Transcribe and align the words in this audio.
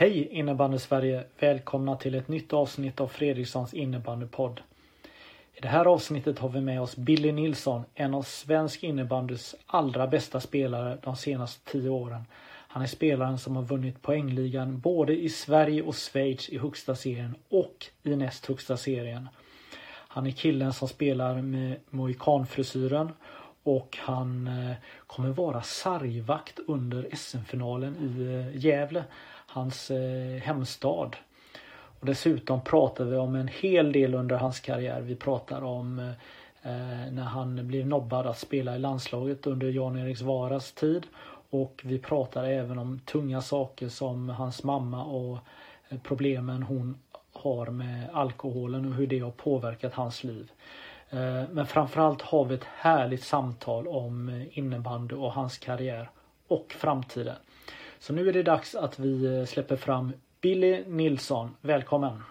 Hej 0.00 0.28
innebandy 0.30 0.78
Sverige! 0.78 1.24
Välkomna 1.38 1.96
till 1.96 2.14
ett 2.14 2.28
nytt 2.28 2.52
avsnitt 2.52 3.00
av 3.00 3.08
Fredrikssons 3.08 3.74
innebandypodd. 3.74 4.60
I 5.54 5.60
det 5.60 5.68
här 5.68 5.84
avsnittet 5.84 6.38
har 6.38 6.48
vi 6.48 6.60
med 6.60 6.80
oss 6.82 6.96
Billy 6.96 7.32
Nilsson, 7.32 7.82
en 7.94 8.14
av 8.14 8.22
svensk 8.22 8.82
innebandys 8.82 9.54
allra 9.66 10.06
bästa 10.06 10.40
spelare 10.40 10.98
de 11.02 11.16
senaste 11.16 11.70
tio 11.70 11.90
åren. 11.90 12.24
Han 12.68 12.82
är 12.82 12.86
spelaren 12.86 13.38
som 13.38 13.56
har 13.56 13.62
vunnit 13.62 14.02
poängligan 14.02 14.80
både 14.80 15.16
i 15.16 15.28
Sverige 15.28 15.82
och 15.82 15.94
Schweiz 15.94 16.48
i 16.48 16.58
högsta 16.58 16.94
serien 16.94 17.34
och 17.48 17.86
i 18.02 18.16
näst 18.16 18.46
högsta 18.46 18.76
serien. 18.76 19.28
Han 19.88 20.26
är 20.26 20.30
killen 20.30 20.72
som 20.72 20.88
spelar 20.88 21.42
med 21.42 21.76
mohikanfrisyren 21.90 23.12
och 23.62 23.98
han 24.00 24.46
eh, 24.46 24.76
kommer 25.06 25.28
vara 25.28 25.62
sargvakt 25.62 26.58
under 26.66 27.08
SM-finalen 27.12 27.96
i 27.96 28.34
eh, 28.34 28.64
Gävle, 28.64 29.04
hans 29.48 29.90
eh, 29.90 30.42
hemstad. 30.42 31.16
Och 32.00 32.06
dessutom 32.06 32.60
pratar 32.60 33.04
vi 33.04 33.16
om 33.16 33.34
en 33.34 33.48
hel 33.48 33.92
del 33.92 34.14
under 34.14 34.36
hans 34.36 34.60
karriär. 34.60 35.00
Vi 35.00 35.16
pratar 35.16 35.62
om 35.62 35.98
eh, 35.98 36.08
eh, 36.72 37.12
när 37.12 37.22
han 37.22 37.66
blev 37.66 37.86
nobbad 37.86 38.26
att 38.26 38.38
spela 38.38 38.76
i 38.76 38.78
landslaget 38.78 39.46
under 39.46 39.70
Jan-Erik 39.70 40.20
Varas 40.20 40.72
tid 40.72 41.06
och 41.50 41.80
vi 41.84 41.98
pratar 41.98 42.44
även 42.44 42.78
om 42.78 42.98
tunga 42.98 43.40
saker 43.40 43.88
som 43.88 44.28
hans 44.28 44.64
mamma 44.64 45.04
och 45.04 45.38
eh, 45.88 45.98
problemen 46.02 46.62
hon 46.62 46.98
har 47.32 47.66
med 47.66 48.08
alkoholen 48.12 48.86
och 48.86 48.94
hur 48.94 49.06
det 49.06 49.18
har 49.18 49.30
påverkat 49.30 49.94
hans 49.94 50.24
liv. 50.24 50.50
Men 51.50 51.66
framförallt 51.66 52.22
har 52.22 52.44
vi 52.44 52.54
ett 52.54 52.64
härligt 52.64 53.24
samtal 53.24 53.88
om 53.88 54.44
innebandy 54.52 55.14
och 55.14 55.32
hans 55.32 55.58
karriär 55.58 56.10
och 56.48 56.74
framtiden. 56.78 57.36
Så 58.00 58.12
nu 58.12 58.28
är 58.28 58.32
det 58.32 58.42
dags 58.42 58.74
att 58.74 58.98
vi 58.98 59.46
släpper 59.46 59.76
fram 59.76 60.12
Billy 60.40 60.84
Nilsson. 60.86 61.56
Välkommen! 61.60 62.22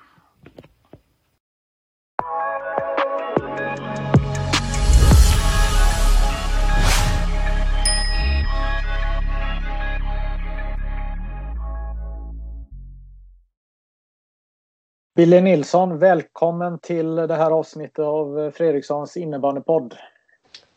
Billy 15.16 15.42
Nilsson, 15.42 16.00
välkommen 16.00 16.80
till 16.80 17.16
det 17.16 17.36
här 17.36 17.52
avsnittet 17.52 18.00
av 18.00 18.52
Fredrikssons 18.52 19.18
innebandypodd. 19.18 19.96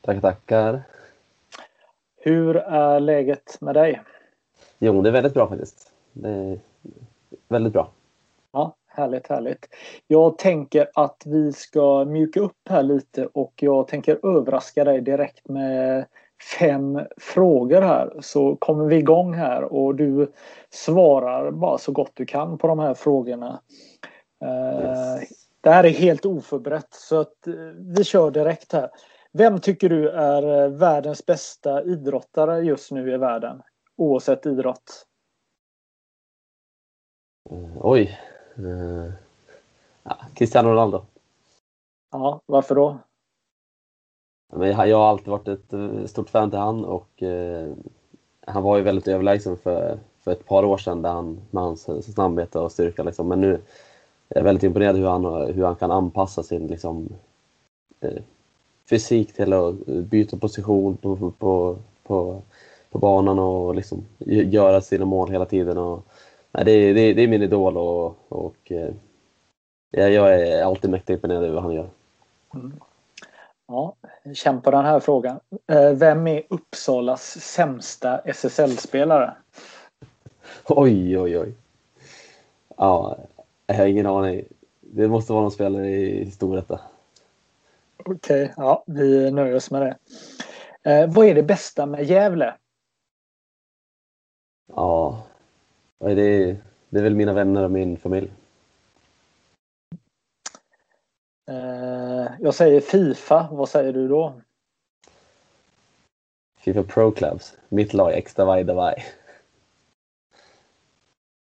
Tackar, 0.00 0.20
tackar. 0.20 0.82
Hur 2.16 2.56
är 2.56 3.00
läget 3.00 3.60
med 3.60 3.74
dig? 3.74 4.00
Jo, 4.82 5.02
det 5.02 5.08
är 5.08 5.12
väldigt 5.12 5.34
bra 5.34 5.48
faktiskt. 5.48 5.92
Väldigt 7.48 7.72
bra. 7.72 7.90
Ja, 8.52 8.76
härligt, 8.86 9.26
härligt. 9.26 9.68
Jag 10.06 10.38
tänker 10.38 10.90
att 10.94 11.22
vi 11.26 11.52
ska 11.52 12.04
mjuka 12.04 12.40
upp 12.40 12.68
här 12.70 12.82
lite 12.82 13.26
och 13.26 13.52
jag 13.56 13.88
tänker 13.88 14.36
överraska 14.36 14.84
dig 14.84 15.00
direkt 15.00 15.48
med 15.48 16.06
fem 16.58 17.00
frågor 17.16 17.82
här 17.82 18.12
så 18.20 18.56
kommer 18.56 18.84
vi 18.84 18.96
igång 18.96 19.34
här 19.34 19.62
och 19.62 19.94
du 19.94 20.32
svarar 20.70 21.50
bara 21.50 21.78
så 21.78 21.92
gott 21.92 22.12
du 22.14 22.26
kan 22.26 22.58
på 22.58 22.66
de 22.66 22.78
här 22.78 22.94
frågorna. 22.94 23.60
Yes. 24.44 25.30
Det 25.60 25.70
här 25.70 25.84
är 25.84 25.90
helt 25.90 26.26
oförberett 26.26 26.88
så 26.90 27.20
att 27.20 27.46
eh, 27.46 27.54
vi 27.96 28.04
kör 28.04 28.30
direkt 28.30 28.72
här. 28.72 28.90
Vem 29.32 29.60
tycker 29.60 29.88
du 29.88 30.08
är 30.08 30.64
eh, 30.64 30.70
världens 30.70 31.26
bästa 31.26 31.82
idrottare 31.82 32.60
just 32.60 32.90
nu 32.90 33.14
i 33.14 33.16
världen? 33.16 33.62
Oavsett 34.00 34.46
idrott. 34.46 35.06
Uh, 37.52 37.76
oj. 37.80 38.18
Uh, 38.58 39.12
ja, 40.02 40.18
Cristiano 40.34 40.68
Ronaldo. 40.68 41.04
Ja, 42.10 42.40
varför 42.46 42.74
då? 42.74 42.98
Men 44.52 44.68
jag, 44.68 44.88
jag 44.88 44.96
har 44.96 45.08
alltid 45.08 45.28
varit 45.28 45.48
ett 45.48 46.10
stort 46.10 46.30
fan 46.30 46.50
till 46.50 46.58
han 46.58 46.84
och 46.84 47.22
uh, 47.22 47.74
han 48.46 48.62
var 48.62 48.76
ju 48.76 48.82
väldigt 48.82 49.08
överlägsen 49.08 49.56
för, 49.56 49.98
för 50.20 50.32
ett 50.32 50.46
par 50.46 50.64
år 50.64 50.78
sedan 50.78 51.02
där 51.02 51.10
han, 51.10 51.40
med 51.50 51.62
hans 51.62 52.14
snabbhet 52.14 52.56
och 52.56 52.72
styrka. 52.72 53.02
Liksom. 53.02 53.28
Men 53.28 53.40
nu, 53.40 53.60
jag 54.28 54.38
är 54.38 54.44
väldigt 54.44 54.64
imponerad 54.64 54.96
hur 54.96 55.06
han, 55.06 55.24
hur 55.24 55.64
han 55.64 55.76
kan 55.76 55.90
anpassa 55.90 56.42
sin 56.42 56.66
liksom, 56.66 57.08
eh, 58.00 58.22
fysik 58.90 59.32
till 59.32 59.52
att 59.52 59.74
byta 59.86 60.36
position 60.36 60.96
på, 60.96 61.32
på, 61.38 61.76
på, 62.02 62.42
på 62.90 62.98
banan 62.98 63.38
och 63.38 63.74
liksom 63.74 64.04
göra 64.26 64.80
sina 64.80 65.04
mål 65.04 65.30
hela 65.30 65.46
tiden. 65.46 65.78
Och, 65.78 66.04
nej, 66.52 66.64
det, 66.64 66.92
det, 66.92 67.12
det 67.12 67.22
är 67.22 67.28
min 67.28 67.42
idol 67.42 67.76
och, 67.76 68.16
och 68.28 68.72
eh, 68.72 68.90
jag 69.90 70.40
är 70.40 70.64
alltid 70.64 70.90
mäktigt 70.90 71.10
imponerad 71.10 71.44
över 71.44 71.54
vad 71.54 71.62
han 71.62 71.74
gör. 71.74 71.88
Mm. 72.54 72.72
Ja, 73.68 73.94
känn 74.34 74.60
på 74.60 74.70
den 74.70 74.84
här 74.84 75.00
frågan. 75.00 75.40
Eh, 75.72 75.92
vem 75.92 76.26
är 76.26 76.42
Uppsalas 76.48 77.40
sämsta 77.40 78.18
SSL-spelare? 78.18 79.34
Oj, 80.68 81.18
oj, 81.18 81.38
oj. 81.38 81.54
Ja, 82.76 83.18
jag 83.66 83.74
har 83.74 83.86
ingen 83.86 84.06
aning. 84.06 84.44
Det 84.80 85.08
måste 85.08 85.32
vara 85.32 85.42
någon 85.42 85.50
spelare 85.50 85.90
i 85.90 86.30
Storvreta. 86.30 86.80
Okej, 88.04 88.14
okay, 88.14 88.48
ja, 88.56 88.84
vi 88.86 89.30
nöjer 89.30 89.54
oss 89.54 89.70
med 89.70 89.82
det. 89.82 89.96
Eh, 90.90 91.10
vad 91.14 91.26
är 91.26 91.34
det 91.34 91.42
bästa 91.42 91.86
med 91.86 92.04
Gävle? 92.04 92.54
Ja, 94.74 95.22
det 95.98 96.22
är, 96.22 96.56
det 96.88 96.98
är 96.98 97.02
väl 97.02 97.14
mina 97.14 97.32
vänner 97.32 97.64
och 97.64 97.70
min 97.70 97.96
familj. 97.96 98.32
Eh, 101.50 102.26
jag 102.40 102.54
säger 102.54 102.80
Fifa, 102.80 103.48
vad 103.52 103.68
säger 103.68 103.92
du 103.92 104.08
då? 104.08 104.40
Fifa 106.60 106.82
Pro 106.82 107.10
Clubs, 107.10 107.56
mitt 107.68 107.94
lag, 107.94 108.12
extra 108.12 108.44
varje 108.44 108.64
dag. 108.64 108.94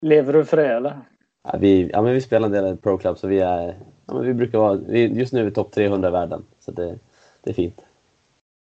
Lever 0.01 0.33
du 0.33 0.45
för 0.45 0.57
det 0.57 0.67
eller? 0.67 1.01
Ja, 1.43 1.57
vi, 1.59 1.89
ja, 1.93 2.01
men 2.01 2.13
vi 2.13 2.21
spelar 2.21 2.45
en 2.45 2.51
del 2.51 2.77
Pro 2.77 2.97
Club 2.97 3.17
så 3.17 3.27
vi 3.27 3.39
är, 3.39 3.79
ja, 4.05 4.13
men 4.13 4.23
vi 4.23 4.33
brukar 4.33 4.59
vara, 4.59 4.97
just 4.97 5.33
nu 5.33 5.39
är 5.39 5.45
vi 5.45 5.51
topp 5.51 5.71
300 5.71 6.09
i 6.09 6.11
världen. 6.11 6.43
Så 6.59 6.71
det, 6.71 6.99
det 7.41 7.49
är 7.49 7.53
fint. 7.53 7.81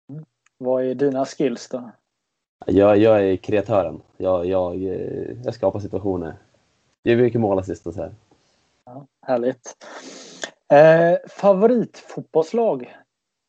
Mm. 0.09 0.25
Vad 0.57 0.83
är 0.83 0.95
dina 0.95 1.25
skills 1.25 1.69
då? 1.69 1.91
Jag, 2.65 2.97
jag 2.97 3.23
är 3.29 3.37
kreatören. 3.37 4.01
Jag, 4.17 4.45
jag, 4.45 4.75
jag 5.43 5.53
skapar 5.53 5.79
situationer. 5.79 6.35
Jag 7.03 7.15
gör 7.15 7.23
mycket 7.23 7.41
målassist 7.41 7.87
och 7.87 7.93
så 7.93 8.01
här. 8.01 8.11
Ja, 8.85 9.05
härligt. 9.21 9.75
Eh, 10.73 11.29
favoritfotbollslag? 11.29 12.95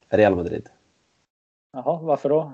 Real 0.08 0.36
Madrid. 0.36 0.68
Jaha, 1.72 2.00
varför 2.02 2.28
då? 2.28 2.52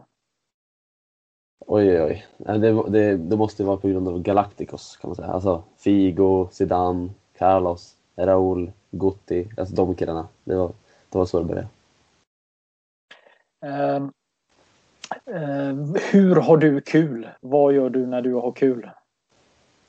Oj, 1.67 1.91
oj, 1.91 2.03
oj. 2.03 2.27
Det, 2.59 2.91
det, 2.91 3.17
det 3.17 3.37
måste 3.37 3.65
vara 3.65 3.77
på 3.77 3.89
grund 3.89 4.09
av 4.09 4.23
Galacticos 4.23 4.97
kan 4.97 5.09
man 5.09 5.17
säga. 5.17 5.29
Alltså 5.29 5.63
Figo, 5.77 6.49
Zidane, 6.51 7.11
Carlos, 7.39 7.97
Raúl, 8.17 8.73
Gutti. 8.91 9.49
Alltså 9.57 9.75
de 9.75 9.95
killarna. 9.95 10.29
Det 10.45 10.55
var, 10.55 10.73
det 11.09 11.19
var 11.19 11.27
så 11.27 11.39
det 11.39 11.45
började. 11.45 11.69
Uh, 13.65 14.11
hur 16.11 16.37
har 16.37 16.57
du 16.57 16.81
kul? 16.81 17.29
Vad 17.41 17.75
gör 17.75 17.91
du 17.91 18.07
när 18.07 18.23
du 18.23 18.35
har 18.35 18.53
kul? 18.53 18.91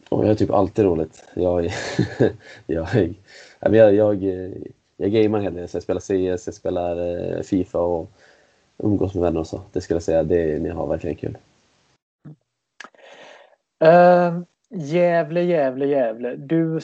Oh, 0.10 0.22
jag 0.22 0.28
har 0.28 0.36
typ 0.36 0.52
alltid 0.52 0.86
roligt. 0.86 1.24
Jag, 1.34 1.66
jag, 2.66 2.88
jag, 3.60 3.76
jag, 3.76 3.94
jag, 3.94 4.24
jag 4.98 5.12
gamear 5.12 5.38
en 5.38 5.44
hel 5.44 5.54
del. 5.54 5.68
Så 5.68 5.76
jag 5.76 5.84
spelar 5.84 6.02
CS, 6.02 6.48
jag 6.48 6.56
spelar 6.56 6.98
eh, 6.98 7.42
Fifa 7.42 7.80
och 7.80 8.12
umgås 8.78 9.14
med 9.14 9.24
vänner 9.24 9.40
och 9.40 9.48
så. 9.48 9.62
Det 9.72 9.82
skulle 9.82 9.96
jag 9.96 10.04
säga, 10.04 10.24
det 10.24 10.58
jag 10.58 10.76
har 10.76 10.88
verkligen 10.88 11.16
kul. 11.16 11.38
Uh, 13.84 14.42
Gävle, 14.70 15.44
Gävle, 15.44 15.86
Gävle. 15.86 16.36
Du 16.36 16.80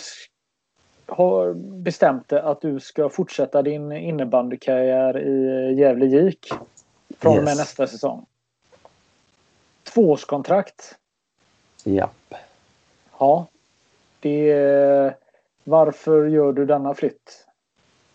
har 1.06 1.53
bestämt 1.53 2.27
dig 2.27 2.39
att 2.39 2.62
du 2.62 2.80
ska 2.80 3.09
fortsätta 3.09 3.62
din 3.62 3.91
innebandykarriär 3.91 5.19
i 5.19 5.74
Gävle 5.80 6.06
GIK 6.06 6.47
från 7.18 7.31
och 7.31 7.38
yes. 7.38 7.45
med 7.45 7.57
nästa 7.57 7.88
säsong. 7.88 8.25
Tvåårskontrakt. 9.94 10.95
Japp. 11.83 12.33
Ja. 13.19 13.47
Det, 14.19 15.13
varför 15.63 16.25
gör 16.25 16.53
du 16.53 16.65
denna 16.65 16.94
flytt? 16.94 17.45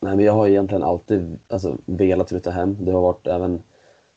Nej, 0.01 0.17
men 0.17 0.25
jag 0.25 0.33
har 0.33 0.49
egentligen 0.49 0.83
alltid 0.83 1.39
alltså, 1.49 1.77
velat 1.85 2.29
flytta 2.29 2.51
hem. 2.51 2.77
Det 2.81 2.93
har 2.93 3.01
varit 3.01 3.27
även 3.27 3.63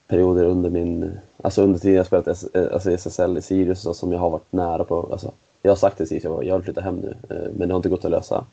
perioder 0.07 0.44
under 0.44 0.69
min, 0.69 1.19
alltså 1.44 1.62
under 1.62 1.80
tiden 1.80 1.98
jag 1.98 2.06
spelat 2.06 2.27
alltså 2.54 2.92
SSL 2.92 3.38
i 3.38 3.42
Sirius 3.42 3.86
och 3.86 3.95
som 3.95 4.12
jag 4.12 4.19
har 4.19 4.30
varit 4.30 4.51
nära 4.51 4.83
på. 4.83 5.09
Alltså, 5.12 5.31
jag 5.62 5.71
har 5.71 5.75
sagt 5.75 5.98
till 5.98 6.07
Sirius 6.07 6.25
att 6.25 6.45
jag 6.45 6.56
vill 6.56 6.63
flytta 6.63 6.81
hem 6.81 6.95
nu, 6.95 7.15
eh, 7.30 7.51
men 7.56 7.68
det 7.68 7.74
har 7.74 7.77
inte 7.77 7.89
gått 7.89 8.06
att 8.06 8.12
lösa. 8.12 8.45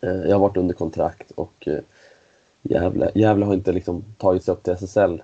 Eh, 0.00 0.10
jag 0.10 0.32
har 0.32 0.38
varit 0.38 0.56
under 0.56 0.74
kontrakt 0.74 1.30
och 1.30 1.68
eh, 1.68 1.80
Gävle, 2.62 3.10
Gävle 3.14 3.44
har 3.44 3.54
inte 3.54 3.72
liksom 3.72 4.04
tagit 4.18 4.44
sig 4.44 4.52
upp 4.52 4.62
till 4.62 4.72
SSL. 4.72 5.22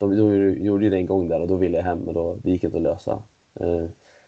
De, 0.00 0.16
de 0.16 0.64
gjorde 0.64 0.84
ju 0.84 0.90
det 0.90 0.96
en 0.96 1.06
gång 1.06 1.28
där 1.28 1.40
och 1.40 1.48
då 1.48 1.56
ville 1.56 1.76
jag 1.76 1.84
hem 1.84 1.98
men 1.98 2.14
då, 2.14 2.36
det 2.42 2.50
gick 2.50 2.64
inte 2.64 2.76
att 2.76 2.82
lösa. 2.82 3.22
Eh, 3.54 3.84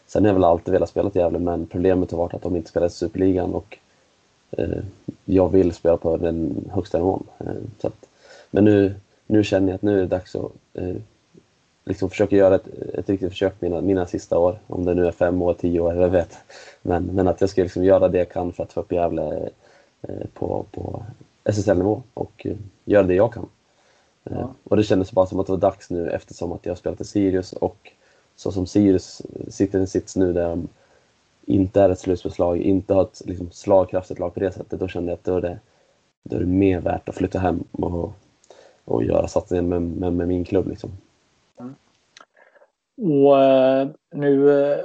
sen 0.07 0.23
har 0.23 0.29
jag 0.29 0.35
väl 0.35 0.45
alltid 0.45 0.73
velat 0.73 0.89
spela 0.89 1.11
till 1.11 1.21
Gävle 1.21 1.39
men 1.39 1.67
problemet 1.67 2.11
har 2.11 2.19
varit 2.19 2.35
att 2.35 2.43
de 2.43 2.57
inte 2.57 2.69
spelar 2.69 2.87
i 2.87 2.91
Superligan 2.91 3.55
och 3.55 3.79
eh, 4.51 4.79
jag 5.25 5.49
vill 5.49 5.73
spela 5.73 5.97
på 5.97 6.17
den 6.17 6.71
högsta 6.73 6.99
nivån. 6.99 7.25
Eh, 7.39 7.47
så 7.79 7.87
att, 7.87 8.09
men 8.51 8.65
nu, 8.65 8.95
nu 9.27 9.45
känner 9.45 9.69
jag 9.69 9.75
att 9.75 9.83
nu 9.83 9.97
är 9.97 10.01
det 10.01 10.07
dags 10.07 10.37
att 10.37 10.53
eh, 10.75 10.97
liksom 11.85 12.11
försöka 12.11 12.37
göra 12.37 12.55
ett, 12.55 12.69
ett 12.95 13.09
riktigt 13.09 13.31
försök 13.31 13.61
mina, 13.61 13.81
mina 13.81 14.07
sista 14.07 14.39
år. 14.39 14.59
Om 14.67 14.85
det 14.85 14.95
nu 14.95 15.07
är 15.07 15.13
fem 15.13 15.43
år, 15.43 15.55
tio 15.55 15.81
år, 15.81 15.95
jag 15.95 16.09
vet. 16.09 16.39
Men, 16.83 17.05
men 17.05 17.29
att 17.29 17.41
jag 17.41 17.51
ska 17.51 17.63
liksom 17.63 17.85
göra 17.85 18.09
det 18.09 18.19
jag 18.19 18.29
kan 18.29 18.53
för 18.53 18.63
att 18.63 18.73
få 18.73 18.81
upp 18.81 18.93
Gävle 18.93 19.51
eh, 20.03 20.27
på, 20.35 20.65
på 20.71 21.03
SSL-nivå 21.45 22.03
och 22.15 22.47
eh, 22.47 22.57
göra 22.85 23.03
det 23.03 23.15
jag 23.15 23.33
kan. 23.33 23.49
Eh, 24.25 24.37
ja. 24.39 24.55
Och 24.65 24.77
det 24.77 24.85
kändes 24.85 25.13
bara 25.13 25.27
som 25.27 25.41
att 25.41 25.47
det 25.47 25.53
var 25.53 25.61
dags 25.61 25.91
nu 25.91 26.11
eftersom 26.11 26.53
att 26.53 26.67
jag 26.67 26.79
spelat 26.79 27.01
i 27.01 27.05
Sirius 27.05 27.53
och 27.53 27.93
så 28.37 28.53
som 28.53 28.67
Sirius 28.67 29.23
sitter 29.49 29.79
i 29.79 29.81
en 29.81 29.87
sits 29.87 30.17
nu 30.17 30.33
där 30.33 30.49
de 30.49 30.69
inte 31.47 31.81
är 31.81 31.91
ett 31.91 31.99
slutspelslag, 31.99 32.59
inte 32.59 32.95
har 32.95 33.03
ett 33.03 33.23
liksom, 33.25 33.51
slagkraftigt 33.51 34.21
lag 34.21 34.35
på 34.35 34.41
det 34.41 34.53
sättet, 34.53 34.81
då 34.81 34.89
kände 34.89 35.13
jag 35.13 35.17
att 35.17 35.25
då 35.25 35.37
är 35.37 35.41
det, 35.41 35.59
då 36.23 36.37
är 36.37 36.41
det 36.41 36.47
mer 36.47 36.81
värt 36.81 37.09
att 37.09 37.15
flytta 37.15 37.39
hem 37.39 37.65
och 37.73 38.13
och 38.85 39.05
göra 39.05 39.29
satsningen 39.29 39.69
med, 39.69 39.83
med, 39.83 40.13
med 40.13 40.29
min 40.29 40.45
klubb. 40.45 40.69
Liksom. 40.69 40.91
Mm. 41.61 41.75
Och 43.23 43.45
eh, 43.45 43.89
nu 44.15 44.63
eh, 44.63 44.79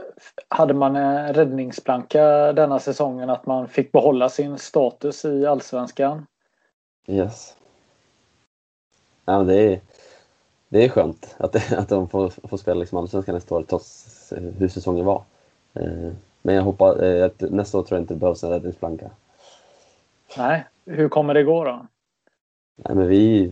hade 0.48 0.74
man 0.74 0.96
en 0.96 1.34
räddningsplanka 1.34 2.54
denna 2.54 2.80
säsongen 2.80 3.30
att 3.30 3.46
man 3.46 3.68
fick 3.68 3.92
behålla 3.92 4.30
sin 4.30 4.58
status 4.58 5.26
i 5.26 5.46
Allsvenskan. 5.46 6.26
Yes. 7.08 7.57
Ja, 9.30 9.44
det, 9.44 9.74
är, 9.74 9.80
det 10.70 10.86
är 10.86 10.90
skönt 10.90 11.36
att, 11.38 11.74
att 11.74 11.90
de 11.90 12.10
får, 12.10 12.48
får 12.48 12.58
spela 12.58 12.80
liksom 12.80 12.98
Allsvenskan 12.98 13.36
nästa 13.36 13.56
år 13.56 13.64
trots 13.64 14.32
eh, 14.32 14.44
hur 14.44 14.68
säsongen 14.68 15.06
var. 15.06 15.24
Men 16.42 16.56
jag 16.56 16.64
hoppas 16.64 16.98
att 17.00 17.42
nästa 17.42 17.78
år 17.78 17.84
tror 17.84 17.98
jag 17.98 18.04
inte 18.04 18.14
det 18.14 18.20
behövs 18.20 18.44
en 18.44 18.50
räddningsplanka. 18.50 19.10
Nej, 20.38 20.66
hur 20.86 21.10
kommer 21.10 21.34
det 21.34 21.44
gå 21.44 21.64
då? 21.64 21.88
Nej, 22.76 22.96
men 22.96 23.08
vi, 23.08 23.52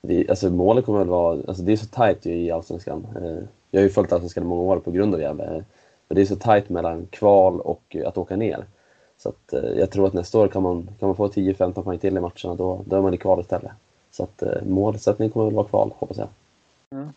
vi, 0.00 0.28
alltså 0.28 0.50
målet 0.50 0.84
kommer 0.84 0.98
väl 0.98 1.08
vara, 1.08 1.40
alltså 1.48 1.62
det 1.62 1.72
är 1.72 1.76
så 1.76 1.86
tajt 1.86 2.26
i 2.26 2.50
Allsvenskan. 2.50 3.06
Eh, 3.16 3.44
jag 3.70 3.80
har 3.80 3.84
ju 3.84 3.90
följt 3.90 4.12
Allsvenskan 4.12 4.44
i 4.44 4.46
många 4.46 4.62
år 4.62 4.78
på 4.78 4.90
grund 4.90 5.14
av 5.14 5.20
Gävle. 5.20 5.64
Men 6.08 6.16
det 6.16 6.20
är 6.20 6.26
så 6.26 6.36
tajt 6.36 6.68
mellan 6.68 7.06
kval 7.06 7.60
och 7.60 7.96
att 8.06 8.18
åka 8.18 8.36
ner. 8.36 8.64
Så 9.18 9.28
att, 9.28 9.52
eh, 9.52 9.70
jag 9.78 9.90
tror 9.90 10.06
att 10.06 10.12
nästa 10.12 10.38
år 10.38 10.48
kan 10.48 10.62
man, 10.62 10.88
kan 10.98 11.08
man 11.08 11.16
få 11.16 11.28
10-15 11.28 11.82
poäng 11.82 11.98
till 11.98 12.16
i 12.16 12.20
matcherna, 12.20 12.54
då, 12.54 12.80
då 12.86 12.96
är 12.96 13.02
man 13.02 13.14
i 13.14 13.18
kval 13.18 13.40
istället. 13.40 13.72
Så 14.12 14.22
att 14.22 14.42
eh, 14.42 14.62
målsättningen 14.66 15.32
kommer 15.32 15.46
väl 15.46 15.54
vara 15.54 15.66
kval, 15.66 15.92
hoppas 15.98 16.18
jag. 16.18 16.28
Mm. 16.90 17.12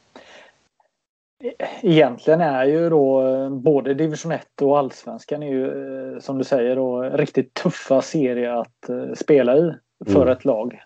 Egentligen 1.81 2.42
är 2.42 2.65
ju 2.65 2.89
då 2.89 3.50
både 3.50 3.94
division 3.94 4.31
1 4.31 4.62
och 4.62 4.77
allsvenskan 4.77 5.44
är 5.44 5.47
ju 5.47 6.21
som 6.21 6.38
du 6.38 6.44
säger 6.44 6.75
då 6.75 7.01
riktigt 7.01 7.53
tuffa 7.53 8.01
serier 8.01 8.51
att 8.51 9.18
spela 9.18 9.57
i 9.57 9.74
för 10.06 10.21
mm. 10.21 10.30
ett 10.30 10.45
lag 10.45 10.81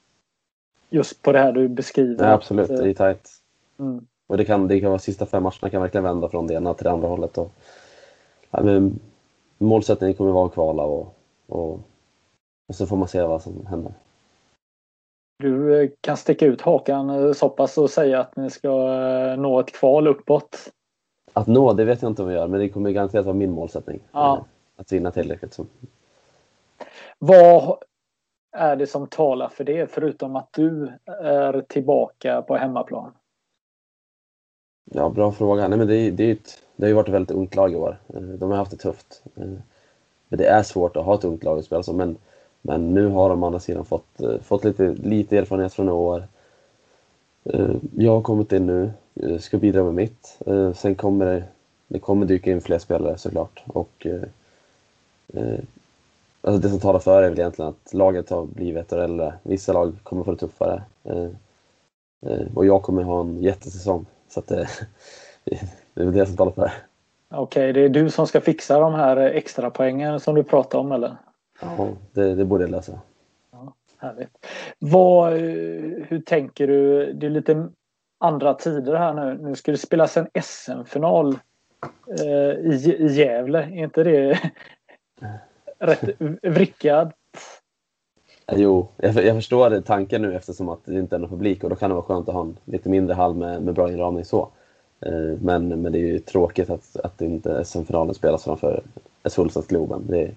just 0.90 1.22
på 1.22 1.32
det 1.32 1.40
här 1.40 1.52
du 1.52 1.68
beskriver. 1.68 2.26
Ja, 2.26 2.34
absolut, 2.34 2.72
att, 2.72 2.78
det 2.78 2.90
är 2.90 2.94
tajt. 2.94 3.30
Mm. 3.80 4.06
Och 4.28 4.38
det 4.38 4.46
kan, 4.46 4.68
det 4.68 4.80
kan 4.80 4.90
vara 4.90 5.00
sista 5.00 5.26
fem 5.26 5.44
matcherna 5.44 5.70
kan 5.70 5.82
verkligen 5.82 6.04
vända 6.04 6.30
från 6.30 6.48
det 6.48 6.54
ena 6.54 6.74
till 6.74 6.84
det 6.84 6.92
andra 6.92 7.08
hållet. 7.08 7.38
Och, 7.38 7.52
ja, 8.52 8.64
men, 8.64 9.00
målsättningen 9.58 10.16
kommer 10.16 10.32
vara 10.32 10.46
att 10.46 10.54
kvala 10.54 10.84
och, 10.84 11.18
och, 11.48 11.80
och 12.68 12.76
så 12.76 12.86
får 12.86 12.98
man 12.98 13.08
se 13.08 13.22
vad 13.22 13.42
som 13.42 13.66
händer. 13.66 13.94
Du 15.40 15.82
eh, 15.82 15.90
kan 16.02 16.18
sticka 16.18 16.46
ut 16.46 16.62
hakan 16.62 17.10
eh, 17.10 17.34
så 17.34 17.50
pass 17.50 17.78
och 17.78 17.90
säga 17.90 18.20
att 18.20 18.36
ni 18.36 18.50
ska 18.50 18.68
eh, 18.68 19.40
nå 19.40 19.60
ett 19.60 19.72
kval 19.72 20.08
uppåt. 20.08 20.58
Att 21.34 21.48
nå, 21.48 21.74
det 21.74 21.86
vet 21.86 22.02
jag 22.02 22.12
inte 22.12 22.22
om 22.22 22.28
vi 22.28 22.34
gör, 22.34 22.48
men 22.48 22.60
det 22.60 22.70
kommer 22.70 22.92
garanterat 22.92 23.26
vara 23.26 23.36
min 23.36 23.52
målsättning. 23.52 24.00
Ja. 24.12 24.46
Att 24.76 24.92
vinna 24.92 25.12
tillräckligt. 25.12 25.54
Så. 25.54 25.66
Vad 27.20 27.78
är 28.52 28.76
det 28.76 28.88
som 28.88 29.08
talar 29.08 29.50
för 29.50 29.64
det 29.64 29.92
förutom 29.92 30.36
att 30.36 30.50
du 30.52 30.92
är 31.24 31.62
tillbaka 31.62 32.42
på 32.42 32.56
hemmaplan? 32.56 33.12
Ja, 34.92 35.10
bra 35.10 35.32
fråga. 35.32 35.68
Nej, 35.68 35.78
men 35.78 35.88
det, 35.88 36.12
det, 36.12 36.32
ett, 36.32 36.64
det 36.76 36.86
har 36.86 36.88
ju 36.88 36.94
varit 36.94 37.08
ett 37.08 37.14
väldigt 37.14 37.38
ungt 37.38 37.56
lag 37.56 37.74
i 37.74 37.76
år. 37.76 37.98
De 38.38 38.50
har 38.50 38.58
haft 38.58 38.72
det 38.72 38.78
tufft. 38.78 39.24
Men 39.34 39.62
det 40.30 40.46
är 40.46 40.64
svårt 40.64 40.96
att 40.96 41.06
ha 41.06 41.16
ett 41.16 41.24
ungt 41.24 41.44
lag 41.44 41.60
att 41.60 41.66
spela 41.66 41.84
som. 41.84 41.98
Men, 41.98 42.18
men 42.62 42.94
nu 42.94 43.08
har 43.08 43.30
de 43.30 43.44
å 43.44 43.48
andra 43.48 43.60
sidan 43.60 43.86
fått, 43.86 44.22
eh, 44.22 44.40
fått 44.42 44.64
lite, 44.64 44.88
lite 44.88 45.38
erfarenhet 45.38 45.74
från 45.74 45.90
år. 45.90 46.24
Eh, 47.44 47.76
jag 47.98 48.12
har 48.12 48.22
kommit 48.22 48.52
in 48.52 48.66
nu, 48.66 48.92
eh, 49.16 49.38
ska 49.38 49.58
bidra 49.58 49.84
med 49.84 49.94
mitt. 49.94 50.40
Sen 50.76 50.96
kommer 50.96 51.26
det, 51.26 51.44
det 51.88 52.00
kommer 52.00 52.26
dyka 52.26 52.52
in 52.52 52.62
fler 52.62 52.80
spelare 52.80 53.18
såklart. 53.18 53.64
Och 53.68 54.08
Alltså 56.42 56.62
det 56.62 56.70
som 56.70 56.80
talar 56.80 57.00
för 57.00 57.24
är 57.24 57.30
väl 57.30 57.40
egentligen 57.40 57.70
att 57.70 57.94
laget 57.94 58.30
har 58.30 58.46
blivit 58.46 58.86
ett 58.86 58.94
år 58.94 58.98
äldre. 58.98 59.34
Vissa 59.44 59.74
lag 59.74 59.94
kommer 60.04 60.24
få 60.24 60.32
det 60.32 60.38
tuffare. 60.38 60.84
Och 62.54 62.66
jag 62.66 62.82
kommer 62.82 63.04
ha 63.04 63.22
en 63.22 63.42
jättesäsong. 63.42 64.06
Så 64.30 64.40
att 64.40 64.48
det, 64.48 64.68
det 65.94 66.02
är 66.02 66.06
väl 66.06 66.14
det 66.14 66.26
som 66.26 66.38
talar 66.38 66.52
för. 66.52 66.72
Okej, 67.32 67.42
okay, 67.44 67.72
det 67.72 67.82
är 67.82 67.90
du 67.90 68.10
som 68.10 68.28
ska 68.28 68.42
fixa 68.42 68.80
de 68.80 68.94
här 68.94 69.18
extra 69.18 69.70
poängen 69.70 70.20
som 70.20 70.36
du 70.36 70.44
pratade 70.44 70.82
om 70.82 70.92
eller? 70.92 71.18
Ja, 71.62 71.90
det, 72.14 72.36
det 72.36 72.46
borde 72.46 72.64
jag 72.64 72.72
lösa. 72.72 73.00
Ja, 73.52 73.74
härligt. 73.98 74.46
Vad, 74.80 75.34
hur 75.34 76.22
tänker 76.22 76.68
du? 76.68 77.14
Det 77.14 77.26
är 77.26 77.30
lite 77.30 77.70
andra 78.20 78.54
tider 78.54 78.96
här 78.96 79.14
nu. 79.14 79.38
Nu 79.42 79.56
ska 79.56 79.72
det 79.72 79.78
spelas 79.78 80.18
en 80.18 80.28
SM-final 80.42 81.40
eh, 82.20 82.72
i, 82.72 82.96
i 83.00 83.08
Gävle. 83.08 83.64
Är 83.64 83.84
inte 83.84 84.04
det 84.04 84.40
rätt 85.80 86.22
vrickad. 86.42 87.12
Jo, 88.52 88.88
jag, 88.98 89.16
jag 89.16 89.36
förstår 89.36 89.82
tanken 89.82 90.22
nu 90.22 90.36
eftersom 90.36 90.70
att 90.70 90.86
det 90.86 91.00
inte 91.00 91.16
är 91.16 91.20
någon 91.20 91.30
publik 91.30 91.64
och 91.64 91.70
då 91.70 91.76
kan 91.76 91.90
det 91.90 91.94
vara 91.94 92.06
skönt 92.06 92.30
att 92.30 92.36
ha 92.36 92.42
en 92.42 92.58
lite 92.66 92.90
mindre 92.90 93.14
hall 93.14 93.36
med, 93.36 93.62
med 93.62 93.74
bra 93.74 93.92
inramning 93.92 94.26
så. 94.26 94.50
Eh, 95.00 95.38
men, 95.42 95.82
men 95.82 95.92
det 95.92 96.00
är 96.00 96.06
ju 96.06 96.20
tråkigt 96.20 96.70
att, 96.70 96.96
att 97.04 97.22
inte 97.22 97.66
SM-finalen 97.66 98.16
spelas 98.16 98.44
framför 98.44 98.84
ett 99.24 99.34
fullsatt 99.34 99.68
Globen. 99.68 100.04
Det, 100.08 100.32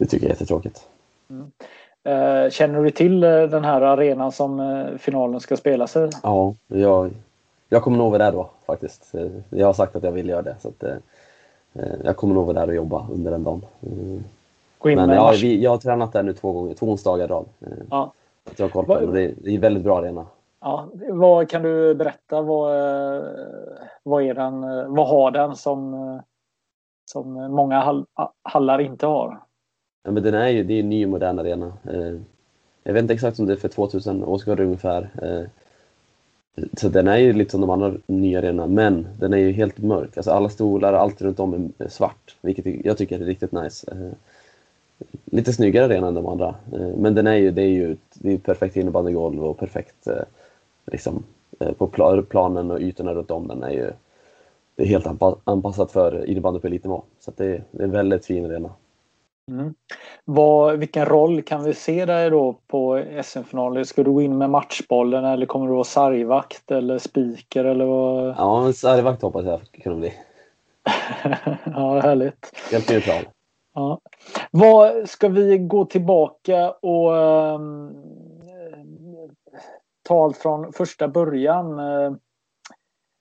det 0.00 0.06
tycker 0.06 0.26
jag 0.26 0.30
är 0.30 0.34
jättetråkigt. 0.34 0.88
Mm. 1.30 1.50
Eh, 2.04 2.50
känner 2.50 2.82
du 2.82 2.90
till 2.90 3.24
eh, 3.24 3.42
den 3.42 3.64
här 3.64 3.82
arenan 3.82 4.32
som 4.32 4.86
finalen 4.98 5.40
ska 5.40 5.56
spelas 5.56 5.96
i? 5.96 6.10
Ja, 6.22 6.54
jag, 6.66 7.10
jag 7.68 7.82
kommer 7.82 7.98
nog 7.98 8.10
vara 8.10 8.24
där 8.24 8.32
då 8.32 8.50
faktiskt. 8.66 9.14
Jag 9.50 9.66
har 9.66 9.72
sagt 9.72 9.96
att 9.96 10.02
jag 10.02 10.12
vill 10.12 10.28
göra 10.28 10.42
det. 10.42 10.56
Så 10.60 10.68
att, 10.68 10.84
Eh, 11.72 11.94
jag 12.04 12.16
kommer 12.16 12.34
nog 12.34 12.46
vara 12.46 12.60
där 12.60 12.68
och 12.68 12.74
jobba 12.74 13.06
under 13.10 13.30
den 13.30 13.44
dagen. 13.44 13.64
Eh, 13.82 14.96
men 14.96 15.10
ja, 15.10 15.32
vi, 15.40 15.62
jag 15.62 15.70
har 15.70 15.78
tränat 15.78 16.12
där 16.12 16.22
nu 16.22 16.32
två 16.32 16.52
gånger, 16.52 16.74
två 16.74 16.86
onsdagar 16.86 17.24
i 17.24 17.28
rad. 17.28 17.46
Eh, 17.60 17.68
ja. 17.90 18.12
Att 18.50 18.58
jag 18.58 18.66
har 18.66 18.70
koll 18.70 18.86
på 18.86 18.94
vad, 18.94 19.14
det. 19.14 19.34
Det 19.36 19.50
är 19.50 19.54
en 19.54 19.60
väldigt 19.60 19.84
bra 19.84 19.98
arena. 19.98 20.26
Ja, 20.60 20.88
vad 21.08 21.48
kan 21.48 21.62
du 21.62 21.94
berätta? 21.94 22.42
Vad, 22.42 22.72
vad, 24.02 24.22
är 24.22 24.34
den, 24.34 24.60
vad 24.94 25.08
har 25.08 25.30
den 25.30 25.56
som, 25.56 26.20
som 27.10 27.32
många 27.32 28.04
hallar 28.42 28.80
inte 28.80 29.06
har? 29.06 29.40
Ja, 30.02 30.10
men 30.10 30.22
den 30.22 30.34
är 30.34 30.48
ju, 30.48 30.64
det 30.64 30.74
är 30.74 30.80
en 30.80 30.90
ny 30.90 31.06
modern 31.06 31.38
arena. 31.38 31.72
Eh, 31.84 32.20
jag 32.84 32.92
vet 32.92 33.02
inte 33.02 33.14
exakt 33.14 33.38
om 33.38 33.46
det 33.46 33.52
är 33.52 33.56
för 33.56 33.68
2000 33.68 34.24
åskådare 34.24 34.64
ungefär. 34.64 35.10
Eh, 35.22 35.48
så 36.76 36.88
den 36.88 37.08
är 37.08 37.16
ju 37.16 37.32
lite 37.32 37.50
som 37.50 37.60
de 37.60 37.70
andra 37.70 37.94
nya 38.06 38.38
arenorna, 38.38 38.66
men 38.66 39.06
den 39.18 39.32
är 39.32 39.38
ju 39.38 39.52
helt 39.52 39.78
mörk. 39.78 40.16
Alltså 40.16 40.30
alla 40.30 40.48
stolar 40.48 40.92
och 40.92 41.00
allt 41.00 41.22
runt 41.22 41.40
om 41.40 41.72
är 41.78 41.88
svart, 41.88 42.36
vilket 42.40 42.84
jag 42.84 42.98
tycker 42.98 43.20
är 43.20 43.24
riktigt 43.24 43.52
nice. 43.52 43.90
Eh, 43.92 44.12
lite 45.24 45.52
snyggare 45.52 45.84
arena 45.84 46.08
än 46.08 46.14
de 46.14 46.26
andra, 46.26 46.54
eh, 46.72 46.88
men 46.96 47.14
den 47.14 47.26
är 47.26 47.34
ju, 47.34 47.50
det 47.50 47.62
är 47.62 47.68
ju 47.68 47.96
det 48.14 48.32
är 48.32 48.38
perfekt 48.38 48.76
innebandygolv 48.76 49.44
och 49.44 49.58
perfekt 49.58 50.06
eh, 50.06 50.22
liksom, 50.86 51.24
eh, 51.60 51.72
på 51.72 51.86
planen 52.28 52.70
och 52.70 52.80
ytorna 52.80 53.14
runt 53.14 53.30
om 53.30 53.48
den 53.48 53.62
är 53.62 53.70
ju 53.70 53.90
det 54.76 54.82
är 54.82 54.86
helt 54.86 55.06
anpassat 55.44 55.92
för 55.92 56.26
innebandy 56.26 56.60
på 56.60 56.66
elitnivå. 56.66 57.02
Så 57.20 57.32
det 57.36 57.44
är, 57.44 57.64
det 57.70 57.82
är 57.82 57.84
en 57.84 57.90
väldigt 57.90 58.26
fin 58.26 58.44
arena. 58.44 58.70
Mm. 59.50 59.74
Vad, 60.24 60.78
vilken 60.78 61.06
roll 61.06 61.42
kan 61.42 61.64
vi 61.64 61.74
se 61.74 62.04
dig 62.04 62.30
då 62.30 62.60
på 62.66 63.04
SM-finaler? 63.24 63.84
Ska 63.84 64.02
du 64.02 64.12
gå 64.12 64.22
in 64.22 64.38
med 64.38 64.50
matchbollen 64.50 65.24
eller 65.24 65.46
kommer 65.46 65.66
du 65.66 65.72
vara 65.72 65.84
sargvakt 65.84 66.70
eller 66.70 66.98
speaker 66.98 67.64
eller 67.64 67.84
vad? 67.84 68.34
Ja, 68.38 68.72
sargvakt 68.72 69.22
hoppas 69.22 69.44
jag 69.44 69.60
kunna 69.82 69.96
bli. 69.96 70.12
ja, 71.64 72.00
härligt. 72.00 72.52
Helt 72.72 72.90
neutral. 72.90 73.24
Ja. 73.74 74.00
Vad, 74.50 75.08
ska 75.08 75.28
vi 75.28 75.58
gå 75.58 75.84
tillbaka 75.84 76.70
och 76.70 77.12
um, 77.12 77.94
ta 80.08 80.24
allt 80.24 80.36
från 80.36 80.72
första 80.72 81.08
början? 81.08 81.80
Uh, 81.80 82.12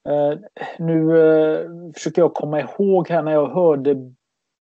uh, 0.10 0.40
nu 0.80 1.02
uh, 1.02 1.92
försöker 1.94 2.22
jag 2.22 2.34
komma 2.34 2.60
ihåg 2.60 3.10
här 3.10 3.24
när 3.24 3.32
jag 3.32 3.50
hörde 3.50 4.14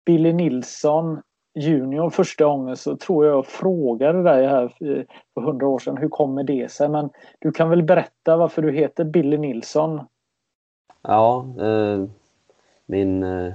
Billy 0.06 0.34
Nilsson 0.34 1.22
junior 1.56 2.10
första 2.10 2.46
gången 2.46 2.78
så 2.78 2.98
tror 2.98 3.26
jag 3.26 3.38
jag 3.38 3.46
frågade 3.46 4.24
dig 4.24 4.48
här 4.48 4.68
för 5.34 5.42
hundra 5.42 5.68
år 5.68 5.80
sedan. 5.80 5.98
Hur 5.98 6.10
kommer 6.10 6.44
det 6.44 6.72
sig? 6.72 6.90
Men 6.90 7.10
du 7.40 7.52
kan 7.52 7.70
väl 7.70 7.84
berätta 7.84 8.38
varför 8.38 8.62
du 8.62 8.72
heter 8.72 9.04
Billy 9.04 9.38
Nilsson? 9.38 10.02
Ja, 11.02 11.46
eh, 11.60 12.06
min 12.86 13.24
eh, 13.24 13.54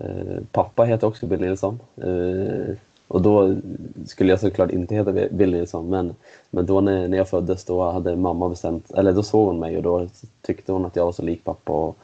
eh 0.00 0.38
pappa 0.52 0.84
heter 0.84 1.06
också 1.06 1.26
Billy 1.26 1.48
Nilsson. 1.48 1.80
Eh, 1.96 2.76
och 3.08 3.22
då 3.22 3.56
skulle 4.06 4.30
jag 4.30 4.40
såklart 4.40 4.70
inte 4.70 4.94
heta 4.94 5.12
Billy 5.12 5.58
Nilsson 5.58 5.88
men, 5.88 6.14
men 6.50 6.66
då 6.66 6.80
när, 6.80 7.08
när 7.08 7.18
jag 7.18 7.28
föddes 7.28 7.64
då 7.64 7.90
hade 7.90 8.16
mamma 8.16 8.48
bestämt, 8.48 8.90
eller 8.90 9.12
då 9.12 9.22
såg 9.22 9.46
hon 9.46 9.58
mig 9.58 9.76
och 9.76 9.82
då 9.82 10.08
tyckte 10.42 10.72
hon 10.72 10.84
att 10.84 10.96
jag 10.96 11.04
var 11.04 11.12
så 11.12 11.22
lik 11.22 11.44
pappa 11.44 11.72
och, 11.72 11.96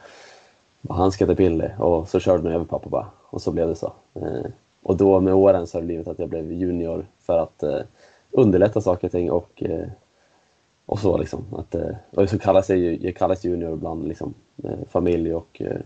och 0.87 0.95
han 0.95 1.11
ska 1.11 1.25
heta 1.25 1.35
Billy 1.35 1.67
och 1.79 2.09
så 2.09 2.19
körde 2.19 2.43
hon 2.43 2.51
över 2.51 2.65
pappa 2.65 2.89
bara 2.89 3.07
och 3.29 3.41
så 3.41 3.51
blev 3.51 3.67
det 3.67 3.75
så. 3.75 3.93
Eh, 4.13 4.45
och 4.87 4.97
då 4.97 5.19
med 5.19 5.33
åren 5.33 5.67
så 5.67 5.77
har 5.77 5.81
det 5.81 5.85
blivit 5.85 6.07
att 6.07 6.19
jag 6.19 6.29
blev 6.29 6.51
junior 6.51 7.05
för 7.19 7.39
att 7.39 7.63
eh, 7.63 7.79
underlätta 8.31 8.81
saker 8.81 9.07
och 9.07 9.11
ting 9.11 9.31
och, 9.31 9.63
eh, 9.63 9.87
och 10.85 10.99
så 10.99 11.17
liksom. 11.17 11.45
Att, 11.51 11.75
eh, 11.75 11.95
och 12.11 12.29
så 12.29 12.39
kallas 12.39 12.69
jag, 12.69 12.79
jag 12.79 13.15
kallas 13.15 13.43
junior 13.43 13.75
bland 13.75 14.07
liksom, 14.07 14.33
eh, 14.63 14.79
familj 14.89 15.33
och 15.33 15.61
eh, 15.61 15.77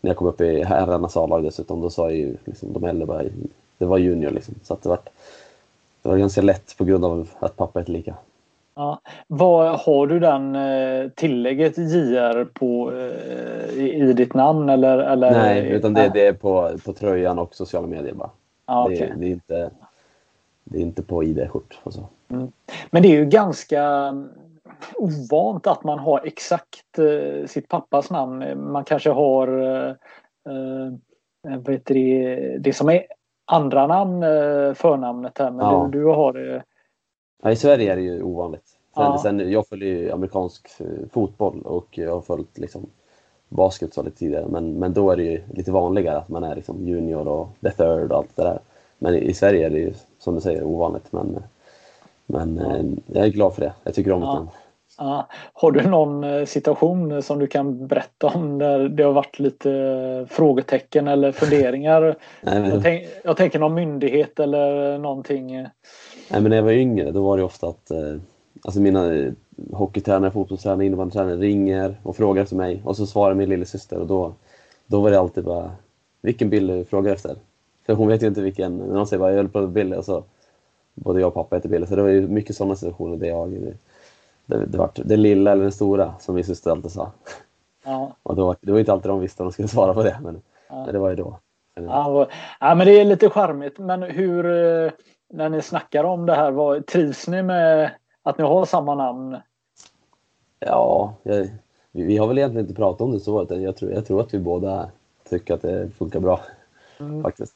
när 0.00 0.10
jag 0.10 0.16
kom 0.16 0.26
upp 0.26 0.40
i 0.40 0.64
herrarnas 0.64 1.16
A-lag 1.16 1.42
dessutom 1.42 1.80
då 1.80 1.90
sa 1.90 2.10
jag 2.10 2.18
ju 2.18 2.36
liksom, 2.44 2.72
de 2.72 2.84
äldre 2.84 3.06
bara, 3.06 3.22
det 3.78 3.84
var 3.84 3.98
junior 3.98 4.30
liksom. 4.30 4.54
Så 4.62 4.74
att 4.74 4.82
det 4.82 4.88
var, 4.88 4.98
det 6.02 6.08
var 6.08 6.16
ganska 6.16 6.42
lätt 6.42 6.76
på 6.78 6.84
grund 6.84 7.04
av 7.04 7.28
att 7.38 7.56
pappa 7.56 7.80
är 7.80 7.84
lika. 7.84 8.14
Ja. 8.74 9.00
Vad, 9.26 9.80
har 9.80 10.06
du 10.06 10.18
den 10.20 10.56
eh, 10.56 11.08
tillägget 11.10 11.78
JR 11.78 12.44
på, 12.44 12.92
eh, 12.92 13.78
i, 13.78 13.94
i, 13.94 14.12
ditt 14.12 14.34
namn? 14.34 14.68
Eller, 14.68 14.98
eller, 14.98 15.30
Nej, 15.30 15.68
utan 15.70 15.94
det, 15.94 16.10
det 16.14 16.26
är 16.26 16.32
på, 16.32 16.78
på 16.84 16.92
tröjan 16.92 17.38
och 17.38 17.54
sociala 17.54 17.86
medier 17.86 18.14
bara. 18.14 18.30
Ja, 18.66 18.84
okay. 18.84 18.96
det, 18.98 19.14
det, 19.16 19.26
är 19.26 19.30
inte, 19.30 19.70
det 20.64 20.78
är 20.78 20.82
inte 20.82 21.02
på 21.02 21.24
ID-kort 21.24 21.78
och 21.82 21.92
så. 21.92 22.08
Mm. 22.28 22.52
Men 22.90 23.02
det 23.02 23.08
är 23.08 23.16
ju 23.16 23.24
ganska 23.24 23.82
mm, 23.82 24.28
ovant 24.96 25.66
att 25.66 25.84
man 25.84 25.98
har 25.98 26.20
exakt 26.24 26.98
eh, 26.98 27.46
sitt 27.46 27.68
pappas 27.68 28.10
namn. 28.10 28.70
Man 28.72 28.84
kanske 28.84 29.10
har 29.10 29.48
eh, 29.88 29.94
det, 31.84 32.58
det 32.60 32.72
som 32.72 32.88
är 32.88 33.06
andra 33.44 33.86
namn, 33.86 34.22
eh, 34.22 34.74
förnamnet 34.74 35.38
här, 35.38 35.50
men 35.50 35.66
ja. 35.66 35.88
du, 35.92 35.98
du 35.98 36.06
har 36.06 36.32
det 36.32 36.62
Ja, 37.42 37.50
I 37.50 37.56
Sverige 37.56 37.92
är 37.92 37.96
det 37.96 38.02
ju 38.02 38.22
ovanligt. 38.22 38.68
Sen, 38.94 39.02
ja. 39.04 39.18
sen, 39.22 39.52
jag 39.52 39.68
följer 39.68 39.88
ju 39.88 40.10
amerikansk 40.10 40.68
eh, 40.80 40.86
fotboll 41.12 41.62
och 41.62 41.98
jag 41.98 42.10
har 42.10 42.20
följt 42.20 42.58
liksom, 42.58 42.86
basket 43.48 43.94
så 43.94 44.02
lite 44.02 44.18
tidigare. 44.18 44.46
Men, 44.48 44.78
men 44.78 44.92
då 44.92 45.10
är 45.10 45.16
det 45.16 45.22
ju 45.22 45.42
lite 45.54 45.72
vanligare 45.72 46.18
att 46.18 46.28
man 46.28 46.44
är 46.44 46.54
liksom 46.54 46.86
junior 46.86 47.28
och 47.28 47.48
the 47.60 47.70
third 47.70 48.12
och 48.12 48.18
allt 48.18 48.36
det 48.36 48.42
där. 48.42 48.58
Men 48.98 49.14
i, 49.14 49.18
i 49.18 49.34
Sverige 49.34 49.66
är 49.66 49.70
det 49.70 49.78
ju 49.78 49.94
som 50.18 50.34
du 50.34 50.40
säger 50.40 50.64
ovanligt. 50.64 51.12
Men, 51.12 51.42
men 52.26 52.56
ja. 52.56 52.76
Eh, 52.76 52.84
jag 53.06 53.26
är 53.26 53.30
glad 53.30 53.54
för 53.54 53.60
det. 53.60 53.72
Jag 53.84 53.94
tycker 53.94 54.12
om 54.12 54.22
ja. 54.22 54.34
det. 54.40 54.58
Ja. 54.98 55.28
Har 55.52 55.72
du 55.72 55.88
någon 55.88 56.24
eh, 56.24 56.44
situation 56.44 57.22
som 57.22 57.38
du 57.38 57.46
kan 57.46 57.86
berätta 57.86 58.26
om 58.26 58.58
där 58.58 58.88
det 58.88 59.02
har 59.02 59.12
varit 59.12 59.38
lite 59.38 60.26
frågetecken 60.30 61.08
eller 61.08 61.32
funderingar? 61.32 62.02
Nej, 62.40 62.60
men... 62.60 62.70
jag, 62.70 62.82
tänk, 62.82 63.08
jag 63.24 63.36
tänker 63.36 63.58
någon 63.58 63.74
myndighet 63.74 64.40
eller 64.40 64.98
någonting. 64.98 65.68
Nej, 66.30 66.40
men 66.40 66.50
när 66.50 66.56
jag 66.56 66.64
var 66.64 66.72
yngre 66.72 67.10
då 67.10 67.22
var 67.22 67.36
det 67.36 67.42
ofta 67.42 67.68
att 67.68 67.90
eh, 67.90 68.16
alltså 68.64 68.80
mina 68.80 69.14
eh, 69.14 69.32
hockeytränare, 69.72 70.30
fotbollstränare, 70.30 70.86
innebandytränare 70.86 71.36
ringer 71.36 71.96
och 72.02 72.16
frågar 72.16 72.42
efter 72.42 72.56
mig 72.56 72.82
och 72.84 72.96
så 72.96 73.06
svarar 73.06 73.34
min 73.34 73.48
lillasyster 73.48 73.98
och 73.98 74.06
då, 74.06 74.32
då 74.86 75.00
var 75.00 75.10
det 75.10 75.20
alltid 75.20 75.44
bara 75.44 75.72
vilken 76.20 76.50
bild 76.50 76.70
du 76.70 76.84
frågar 76.84 77.12
efter. 77.12 77.36
För 77.86 77.94
hon 77.94 78.08
vet 78.08 78.22
ju 78.22 78.26
inte 78.26 78.42
vilken, 78.42 78.76
när 78.76 78.94
de 78.94 79.06
säger 79.06 79.20
bara 79.20 79.30
jag 79.30 79.36
vill 79.36 79.48
på 79.48 79.66
Billy 79.66 79.96
och 79.96 80.04
så 80.04 80.24
både 80.94 81.20
jag 81.20 81.28
och 81.28 81.34
pappa 81.34 81.56
heter 81.56 81.68
Billy 81.68 81.86
så 81.86 81.96
det 81.96 82.02
var 82.02 82.08
ju 82.08 82.28
mycket 82.28 82.56
sådana 82.56 82.76
situationer 82.76 83.16
där 83.16 83.26
jag 83.26 83.74
det, 84.46 84.66
det 84.66 84.78
var 84.78 84.90
det 84.94 85.16
lilla 85.16 85.52
eller 85.52 85.64
det 85.64 85.72
stora 85.72 86.14
som 86.20 86.34
min 86.34 86.44
syster 86.44 86.70
alltid 86.70 86.92
sa. 86.92 87.12
Ja. 87.84 88.16
Och 88.22 88.36
då, 88.36 88.54
det 88.60 88.72
var 88.72 88.78
inte 88.78 88.92
alltid 88.92 89.10
de 89.10 89.20
visste 89.20 89.42
om 89.42 89.48
de 89.48 89.52
skulle 89.52 89.68
svara 89.68 89.94
på 89.94 90.02
det 90.02 90.18
men, 90.22 90.42
ja. 90.68 90.84
men 90.84 90.94
det 90.94 90.98
var 90.98 91.10
ju 91.10 91.16
då. 91.16 91.38
Ja, 91.74 92.28
ja, 92.60 92.74
men 92.74 92.86
det 92.86 93.00
är 93.00 93.04
lite 93.04 93.30
charmigt 93.30 93.78
men 93.78 94.02
hur 94.02 94.46
eh, 94.46 94.92
när 95.34 95.48
ni 95.48 95.62
snackar 95.62 96.04
om 96.04 96.26
det 96.26 96.34
här, 96.34 96.50
vad, 96.50 96.86
trivs 96.86 97.28
ni 97.28 97.42
med 97.42 97.90
att 98.22 98.38
ni 98.38 98.44
har 98.44 98.64
samma 98.64 98.94
namn? 98.94 99.36
Ja, 100.60 101.14
jag, 101.22 101.48
vi 101.92 102.16
har 102.16 102.26
väl 102.26 102.38
egentligen 102.38 102.64
inte 102.64 102.76
pratat 102.76 103.00
om 103.00 103.12
det 103.12 103.20
så. 103.20 103.46
Jag 103.48 103.76
tror, 103.76 103.92
jag 103.92 104.06
tror 104.06 104.20
att 104.20 104.34
vi 104.34 104.38
båda 104.38 104.88
tycker 105.28 105.54
att 105.54 105.62
det 105.62 105.90
funkar 105.98 106.20
bra. 106.20 106.40
Mm. 107.00 107.22
Faktiskt. 107.22 107.54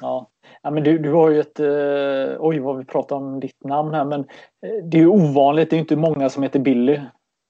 Ja. 0.00 0.26
ja, 0.62 0.70
men 0.70 0.82
du, 0.82 0.98
du 0.98 1.12
har 1.12 1.30
ju 1.30 1.40
ett... 1.40 1.60
Eh, 1.60 2.36
oj, 2.38 2.58
vad 2.58 2.78
vi 2.78 2.84
pratar 2.84 3.16
om 3.16 3.40
ditt 3.40 3.64
namn 3.64 3.94
här. 3.94 4.04
Men 4.04 4.20
eh, 4.20 4.84
det 4.84 4.96
är 4.96 5.00
ju 5.00 5.08
ovanligt. 5.08 5.70
Det 5.70 5.76
är 5.76 5.80
inte 5.80 5.96
många 5.96 6.30
som 6.30 6.42
heter 6.42 6.58
Billy. 6.60 7.00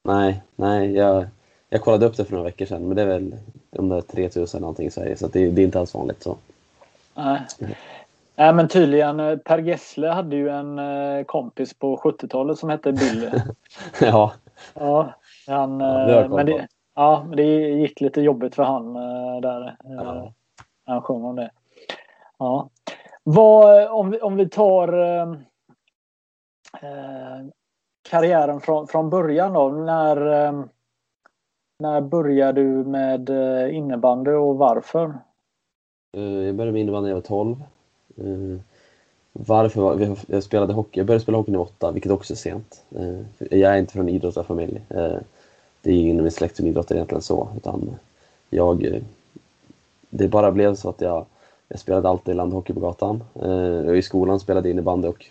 Nej, 0.05 0.43
nej. 0.57 0.95
Jag, 0.95 1.27
jag 1.69 1.81
kollade 1.81 2.07
upp 2.07 2.17
det 2.17 2.25
för 2.25 2.33
några 2.33 2.45
veckor 2.45 2.67
sedan. 2.67 2.89
Men 2.89 2.97
det 2.97 3.03
är 3.03 3.07
väl 3.07 3.37
om 3.71 3.89
det 3.89 3.97
är 3.97 4.01
3000 4.01 4.61
någonting 4.61 4.87
i 4.87 4.91
Sverige. 4.91 5.17
Så 5.17 5.27
det, 5.27 5.51
det 5.51 5.63
är 5.63 5.65
inte 5.65 5.81
alls 5.81 5.95
vanligt. 5.95 6.23
Så. 6.23 6.37
Nej. 7.15 7.41
Nej 8.39 8.55
men 8.55 8.69
tydligen 8.69 9.21
eh, 9.21 9.37
Per 9.37 9.59
Gessle 9.59 10.09
hade 10.09 10.37
ju 10.37 10.49
en 10.49 10.79
eh, 10.79 11.25
kompis 11.25 11.79
på 11.79 11.97
70-talet 11.97 12.59
som 12.59 12.71
hette 12.71 12.93
Billy. 12.93 13.31
ja. 14.01 14.33
Ja, 14.75 15.15
han, 15.47 15.81
ja, 15.81 16.21
eh, 16.21 16.29
men 16.29 16.47
det, 16.47 16.69
ja, 16.95 17.27
det 17.37 17.43
gick 17.59 18.01
lite 18.01 18.21
jobbigt 18.21 18.55
för 18.55 18.63
han 18.63 18.95
där. 19.43 19.77
Ja. 19.85 20.33
Han 20.85 21.03
sjöng 21.03 21.25
om 21.25 21.37
det. 21.37 21.51
Ja. 22.39 22.71
Vad, 23.23 23.89
om, 23.89 24.11
vi, 24.11 24.21
om 24.21 24.37
vi 24.37 24.49
tar 24.49 24.89
eh, 24.99 25.35
karriären 28.11 28.61
från, 28.61 28.87
från 28.87 29.11
början 29.11 29.53
då. 29.53 29.69
När, 29.69 30.47
eh, 30.47 30.65
när 31.79 32.01
började 32.01 32.61
du 32.61 32.85
med 32.85 33.31
innebandy 33.71 34.31
och 34.31 34.57
varför? 34.57 35.15
Jag 36.13 36.55
började 36.55 36.73
med 36.73 36.81
innebandy 36.81 37.03
när 37.03 37.11
jag 37.11 37.17
var 37.17 37.45
12. 37.45 37.57
Eh, 38.17 38.61
varför 39.33 40.17
jag 40.29 40.43
spelade 40.43 40.73
hockey? 40.73 41.01
Jag 41.01 41.07
började 41.07 41.23
spela 41.23 41.39
hockey 41.39 41.51
när 41.51 41.59
jag 41.59 41.65
var 41.65 41.71
åtta, 41.71 41.93
vilket 41.93 42.13
också 42.13 42.33
är 42.33 42.37
sent. 42.37 42.83
Eh, 42.97 43.21
jag 43.59 43.73
är 43.73 43.79
inte 43.79 43.93
från 43.93 44.09
en 44.09 44.15
idrottarfamilj. 44.15 44.83
Eh, 44.89 45.17
det 45.83 45.91
är 45.91 45.95
ingen 45.95 46.19
i 46.19 46.23
min 46.23 46.31
släkt 46.31 46.57
som 46.57 46.67
idrottar 46.67 46.95
egentligen 46.95 47.23
så, 47.23 47.49
utan 47.57 47.97
jag... 48.51 49.03
Det 50.11 50.29
bara 50.29 50.53
blev 50.53 50.75
så 50.75 50.89
att 50.89 51.01
jag, 51.01 51.27
jag 51.69 51.81
spelade 51.81 52.09
alltid 52.09 52.37
landhockey 52.37 52.73
på 52.73 52.81
gatan. 52.81 53.25
Och 53.87 53.97
I 53.97 54.03
skolan 54.03 54.41
spelade 54.41 54.69
jag 54.69 54.73
innebandy 54.73 55.09
och 55.09 55.27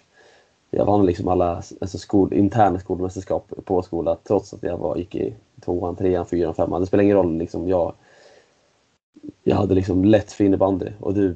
jag 0.69 0.85
vann 0.85 1.05
liksom 1.05 1.27
alla 1.27 1.55
alltså 1.81 1.97
skol, 1.97 2.33
interna 2.33 2.79
skolmästerskap 2.79 3.51
på 3.65 3.81
skolan 3.81 4.17
trots 4.23 4.53
att 4.53 4.63
jag 4.63 4.77
var, 4.77 4.95
gick 4.95 5.15
i 5.15 5.33
tvåan, 5.65 5.95
trean, 5.95 6.25
fyran, 6.25 6.53
femman. 6.53 6.81
Det 6.81 6.87
spelar 6.87 7.03
ingen 7.03 7.17
roll. 7.17 7.37
Liksom, 7.37 7.67
jag, 7.67 7.93
jag 9.43 9.55
hade 9.55 9.75
liksom 9.75 10.05
lätt 10.05 10.31
för 10.31 10.43
innebandy 10.43 10.87
och 10.99 11.13
det 11.13 11.35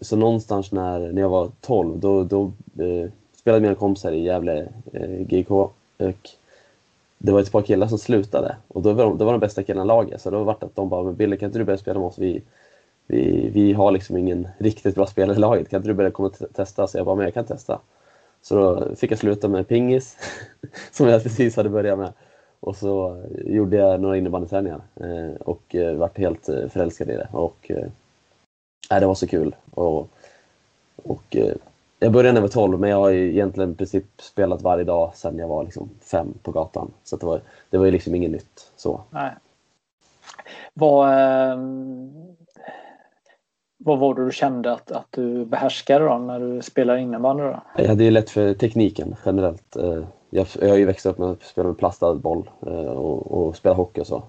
så 0.00 0.16
någonstans 0.16 0.72
när, 0.72 1.12
när 1.12 1.22
jag 1.22 1.28
var 1.28 1.50
12 1.60 1.98
då, 1.98 2.24
då 2.24 2.52
eh, 2.78 3.10
spelade 3.36 3.62
mina 3.62 3.74
kompisar 3.74 4.12
i 4.12 4.22
Gävle 4.22 4.68
eh, 4.92 5.20
GK 5.20 5.50
och 5.50 6.30
det 7.18 7.32
var 7.32 7.40
ett 7.40 7.52
par 7.52 7.62
killar 7.62 7.86
som 7.86 7.98
slutade 7.98 8.56
och 8.68 8.82
då 8.82 8.92
var 8.92 9.04
de, 9.04 9.18
då 9.18 9.24
var 9.24 9.32
de 9.32 9.40
bästa 9.40 9.62
killarna 9.62 9.84
i 9.84 9.86
laget 9.86 10.20
så 10.20 10.30
då 10.30 10.44
var 10.44 10.56
det 10.60 10.66
att 10.66 10.76
de 10.76 10.88
bara 10.88 11.12
“Bille 11.12 11.36
kan 11.36 11.46
inte 11.46 11.58
du 11.58 11.64
börja 11.64 11.78
spela 11.78 11.98
med 11.98 12.06
oss? 12.06 12.18
Vi, 12.18 12.42
vi, 13.06 13.50
vi 13.52 13.72
har 13.72 13.90
liksom 13.90 14.16
ingen 14.16 14.48
riktigt 14.58 14.94
bra 14.94 15.06
spelare 15.06 15.36
i 15.36 15.40
laget, 15.40 15.68
kan 15.68 15.76
inte 15.76 15.88
du 15.88 15.94
börja 15.94 16.10
komma 16.10 16.28
och 16.28 16.54
testa?” 16.54 16.86
Så 16.86 16.98
jag 16.98 17.06
bara 17.06 17.16
“Men 17.16 17.24
jag 17.24 17.34
kan 17.34 17.44
testa”. 17.44 17.80
Så 18.42 18.54
då 18.54 18.94
fick 18.94 19.10
jag 19.10 19.18
sluta 19.18 19.48
med 19.48 19.68
pingis 19.68 20.16
som 20.92 21.08
jag 21.08 21.22
precis 21.22 21.56
hade 21.56 21.68
börjat 21.68 21.98
med. 21.98 22.12
Och 22.60 22.76
så 22.76 23.22
gjorde 23.44 23.76
jag 23.76 24.00
några 24.00 24.16
innebandyträningar 24.16 24.80
eh, 24.94 25.40
och 25.40 25.74
eh, 25.74 25.96
vart 25.96 26.18
helt 26.18 26.48
eh, 26.48 26.68
förälskad 26.68 27.10
i 27.10 27.12
det. 27.12 27.28
Och, 27.32 27.70
eh, 27.70 27.86
Nej, 28.90 29.00
det 29.00 29.06
var 29.06 29.14
så 29.14 29.26
kul. 29.26 29.54
Och, 29.70 30.08
och, 30.96 31.36
eh, 31.36 31.54
jag 31.98 32.12
började 32.12 32.32
när 32.32 32.40
jag 32.40 32.48
var 32.48 32.66
12, 32.68 32.80
men 32.80 32.90
jag 32.90 32.96
har 32.96 33.10
egentligen 33.10 33.72
i 33.72 33.74
princip 33.74 34.04
spelat 34.18 34.62
varje 34.62 34.84
dag 34.84 35.12
sedan 35.14 35.38
jag 35.38 35.48
var 35.48 35.64
liksom 35.64 35.90
fem 36.00 36.34
på 36.42 36.52
gatan. 36.52 36.90
Så 37.04 37.16
det 37.16 37.26
var, 37.26 37.40
det 37.70 37.78
var 37.78 37.84
ju 37.84 37.90
liksom 37.90 38.14
inget 38.14 38.30
nytt. 38.30 38.72
Så. 38.76 39.00
Nej. 39.10 39.30
Vad, 40.74 41.08
eh, 41.08 41.58
vad 43.78 43.98
var 43.98 44.14
det 44.14 44.24
du 44.24 44.32
kände 44.32 44.72
att, 44.72 44.90
att 44.90 45.06
du 45.10 45.44
behärskade 45.44 46.04
då 46.04 46.18
när 46.18 46.40
du 46.40 46.62
spelar 46.62 46.96
innebandy? 46.96 47.42
Då? 47.42 47.62
Ja, 47.76 47.94
det 47.94 48.04
är 48.04 48.10
lätt 48.10 48.30
för 48.30 48.54
tekniken 48.54 49.16
generellt. 49.24 49.76
Eh, 49.76 50.04
jag, 50.30 50.46
jag 50.60 50.68
har 50.68 50.76
ju 50.76 50.84
växt 50.84 51.06
upp 51.06 51.18
med 51.18 51.28
att 51.28 51.42
spela 51.42 51.68
med 51.68 51.78
plastad 51.78 52.14
boll 52.14 52.50
eh, 52.66 52.72
och, 52.72 53.32
och 53.32 53.56
spela 53.56 53.74
hockey 53.74 54.00
och 54.00 54.06
så. 54.06 54.22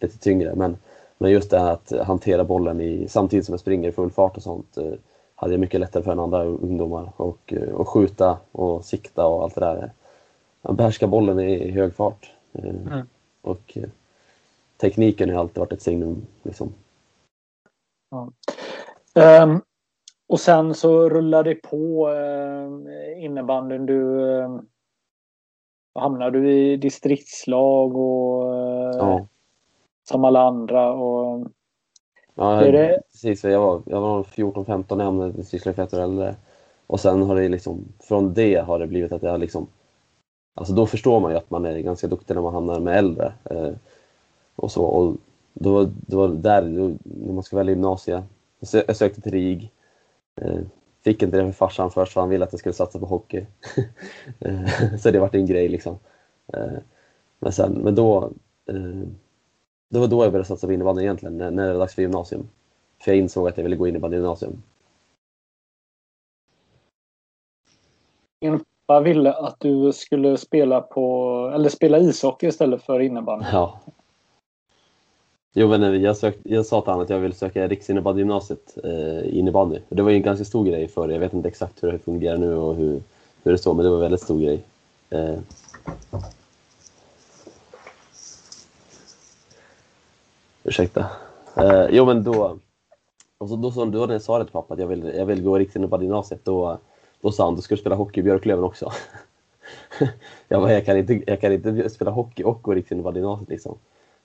Lite 0.00 0.18
tyngre. 0.18 0.54
Men, 0.54 0.76
men 1.18 1.30
just 1.30 1.50
det 1.50 1.58
här 1.58 1.72
att 1.72 1.92
hantera 2.06 2.44
bollen 2.44 2.80
i, 2.80 3.08
samtidigt 3.08 3.46
som 3.46 3.52
jag 3.52 3.60
springer 3.60 3.88
i 3.88 3.92
full 3.92 4.10
fart 4.10 4.36
och 4.36 4.42
sånt 4.42 4.78
hade 5.34 5.52
jag 5.52 5.60
mycket 5.60 5.80
lättare 5.80 6.02
för 6.02 6.12
än 6.12 6.18
andra 6.18 6.44
ungdomar. 6.44 7.12
Och, 7.16 7.54
och 7.74 7.88
skjuta 7.88 8.38
och 8.52 8.84
sikta 8.84 9.26
och 9.26 9.42
allt 9.42 9.54
det 9.54 9.60
där. 9.60 9.92
Jag 10.62 10.74
behärskar 10.74 11.06
bollen 11.06 11.40
i 11.40 11.70
hög 11.70 11.94
fart. 11.94 12.32
Mm. 12.52 13.06
Och 13.42 13.78
tekniken 14.76 15.30
har 15.30 15.40
alltid 15.40 15.58
varit 15.58 15.72
ett 15.72 15.82
signum. 15.82 16.26
Liksom. 16.42 16.74
Ja. 18.10 18.32
Um, 19.42 19.62
och 20.26 20.40
sen 20.40 20.74
så 20.74 21.08
rullar 21.08 21.44
det 21.44 21.54
på 21.54 22.08
uh, 22.08 23.24
innebandyn. 23.24 23.86
Du 23.86 24.00
uh, 24.00 24.60
hamnar 25.94 26.30
du 26.30 26.52
i 26.52 26.76
distriktslag 26.76 27.96
och 27.96 28.44
uh, 28.44 28.96
ja. 28.98 29.26
Som 30.08 30.24
alla 30.24 30.42
andra. 30.42 30.92
Och, 30.92 31.46
ja, 32.34 32.60
det... 32.60 33.00
precis. 33.12 33.44
Jag 33.44 33.60
var, 33.60 33.82
jag 33.86 34.00
var 34.00 34.22
14-15 34.22 34.96
när 34.96 35.04
jag 35.04 35.04
hamnade 35.04 35.96
i 35.96 36.00
äldre. 36.00 36.36
Och 36.86 37.00
sen 37.00 37.22
har 37.22 37.34
det 37.36 37.48
liksom, 37.48 37.84
från 38.00 38.34
det 38.34 38.56
har 38.56 38.78
det 38.78 38.86
blivit 38.86 39.12
att 39.12 39.22
jag 39.22 39.40
liksom 39.40 39.66
Alltså 40.54 40.74
då 40.74 40.86
förstår 40.86 41.20
man 41.20 41.30
ju 41.30 41.36
att 41.36 41.50
man 41.50 41.64
är 41.64 41.78
ganska 41.78 42.06
duktig 42.06 42.34
när 42.34 42.42
man 42.42 42.54
hamnar 42.54 42.80
med 42.80 42.98
äldre. 42.98 43.32
Eh, 43.44 43.70
och 44.56 44.72
så. 44.72 44.84
Och 44.84 45.16
då, 45.52 45.90
då 46.06 46.18
var 46.18 46.28
det 46.28 46.36
där, 46.36 46.62
då, 46.62 46.92
när 47.02 47.32
man 47.32 47.42
ska 47.42 47.56
välja 47.56 47.72
gymnasiet. 47.72 48.24
Jag 48.86 48.96
sökte 48.96 49.20
till 49.20 49.32
RIG. 49.32 49.70
Eh, 50.40 50.60
fick 51.04 51.22
inte 51.22 51.36
det 51.36 51.44
för 51.44 51.52
farsan 51.52 51.90
först 51.90 52.12
för 52.12 52.20
han 52.20 52.30
ville 52.30 52.44
att 52.44 52.52
jag 52.52 52.60
skulle 52.60 52.72
satsa 52.72 52.98
på 52.98 53.06
hockey. 53.06 53.46
Eh, 54.40 54.96
så 54.98 55.10
det 55.10 55.18
vart 55.18 55.34
en 55.34 55.46
grej 55.46 55.68
liksom. 55.68 55.98
Eh, 56.52 56.78
men, 57.38 57.52
sen, 57.52 57.72
men 57.72 57.94
då, 57.94 58.30
det 59.94 60.00
var 60.00 60.08
då 60.08 60.24
jag 60.24 60.32
började 60.32 60.48
satsa 60.48 60.66
på 60.66 60.72
innebandy 60.72 61.02
egentligen, 61.02 61.38
när, 61.38 61.50
när 61.50 61.66
det 61.66 61.72
var 61.72 61.80
dags 61.80 61.94
för 61.94 62.02
gymnasium. 62.02 62.48
För 63.02 63.10
jag 63.10 63.18
insåg 63.18 63.48
att 63.48 63.56
jag 63.56 63.64
ville 63.64 63.76
gå 63.76 63.88
innebandy 63.88 64.16
gymnasium. 64.16 64.62
Pappa 68.86 69.00
ville 69.00 69.32
att 69.32 69.56
du 69.58 69.92
skulle 69.92 70.36
spela 70.36 70.80
på, 70.80 71.50
eller 71.54 71.68
spela 71.68 71.98
ishockey 71.98 72.46
istället 72.46 72.82
för 72.82 73.00
innebandy. 73.00 73.46
Ja, 73.52 73.80
Jo 75.56 75.68
men 75.68 76.02
jag, 76.02 76.16
sökt, 76.16 76.38
jag 76.42 76.66
sa 76.66 76.80
till 76.80 76.90
honom 76.90 77.04
att 77.04 77.10
jag 77.10 77.18
ville 77.18 77.34
söka 77.34 77.68
riksinnebandy-gymnasiet 77.68 78.78
eh, 78.84 79.38
innebandy. 79.38 79.78
Det 79.88 80.02
var 80.02 80.10
en 80.10 80.22
ganska 80.22 80.44
stor 80.44 80.64
grej 80.64 80.88
förr. 80.88 81.08
Jag 81.08 81.20
vet 81.20 81.32
inte 81.32 81.48
exakt 81.48 81.82
hur 81.82 81.92
det 81.92 81.98
fungerar 81.98 82.36
nu 82.36 82.54
och 82.54 82.74
hur, 82.74 83.02
hur 83.42 83.52
det 83.52 83.58
står, 83.58 83.74
men 83.74 83.84
det 83.84 83.88
var 83.88 83.96
en 83.96 84.02
väldigt 84.02 84.20
stor 84.20 84.40
grej. 84.40 84.62
Eh. 85.10 85.38
Ursäkta. 90.64 91.06
Eh, 91.56 91.86
jo 91.90 92.04
men 92.04 92.24
då, 92.24 92.58
och 93.38 93.48
så, 93.48 93.56
då, 93.56 93.70
så, 93.70 93.84
då 93.84 94.06
när 94.06 94.14
jag 94.14 94.22
sa 94.22 94.38
det 94.38 94.44
till 94.44 94.52
pappa 94.52 94.74
att 94.74 94.80
jag 94.80 94.86
vill, 94.86 95.12
jag 95.16 95.26
vill 95.26 95.42
gå 95.42 95.58
riksinnebandy-gymnasiet, 95.58 96.44
då, 96.44 96.78
då 97.20 97.32
sa 97.32 97.44
han 97.44 97.56
du 97.56 97.62
ska 97.62 97.76
spela 97.76 97.96
hockey 97.96 98.20
i 98.20 98.22
Björklöven 98.22 98.64
också. 98.64 98.92
jag 100.48 100.62
bara, 100.62 100.72
jag 100.72 100.86
kan 100.86 100.98
inte, 100.98 101.22
jag 101.26 101.40
kan 101.40 101.52
inte 101.52 101.90
spela 101.90 102.10
hockey 102.10 102.42
och 102.42 102.62
gå 102.62 102.74
riksinnebandy-gymnasiet 102.74 103.48
liksom. 103.48 103.78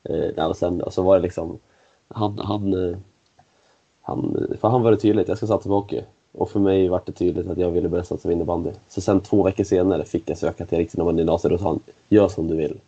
Eh, 0.03 0.48
och 0.48 0.58
sen 0.58 0.81
och 0.81 0.93
så 0.93 1.01
var 1.01 1.15
det 1.15 1.22
liksom, 1.22 1.60
han, 2.08 2.39
han, 2.39 2.74
eh, 2.74 2.98
han, 4.01 4.48
för 4.62 4.67
han 4.67 4.81
var 4.81 4.91
det 4.91 4.98
tydligt, 4.98 5.27
jag 5.27 5.38
ska 5.38 5.48
satsa 5.48 5.69
på 5.69 5.75
hockey. 5.75 6.03
Och 6.31 6.50
för 6.50 6.60
mig 6.60 6.88
var 6.88 7.01
det 7.05 7.12
tydligt 7.12 7.50
att 7.50 7.58
jag 7.58 7.72
ville 7.72 7.89
börja 7.89 8.03
satsa 8.03 8.27
på 8.27 8.31
innebandy. 8.31 8.72
Så 8.88 9.01
sen 9.01 9.22
två 9.22 9.43
veckor 9.43 9.63
senare 9.63 10.05
fick 10.05 10.29
jag 10.29 10.38
söka 10.38 10.65
till 10.65 10.77
riksinnebandy 10.77 11.22
gymnasiet 11.22 11.53
och 11.53 11.60
sa 11.60 11.67
han, 11.67 11.79
gör 12.10 12.27
som 12.27 12.48
du 12.48 12.55
vill. 12.55 12.79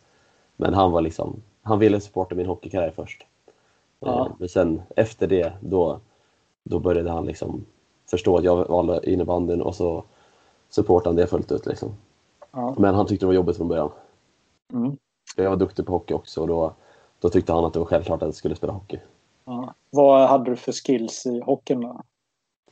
Men 0.57 0.73
han 0.73 0.91
var 0.91 1.01
liksom, 1.01 1.41
han 1.61 1.79
ville 1.79 1.99
supporta 1.99 2.35
min 2.35 2.45
hockeykarriär 2.45 2.93
först. 2.95 3.25
Ja. 4.05 4.25
Eh, 4.25 4.31
men 4.39 4.49
sen 4.49 4.81
efter 4.95 5.27
det, 5.27 5.53
då, 5.59 5.99
då 6.63 6.79
började 6.79 7.11
han 7.11 7.25
liksom 7.25 7.65
förstå 8.09 8.37
att 8.37 8.43
jag 8.43 8.67
valde 8.67 9.11
innebandyn 9.11 9.61
och 9.61 9.75
så 9.75 10.03
supportade 10.69 11.09
han 11.09 11.15
det 11.15 11.27
fullt 11.27 11.51
ut. 11.51 11.65
Liksom. 11.65 11.89
Ja. 12.51 12.75
Men 12.77 12.95
han 12.95 13.07
tyckte 13.07 13.23
det 13.23 13.27
var 13.27 13.33
jobbigt 13.33 13.57
från 13.57 13.67
början. 13.67 13.91
Mm. 14.73 14.97
Jag 15.35 15.49
var 15.49 15.57
duktig 15.57 15.85
på 15.85 15.91
hockey 15.91 16.13
också 16.13 16.41
och 16.41 16.47
då, 16.47 16.73
då 17.19 17.29
tyckte 17.29 17.53
han 17.53 17.65
att 17.65 17.73
det 17.73 17.79
var 17.79 17.85
självklart 17.85 18.21
att 18.21 18.27
jag 18.27 18.35
skulle 18.35 18.55
spela 18.55 18.73
hockey. 18.73 18.99
Ja. 19.45 19.73
Vad 19.89 20.27
hade 20.27 20.51
du 20.51 20.55
för 20.55 20.71
skills 20.71 21.25
i 21.25 21.41
hockeyn 21.41 21.81
då? 21.81 22.01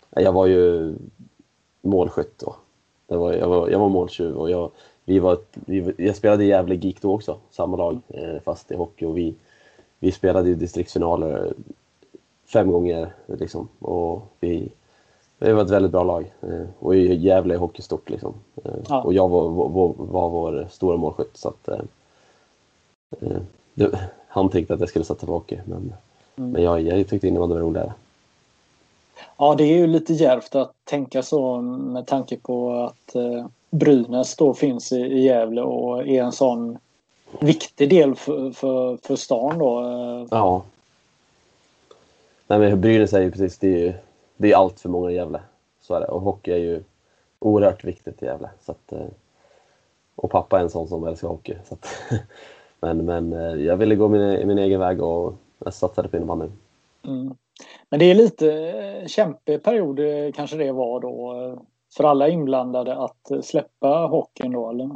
Jag 0.10 0.34
var 0.34 0.45
ju 0.45 0.95
målskytt 1.82 2.39
då. 2.39 2.56
Jag 3.08 3.17
var, 3.17 3.34
jag 3.34 3.47
var, 3.47 3.69
jag 3.69 3.80
var 3.80 3.89
måltjuv 3.89 4.36
och 4.36 4.49
jag, 4.49 4.71
vi 5.06 5.19
var, 5.19 5.38
vi, 5.54 5.93
jag 5.97 6.15
spelade 6.15 6.43
i 6.43 6.47
Gävle 6.47 6.75
GIK 6.75 7.01
då 7.01 7.13
också, 7.13 7.38
samma 7.49 7.77
lag, 7.77 7.99
eh, 8.08 8.41
fast 8.43 8.71
i 8.71 8.75
hockey. 8.75 9.06
Och 9.06 9.17
vi, 9.17 9.36
vi 9.99 10.12
spelade 10.12 10.49
i 10.49 10.55
distriktsfinaler 10.55 11.53
fem 12.53 12.71
gånger. 12.71 13.13
Liksom, 13.25 13.67
och 13.79 14.21
vi, 14.39 14.69
vi 15.38 15.51
var 15.51 15.62
ett 15.62 15.69
väldigt 15.69 15.91
bra 15.91 16.03
lag. 16.03 16.33
Eh, 16.41 16.65
och 16.79 16.95
Gävle 16.95 17.53
är 17.53 17.57
hockey 17.57 17.81
stort. 17.81 18.09
Liksom. 18.09 18.33
Eh, 18.63 18.71
ja. 18.89 19.01
Och 19.01 19.13
jag 19.13 19.29
var, 19.29 19.49
var, 19.49 19.93
var 19.97 20.29
vår 20.29 20.67
stora 20.71 20.97
målskytt. 20.97 21.38
Så 21.38 21.47
att, 21.47 21.69
det, 23.73 23.99
han 24.27 24.49
tänkte 24.49 24.73
att 24.73 24.79
jag 24.79 24.89
skulle 24.89 25.05
satsa 25.05 25.25
på 25.25 25.33
hockey. 25.33 25.59
Men, 25.65 25.93
mm. 26.35 26.51
men 26.51 26.63
jag, 26.63 26.81
jag 26.81 27.07
tyckte 27.07 27.27
innebandy 27.27 27.53
var 27.53 27.62
roligare. 27.62 27.93
Ja, 29.38 29.55
det 29.55 29.63
är 29.63 29.77
ju 29.77 29.88
lite 29.88 30.13
djärvt 30.13 30.55
att 30.55 30.71
tänka 30.83 31.23
så 31.23 31.62
med 31.62 32.07
tanke 32.07 32.38
på 32.38 32.73
att 32.73 33.15
eh, 33.15 33.45
Brynäs 33.69 34.35
då 34.35 34.53
finns 34.53 34.91
i, 34.91 34.95
i 34.95 35.21
Gävle 35.21 35.62
och 35.62 36.07
är 36.07 36.23
en 36.23 36.31
sån 36.31 36.77
viktig 37.39 37.89
del 37.89 38.15
för, 38.15 38.52
för, 38.52 38.98
för 38.98 39.15
stan 39.15 39.58
då. 39.58 39.80
Eh. 39.80 40.28
Ja. 40.32 40.63
Nej 42.48 42.60
men 42.60 42.82
Brynäs 42.82 43.13
är 43.13 43.22
ju 43.22 43.32
precis, 43.32 43.58
det 43.58 43.68
är 43.68 43.78
ju 43.78 43.94
det 44.38 44.52
är 44.52 44.56
allt 44.58 44.80
för 44.80 44.89
många 44.89 45.12
i 45.12 45.15
Gävle. 45.15 45.42
Så 45.82 45.94
är 45.94 46.00
det. 46.00 46.08
Och 46.08 46.22
hockey 46.22 46.52
är 46.52 46.58
ju 46.58 46.84
oerhört 47.39 47.84
viktigt 47.84 48.24
i 48.24 48.26
Gävle. 48.26 48.50
Så 48.62 48.72
att, 48.72 48.92
eh, 48.92 49.08
och 50.15 50.32
pappa 50.32 50.60
är 50.60 50.63
en 50.63 50.70
sån 50.70 50.88
som 50.88 51.08
älskar 51.08 51.28
hockey. 51.28 51.56
Så 51.65 51.74
att, 51.74 51.88
Men, 52.80 53.06
men 53.06 53.34
eh, 53.34 53.65
jag 53.65 53.78
ville 53.78 53.96
gå 53.96 54.08
min, 54.08 54.48
min 54.48 54.58
egen 54.58 54.80
väg 54.80 55.02
och 55.02 55.34
jag 55.60 55.74
satsade 55.74 56.08
på 56.08 56.18
innebandy. 56.18 56.48
Mm. 57.08 57.36
Men 57.89 58.00
det 58.00 58.06
är 58.06 58.15
lite 58.15 59.04
kämpig 59.08 59.63
period 59.63 60.00
kanske 60.36 60.58
det 60.58 60.72
var 60.72 61.00
då 61.00 61.34
för 61.98 62.04
alla 62.04 62.28
inblandade 62.28 62.96
att 62.96 63.32
släppa 63.46 63.88
hockeyn 63.88 64.52
då 64.52 64.70
eller? 64.70 64.89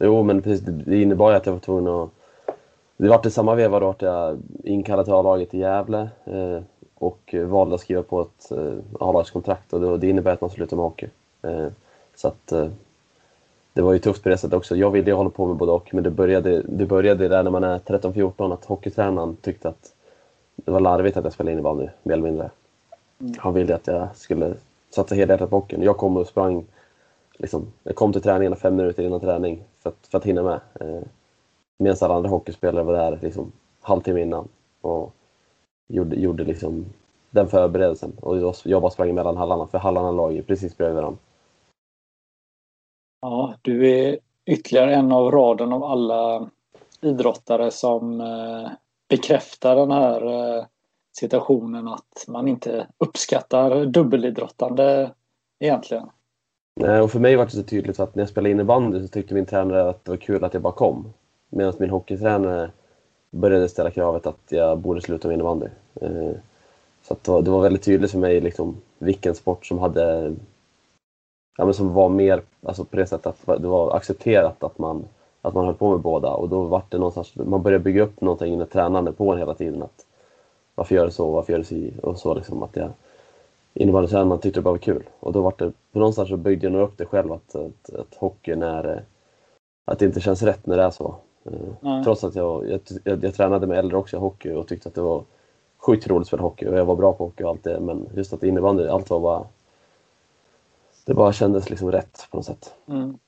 Jo 0.00 0.22
men 0.22 0.42
precis, 0.42 0.66
det 0.66 1.02
innebar 1.02 1.30
ju 1.30 1.36
att 1.36 1.46
jag 1.46 1.52
var 1.52 1.60
tvungen 1.60 1.86
att 1.86 2.10
det 2.96 3.08
var 3.08 3.26
i 3.26 3.30
samma 3.30 3.54
veva 3.54 3.80
då 3.80 3.90
att 3.90 4.02
jag 4.02 4.38
inkallad 4.64 5.04
till 5.04 5.14
A-laget 5.14 5.54
i 5.54 5.58
Gävle 5.58 6.08
eh, 6.24 6.62
och 6.94 7.34
valde 7.46 7.74
att 7.74 7.80
skriva 7.80 8.02
på 8.02 8.20
ett 8.20 8.52
eh, 8.52 8.74
A-lagskontrakt 9.00 9.72
och 9.72 9.80
det, 9.80 9.98
det 9.98 10.08
innebär 10.08 10.32
att 10.32 10.40
man 10.40 10.50
slutar 10.50 10.76
med 10.76 10.84
hockey. 10.84 11.08
Eh, 11.42 11.66
så 12.16 12.28
att 12.28 12.52
det 13.72 13.82
var 13.82 13.92
ju 13.92 13.98
tufft 13.98 14.22
på 14.22 14.28
det 14.28 14.36
sättet 14.36 14.56
också. 14.56 14.76
Jag 14.76 14.90
ville 14.90 15.10
ju 15.10 15.16
hålla 15.16 15.30
på 15.30 15.46
med 15.46 15.56
både 15.56 15.72
och, 15.72 15.94
men 15.94 16.04
det 16.04 16.10
började, 16.10 16.62
det 16.62 16.86
började 16.86 17.28
där 17.28 17.42
när 17.42 17.50
man 17.50 17.64
är 17.64 17.78
13-14 17.78 18.54
att 18.54 18.64
hockeytränaren 18.64 19.36
tyckte 19.36 19.68
att 19.68 19.92
det 20.56 20.70
var 20.70 20.80
larvigt 20.80 21.16
att 21.16 21.24
jag 21.24 21.32
spelade 21.32 21.52
innebandy, 21.52 21.88
mer 22.02 22.12
eller 22.12 22.22
mindre. 22.24 22.50
Mm. 23.20 23.34
Han 23.38 23.54
ville 23.54 23.74
att 23.74 23.86
jag 23.86 24.08
skulle 24.14 24.54
satsa 24.90 25.14
helhjärtat 25.14 25.50
på 25.50 25.56
hockeyn. 25.56 25.82
Jag 25.82 25.96
kom 25.96 26.16
och 26.16 26.26
sprang, 26.26 26.64
liksom, 27.40 27.72
jag 27.82 27.96
kom 27.96 28.12
till 28.12 28.22
träningen 28.22 28.56
fem 28.56 28.76
minuter 28.76 29.02
innan 29.02 29.20
träning 29.20 29.64
för 29.78 29.90
att, 29.90 30.06
för 30.06 30.18
att 30.18 30.24
hinna 30.24 30.42
med. 30.42 30.60
Eh, 30.80 31.02
Medan 31.78 31.96
alla 32.00 32.14
andra 32.14 32.30
hockeyspelare 32.30 32.84
var 32.84 32.92
där 32.92 33.18
liksom, 33.22 33.52
halvtimme 33.80 34.20
innan 34.20 34.48
och 34.80 35.14
gjorde, 35.88 36.16
gjorde 36.16 36.44
liksom 36.44 36.84
den 37.30 37.48
förberedelsen. 37.48 38.12
Och 38.20 38.54
jag 38.64 38.82
bara 38.82 38.90
sprang 38.90 39.14
mellan 39.14 39.36
hallarna, 39.36 39.66
för 39.66 39.78
hallarna 39.78 40.10
låg 40.10 40.32
ju 40.32 40.42
precis 40.42 40.76
bredvid 40.76 40.96
varandra. 40.96 41.18
Ja, 43.20 43.54
du 43.62 43.90
är 43.90 44.18
ytterligare 44.46 44.94
en 44.94 45.12
av 45.12 45.30
raden 45.30 45.72
av 45.72 45.84
alla 45.84 46.50
idrottare 47.00 47.70
som 47.70 48.20
eh, 48.20 48.70
bekräftar 49.08 49.76
den 49.76 49.90
här 49.90 50.26
eh, 50.26 50.64
situationen 51.12 51.88
att 51.88 52.24
man 52.28 52.48
inte 52.48 52.86
uppskattar 52.98 53.84
dubbelidrottande 53.84 55.14
egentligen. 55.58 56.10
Nej, 56.80 57.00
och 57.00 57.10
för 57.10 57.18
mig 57.18 57.36
var 57.36 57.44
det 57.44 57.50
så 57.50 57.62
tydligt 57.62 58.00
att 58.00 58.14
när 58.14 58.22
jag 58.22 58.28
spelade 58.28 58.50
innebandy 58.50 59.02
så 59.02 59.08
tyckte 59.08 59.34
min 59.34 59.46
tränare 59.46 59.88
att 59.88 60.04
det 60.04 60.10
var 60.10 60.16
kul 60.16 60.44
att 60.44 60.54
jag 60.54 60.62
bara 60.62 60.72
kom. 60.72 61.12
Medan 61.48 61.74
min 61.78 61.90
hockeytränare 61.90 62.70
började 63.30 63.68
ställa 63.68 63.90
kravet 63.90 64.26
att 64.26 64.40
jag 64.48 64.78
borde 64.78 65.00
sluta 65.00 65.28
med 65.28 65.34
innebandy. 65.34 65.66
Eh, 66.00 66.32
så 67.02 67.40
det 67.40 67.50
var 67.50 67.62
väldigt 67.62 67.82
tydligt 67.82 68.10
för 68.10 68.18
mig 68.18 68.40
liksom 68.40 68.76
vilken 68.98 69.34
sport 69.34 69.66
som 69.66 69.78
hade 69.78 70.34
ja, 71.58 71.64
men 71.64 71.74
som 71.74 71.94
var 71.94 72.08
mer 72.08 72.42
alltså 72.62 72.84
på 72.84 72.96
det 72.96 73.06
sättet 73.06 73.26
att 73.26 73.62
det 73.62 73.68
var 73.68 73.96
accepterat 73.96 74.64
att 74.64 74.78
man, 74.78 75.04
att 75.42 75.54
man 75.54 75.64
höll 75.64 75.74
på 75.74 75.90
med 75.90 76.00
båda 76.00 76.30
och 76.30 76.48
då 76.48 76.62
var 76.62 76.82
det 76.88 76.98
någonstans, 76.98 77.34
man 77.34 77.62
började 77.62 77.84
bygga 77.84 78.02
upp 78.02 78.20
någonting 78.20 78.58
med 78.58 78.70
tränande 78.70 79.12
på 79.12 79.32
en 79.32 79.38
hela 79.38 79.54
tiden. 79.54 79.82
Att, 79.82 80.06
varför 80.74 80.94
gör 80.94 81.06
du 81.06 81.12
så, 81.12 81.30
varför 81.30 81.52
gör 81.52 81.58
du 81.58 81.64
så 81.64 82.08
och 82.08 82.18
så 82.18 82.34
liksom 82.34 82.62
att 82.62 82.76
jag, 82.76 82.90
man 83.74 84.40
tyckte 84.40 84.60
det 84.60 84.64
bara 84.64 84.70
var 84.70 84.78
kul. 84.78 85.02
Och 85.20 85.32
då 85.32 85.42
var 85.42 85.54
det, 85.58 85.72
på 85.92 85.98
någonstans 85.98 86.28
så 86.28 86.36
byggde 86.36 86.66
jag 86.66 86.72
nog 86.72 86.82
upp 86.82 86.98
det 86.98 87.06
själv 87.06 87.32
att, 87.32 87.54
att, 87.54 87.94
att 87.94 88.14
hockeyn 88.14 88.62
är, 88.62 89.04
att 89.84 89.98
det 89.98 90.04
inte 90.04 90.20
känns 90.20 90.42
rätt 90.42 90.66
när 90.66 90.76
det 90.76 90.82
är 90.82 90.90
så. 90.90 91.14
Nej. 91.80 92.04
Trots 92.04 92.24
att 92.24 92.34
jag, 92.34 92.70
jag, 92.70 92.80
jag, 93.04 93.24
jag, 93.24 93.34
tränade 93.34 93.66
med 93.66 93.78
äldre 93.78 93.96
också 93.96 94.18
hockey 94.18 94.52
och 94.52 94.68
tyckte 94.68 94.88
att 94.88 94.94
det 94.94 95.00
var 95.00 95.24
sjukt 95.78 96.08
roligt 96.08 96.20
att 96.20 96.26
spela 96.26 96.42
hockey 96.42 96.66
och 96.66 96.78
jag 96.78 96.84
var 96.84 96.96
bra 96.96 97.12
på 97.12 97.24
hockey 97.24 97.44
och 97.44 97.50
allt 97.50 97.64
det. 97.64 97.80
Men 97.80 98.08
just 98.14 98.32
att 98.32 98.42
innebandy, 98.42 98.88
allt 98.88 99.10
var 99.10 99.20
bara... 99.20 99.44
Det 101.06 101.14
bara 101.14 101.32
kändes 101.32 101.70
liksom 101.70 101.92
rätt 101.92 102.28
på 102.30 102.36
något 102.36 102.46
sätt. 102.46 102.74
Mm. 102.88 103.18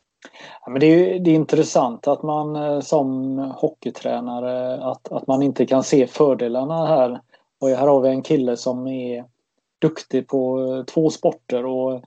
Ja, 0.64 0.70
men 0.70 0.80
det, 0.80 0.86
är, 0.86 1.18
det 1.18 1.30
är 1.30 1.34
intressant 1.34 2.08
att 2.08 2.22
man 2.22 2.56
eh, 2.56 2.80
som 2.80 3.38
hockeytränare 3.38 4.84
att, 4.84 5.12
att 5.12 5.26
man 5.26 5.42
inte 5.42 5.66
kan 5.66 5.82
se 5.82 6.06
fördelarna 6.06 6.86
här. 6.86 7.20
Och 7.58 7.68
här 7.68 7.86
har 7.86 8.00
vi 8.00 8.08
en 8.08 8.22
kille 8.22 8.56
som 8.56 8.86
är 8.86 9.24
duktig 9.82 10.28
på 10.28 10.60
eh, 10.60 10.84
två 10.84 11.10
sporter 11.10 11.66
och 11.66 12.02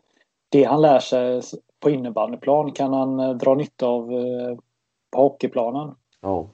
det 0.49 0.63
han 0.63 0.81
lär 0.81 0.99
sig 0.99 1.41
på 1.79 1.89
innebandyplan 1.89 2.71
kan 2.71 2.93
han 2.93 3.19
eh, 3.19 3.33
dra 3.33 3.55
nytta 3.55 3.87
av 3.87 4.07
på 5.11 5.21
hockeyplanen. 5.21 5.95
Ja, 6.21 6.47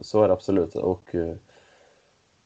så 0.00 0.22
är 0.22 0.28
det 0.28 0.34
absolut. 0.34 0.74
Och 0.74 1.14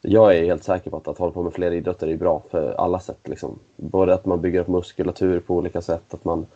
jag 0.02 0.36
är 0.36 0.44
helt 0.44 0.64
säker 0.64 0.90
på 0.90 0.96
att, 0.96 1.08
att 1.08 1.18
hålla 1.18 1.32
på 1.32 1.42
med 1.42 1.52
fler 1.52 1.72
idrotter 1.72 2.06
är 2.06 2.16
bra 2.16 2.42
för 2.50 2.72
alla 2.72 3.00
sätt. 3.00 3.28
Liksom. 3.28 3.58
Både 3.76 4.14
att 4.14 4.26
man 4.26 4.40
bygger 4.40 4.60
upp 4.60 4.68
muskulatur 4.68 5.40
på 5.40 5.54
olika 5.54 5.80
sätt, 5.80 6.14
att 6.14 6.24
man 6.24 6.46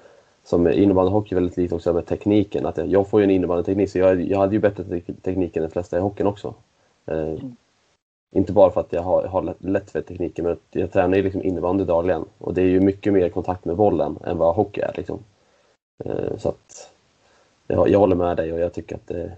som 0.44 0.68
innebandyhockey 0.68 1.35
väldigt 1.35 1.57
lite 1.57 1.75
också 1.75 1.92
med 1.92 2.07
tekniken. 2.07 2.66
Att 2.66 2.79
jag 2.90 3.09
får 3.09 3.20
ju 3.20 3.25
en 3.25 3.31
innebandyteknik 3.31 3.90
så 3.90 3.99
jag, 3.99 4.20
jag 4.23 4.38
hade 4.38 4.55
ju 4.55 4.61
bättre 4.61 5.01
teknik 5.23 5.57
än 5.57 5.62
de 5.62 5.68
flesta 5.68 5.97
i 5.97 6.01
hockeyn 6.01 6.27
också. 6.27 6.55
Eh, 7.07 7.18
mm. 7.18 7.57
Inte 8.35 8.53
bara 8.53 8.70
för 8.70 8.81
att 8.81 8.92
jag 8.92 9.03
har, 9.03 9.27
har 9.27 9.55
lätt 9.59 9.90
för 9.90 10.01
tekniken 10.01 10.44
men 10.44 10.59
jag 10.70 10.92
tränar 10.92 11.16
ju 11.16 11.23
liksom 11.23 11.42
innebandy 11.42 11.85
dagligen 11.85 12.25
och 12.38 12.55
det 12.55 12.62
är 12.62 12.66
ju 12.66 12.81
mycket 12.81 13.12
mer 13.12 13.29
kontakt 13.29 13.64
med 13.64 13.77
bollen 13.77 14.18
än 14.25 14.38
vad 14.38 14.55
hockey 14.55 14.81
är. 14.81 14.92
Liksom. 14.97 15.18
Eh, 16.05 16.37
så 16.37 16.49
att 16.49 16.90
jag, 17.66 17.88
jag 17.88 17.99
håller 17.99 18.16
med 18.16 18.37
dig 18.37 18.53
och 18.53 18.59
jag 18.59 18.73
tycker 18.73 18.94
att 18.94 19.07
det, 19.07 19.33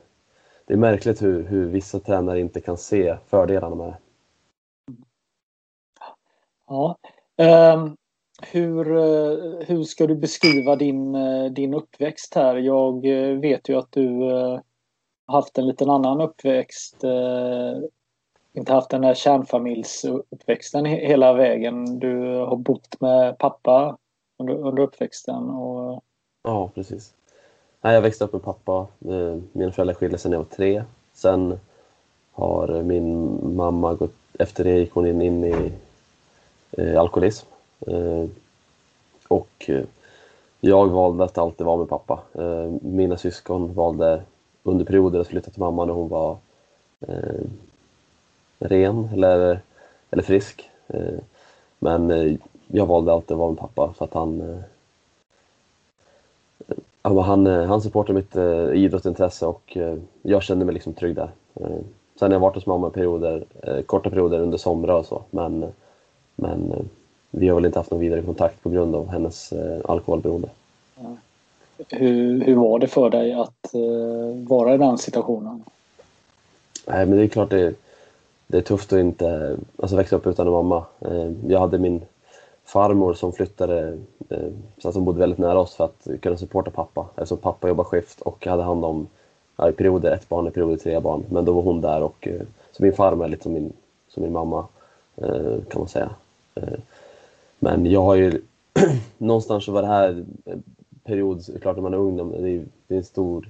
det 0.65 0.75
är 0.75 0.79
märkligt 0.79 1.23
hur, 1.23 1.43
hur 1.43 1.67
vissa 1.67 2.01
tränare 2.01 2.41
inte 2.41 2.61
kan 2.61 2.77
se 2.77 3.17
fördelarna 3.27 3.75
med 3.75 3.87
det. 3.87 3.97
Ja. 6.67 6.97
Um, 7.75 7.97
hur, 8.43 8.97
eh, 8.97 9.67
hur 9.67 9.83
ska 9.83 10.07
du 10.07 10.15
beskriva 10.15 10.77
din, 10.77 11.15
eh, 11.15 11.45
din 11.45 11.75
uppväxt 11.75 12.35
här? 12.35 12.57
Jag 12.57 13.07
eh, 13.07 13.39
vet 13.39 13.69
ju 13.69 13.79
att 13.79 13.93
du 13.93 14.31
haft 15.27 15.59
en 15.59 15.67
liten 15.67 15.91
annan 15.91 16.21
uppväxt. 16.21 17.05
Inte 18.57 18.73
haft 18.73 18.91
den 18.91 19.05
här 19.05 19.15
kärnfamiljsuppväxten 19.15 20.85
hela 20.85 21.33
vägen. 21.33 21.99
Du 21.99 22.35
har 22.35 22.57
bott 22.57 23.01
med 23.01 23.39
pappa 23.39 23.97
under, 24.39 24.55
under 24.55 24.83
uppväxten. 24.83 25.51
Och... 25.51 26.05
Ja, 26.43 26.71
precis. 26.75 27.15
jag 27.81 28.01
växte 28.01 28.25
upp 28.25 28.33
med 28.33 28.43
pappa. 28.43 28.87
Eh, 29.09 29.37
mina 29.53 29.73
föräldrar 29.73 29.95
skilde 29.95 30.19
sig 30.19 30.31
när 30.31 30.37
jag 30.37 30.43
var 30.45 30.57
tre. 30.57 30.85
Sen 31.13 31.61
har 32.33 32.83
min 32.83 33.39
mamma 33.57 33.95
gått, 33.95 34.15
efter 34.39 34.65
det 34.65 34.79
gick 34.79 34.93
hon 34.93 35.07
in, 35.07 35.23
in 35.23 35.45
i 35.45 35.73
eh, 36.71 37.01
alkoholism. 37.01 37.47
Eh, 37.87 38.25
och 39.29 39.65
eh, 39.69 39.85
jag 40.61 40.87
valde 40.87 41.25
att 41.25 41.39
alltid 41.39 41.67
vara 41.67 41.77
med 41.77 41.89
pappa. 41.89 42.21
Eh, 42.33 42.73
mina 42.83 43.17
syskon 43.17 43.75
valde 43.75 44.23
under 44.63 44.85
perioder 44.85 45.21
att 45.21 45.27
flytta 45.27 45.51
till 45.51 45.61
mamma 45.61 45.85
när 45.85 45.95
hon 45.95 46.09
var 46.09 46.37
ren 48.59 49.09
eller, 49.13 49.61
eller 50.11 50.23
frisk. 50.23 50.71
Men 51.79 52.39
jag 52.67 52.87
valde 52.87 53.13
alltid 53.13 53.33
att 53.33 53.39
vara 53.39 53.51
med 53.51 53.59
pappa 53.59 53.93
för 53.99 54.05
att 54.05 54.15
han 54.15 54.63
han, 57.03 57.47
han 57.47 57.83
supportade 57.83 58.15
mitt 58.19 58.37
idrottsintresse 58.77 59.47
och 59.47 59.77
jag 60.23 60.43
kände 60.43 60.65
mig 60.65 60.75
liksom 60.75 60.93
trygg 60.93 61.15
där. 61.15 61.31
Sen 62.19 62.29
har 62.29 62.31
jag 62.31 62.41
varit 62.41 62.55
hos 62.55 62.67
mamma 62.67 62.91
perioder, 62.91 63.45
korta 63.87 64.11
perioder 64.11 64.41
under 64.41 64.59
somrar 64.59 64.95
och 64.95 65.07
så 65.07 65.23
men, 65.31 65.73
men 66.37 66.89
vi 67.31 67.49
har 67.49 67.55
väl 67.55 67.67
inte 67.67 67.79
haft 67.79 67.91
någon 67.91 68.01
vidare 68.01 68.23
kontakt 68.23 68.63
på 68.63 68.71
grund 68.71 68.95
av 68.95 69.09
hennes 69.09 69.53
eh, 69.53 69.81
alkoholberoende. 69.85 70.49
Hur, 71.89 72.45
hur 72.45 72.55
var 72.57 72.79
det 72.79 72.87
för 72.87 73.11
dig 73.11 73.33
att 73.33 73.75
eh, 73.75 74.49
vara 74.49 74.75
i 74.75 74.79
den 74.79 74.99
situationen? 74.99 75.65
Nej, 76.87 77.07
men 77.07 77.19
det 77.19 77.25
är 77.25 77.29
klart 77.29 77.51
det, 77.51 77.75
det 78.47 78.59
är 78.59 78.63
tufft 78.63 78.93
att 78.93 78.99
inte 78.99 79.57
alltså 79.77 79.97
växa 79.97 80.17
upp 80.17 80.27
utan 80.27 80.47
en 80.47 80.53
mamma. 80.53 80.85
Eh, 81.01 81.33
jag 81.47 81.61
hade 81.61 81.79
min 81.79 82.03
farmor 82.65 83.15
som 83.15 83.33
flyttade, 83.33 83.99
eh, 84.29 84.49
som 84.79 85.05
bodde 85.05 85.19
väldigt 85.19 85.39
nära 85.39 85.61
oss 85.61 85.75
för 85.75 85.85
att 85.85 86.09
kunna 86.23 86.37
supporta 86.37 86.71
pappa. 86.71 87.07
Eftersom 87.17 87.39
pappa 87.39 87.69
jobbade 87.69 87.89
skift 87.89 88.21
och 88.21 88.47
hade 88.47 88.63
hand 88.63 88.85
om 88.85 89.07
ja, 89.57 89.69
i 89.69 89.73
perioder 89.73 90.13
ett 90.13 90.29
barn, 90.29 90.49
i 90.49 90.51
perioder 90.51 90.77
tre 90.77 91.01
barn. 91.01 91.25
Men 91.31 91.45
då 91.45 91.53
var 91.53 91.63
hon 91.63 91.81
där 91.81 92.03
och 92.03 92.29
eh, 92.29 92.43
så 92.73 92.83
min 92.83 92.93
farmor 92.93 93.25
är 93.25 93.29
lite 93.29 93.43
som 93.43 93.53
min, 93.53 93.73
som 94.09 94.23
min 94.23 94.33
mamma 94.33 94.67
kan 95.69 95.81
man 95.81 95.89
säga. 95.89 96.11
Men 97.59 97.87
jag 97.87 98.03
har 98.03 98.15
ju 98.15 98.43
någonstans 99.19 99.65
så 99.65 99.73
var 99.73 99.83
det 99.83 99.89
här 99.89 100.25
period, 101.05 101.63
klart 101.63 101.77
när 101.77 101.83
man 101.83 101.95
är 101.95 101.99
ung, 101.99 102.17
det 102.17 102.51
är, 102.51 102.65
det 102.87 102.95
är 102.95 102.99
en, 102.99 103.05
stor, 103.05 103.49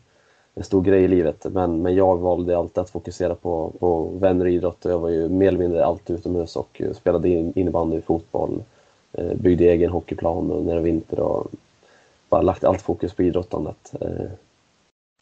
en 0.56 0.64
stor 0.64 0.82
grej 0.82 1.04
i 1.04 1.08
livet. 1.08 1.46
Men, 1.50 1.82
men 1.82 1.94
jag 1.94 2.16
valde 2.16 2.58
alltid 2.58 2.78
att 2.78 2.90
fokusera 2.90 3.34
på, 3.34 3.72
på 3.78 4.02
vänner 4.04 4.44
och 4.44 4.50
idrott 4.50 4.84
och 4.84 4.90
jag 4.90 4.98
var 4.98 5.08
ju 5.08 5.28
mer 5.28 5.48
eller 5.48 5.58
mindre 5.58 5.84
alltid 5.84 6.16
utomhus 6.16 6.56
och 6.56 6.80
eh, 6.80 6.92
spelade 6.92 7.28
innebandy, 7.28 8.00
fotboll, 8.00 8.62
eh, 9.12 9.34
byggde 9.34 9.64
egen 9.64 9.90
hockeyplan 9.90 10.48
när 10.48 10.74
det 10.74 10.74
var 10.74 10.84
vinter 10.84 11.20
och 11.20 11.46
bara 12.28 12.42
lagt 12.42 12.64
allt 12.64 12.82
fokus 12.82 13.14
på 13.14 13.22
idrottandet. 13.22 13.92
Eh, 14.00 14.30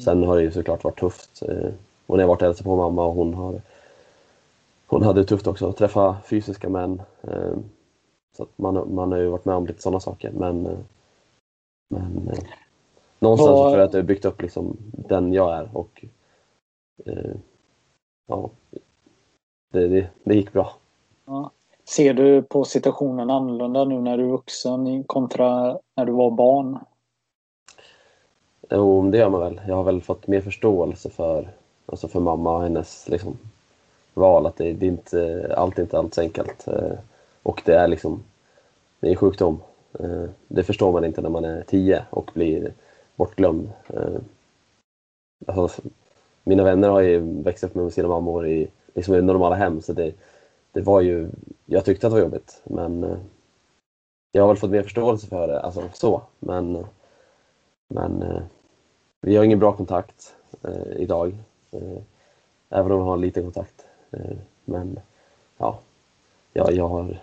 sen 0.05 0.23
har 0.23 0.37
det 0.37 0.43
ju 0.43 0.53
såklart 0.53 0.85
varit 0.85 1.01
tufft. 1.01 1.43
Eh, 1.43 1.71
och 2.07 2.17
när 2.17 2.23
jag 2.23 2.29
varit 2.29 2.43
och 2.43 2.47
hälsat 2.47 2.65
på 2.65 2.77
mamma 2.77 3.05
och 3.05 3.15
hon 3.15 3.35
har 3.35 3.61
hon 4.87 5.03
hade 5.03 5.21
det 5.21 5.27
tufft 5.27 5.47
också, 5.47 5.69
att 5.69 5.77
träffa 5.77 6.17
fysiska 6.25 6.69
män. 6.69 7.03
Eh, 7.23 7.57
så 8.37 8.47
man, 8.57 8.95
man 8.95 9.13
har 9.13 9.19
ju 9.19 9.27
varit 9.27 9.45
med 9.45 9.55
om 9.55 9.67
lite 9.67 9.83
sådana 9.83 10.01
saker. 10.01 10.31
Men, 10.31 10.67
eh, 10.67 10.79
men 11.89 12.31
någonstans 13.25 13.51
Var... 13.51 13.71
för 13.71 13.79
att 13.79 13.93
jag 13.93 14.01
har 14.01 14.07
byggt 14.07 14.25
upp 14.25 14.43
liksom 14.43 14.77
den 14.81 15.33
jag 15.33 15.55
är 15.55 15.69
och 15.73 16.05
eh, 17.07 17.35
ja, 18.27 18.51
det, 19.73 19.89
det, 19.89 20.07
det, 20.25 20.35
gick 20.35 20.53
bra. 20.53 20.73
Ja. 21.27 21.51
Ser 21.85 22.15
du 22.15 22.43
på 22.43 22.65
situationen 22.65 23.31
annorlunda 23.31 23.85
nu 23.85 24.01
när 24.01 24.19
du 24.19 24.25
är 24.25 24.29
vuxen 24.29 25.05
kontra 25.05 25.79
när 25.97 26.05
du 26.05 26.13
var 26.13 26.31
barn? 26.31 26.79
Jo, 28.71 29.11
det 29.11 29.19
gör 29.19 29.31
man 29.31 29.41
väl. 29.41 29.61
Jag 29.69 29.77
har 29.77 29.85
väl 29.85 30.03
fått 30.03 30.27
mer 30.27 30.41
förståelse 30.41 31.11
för, 31.11 31.49
alltså 31.87 32.09
för 32.09 32.21
mamma 32.21 32.57
och 32.57 32.63
hennes 32.63 33.09
liksom, 33.09 33.39
val. 34.15 34.47
Att 34.47 34.57
det, 34.57 34.73
det 34.73 34.87
är 34.87 34.91
inte, 34.91 35.55
allt 35.57 35.79
är 35.79 35.83
inte 35.83 35.99
alls 35.99 36.19
enkelt. 36.19 36.69
Eh, 36.69 36.99
och 37.43 37.63
det 37.65 37.75
är 37.75 37.89
liksom, 37.89 38.23
det 39.01 39.11
är 39.11 39.17
sjukdom. 39.17 39.61
Eh, 39.99 40.25
det 40.49 40.63
förstår 40.63 40.93
man 40.93 41.05
inte 41.05 41.21
när 41.21 41.31
man 41.31 41.45
är 41.45 41.63
tio 41.63 42.05
och 42.11 42.31
blir 42.35 42.73
bortglömd. 43.17 43.71
Eh, 43.87 44.21
alltså, 45.47 45.83
mina 46.45 46.65
vänner 46.65 46.89
har 46.89 47.01
ju 47.01 47.43
växt 47.43 47.65
upp 47.65 47.75
med 47.75 47.93
sina 47.93 48.09
mammor 48.09 48.49
i, 48.49 48.69
liksom 48.95 49.15
i 49.15 49.23
normala 49.23 49.55
hem 49.55 49.81
så 49.81 49.93
det, 49.93 50.15
det 50.73 50.81
var 50.81 51.01
ju, 51.01 51.29
jag 51.67 51.85
tyckte 51.85 52.07
att 52.07 52.11
det 52.11 52.15
var 52.15 52.25
jobbigt 52.25 52.61
men 52.65 53.05
eh, 53.05 53.17
jag 54.33 54.43
har 54.43 54.49
väl 54.49 54.57
fått 54.57 54.71
mer 54.71 54.83
förståelse 54.83 55.27
för 55.27 55.49
det, 55.49 55.61
alltså 55.61 55.83
så. 55.93 56.23
Men, 56.39 56.87
men 57.89 58.23
eh, 58.23 58.43
vi 59.21 59.37
har 59.37 59.45
ingen 59.45 59.59
bra 59.59 59.73
kontakt 59.73 60.35
idag. 60.97 61.37
Även 62.71 62.93
om 62.93 62.99
vi 62.99 63.05
har 63.05 63.17
lite 63.17 63.43
kontakt. 63.43 63.87
Men 64.65 65.01
ja, 65.59 65.79
jag, 66.53 66.73
jag 66.73 66.89
har 66.89 67.21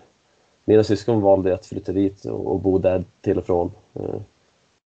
mina 0.66 0.84
syskon 0.84 1.22
valde 1.22 1.54
att 1.54 1.66
flytta 1.66 1.92
dit 1.92 2.26
och, 2.26 2.48
och 2.48 2.60
bo 2.60 2.78
där 2.78 3.04
till 3.22 3.38
och 3.38 3.46
från. 3.46 3.72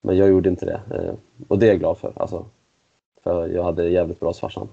Men 0.01 0.17
jag 0.17 0.29
gjorde 0.29 0.49
inte 0.49 0.65
det. 0.65 0.81
Eh, 0.95 1.13
och 1.47 1.59
det 1.59 1.65
är 1.65 1.69
jag 1.69 1.79
glad 1.79 1.97
för. 1.97 2.13
Alltså, 2.15 2.45
för 3.23 3.47
jag 3.47 3.63
hade 3.63 3.89
jävligt 3.89 4.19
bra 4.19 4.33
farsan. 4.33 4.69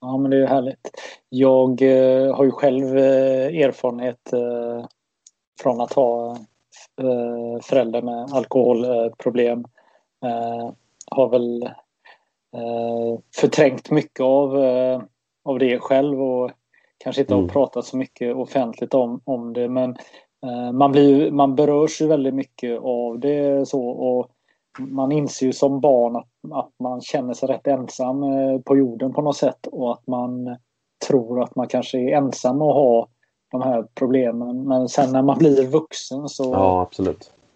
Ja 0.00 0.16
men 0.16 0.30
det 0.30 0.36
är 0.36 0.46
härligt. 0.46 0.90
Jag 1.28 1.82
eh, 1.82 2.34
har 2.36 2.44
ju 2.44 2.50
själv 2.50 2.98
eh, 2.98 3.64
erfarenhet 3.64 4.32
eh, 4.32 4.86
från 5.60 5.80
att 5.80 5.92
ha 5.92 6.36
eh, 7.00 7.60
föräldrar 7.62 8.02
med 8.02 8.32
alkoholproblem. 8.32 9.64
har 11.10 11.28
väl 11.28 11.70
förträngt 13.36 13.90
mycket 13.90 14.20
av, 14.20 14.56
av 15.44 15.58
det 15.58 15.78
själv 15.78 16.22
och 16.22 16.50
kanske 16.98 17.22
inte 17.22 17.34
mm. 17.34 17.44
har 17.44 17.52
pratat 17.52 17.84
så 17.84 17.96
mycket 17.96 18.36
offentligt 18.36 18.94
om, 18.94 19.20
om 19.24 19.52
det 19.52 19.68
men 19.68 19.96
man, 20.72 20.92
blir, 20.92 21.30
man 21.30 21.54
berörs 21.54 22.00
ju 22.00 22.06
väldigt 22.06 22.34
mycket 22.34 22.80
av 22.80 23.18
det 23.18 23.68
så 23.68 23.88
och 23.88 24.30
man 24.78 25.12
inser 25.12 25.46
ju 25.46 25.52
som 25.52 25.80
barn 25.80 26.16
att, 26.16 26.28
att 26.52 26.70
man 26.78 27.00
känner 27.00 27.34
sig 27.34 27.48
rätt 27.48 27.66
ensam 27.66 28.22
eh, 28.22 28.60
på 28.60 28.76
jorden 28.76 29.12
på 29.12 29.22
något 29.22 29.36
sätt 29.36 29.66
och 29.66 29.92
att 29.92 30.06
man 30.06 30.56
tror 31.08 31.42
att 31.42 31.56
man 31.56 31.68
kanske 31.68 31.98
är 31.98 32.16
ensam 32.16 32.62
att 32.62 32.74
ha 32.74 33.08
de 33.52 33.62
här 33.62 33.86
problemen. 33.94 34.68
Men 34.68 34.88
sen 34.88 35.12
när 35.12 35.22
man 35.22 35.38
blir 35.38 35.66
vuxen 35.66 36.28
så, 36.28 36.44
Ja, 36.44 36.90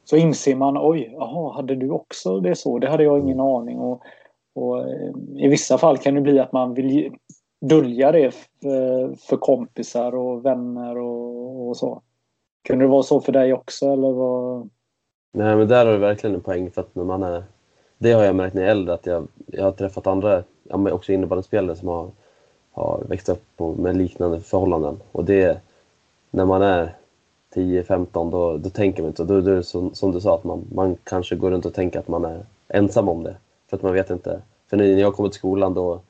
så 0.05 0.16
inser 0.16 0.57
man 0.57 0.79
oj, 0.81 1.11
jaha, 1.12 1.53
hade 1.53 1.75
du 1.75 1.90
också 1.90 2.40
det 2.40 2.55
så? 2.55 2.79
Det 2.79 2.88
hade 2.88 3.05
jag 3.05 3.20
ingen 3.20 3.40
aning. 3.40 3.79
Och, 3.79 4.03
och 4.55 4.79
eh, 4.79 5.11
I 5.37 5.49
vissa 5.49 5.79
fall 5.79 5.99
kan 5.99 6.14
det 6.14 6.20
bli 6.20 6.38
att 6.38 6.53
man 6.53 6.75
vill 6.75 7.12
dölja 7.61 8.12
det 8.12 8.35
för, 8.62 9.14
för 9.14 9.37
kompisar 9.37 10.14
och 10.14 10.44
vänner 10.44 10.99
och, 10.99 11.68
och 11.68 11.77
så. 11.77 12.03
Kunde 12.67 12.85
det 12.85 12.89
vara 12.89 13.03
så 13.03 13.21
för 13.21 13.33
dig 13.33 13.53
också? 13.55 13.87
Eller 13.87 14.11
vad? 14.13 14.69
Nej, 15.33 15.57
men 15.57 15.69
där 15.69 15.87
har 15.87 15.93
du 15.93 15.99
verkligen 15.99 16.35
en 16.37 16.41
poäng 16.43 16.71
för 16.71 16.81
att 16.81 16.95
när 16.95 17.05
man 17.05 17.23
är... 17.23 17.45
Det 17.99 18.13
har 18.13 18.25
jag 18.25 18.37
märkt 18.37 18.55
när 18.55 18.63
jag 18.63 18.69
är 18.69 18.73
äldre 18.73 18.95
att 18.95 19.07
jag, 19.07 19.29
jag 19.47 19.65
har 19.65 19.73
träffat 19.73 20.07
andra, 20.07 20.43
ja, 20.63 20.91
också 20.93 21.13
innebandyspelare 21.13 21.77
som 21.77 21.89
har, 21.89 22.11
har 22.73 23.03
växt 23.09 23.29
upp 23.29 23.43
på, 23.57 23.73
med 23.73 23.97
liknande 23.97 24.41
förhållanden. 24.41 25.01
Och 25.13 25.25
det, 25.25 25.61
när 26.31 26.45
man 26.45 26.63
är 26.63 26.95
10-15 27.55 28.31
då, 28.31 28.57
då 28.57 28.71
tänker 28.71 29.03
man 29.03 29.09
inte 29.11 29.25
då, 29.25 29.41
då 29.41 29.51
är 29.51 29.55
det 29.57 29.63
som, 29.63 29.95
som 29.95 30.13
du 30.13 30.21
sa 30.21 30.35
att 30.35 30.45
man, 30.45 30.65
man 30.75 30.97
kanske 31.05 31.37
går 31.37 31.51
runt 31.51 31.67
och 31.67 31.75
tänker 31.75 31.99
att 31.99 32.09
man 32.09 32.25
är 32.25 32.47
ensam 32.69 33.09
om 33.09 33.23
det. 33.23 33.37
För 33.71 33.77
att 33.77 33.83
man 33.83 33.93
vet 33.93 34.11
inte. 34.11 34.41
För 34.71 34.77
när 34.77 34.85
jag 34.85 35.15
kommer 35.15 35.29
till 35.29 35.39
skolan 35.39 35.75
då, 35.75 36.01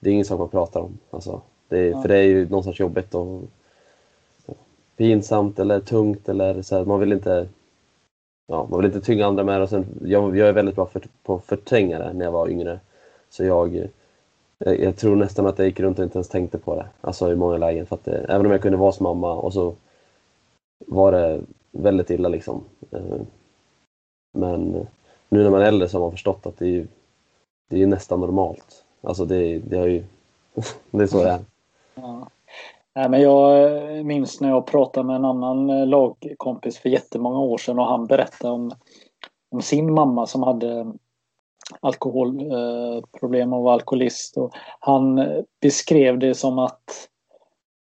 det 0.00 0.08
är 0.10 0.12
ingen 0.14 0.24
sak 0.24 0.38
man 0.38 0.48
pratar 0.48 0.80
om. 0.80 0.98
Alltså, 1.10 1.40
det, 1.68 1.78
är- 1.78 2.02
För 2.02 2.08
det 2.08 2.16
är 2.18 2.22
ju 2.22 2.48
någonstans 2.48 2.80
jobbigt 2.80 3.14
och 3.14 3.42
pinsamt 4.98 5.58
eller 5.58 5.80
tungt 5.80 6.28
eller 6.28 6.62
så 6.62 6.76
här, 6.76 6.84
man 6.84 7.00
vill 7.00 7.12
inte 7.12 7.48
ja, 8.48 8.66
man 8.70 8.78
vill 8.78 8.86
inte 8.86 9.00
tynga 9.00 9.26
andra 9.26 9.44
med 9.44 9.60
det. 9.60 9.62
Och 9.62 9.70
sen, 9.70 9.86
jag, 10.04 10.36
jag 10.36 10.48
är 10.48 10.52
väldigt 10.52 10.74
bra 10.74 10.86
för, 10.86 11.02
på 11.22 11.34
att 11.34 11.44
förtränga 11.44 11.98
det 11.98 12.12
när 12.12 12.24
jag 12.24 12.32
var 12.32 12.48
yngre. 12.48 12.80
Så 13.30 13.44
jag, 13.44 13.88
jag, 14.58 14.80
jag 14.80 14.96
tror 14.96 15.16
nästan 15.16 15.46
att 15.46 15.58
jag 15.58 15.66
gick 15.66 15.80
runt 15.80 15.98
och 15.98 16.04
inte 16.04 16.18
ens 16.18 16.28
tänkte 16.28 16.58
på 16.58 16.74
det. 16.74 16.86
Alltså 17.00 17.32
i 17.32 17.36
många 17.36 17.56
lägen. 17.56 17.86
För 17.86 17.96
att 17.96 18.04
det, 18.04 18.26
även 18.28 18.46
om 18.46 18.52
jag 18.52 18.62
kunde 18.62 18.78
vara 18.78 18.92
som 18.92 19.04
mamma 19.04 19.34
och 19.34 19.52
så 19.52 19.74
var 20.86 21.12
det 21.12 21.40
väldigt 21.70 22.10
illa 22.10 22.28
liksom. 22.28 22.64
Eh, 22.90 23.20
men 24.32 24.86
nu 25.28 25.42
när 25.42 25.50
man 25.50 25.60
är 25.60 25.66
äldre 25.66 25.88
så 25.88 25.96
har 25.96 26.02
man 26.02 26.12
förstått 26.12 26.46
att 26.46 26.58
det 26.58 26.64
är 26.64 26.70
ju, 26.70 26.86
det 27.70 27.82
är 27.82 27.86
nästan 27.86 28.20
normalt. 28.20 28.84
Alltså 29.00 29.24
det, 29.24 29.58
det 29.58 29.78
har 29.78 29.86
ju... 29.86 30.04
det 30.90 31.02
är 31.02 31.06
så 31.06 31.24
det 31.24 31.30
är. 31.30 31.40
Ja. 31.94 32.28
Nej, 32.98 33.08
men 33.08 33.20
jag 33.20 33.72
eh, 33.98 34.04
minns 34.04 34.40
när 34.40 34.48
jag 34.48 34.66
pratade 34.66 35.06
med 35.06 35.16
en 35.16 35.24
annan 35.24 35.70
eh, 35.70 35.86
lagkompis 35.86 36.78
för 36.78 36.88
jättemånga 36.88 37.38
år 37.38 37.58
sedan 37.58 37.78
och 37.78 37.86
han 37.86 38.06
berättade 38.06 38.52
om, 38.52 38.70
om 39.50 39.62
sin 39.62 39.94
mamma 39.94 40.26
som 40.26 40.42
hade 40.42 40.78
eh, 40.78 40.86
alkoholproblem 41.80 43.52
och 43.52 43.62
var 43.62 43.72
alkoholist. 43.72 44.36
Och 44.36 44.52
han 44.80 45.28
beskrev 45.60 46.18
det 46.18 46.34
som 46.34 46.58
att, 46.58 47.08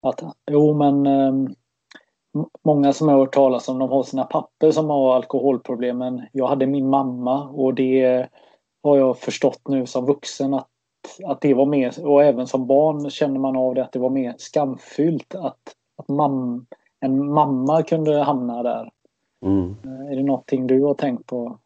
att 0.03 0.23
jo 0.51 0.75
men 0.75 1.07
ehm, 1.07 1.55
många 2.65 2.93
som 2.93 3.09
jag 3.09 3.17
har 3.17 3.21
hört 3.25 3.35
talas 3.35 3.69
om 3.69 3.79
de 3.79 3.91
har 3.91 4.03
sina 4.03 4.25
papper 4.25 4.71
som 4.71 4.91
har 4.91 5.17
alkoholproblem 5.17 5.99
men 5.99 6.23
jag 6.33 6.47
hade 6.47 6.67
min 6.67 6.89
mamma 6.89 7.49
och 7.49 7.75
det 7.75 8.29
har 8.83 8.99
jag 8.99 9.19
förstått 9.19 9.69
nu 9.69 9.87
som 9.87 10.07
vuxen 10.07 10.55
att 10.55 10.69
att 11.25 11.41
det 11.41 11.55
var 11.55 11.67
mer, 11.67 12.07
och 12.07 12.25
även 12.25 12.47
som 12.47 12.67
barn 12.67 13.11
känner 13.11 13.41
man 13.41 13.57
av 13.57 13.75
det, 13.75 13.85
att 13.85 13.93
det 13.93 13.99
var 13.99 14.11
mer 14.11 14.35
skamfyllt 14.39 15.35
att, 15.35 15.59
att 15.97 16.09
mam, 16.09 16.67
en 17.01 17.33
mamma 17.33 17.83
kunde 17.83 18.23
hamna 18.23 18.63
där. 18.63 18.91
Mm. 19.45 19.77
Är 20.11 20.17
det 20.17 20.23
någonting 20.23 20.67
du 20.67 20.83
har 20.83 20.95
tänkt 20.95 21.27
på? 21.27 21.59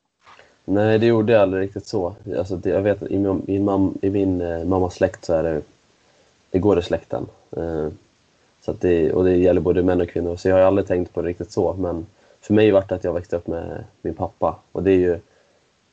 Nej, 0.65 0.99
det 0.99 1.07
gjorde 1.07 1.33
jag 1.33 1.43
aldrig 1.43 1.63
riktigt 1.63 1.87
så. 1.87 2.15
Alltså, 2.39 2.57
det, 2.57 2.71
jag 2.71 2.83
vet 2.83 3.03
att 3.03 3.11
i 3.11 3.19
min, 3.19 3.43
i 3.47 3.59
mam, 3.59 3.99
i 4.03 4.11
min 4.11 4.41
eh, 4.41 4.65
mammas 4.65 4.95
släkt 4.95 5.25
så 5.25 5.33
är 5.33 5.43
det, 5.43 5.63
det 6.51 6.59
går 6.59 6.79
i 6.79 6.83
släkten. 6.83 7.27
Eh, 7.57 7.89
så 8.61 8.73
det, 8.73 9.13
och 9.13 9.25
det 9.25 9.37
gäller 9.37 9.61
både 9.61 9.83
män 9.83 10.01
och 10.01 10.09
kvinnor, 10.09 10.37
så 10.37 10.49
jag 10.49 10.57
har 10.57 10.63
aldrig 10.63 10.87
tänkt 10.87 11.15
på 11.15 11.23
det 11.23 11.29
riktigt 11.29 11.53
så. 11.53 11.73
Men 11.73 12.07
för 12.41 12.55
mig 12.55 12.71
var 12.71 12.85
det 12.89 12.95
att 12.95 13.05
jag 13.05 13.13
växte 13.13 13.37
upp 13.37 13.47
med 13.47 13.85
min 14.03 14.15
pappa. 14.15 14.57
Och 14.73 14.83
det 14.83 14.91
är 14.91 14.99
ju, 14.99 15.19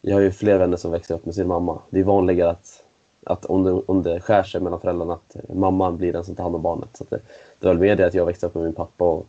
jag 0.01 0.15
har 0.15 0.21
ju 0.21 0.31
fler 0.31 0.57
vänner 0.57 0.77
som 0.77 0.91
växte 0.91 1.13
upp 1.13 1.25
med 1.25 1.35
sin 1.35 1.47
mamma. 1.47 1.79
Det 1.89 1.99
är 1.99 2.03
vanligare 2.03 2.49
att, 2.49 2.83
att 3.27 3.45
om, 3.45 3.63
det, 3.63 3.71
om 3.71 4.03
det 4.03 4.19
skär 4.19 4.43
sig 4.43 4.61
mellan 4.61 4.79
föräldrarna, 4.79 5.13
att 5.13 5.35
mamman 5.49 5.97
blir 5.97 6.13
den 6.13 6.23
som 6.23 6.35
tar 6.35 6.43
hand 6.43 6.55
om 6.55 6.61
barnet. 6.61 6.89
Så 6.93 7.03
att 7.03 7.09
det, 7.09 7.19
det 7.59 7.67
var 7.67 7.73
väl 7.73 7.81
mer 7.81 7.95
det 7.95 8.07
att 8.07 8.13
jag 8.13 8.25
växte 8.25 8.45
upp 8.45 8.55
med 8.55 8.63
min 8.63 8.73
pappa 8.73 9.05
och, 9.05 9.25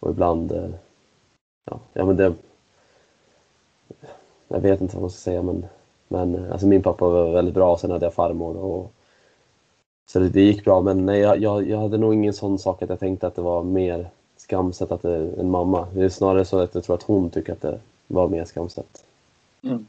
och 0.00 0.10
ibland... 0.10 0.52
Eh, 0.52 0.70
ja, 1.70 1.78
ja, 1.92 2.04
men 2.04 2.16
det, 2.16 2.34
jag 4.48 4.60
vet 4.60 4.80
inte 4.80 4.96
vad 4.96 5.02
man 5.02 5.10
ska 5.10 5.18
säga 5.18 5.42
men, 5.42 5.66
men 6.08 6.34
eh, 6.34 6.52
alltså 6.52 6.66
min 6.66 6.82
pappa 6.82 7.08
var 7.08 7.32
väldigt 7.32 7.54
bra 7.54 7.72
och 7.72 7.80
sen 7.80 7.90
hade 7.90 8.06
jag 8.06 8.14
farmor. 8.14 8.56
Och, 8.56 8.92
så 10.06 10.18
det, 10.18 10.28
det 10.28 10.40
gick 10.40 10.64
bra 10.64 10.80
men 10.80 11.06
nej, 11.06 11.20
jag, 11.20 11.38
jag, 11.38 11.68
jag 11.68 11.78
hade 11.78 11.98
nog 11.98 12.14
ingen 12.14 12.32
sån 12.32 12.58
sak 12.58 12.82
att 12.82 12.90
jag 12.90 13.00
tänkte 13.00 13.26
att 13.26 13.36
det 13.36 13.42
var 13.42 13.62
mer 13.62 14.08
skamset 14.36 14.92
att 14.92 15.02
det, 15.02 15.16
än 15.16 15.50
mamma. 15.50 15.88
Det 15.94 16.04
är 16.04 16.08
snarare 16.08 16.44
så 16.44 16.58
att 16.58 16.74
jag 16.74 16.84
tror 16.84 16.96
att 16.96 17.02
hon 17.02 17.30
tycker 17.30 17.52
att 17.52 17.60
det 17.60 17.80
var 18.06 18.28
mer 18.28 18.44
skamset. 18.44 19.04
Mm. 19.62 19.86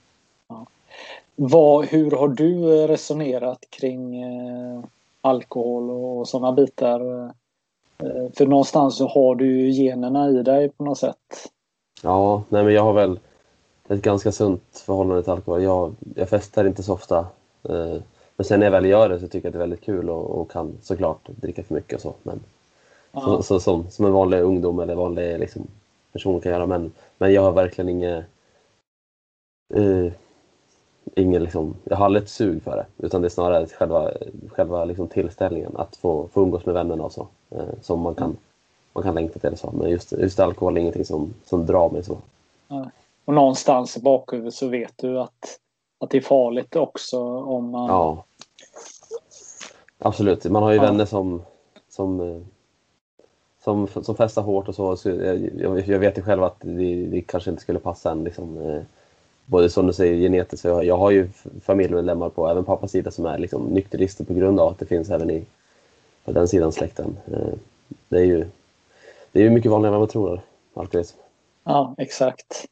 Vad, 1.36 1.86
hur 1.86 2.12
har 2.12 2.28
du 2.28 2.64
resonerat 2.88 3.60
kring 3.70 4.22
eh, 4.24 4.84
alkohol 5.22 5.90
och 5.90 6.28
sådana 6.28 6.52
bitar? 6.52 7.26
Eh, 7.98 8.32
för 8.38 8.46
någonstans 8.46 8.98
så 8.98 9.08
har 9.08 9.36
du 9.36 9.62
ju 9.62 9.84
generna 9.84 10.30
i 10.30 10.44
dig 10.44 10.70
på 10.70 10.84
något 10.84 10.98
sätt. 10.98 11.52
Ja, 12.02 12.44
nej 12.50 12.64
men 12.64 12.74
jag 12.74 12.84
har 12.84 12.94
väl 12.94 13.20
ett 13.88 14.02
ganska 14.02 14.32
sunt 14.32 14.84
förhållande 14.86 15.24
till 15.24 15.32
alkohol. 15.32 15.64
Jag, 15.64 15.96
jag 16.16 16.30
festar 16.30 16.66
inte 16.66 16.84
så 16.84 16.94
ofta. 16.94 17.18
Eh, 17.70 17.98
men 18.36 18.46
sen 18.46 18.60
när 18.60 18.68
jag 18.68 18.72
väl 18.72 18.86
gör 18.86 19.10
det 19.10 19.20
så 19.20 19.28
tycker 19.28 19.48
jag 19.48 19.50
att 19.50 19.54
det 19.54 19.58
är 19.58 19.68
väldigt 19.68 19.86
kul 19.86 20.10
och, 20.10 20.42
och 20.42 20.52
kan 20.52 20.78
såklart 20.82 21.28
dricka 21.28 21.64
för 21.64 21.74
mycket 21.74 21.96
och 21.96 22.02
så. 22.02 22.14
Men, 22.24 22.40
Ja. 23.12 23.22
så, 23.22 23.44
så, 23.44 23.60
som, 23.60 23.90
som 23.90 24.06
en 24.06 24.12
vanlig 24.12 24.42
ungdom 24.42 24.80
eller 24.80 24.96
vanlig 24.96 25.40
liksom, 25.40 25.68
person 26.12 26.42
kan 26.42 26.52
göra. 26.52 26.66
Men, 26.66 26.92
men 27.18 27.34
jag 27.34 27.42
har 27.42 27.52
verkligen 27.52 27.90
inget... 27.90 28.26
Eh, 29.74 30.12
ingen 31.16 31.44
liksom, 31.44 31.76
jag 31.84 31.98
har 31.98 32.06
aldrig 32.06 32.24
ett 32.24 32.30
sug 32.30 32.64
för 32.64 32.76
det. 32.76 33.06
Utan 33.06 33.22
det 33.22 33.28
är 33.28 33.30
snarare 33.30 33.68
själva, 33.68 34.12
själva 34.50 34.86
liksom 34.86 35.08
tillställningen. 35.08 35.72
Att 35.76 35.96
få, 35.96 36.28
få 36.34 36.42
umgås 36.42 36.66
med 36.66 36.74
vännerna 36.74 37.04
och 37.04 37.12
så. 37.12 37.28
Eh, 37.50 37.66
som 37.82 38.00
man 38.00 38.16
kan, 38.16 38.38
man 38.94 39.04
kan 39.04 39.16
längta 39.16 39.40
till. 39.40 39.58
Så. 39.58 39.72
Men 39.72 39.90
just, 39.90 40.12
just 40.12 40.40
alkohol 40.40 40.78
är 40.78 40.82
ingenting 40.82 41.06
som, 41.06 41.34
som 41.46 41.66
drar 41.66 41.90
mig 41.90 42.04
så. 42.04 42.18
Och 43.26 43.34
någonstans 43.34 43.98
i 43.98 44.02
bakhuvudet 44.02 44.54
så 44.54 44.68
vet 44.68 44.94
du 44.96 45.20
att, 45.20 45.60
att 46.00 46.10
det 46.10 46.18
är 46.18 46.22
farligt 46.22 46.76
också 46.76 47.20
om 47.38 47.70
man... 47.70 47.90
Ja. 47.90 48.24
Absolut. 49.98 50.46
Man 50.46 50.64
har 50.64 50.72
ju 50.72 50.78
Ja. 50.78 50.84
vänner 50.84 51.06
som, 51.06 51.42
som, 51.90 52.20
eh, 52.20 52.42
som, 53.64 53.88
som 53.88 54.16
festar 54.16 54.42
hårt 54.42 54.68
och 54.68 54.76
så. 54.76 54.98
så 54.98 55.10
jag, 55.10 55.50
jag, 55.58 55.88
jag 55.88 56.00
vet 56.00 56.18
ju 56.18 56.22
själv 56.22 56.44
att 56.44 56.60
det, 56.60 57.06
det 57.06 57.22
kanske 57.22 57.50
inte 57.50 57.62
skulle 57.62 57.80
passa 57.80 58.12
en. 58.12 58.24
Liksom, 58.24 58.58
eh, 58.58 58.82
både 59.46 59.70
som 59.70 59.88
du 59.88 59.94
säger 59.94 60.16
genetiskt. 60.16 60.62
så 60.62 60.68
Jag, 60.68 60.86
jag 60.86 60.98
har 60.98 61.12
ju 61.12 61.30
familjemedlemmar 61.62 62.30
på 62.30 62.48
även 62.48 62.64
pappas 62.64 62.92
sida 62.92 63.12
som 63.12 63.26
är 63.26 63.38
liksom, 63.38 63.64
nykterister 63.64 64.24
på 64.24 64.34
grund 64.34 64.60
av 64.60 64.68
att 64.68 64.80
det 64.80 64.86
finns 64.86 65.10
även 65.10 65.30
i, 65.30 65.46
på 66.26 66.32
den 66.32 66.48
sidan 66.48 66.72
släkten. 66.72 67.18
Eh, 67.32 67.54
det 68.10 68.18
är 68.18 68.26
ju 68.26 68.46
det 69.32 69.40
är 69.40 69.44
ju 69.44 69.50
mycket 69.50 69.72
vanligare 69.72 69.96
än 69.96 70.00
vad 70.00 70.02
man 70.02 70.10
tror. 70.10 70.42
Alkoholism. 70.74 71.18
Ja, 71.64 71.96
exakt. 71.98 72.66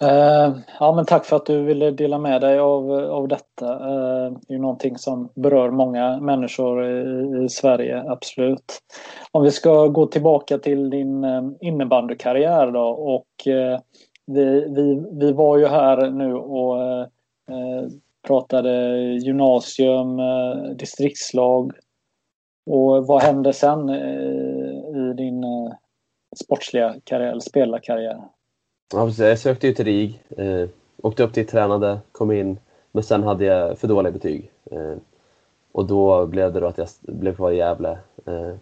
Eh, 0.00 0.52
ja, 0.80 0.92
men 0.92 1.04
tack 1.04 1.24
för 1.24 1.36
att 1.36 1.46
du 1.46 1.62
ville 1.62 1.90
dela 1.90 2.18
med 2.18 2.40
dig 2.40 2.58
av, 2.58 2.92
av 2.92 3.28
detta. 3.28 3.72
Eh, 3.72 4.30
det 4.30 4.48
är 4.48 4.52
ju 4.52 4.58
någonting 4.58 4.98
som 4.98 5.28
berör 5.34 5.70
många 5.70 6.20
människor 6.20 6.84
i, 6.84 7.44
i 7.44 7.48
Sverige, 7.48 8.04
absolut. 8.06 8.78
Om 9.30 9.42
vi 9.42 9.50
ska 9.50 9.86
gå 9.86 10.06
tillbaka 10.06 10.58
till 10.58 10.90
din 10.90 11.24
innebandykarriär 11.60 12.70
då 12.70 12.88
och 12.88 13.48
vi, 14.28 14.66
vi, 14.68 15.04
vi 15.12 15.32
var 15.32 15.58
ju 15.58 15.66
här 15.66 16.10
nu 16.10 16.34
och 16.34 16.82
eh, 16.82 17.88
pratade 18.26 18.96
gymnasium, 19.22 20.18
eh, 20.18 20.70
distriktslag 20.76 21.72
och 22.66 23.06
vad 23.06 23.22
hände 23.22 23.52
sen 23.52 23.88
eh, 23.88 25.10
i 25.10 25.14
din 25.16 25.44
eh, 25.44 25.72
sportsliga 26.36 26.94
karriär, 27.04 27.30
eller 27.30 27.40
spelarkarriär? 27.40 28.22
Ja, 28.92 29.06
precis. 29.06 29.18
Jag 29.18 29.38
sökte 29.38 29.66
ju 29.66 29.74
till 29.74 29.84
RIG, 29.84 30.22
eh, 30.36 30.68
åkte 31.02 31.22
upp 31.22 31.34
dit, 31.34 31.48
tränade, 31.48 31.98
kom 32.12 32.32
in, 32.32 32.58
men 32.92 33.02
sen 33.02 33.22
hade 33.22 33.44
jag 33.44 33.78
för 33.78 33.88
dåliga 33.88 34.12
betyg. 34.12 34.50
Eh, 34.70 34.94
och 35.72 35.86
då 35.86 36.26
blev 36.26 36.52
det 36.52 36.60
då 36.60 36.66
att 36.66 36.78
jag 36.78 36.88
blev 37.00 37.34
kvar 37.34 37.50
i 37.50 37.56
Gävle. 37.56 37.98
Eh, 38.26 38.54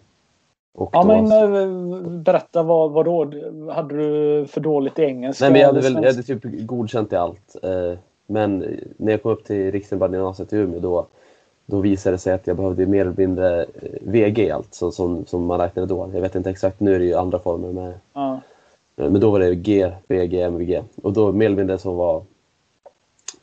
och 0.77 0.89
Ja 0.93 1.03
då, 1.03 1.07
men 1.07 1.31
eh, 1.31 2.09
berätta 2.09 2.63
vad, 2.63 2.91
vad 2.91 3.05
då? 3.05 3.31
Hade 3.71 3.97
du 3.97 4.45
för 4.47 4.61
dåligt 4.61 4.99
i 4.99 5.03
engelska? 5.03 5.45
Nej, 5.45 5.51
men 5.51 5.61
jag 5.61 5.67
hade, 5.67 5.81
väl, 5.81 5.93
jag 5.93 6.11
hade 6.11 6.23
typ 6.23 6.43
godkänt 6.43 7.13
i 7.13 7.15
allt. 7.15 7.55
Eh, 7.63 7.99
men 8.27 8.79
när 8.97 9.11
jag 9.11 9.23
kom 9.23 9.31
upp 9.31 9.43
till 9.45 9.71
Riksinnebandy-gymnasiet 9.71 10.53
i 10.53 10.57
Umeå 10.57 10.79
då, 10.79 11.05
då 11.65 11.79
visade 11.79 12.15
det 12.15 12.19
sig 12.19 12.33
att 12.33 12.47
jag 12.47 12.57
behövde 12.57 12.85
mer 12.85 13.01
eller 13.01 13.13
mindre 13.17 13.61
eh, 13.63 13.67
VG 14.01 14.43
i 14.43 14.51
allt, 14.51 14.73
så, 14.73 14.91
som, 14.91 15.25
som 15.25 15.45
man 15.45 15.59
räknade 15.59 15.87
då. 15.87 16.09
Jag 16.13 16.21
vet 16.21 16.35
inte 16.35 16.49
exakt, 16.49 16.79
nu 16.79 16.95
är 16.95 16.99
det 16.99 17.05
ju 17.05 17.13
andra 17.13 17.39
former 17.39 17.71
med 17.71 17.93
Ja. 18.13 18.41
Men 18.95 19.19
då 19.19 19.31
var 19.31 19.39
det 19.39 19.55
G, 19.55 19.91
VG, 20.07 20.41
MVG. 20.41 20.83
Och 21.03 21.13
då 21.13 21.31
mer 21.31 21.45
eller 21.45 21.57
mindre 21.57 21.77
så 21.77 21.93
var 21.93 22.23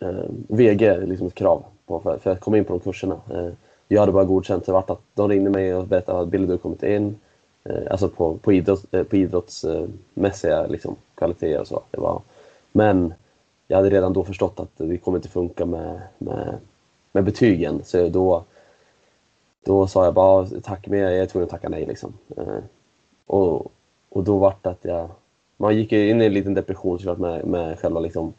eh, 0.00 0.24
VG 0.48 0.96
liksom 1.06 1.26
ett 1.26 1.34
krav 1.34 1.64
på 1.86 2.00
för, 2.00 2.18
för 2.18 2.30
att 2.30 2.40
komma 2.40 2.58
in 2.58 2.64
på 2.64 2.72
de 2.72 2.80
kurserna. 2.80 3.20
Eh, 3.30 3.48
jag 3.88 4.00
hade 4.00 4.12
bara 4.12 4.24
godkänt. 4.24 4.66
Det 4.66 4.72
vart 4.72 4.90
att 4.90 5.00
de 5.14 5.28
ringde 5.28 5.50
mig 5.50 5.74
och 5.74 5.86
berättade 5.86 6.20
att 6.20 6.28
Billy 6.28 6.46
du 6.46 6.58
kommit 6.58 6.82
in. 6.82 7.18
Eh, 7.64 7.82
alltså 7.90 8.08
på, 8.08 8.36
på, 8.36 8.52
idrott, 8.52 8.94
eh, 8.94 9.02
på 9.02 9.16
idrottsmässiga 9.16 10.64
eh, 10.64 10.70
liksom, 10.70 10.96
kvaliteter 11.14 11.60
och 11.60 11.66
så. 11.66 11.82
Det 11.90 12.00
var, 12.00 12.22
men 12.72 13.14
jag 13.68 13.76
hade 13.76 13.90
redan 13.90 14.12
då 14.12 14.24
förstått 14.24 14.60
att 14.60 14.70
det 14.76 14.98
kommer 14.98 15.18
inte 15.18 15.28
funka 15.28 15.66
med, 15.66 16.00
med, 16.18 16.58
med 17.12 17.24
betygen. 17.24 17.84
Så 17.84 18.08
då, 18.08 18.44
då 19.64 19.86
sa 19.86 20.04
jag 20.04 20.14
bara 20.14 20.46
tack 20.62 20.86
men 20.86 20.98
jag 20.98 21.16
är 21.18 21.26
tvungen 21.26 21.44
att 21.44 21.50
tacka 21.50 21.68
nej. 21.68 21.86
Liksom. 21.86 22.12
Och, 23.26 23.72
och 24.08 24.24
då 24.24 24.38
vart 24.38 24.62
det 24.62 24.70
att 24.70 24.84
jag... 24.84 25.08
Man 25.56 25.76
gick 25.76 25.92
in 25.92 26.22
i 26.22 26.24
en 26.24 26.34
liten 26.34 26.54
depression 26.54 26.98
såklart 26.98 27.18
med, 27.18 27.46
med 27.46 27.78
själva 27.78 28.00
liksom... 28.00 28.32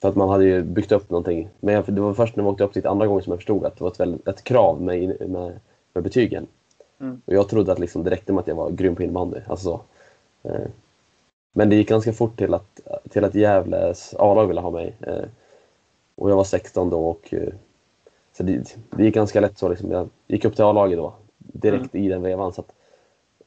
För 0.00 0.08
att 0.08 0.16
man 0.16 0.28
hade 0.28 0.44
ju 0.44 0.62
byggt 0.62 0.92
upp 0.92 1.10
någonting. 1.10 1.48
Men 1.60 1.74
jag, 1.74 1.84
det 1.94 2.00
var 2.00 2.14
först 2.14 2.36
när 2.36 2.44
man 2.44 2.52
åkte 2.52 2.64
upp 2.64 2.74
dit 2.74 2.86
andra 2.86 3.06
gången 3.06 3.22
som 3.22 3.30
jag 3.30 3.38
förstod 3.38 3.64
att 3.64 3.76
det 3.76 3.84
var 3.84 3.90
ett, 3.90 4.00
väldigt, 4.00 4.28
ett 4.28 4.44
krav 4.44 4.82
med, 4.82 5.30
med, 5.30 5.60
med 5.92 6.04
betygen. 6.04 6.46
Mm. 7.00 7.20
Och 7.24 7.34
jag 7.34 7.48
trodde 7.48 7.72
att 7.72 7.78
liksom, 7.78 8.04
det 8.04 8.10
räckte 8.10 8.32
med 8.32 8.40
att 8.40 8.46
jag 8.46 8.54
var 8.54 8.70
grym 8.70 8.96
på 8.96 9.02
innebandy. 9.02 9.40
Alltså 9.46 9.64
så. 9.64 9.80
Eh, 10.48 10.66
men 11.52 11.68
det 11.68 11.76
gick 11.76 11.88
ganska 11.88 12.12
fort 12.12 12.36
till 12.36 12.54
att, 12.54 12.80
till 13.10 13.24
att 13.24 13.34
Gävles 13.34 14.14
A-lag 14.18 14.46
ville 14.46 14.60
ha 14.60 14.70
mig. 14.70 14.96
Eh, 15.00 15.24
och 16.14 16.30
jag 16.30 16.36
var 16.36 16.44
16 16.44 16.90
då 16.90 17.08
och 17.08 17.34
eh, 17.34 17.52
så 18.36 18.42
det, 18.42 18.76
det 18.90 19.04
gick 19.04 19.14
ganska 19.14 19.40
lätt 19.40 19.58
så. 19.58 19.68
Liksom. 19.68 19.90
Jag 19.90 20.08
gick 20.26 20.44
upp 20.44 20.54
till 20.54 20.64
A-laget 20.64 20.98
då, 20.98 21.14
direkt 21.38 21.94
mm. 21.94 22.06
i 22.06 22.08
den 22.08 22.22
vevan. 22.22 22.52
Så 22.52 22.60
att, 22.60 22.72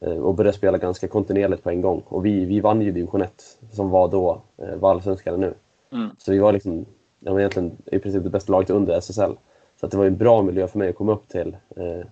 Eh, 0.06 0.18
och 0.18 0.34
började 0.34 0.56
spela 0.56 0.78
ganska 0.78 1.08
kontinuerligt 1.08 1.62
på 1.62 1.70
en 1.70 1.80
gång. 1.80 2.02
Och 2.08 2.26
vi, 2.26 2.44
vi 2.44 2.60
vann 2.60 2.82
ju 2.82 2.92
division 2.92 3.22
1 3.22 3.58
som 3.72 3.90
var 3.90 4.08
då 4.08 4.42
eh, 4.56 4.76
var 4.76 4.90
allsvenskan 4.90 5.40
nu. 5.40 5.54
Mm. 5.94 6.10
Så 6.18 6.32
vi 6.32 6.38
var 6.38 6.52
liksom, 6.52 6.86
ja, 7.20 7.32
var 7.32 7.40
egentligen 7.40 7.76
i 7.86 7.98
princip 7.98 8.22
det 8.22 8.30
bästa 8.30 8.52
laget 8.52 8.70
under 8.70 8.94
SSL. 8.98 9.32
Så 9.80 9.86
det 9.86 9.96
var 9.96 10.04
en 10.04 10.16
bra 10.16 10.42
miljö 10.42 10.68
för 10.68 10.78
mig 10.78 10.88
att 10.88 10.96
komma 10.96 11.12
upp 11.12 11.28
till. 11.28 11.56
Eh, 11.76 12.06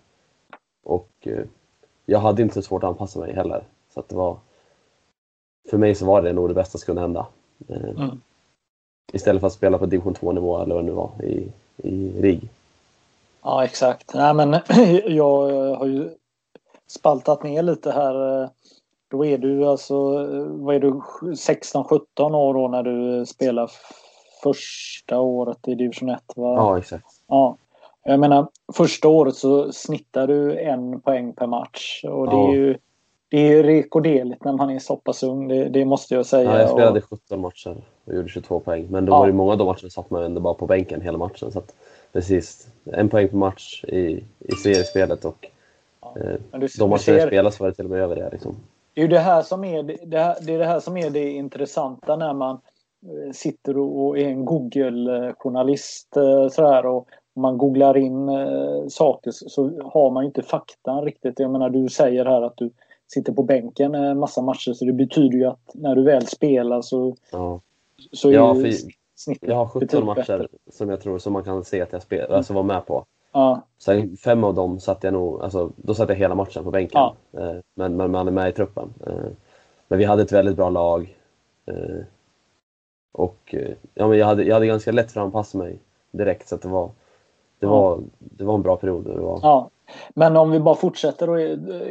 och 0.84 1.10
eh, 1.20 1.44
jag 2.06 2.18
hade 2.18 2.42
inte 2.42 2.54
så 2.54 2.62
svårt 2.62 2.82
att 2.82 2.88
anpassa 2.88 3.18
mig 3.18 3.34
heller. 3.34 3.64
Så 3.94 4.00
att 4.00 4.08
det 4.08 4.16
var, 4.16 4.36
för 5.70 5.78
mig 5.78 5.94
så 5.94 6.06
var 6.06 6.22
det 6.22 6.32
nog 6.32 6.48
det 6.48 6.54
bästa 6.54 6.78
som 6.78 6.86
kunde 6.86 7.02
hända. 7.02 7.26
Eh, 7.68 7.90
mm. 7.90 8.20
Istället 9.12 9.40
för 9.40 9.46
att 9.46 9.52
spela 9.52 9.78
på 9.78 9.86
division 9.86 10.14
2-nivå 10.14 10.62
eller 10.62 10.74
vad 10.74 10.84
det 10.84 10.86
nu 10.86 10.92
var 10.92 11.10
i, 11.24 11.52
i 11.76 12.20
RIG. 12.20 12.48
Ja 13.42 13.64
exakt. 13.64 14.14
Nej, 14.14 14.34
men 14.34 14.50
jag 15.06 15.48
har 15.76 15.86
ju 15.86 16.10
spaltat 16.86 17.42
ner 17.42 17.62
lite 17.62 17.90
här. 17.90 18.48
Eh, 19.12 19.18
då 19.18 19.26
är 19.26 19.38
du 19.38 19.66
alltså, 19.66 19.94
eh, 19.94 20.44
vad 20.46 20.74
är 20.74 20.80
du, 20.80 21.00
16-17 21.34 22.34
år 22.34 22.54
då 22.54 22.68
när 22.68 22.82
du 22.82 23.26
spelar 23.26 23.70
första 24.42 25.20
året 25.20 25.68
i 25.68 25.74
division 25.74 26.08
1? 26.08 26.20
Va? 26.36 26.54
Ja, 26.54 26.78
exakt. 26.78 27.04
Ja. 27.28 27.56
Jag 28.04 28.20
menar, 28.20 28.46
första 28.72 29.08
året 29.08 29.34
så 29.34 29.72
snittar 29.72 30.26
du 30.26 30.58
en 30.58 31.00
poäng 31.00 31.32
per 31.32 31.46
match 31.46 32.04
och 32.04 32.26
det 32.26 32.36
ja. 32.36 32.48
är 32.48 32.54
ju 32.54 32.76
det 33.28 33.52
är 33.52 33.62
rekorderligt 33.62 34.44
när 34.44 34.52
man 34.52 34.70
är 34.70 34.78
så 34.78 34.96
pass 34.96 35.22
ung, 35.22 35.48
det, 35.48 35.68
det 35.68 35.84
måste 35.84 36.14
jag 36.14 36.26
säga. 36.26 36.52
Ja, 36.52 36.60
jag 36.60 36.70
spelade 36.70 37.00
och... 37.00 37.04
17 37.10 37.40
matcher 37.40 37.76
och 38.04 38.14
gjorde 38.14 38.28
22 38.28 38.60
poäng. 38.60 38.86
Men 38.90 39.04
då 39.04 39.12
ja. 39.12 39.18
var 39.18 39.26
det 39.26 39.32
många 39.32 39.52
av 39.52 39.58
de 39.58 39.64
matcherna 39.64 39.90
satt 39.90 40.10
man 40.10 40.22
ändå 40.22 40.40
bara 40.40 40.54
på 40.54 40.66
bänken 40.66 41.00
hela 41.00 41.18
matchen. 41.18 41.52
Så 41.52 41.58
att, 41.58 41.74
precis, 42.12 42.68
en 42.84 43.08
poäng 43.08 43.28
per 43.28 43.36
match 43.36 43.84
i, 43.84 44.24
i 44.38 44.52
seriespelet 44.52 45.24
och 45.24 45.46
Eh, 46.16 46.40
men 46.50 46.60
du, 46.60 46.68
de 46.78 46.90
matcher 46.90 47.02
ser... 47.02 47.26
spelas 47.26 47.60
var 47.60 47.68
det 47.68 47.74
till 47.74 47.84
och 47.84 47.90
med 47.90 48.00
över 48.00 48.16
det. 48.16 48.28
Liksom. 48.32 48.56
Det 48.94 49.02
är 49.02 49.08
det 49.08 49.18
här 49.18 49.42
som 49.42 49.64
är 49.64 49.82
det, 49.82 50.18
här, 50.18 50.36
det, 50.40 50.54
är 50.54 50.58
det 50.58 50.66
här 50.66 50.80
som 50.80 50.96
är 50.96 51.10
det 51.10 51.30
intressanta 51.30 52.16
när 52.16 52.34
man 52.34 52.60
eh, 53.02 53.32
sitter 53.32 53.78
och 53.78 54.18
är 54.18 54.28
en 54.28 54.44
Google-journalist 54.44 56.16
eh, 56.16 56.48
sådär 56.48 56.86
och 56.86 57.08
man 57.34 57.58
googlar 57.58 57.96
in 57.96 58.28
saker 58.90 59.30
så 59.30 59.82
har 59.84 60.10
man 60.10 60.22
ju 60.22 60.26
inte 60.26 60.42
faktan 60.42 61.04
riktigt. 61.04 61.38
Jag 61.38 61.50
menar 61.50 61.70
du 61.70 61.88
säger 61.88 62.24
här 62.24 62.42
att 62.42 62.56
du 62.56 62.70
sitter 63.12 63.32
på 63.32 63.42
bänken 63.42 63.94
en 63.94 64.18
massa 64.18 64.42
matcher 64.42 64.72
så 64.72 64.84
det 64.84 64.92
betyder 64.92 65.38
ju 65.38 65.44
att 65.44 65.70
när 65.74 65.94
du 65.94 66.02
väl 66.02 66.26
spelar 66.26 66.82
så, 66.82 67.16
ja. 67.30 67.60
så 68.12 68.28
är 68.28 68.32
ja, 68.32 68.54
snittet 69.14 69.48
Jag 69.48 69.56
har 69.56 69.66
17 69.66 70.06
matcher 70.06 70.38
bättre. 70.38 70.48
som 70.70 70.88
jag 70.88 71.00
tror 71.00 71.18
som 71.18 71.32
man 71.32 71.44
kan 71.44 71.64
se 71.64 71.80
att 71.80 71.92
jag 71.92 72.02
spelar, 72.02 72.36
alltså 72.36 72.54
var 72.54 72.62
med 72.62 72.86
på. 72.86 73.04
Ja. 73.32 73.62
Sen 73.78 74.16
fem 74.16 74.44
av 74.44 74.54
dem 74.54 74.80
satt 74.80 75.04
jag 75.04 75.12
nog, 75.12 75.42
alltså, 75.42 75.72
då 75.76 75.94
satt 75.94 76.08
jag 76.08 76.16
hela 76.16 76.34
matchen 76.34 76.64
på 76.64 76.70
bänken. 76.70 77.00
Ja. 77.00 77.16
Eh, 77.40 77.56
men, 77.74 77.96
men 77.96 78.10
man 78.10 78.28
är 78.28 78.32
med 78.32 78.48
i 78.48 78.52
truppen. 78.52 78.94
Eh, 79.06 79.30
men 79.88 79.98
vi 79.98 80.04
hade 80.04 80.22
ett 80.22 80.32
väldigt 80.32 80.56
bra 80.56 80.70
lag. 80.70 81.16
Eh, 81.66 82.04
och 83.12 83.54
ja, 83.94 84.08
men 84.08 84.18
jag, 84.18 84.26
hade, 84.26 84.44
jag 84.44 84.54
hade 84.54 84.66
ganska 84.66 84.92
lätt 84.92 85.12
för 85.12 85.20
att 85.20 85.24
anpassa 85.24 85.58
mig 85.58 85.78
direkt 86.10 86.48
så 86.48 86.54
att 86.54 86.62
det 86.62 86.68
var, 86.68 86.90
det 87.58 87.66
var, 87.66 88.00
det 88.18 88.44
var 88.44 88.54
en 88.54 88.62
bra 88.62 88.76
period. 88.76 89.04
Det 89.04 89.20
var... 89.20 89.40
Ja. 89.42 89.70
Men 90.14 90.36
om 90.36 90.50
vi 90.50 90.60
bara 90.60 90.74
fortsätter 90.74 91.30
och 91.30 91.38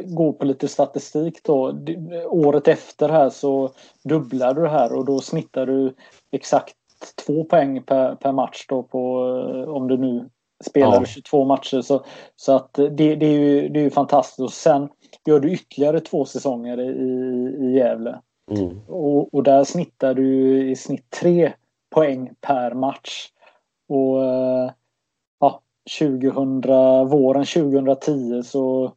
gå 0.04 0.32
på 0.32 0.44
lite 0.44 0.68
statistik 0.68 1.40
då. 1.44 1.78
Året 2.26 2.68
efter 2.68 3.08
här 3.08 3.30
så 3.30 3.70
dubblar 4.04 4.54
du 4.54 4.68
här 4.68 4.92
och 4.92 5.04
då 5.04 5.18
snittar 5.18 5.66
du 5.66 5.94
exakt 6.30 6.74
två 7.26 7.44
poäng 7.44 7.82
per, 7.82 8.14
per 8.14 8.32
match 8.32 8.66
då 8.68 8.82
på 8.82 9.18
om 9.68 9.88
du 9.88 9.96
nu 9.96 10.28
spelar 10.62 10.94
ja. 10.94 11.04
22 11.04 11.44
matcher. 11.44 11.80
Så, 11.80 12.04
så 12.36 12.56
att 12.56 12.74
det, 12.74 12.88
det, 12.88 13.26
är 13.26 13.38
ju, 13.38 13.68
det 13.68 13.80
är 13.80 13.84
ju 13.84 13.90
fantastiskt. 13.90 14.40
Och 14.40 14.52
sen 14.52 14.88
gör 15.26 15.40
du 15.40 15.52
ytterligare 15.52 16.00
två 16.00 16.24
säsonger 16.24 16.80
i, 16.80 16.88
i 17.66 17.76
Gävle. 17.76 18.20
Mm. 18.50 18.80
Och, 18.88 19.34
och 19.34 19.42
där 19.42 19.64
snittar 19.64 20.14
du 20.14 20.60
i 20.70 20.76
snitt 20.76 21.10
tre 21.10 21.52
poäng 21.90 22.30
per 22.40 22.74
match. 22.74 23.28
Och 23.88 24.18
ja, 25.40 25.60
2000, 25.98 26.60
våren 27.08 27.44
2010 27.44 28.42
så, 28.42 28.92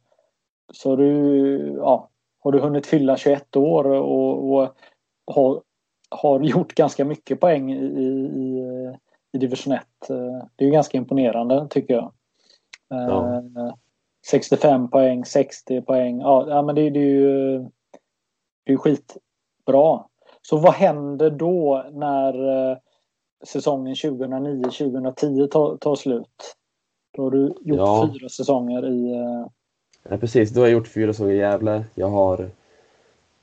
så 0.72 0.96
du, 0.96 1.76
ja, 1.78 2.08
har 2.38 2.52
du 2.52 2.60
hunnit 2.60 2.86
fylla 2.86 3.16
21 3.16 3.56
år 3.56 3.84
och, 3.84 4.52
och 4.52 4.76
har, 5.26 5.62
har 6.10 6.40
gjort 6.40 6.74
ganska 6.74 7.04
mycket 7.04 7.40
poäng 7.40 7.72
i, 7.72 7.76
i, 7.76 8.58
i 9.32 9.38
division 9.38 9.72
1. 9.72 9.82
Eh, 10.10 10.16
det 10.56 10.64
är 10.64 10.66
ju 10.66 10.72
ganska 10.72 10.98
imponerande 10.98 11.66
tycker 11.70 11.94
jag. 11.94 12.12
Ja. 12.88 13.42
65 14.30 14.82
eh, 14.82 14.88
poäng, 14.88 15.24
60 15.24 15.82
poäng. 15.82 16.20
Ja, 16.20 16.62
men 16.62 16.74
det, 16.74 16.90
det 16.90 17.00
är 17.00 17.10
ju 17.10 17.58
det 18.64 18.72
är 18.72 18.76
skitbra. 18.76 20.04
Så 20.42 20.56
vad 20.56 20.72
händer 20.72 21.30
då 21.30 21.84
när 21.92 22.70
eh, 22.70 22.76
säsongen 23.44 23.94
2009-2010 23.94 25.48
tar, 25.48 25.76
tar 25.76 25.94
slut? 25.94 26.56
Då 27.16 27.22
har 27.22 27.30
du 27.30 27.46
gjort 27.46 27.78
ja. 27.78 28.10
fyra 28.14 28.28
säsonger 28.28 28.86
i... 28.86 29.14
Ja, 30.08 30.16
precis, 30.16 30.50
då 30.50 30.60
har 30.60 30.66
jag 30.66 30.72
gjort 30.72 30.88
fyra 30.88 31.12
säsonger 31.12 31.32
i 31.32 31.38
Gävle. 31.38 31.84
Jag 31.94 32.08
har 32.08 32.50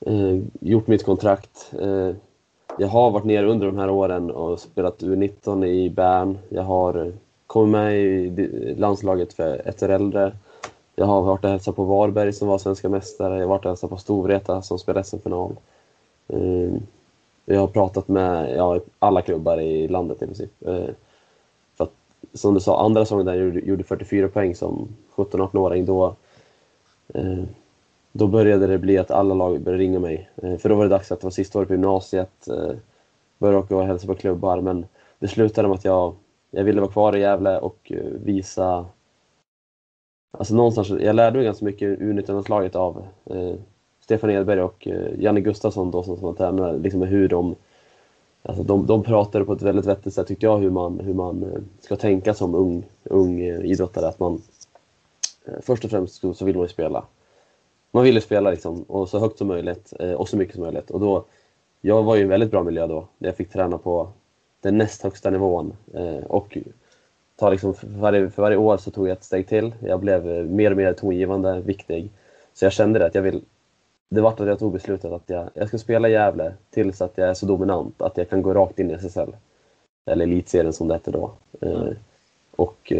eh, 0.05 0.39
gjort 0.61 0.87
mitt 0.87 1.03
kontrakt. 1.03 1.73
Eh, 1.79 2.15
jag 2.77 2.87
har 2.87 3.11
varit 3.11 3.25
nere 3.25 3.45
under 3.45 3.67
de 3.67 3.77
här 3.77 3.89
åren 3.89 4.31
och 4.31 4.59
spelat 4.59 5.03
U19 5.03 5.65
i 5.65 5.89
Bern. 5.89 6.37
Jag 6.49 6.63
har 6.63 7.11
kommit 7.47 7.71
med 7.71 7.97
i 7.97 8.75
landslaget 8.77 9.33
för 9.33 9.67
ett 9.67 9.83
år 9.83 9.89
äldre. 9.89 10.31
Jag 10.95 11.05
har 11.05 11.21
varit 11.21 11.43
och 11.43 11.49
hälsat 11.49 11.75
på 11.75 11.83
Varberg 11.83 12.33
som 12.33 12.47
var 12.47 12.57
svenska 12.57 12.89
mästare. 12.89 13.33
Jag 13.33 13.41
har 13.41 13.49
varit 13.49 13.65
och 13.65 13.71
hälsat 13.71 13.89
på 13.89 13.97
Storvreta 13.97 14.61
som 14.61 14.79
spelade 14.79 15.03
SM-final. 15.03 15.55
Ehm, 16.27 16.79
jag 17.45 17.59
har 17.59 17.67
pratat 17.67 18.07
med 18.07 18.55
ja, 18.55 18.79
alla 18.99 19.21
klubbar 19.21 19.59
i 19.59 19.87
landet 19.87 20.21
i 20.21 20.25
princip. 20.25 20.51
Ehm, 20.67 20.93
för 21.77 21.83
att, 21.83 21.91
som 22.33 22.53
du 22.53 22.59
sa, 22.59 22.85
andra 22.85 23.05
säsongen 23.05 23.25
där 23.25 23.35
jag 23.35 23.67
gjorde 23.67 23.83
44 23.83 24.27
poäng 24.27 24.55
som 24.55 24.87
17-18-åring, 25.15 25.85
då 25.85 26.15
ehm, 27.13 27.47
då 28.15 28.27
började 28.27 28.67
det 28.67 28.77
bli 28.77 28.97
att 28.97 29.11
alla 29.11 29.33
lag 29.33 29.61
började 29.61 29.83
ringa 29.83 29.99
mig. 29.99 30.29
Eh, 30.35 30.57
för 30.57 30.69
då 30.69 30.75
var 30.75 30.83
det 30.83 30.89
dags 30.89 31.11
att 31.11 31.19
det 31.19 31.25
var 31.25 31.31
sista 31.31 31.59
året 31.59 31.67
på 31.67 31.73
gymnasiet. 31.73 32.47
Eh, 32.47 32.71
började 33.37 33.59
åka 33.59 33.75
och 33.75 33.85
hälsa 33.85 34.07
på 34.07 34.15
klubbar. 34.15 34.61
Men 34.61 34.85
det 35.19 35.27
slutade 35.27 35.67
med 35.67 35.75
att 35.75 35.85
jag, 35.85 36.15
jag 36.51 36.63
ville 36.63 36.81
vara 36.81 36.91
kvar 36.91 37.15
i 37.15 37.19
Gävle 37.19 37.59
och 37.59 37.91
eh, 37.91 38.03
visa... 38.03 38.85
Alltså 40.37 40.55
någonstans, 40.55 40.89
jag 40.89 41.15
lärde 41.15 41.37
mig 41.37 41.45
ganska 41.45 41.65
mycket 41.65 41.99
U19-landslaget 41.99 42.75
av 42.75 43.05
eh, 43.25 43.55
Stefan 43.99 44.29
Edberg 44.29 44.61
och 44.61 44.87
eh, 44.87 45.19
Janne 45.19 45.41
Gustafsson 45.41 45.91
då 45.91 46.03
som 46.03 46.21
var 46.21 46.33
tränare. 46.33 46.77
Liksom 46.77 47.01
hur 47.01 47.29
de, 47.29 47.55
alltså 48.43 48.63
de, 48.63 48.85
de 48.85 49.03
pratade 49.03 49.45
på 49.45 49.53
ett 49.53 49.61
väldigt 49.61 49.85
vettigt 49.85 50.13
sätt 50.13 50.27
tyckte 50.27 50.45
jag 50.45 50.57
hur 50.57 50.69
man, 50.69 50.99
hur 50.99 51.13
man 51.13 51.65
ska 51.79 51.95
tänka 51.95 52.33
som 52.33 52.55
ung, 52.55 52.83
ung 53.03 53.41
idrottare. 53.41 54.07
Att 54.07 54.19
man, 54.19 54.41
först 55.61 55.85
och 55.85 55.91
främst 55.91 56.21
så 56.35 56.45
vill 56.45 56.55
man 56.55 56.63
ju 56.63 56.69
spela 56.69 57.03
man 57.93 58.03
ville 58.03 58.21
spela 58.21 58.51
liksom, 58.51 58.83
och 58.83 59.09
så 59.09 59.19
högt 59.19 59.37
som 59.37 59.47
möjligt 59.47 59.93
eh, 59.99 60.13
och 60.13 60.29
så 60.29 60.37
mycket 60.37 60.55
som 60.55 60.63
möjligt. 60.63 60.91
Och 60.91 60.99
då, 60.99 61.25
jag 61.81 62.03
var 62.03 62.15
ju 62.15 62.21
i 62.21 62.23
en 62.23 62.29
väldigt 62.29 62.51
bra 62.51 62.63
miljö 62.63 62.87
då, 62.87 63.07
där 63.17 63.27
jag 63.27 63.35
fick 63.35 63.49
träna 63.49 63.77
på 63.77 64.07
den 64.61 64.77
näst 64.77 65.03
högsta 65.03 65.29
nivån. 65.29 65.73
Eh, 65.93 66.25
och 66.27 66.57
ta 67.35 67.49
liksom, 67.49 67.73
för, 67.73 67.87
varje, 67.87 68.29
för 68.29 68.41
varje 68.41 68.57
år 68.57 68.77
så 68.77 68.91
tog 68.91 69.07
jag 69.07 69.11
ett 69.11 69.23
steg 69.23 69.47
till. 69.47 69.75
Jag 69.79 69.99
blev 69.99 70.29
eh, 70.29 70.43
mer 70.43 70.71
och 70.71 70.77
mer 70.77 70.93
tongivande, 70.93 71.61
viktig. 71.61 72.09
Så 72.53 72.65
jag 72.65 72.73
kände 72.73 72.99
det 72.99 73.05
att 73.05 73.15
jag 73.15 73.21
vill... 73.21 73.41
Det 74.09 74.21
var 74.21 74.29
att 74.29 74.39
jag 74.39 74.59
tog 74.59 74.73
beslutet 74.73 75.11
att 75.11 75.29
jag, 75.29 75.49
jag 75.53 75.67
ska 75.67 75.77
spela 75.77 76.09
i 76.09 76.11
Gävle 76.11 76.53
tills 76.69 77.01
att 77.01 77.17
jag 77.17 77.29
är 77.29 77.33
så 77.33 77.45
dominant 77.45 78.01
att 78.01 78.17
jag 78.17 78.29
kan 78.29 78.41
gå 78.41 78.53
rakt 78.53 78.79
in 78.79 78.91
i 78.91 78.93
SSL. 78.93 79.35
Eller 80.05 80.25
Elitserien 80.25 80.73
som 80.73 80.87
det 80.87 80.93
hette 80.93 81.11
då. 81.11 81.31
Mm. 81.61 81.95
Och, 82.55 82.93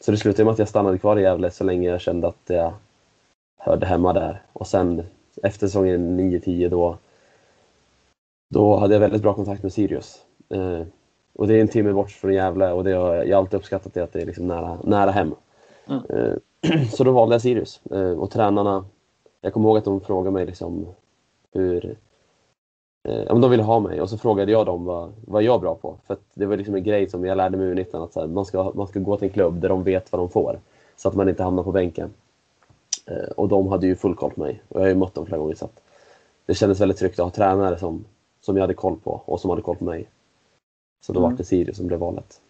så 0.00 0.10
det 0.10 0.16
slutade 0.16 0.44
med 0.44 0.52
att 0.52 0.58
jag 0.58 0.68
stannade 0.68 0.98
kvar 0.98 1.16
i 1.16 1.22
Gävle 1.22 1.50
så 1.50 1.64
länge 1.64 1.88
jag 1.88 2.00
kände 2.00 2.28
att 2.28 2.42
jag 2.46 2.72
hörde 3.64 3.86
hemma 3.86 4.12
där. 4.12 4.42
Och 4.52 4.66
sen 4.66 5.02
efter 5.42 5.66
säsongen 5.66 6.20
9-10 6.20 6.68
då, 6.68 6.96
då 8.50 8.76
hade 8.76 8.94
jag 8.94 9.00
väldigt 9.00 9.22
bra 9.22 9.34
kontakt 9.34 9.62
med 9.62 9.72
Sirius. 9.72 10.24
Eh, 10.48 10.82
och 11.34 11.46
det 11.46 11.54
är 11.54 11.60
en 11.60 11.68
timme 11.68 11.92
bort 11.92 12.10
från 12.10 12.34
Gävle 12.34 12.72
och 12.72 12.84
det 12.84 12.92
har 12.92 13.14
jag 13.14 13.32
alltid 13.32 13.58
uppskattat 13.58 13.94
det 13.94 14.00
att 14.00 14.12
det 14.12 14.22
är 14.22 14.26
liksom 14.26 14.46
nära, 14.46 14.78
nära 14.84 15.10
hem. 15.10 15.34
Mm. 15.88 16.02
Eh, 16.08 16.34
så 16.92 17.04
då 17.04 17.12
valde 17.12 17.34
jag 17.34 17.42
Sirius. 17.42 17.80
Eh, 17.90 18.12
och 18.12 18.30
tränarna, 18.30 18.84
jag 19.40 19.52
kommer 19.52 19.68
ihåg 19.68 19.78
att 19.78 19.84
de 19.84 20.00
frågade 20.00 20.30
mig 20.30 20.46
liksom 20.46 20.86
hur, 21.52 21.96
eh, 23.08 23.22
ja, 23.22 23.32
men 23.32 23.40
de 23.40 23.50
ville 23.50 23.62
ha 23.62 23.80
mig 23.80 24.00
och 24.00 24.10
så 24.10 24.18
frågade 24.18 24.52
jag 24.52 24.66
dem 24.66 24.84
vad, 24.84 25.12
vad 25.26 25.42
jag 25.42 25.54
är 25.54 25.58
bra 25.58 25.74
på. 25.74 25.96
För 26.06 26.16
det 26.34 26.46
var 26.46 26.56
liksom 26.56 26.74
en 26.74 26.84
grej 26.84 27.08
som 27.08 27.24
jag 27.24 27.36
lärde 27.36 27.56
mig 27.56 27.70
i 27.70 27.74
19 27.74 28.02
att 28.02 28.14
här, 28.14 28.26
man, 28.26 28.44
ska, 28.44 28.72
man 28.74 28.88
ska 28.88 29.00
gå 29.00 29.16
till 29.16 29.28
en 29.28 29.34
klubb 29.34 29.60
där 29.60 29.68
de 29.68 29.82
vet 29.82 30.12
vad 30.12 30.20
de 30.20 30.28
får. 30.28 30.60
Så 30.96 31.08
att 31.08 31.14
man 31.14 31.28
inte 31.28 31.42
hamnar 31.42 31.62
på 31.62 31.72
bänken. 31.72 32.10
Eh, 33.06 33.30
och 33.36 33.48
de 33.48 33.68
hade 33.68 33.86
ju 33.86 33.96
full 33.96 34.14
koll 34.14 34.30
på 34.30 34.40
mig 34.40 34.62
och 34.68 34.80
jag 34.80 34.84
har 34.84 34.88
ju 34.88 34.94
mött 34.94 35.14
dem 35.14 35.26
flera 35.26 35.38
gånger 35.38 35.54
så 35.54 35.64
att 35.64 35.82
det 36.46 36.54
kändes 36.54 36.80
väldigt 36.80 36.98
tryggt 36.98 37.18
att 37.18 37.24
ha 37.24 37.30
tränare 37.30 37.78
som, 37.78 38.04
som 38.40 38.56
jag 38.56 38.62
hade 38.62 38.74
koll 38.74 39.00
på 39.00 39.22
och 39.24 39.40
som 39.40 39.50
hade 39.50 39.62
koll 39.62 39.76
på 39.76 39.84
mig. 39.84 40.08
Så 41.00 41.12
då 41.12 41.20
mm. 41.20 41.30
var 41.30 41.38
det 41.38 41.44
Sirius 41.44 41.76
som 41.76 41.86
blev 41.86 42.00
valet. 42.00 42.40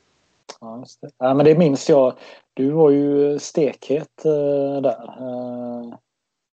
Ja, 0.60 0.78
just 0.78 1.00
det. 1.00 1.10
Ja, 1.18 1.34
men 1.34 1.46
det 1.46 1.58
minns 1.58 1.88
jag. 1.88 2.14
Du 2.54 2.70
var 2.70 2.90
ju 2.90 3.38
stekhet 3.38 4.24
eh, 4.24 4.82
där. 4.82 5.14
Eh, 5.18 5.94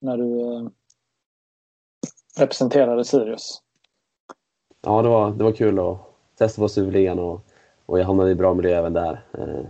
när 0.02 0.18
du 0.18 0.56
eh, 0.56 0.68
representerade 2.38 3.06
Sirius. 3.06 3.62
Ja, 4.82 5.02
det 5.02 5.10
var, 5.10 5.32
det 5.32 5.44
var 5.44 5.52
kul 5.52 5.80
att 5.80 5.98
testa 6.38 6.62
på 6.62 6.70
Superligan 6.70 7.20
och, 7.20 7.41
och 7.86 8.00
jag 8.00 8.06
hamnade 8.06 8.32
i 8.32 8.36
bra 8.36 8.54
miljö 8.54 8.78
även 8.78 8.94
där. 8.94 9.24
Eh, 9.34 9.66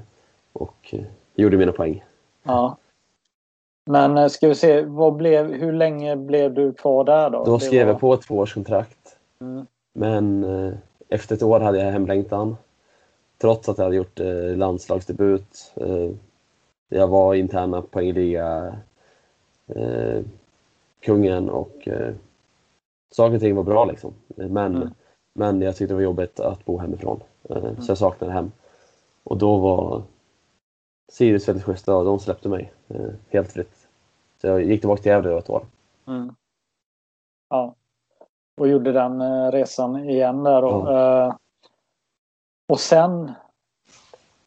och 0.54 0.96
gjorde 1.36 1.58
mina 1.58 1.72
poäng. 1.72 2.04
Ja. 2.44 2.78
Men 3.86 4.18
eh, 4.18 4.28
ska 4.28 4.48
vi 4.48 4.56
se, 4.56 4.86
blev, 5.18 5.54
hur 5.54 5.74
länge 5.74 6.16
blev 6.16 6.54
du 6.54 6.74
kvar 6.74 7.04
där 7.04 7.30
då? 7.30 7.44
Då 7.44 7.60
skrev 7.60 7.86
var... 7.86 7.94
jag 7.94 8.02
på 8.02 8.14
ett 8.14 8.22
tvåårskontrakt. 8.22 9.18
Mm. 9.42 9.66
Men 9.94 10.44
eh, 10.44 10.74
efter 11.10 11.36
ett 11.36 11.44
år 11.44 11.60
hade 11.60 11.80
jag 11.80 11.92
hemlängtan. 11.92 12.58
Trots 13.42 13.70
att 13.70 13.78
jag 13.78 13.86
hade 13.86 13.96
gjort 13.96 14.20
eh, 14.20 14.56
landslagsdebut. 14.56 15.74
Eh, 15.76 16.10
jag 16.90 17.08
var 17.08 17.34
interna 17.34 17.82
poängliga 17.82 18.76
eh, 19.68 20.22
kungen 21.00 21.50
och 21.50 21.88
eh, 21.88 22.14
saker 23.12 23.36
och 23.36 23.42
ting 23.42 23.56
var 23.56 23.64
bra 23.64 23.86
liksom. 23.86 24.14
Men, 24.28 24.76
mm. 24.76 24.90
men 25.34 25.62
jag 25.62 25.76
tyckte 25.76 25.94
det 25.94 25.96
var 25.96 26.02
jobbigt 26.02 26.40
att 26.40 26.66
bo 26.66 26.78
hemifrån. 26.78 27.20
Eh, 27.50 27.58
mm. 27.58 27.82
Så 27.82 27.92
jag 27.92 27.98
saknade 27.98 28.34
hem. 28.34 28.52
Och 29.24 29.38
då 29.38 29.58
var 29.58 30.04
Sirius 31.14 31.48
väldigt 31.48 31.66
schyssta 31.66 31.96
och 31.96 32.06
de 32.06 32.20
släppte 32.20 32.50
mig 32.50 32.74
eh, 32.88 33.10
helt 33.30 33.52
fritt. 33.52 33.88
Så 34.42 34.48
jag 34.48 34.64
gick 34.64 34.82
tillbaka 34.82 35.02
till 35.02 35.12
Gävle 35.12 35.38
ett 35.38 35.50
år. 35.50 35.66
Mm. 36.08 36.36
Ja. 37.50 37.76
Och 38.58 38.68
gjorde 38.68 38.92
den 38.92 39.22
eh, 39.22 39.52
resan 39.52 40.10
igen 40.10 40.44
där 40.44 40.62
då. 40.62 40.70
Ja. 40.70 41.28
Eh, 41.28 41.36
och 42.68 42.80
sen? 42.80 43.32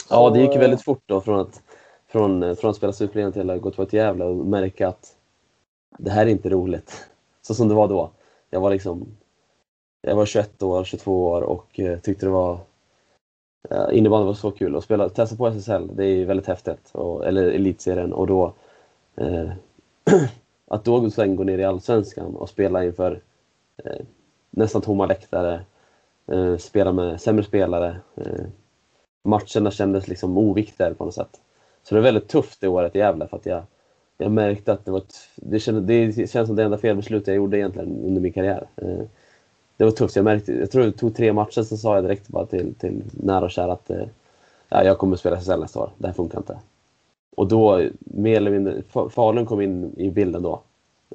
Så... 0.08 0.14
Ja, 0.14 0.30
det 0.30 0.40
gick 0.40 0.56
väldigt 0.56 0.84
fort 0.84 1.02
då 1.06 1.20
från 1.20 1.40
att, 1.40 1.62
från, 2.06 2.42
eh, 2.42 2.54
från 2.54 2.70
att 2.70 2.76
spela 2.76 2.92
Superligan 2.92 3.32
till 3.32 3.50
att 3.50 3.60
gå 3.60 3.70
tillbaka 3.70 3.90
till 3.90 3.98
Gävle 3.98 4.24
och 4.24 4.36
märka 4.36 4.88
att 4.88 5.16
det 5.98 6.10
här 6.10 6.26
är 6.26 6.30
inte 6.30 6.48
roligt. 6.48 7.10
Så 7.42 7.54
som 7.54 7.68
det 7.68 7.74
var 7.74 7.88
då. 7.88 8.10
Jag 8.50 8.60
var 8.60 8.70
liksom 8.70 9.16
jag 10.00 10.16
var 10.16 10.26
21 10.26 10.62
år, 10.62 10.84
22 10.84 11.26
år 11.26 11.42
och 11.42 11.80
eh, 11.80 11.98
tyckte 11.98 12.26
det 12.26 12.32
var 12.32 12.58
Eh, 13.70 13.98
innebandy 13.98 14.26
var 14.26 14.34
så 14.34 14.50
kul 14.50 14.76
att 14.76 14.84
spela, 14.84 15.08
testa 15.08 15.36
på 15.36 15.46
SSL, 15.46 15.96
det 15.96 16.04
är 16.04 16.24
väldigt 16.24 16.46
häftigt. 16.46 16.90
Och, 16.92 17.26
eller 17.26 17.50
elitserien 17.50 18.12
och 18.12 18.26
då 18.26 18.52
eh, 19.16 19.50
att 20.66 20.84
då 20.84 21.10
sen 21.10 21.36
gå 21.36 21.44
ner 21.44 21.58
i 21.58 21.64
Allsvenskan 21.64 22.36
och 22.36 22.48
spela 22.48 22.84
inför 22.84 23.20
eh, 23.84 24.04
nästan 24.50 24.82
tomma 24.82 25.06
läktare, 25.06 25.60
eh, 26.26 26.56
spela 26.56 26.92
med 26.92 27.20
sämre 27.20 27.44
spelare. 27.44 27.96
Eh, 28.16 28.46
matcherna 29.22 29.70
kändes 29.70 30.08
liksom 30.08 30.38
oviktigare 30.38 30.94
på 30.94 31.04
något 31.04 31.14
sätt. 31.14 31.40
Så 31.82 31.94
det 31.94 32.00
var 32.00 32.04
väldigt 32.04 32.28
tufft 32.28 32.60
det 32.60 32.68
året 32.68 32.96
i 32.96 32.98
Gävle 32.98 33.26
för 33.26 33.36
att 33.36 33.46
jag, 33.46 33.62
jag 34.18 34.32
märkte 34.32 34.72
att 34.72 34.84
det 34.84 34.90
var 34.90 34.98
ett, 34.98 35.14
det, 35.36 35.58
kändes, 35.58 36.16
det 36.16 36.30
känns 36.30 36.46
som 36.46 36.56
det 36.56 36.62
enda 36.64 36.78
felbeslutet 36.78 37.28
jag 37.28 37.36
gjorde 37.36 37.58
egentligen 37.58 38.04
under 38.04 38.20
min 38.20 38.32
karriär. 38.32 38.66
Eh, 38.76 39.00
det 39.76 39.84
var 39.84 39.90
tufft. 39.90 40.16
Jag, 40.16 40.24
märkte, 40.24 40.52
jag 40.52 40.70
tror 40.70 40.84
det 40.84 40.92
tog 40.92 41.16
tre 41.16 41.32
matcher, 41.32 41.62
så 41.62 41.76
sa 41.76 41.94
jag 41.94 42.04
direkt 42.04 42.28
bara 42.28 42.46
till, 42.46 42.74
till 42.74 43.02
nära 43.12 43.44
och 43.44 43.50
kära 43.50 43.72
att 43.72 43.90
eh, 43.90 44.06
ja, 44.68 44.84
jag 44.84 44.98
kommer 44.98 45.14
att 45.14 45.20
spela 45.20 45.36
SSL 45.36 45.60
nästa 45.60 45.80
år. 45.80 45.90
Det 45.98 46.06
här 46.06 46.14
funkar 46.14 46.38
inte. 46.38 46.58
Och 47.36 47.48
då, 47.48 47.88
mer 48.00 48.36
eller 48.36 48.50
mindre, 48.50 48.82
Falun 49.10 49.46
kom 49.46 49.60
in 49.60 49.94
i 49.96 50.10
bilden 50.10 50.42
då. 50.42 50.60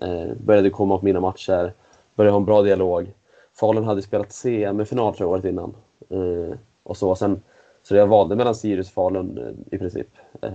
Eh, 0.02 0.34
började 0.46 0.70
komma 0.70 0.98
på 0.98 1.06
mina 1.06 1.20
matcher, 1.20 1.74
började 2.16 2.32
ha 2.32 2.40
en 2.40 2.46
bra 2.46 2.62
dialog. 2.62 3.14
Falun 3.60 3.84
hade 3.84 4.02
spelat 4.02 4.32
CM-final 4.32 5.16
tror 5.16 5.28
jag 5.28 5.34
året 5.34 5.46
innan. 5.46 5.74
Eh, 6.10 6.58
och 6.84 6.98
så, 6.98 7.16
sen, 7.16 7.42
så 7.84 7.96
jag 7.96 8.08
valde 8.08 8.36
mellan 8.36 8.56
Sirius 8.56 8.88
och 8.88 8.94
Falun 8.94 9.38
eh, 9.38 9.76
i 9.76 9.80
princip. 9.80 10.08
Eh, 10.42 10.54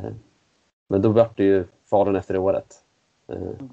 men 0.88 1.02
då 1.02 1.08
vart 1.08 1.36
det 1.36 1.44
ju 1.44 1.64
Falun 1.90 2.16
efter 2.16 2.34
det 2.34 2.40
året. 2.40 2.74
Eh. 3.28 3.66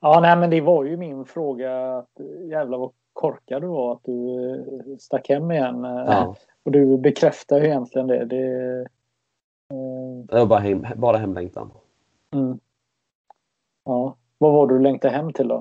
Ja, 0.00 0.20
nej 0.20 0.36
men 0.36 0.50
det 0.50 0.60
var 0.60 0.84
ju 0.84 0.96
min 0.96 1.24
fråga. 1.24 1.96
Eh, 2.20 2.48
jävlar 2.48 2.78
vad 2.78 2.90
korkad 3.12 3.62
du 3.62 3.68
var 3.68 3.92
att 3.92 4.04
du 4.04 4.50
eh, 4.50 4.96
stack 4.98 5.28
hem 5.28 5.50
igen. 5.50 5.84
Ja. 5.84 6.36
Och 6.62 6.72
du 6.72 6.98
bekräftar 6.98 7.60
ju 7.60 7.66
egentligen 7.66 8.06
det. 8.06 8.24
Det, 8.24 8.80
eh... 9.70 10.24
det 10.28 10.38
var 10.38 10.46
bara, 10.46 10.60
hem, 10.60 10.86
bara 10.96 11.16
hemlängtan. 11.16 11.70
Mm. 12.34 12.58
Ja. 13.84 14.16
Vad 14.38 14.52
var 14.52 14.66
det 14.66 14.74
du 14.74 14.80
längtade 14.80 15.14
hem 15.14 15.32
till 15.32 15.48
då? 15.48 15.58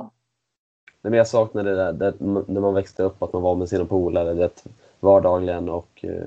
Nej, 1.01 1.11
men 1.11 1.17
jag 1.17 1.27
saknade 1.27 1.69
det 1.69 1.75
där 1.75 1.93
det, 1.93 2.13
när 2.47 2.61
man 2.61 2.73
växte 2.73 3.03
upp, 3.03 3.23
att 3.23 3.33
man 3.33 3.41
var 3.41 3.55
med 3.55 3.69
sina 3.69 3.85
polare 3.85 4.33
det, 4.33 4.63
vardagligen 4.99 5.69
och 5.69 6.05
uh, 6.07 6.23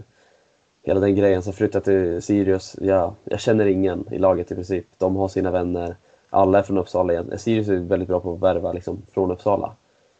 hela 0.82 1.00
den 1.00 1.14
grejen. 1.14 1.42
Så 1.42 1.52
flyttade 1.52 1.84
till 1.84 2.22
Sirius. 2.22 2.76
Ja, 2.80 3.14
jag 3.24 3.40
känner 3.40 3.66
ingen 3.66 4.04
i 4.10 4.18
laget 4.18 4.50
i 4.50 4.54
princip. 4.54 4.86
De 4.98 5.16
har 5.16 5.28
sina 5.28 5.50
vänner. 5.50 5.96
Alla 6.30 6.58
är 6.58 6.62
från 6.62 6.78
Uppsala 6.78 7.12
igen. 7.12 7.38
Sirius 7.38 7.68
är 7.68 7.76
väldigt 7.76 8.08
bra 8.08 8.20
på 8.20 8.32
att 8.32 8.40
värva 8.40 8.72
liksom, 8.72 9.02
från 9.12 9.30
Uppsala. 9.30 9.72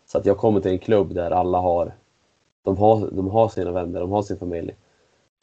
Så 0.07 0.19
att 0.19 0.27
jag 0.27 0.39
kommer 0.39 0.61
till 0.61 0.71
en 0.71 0.79
klubb 0.79 1.15
där 1.15 1.31
alla 1.31 1.59
har, 1.59 1.93
de 2.63 2.77
har, 2.77 3.09
de 3.13 3.29
har 3.29 3.49
sina 3.49 3.73
vänner, 3.73 4.01
de 4.01 4.13
har 4.13 4.23
sin 4.23 4.39
familj. 4.39 4.75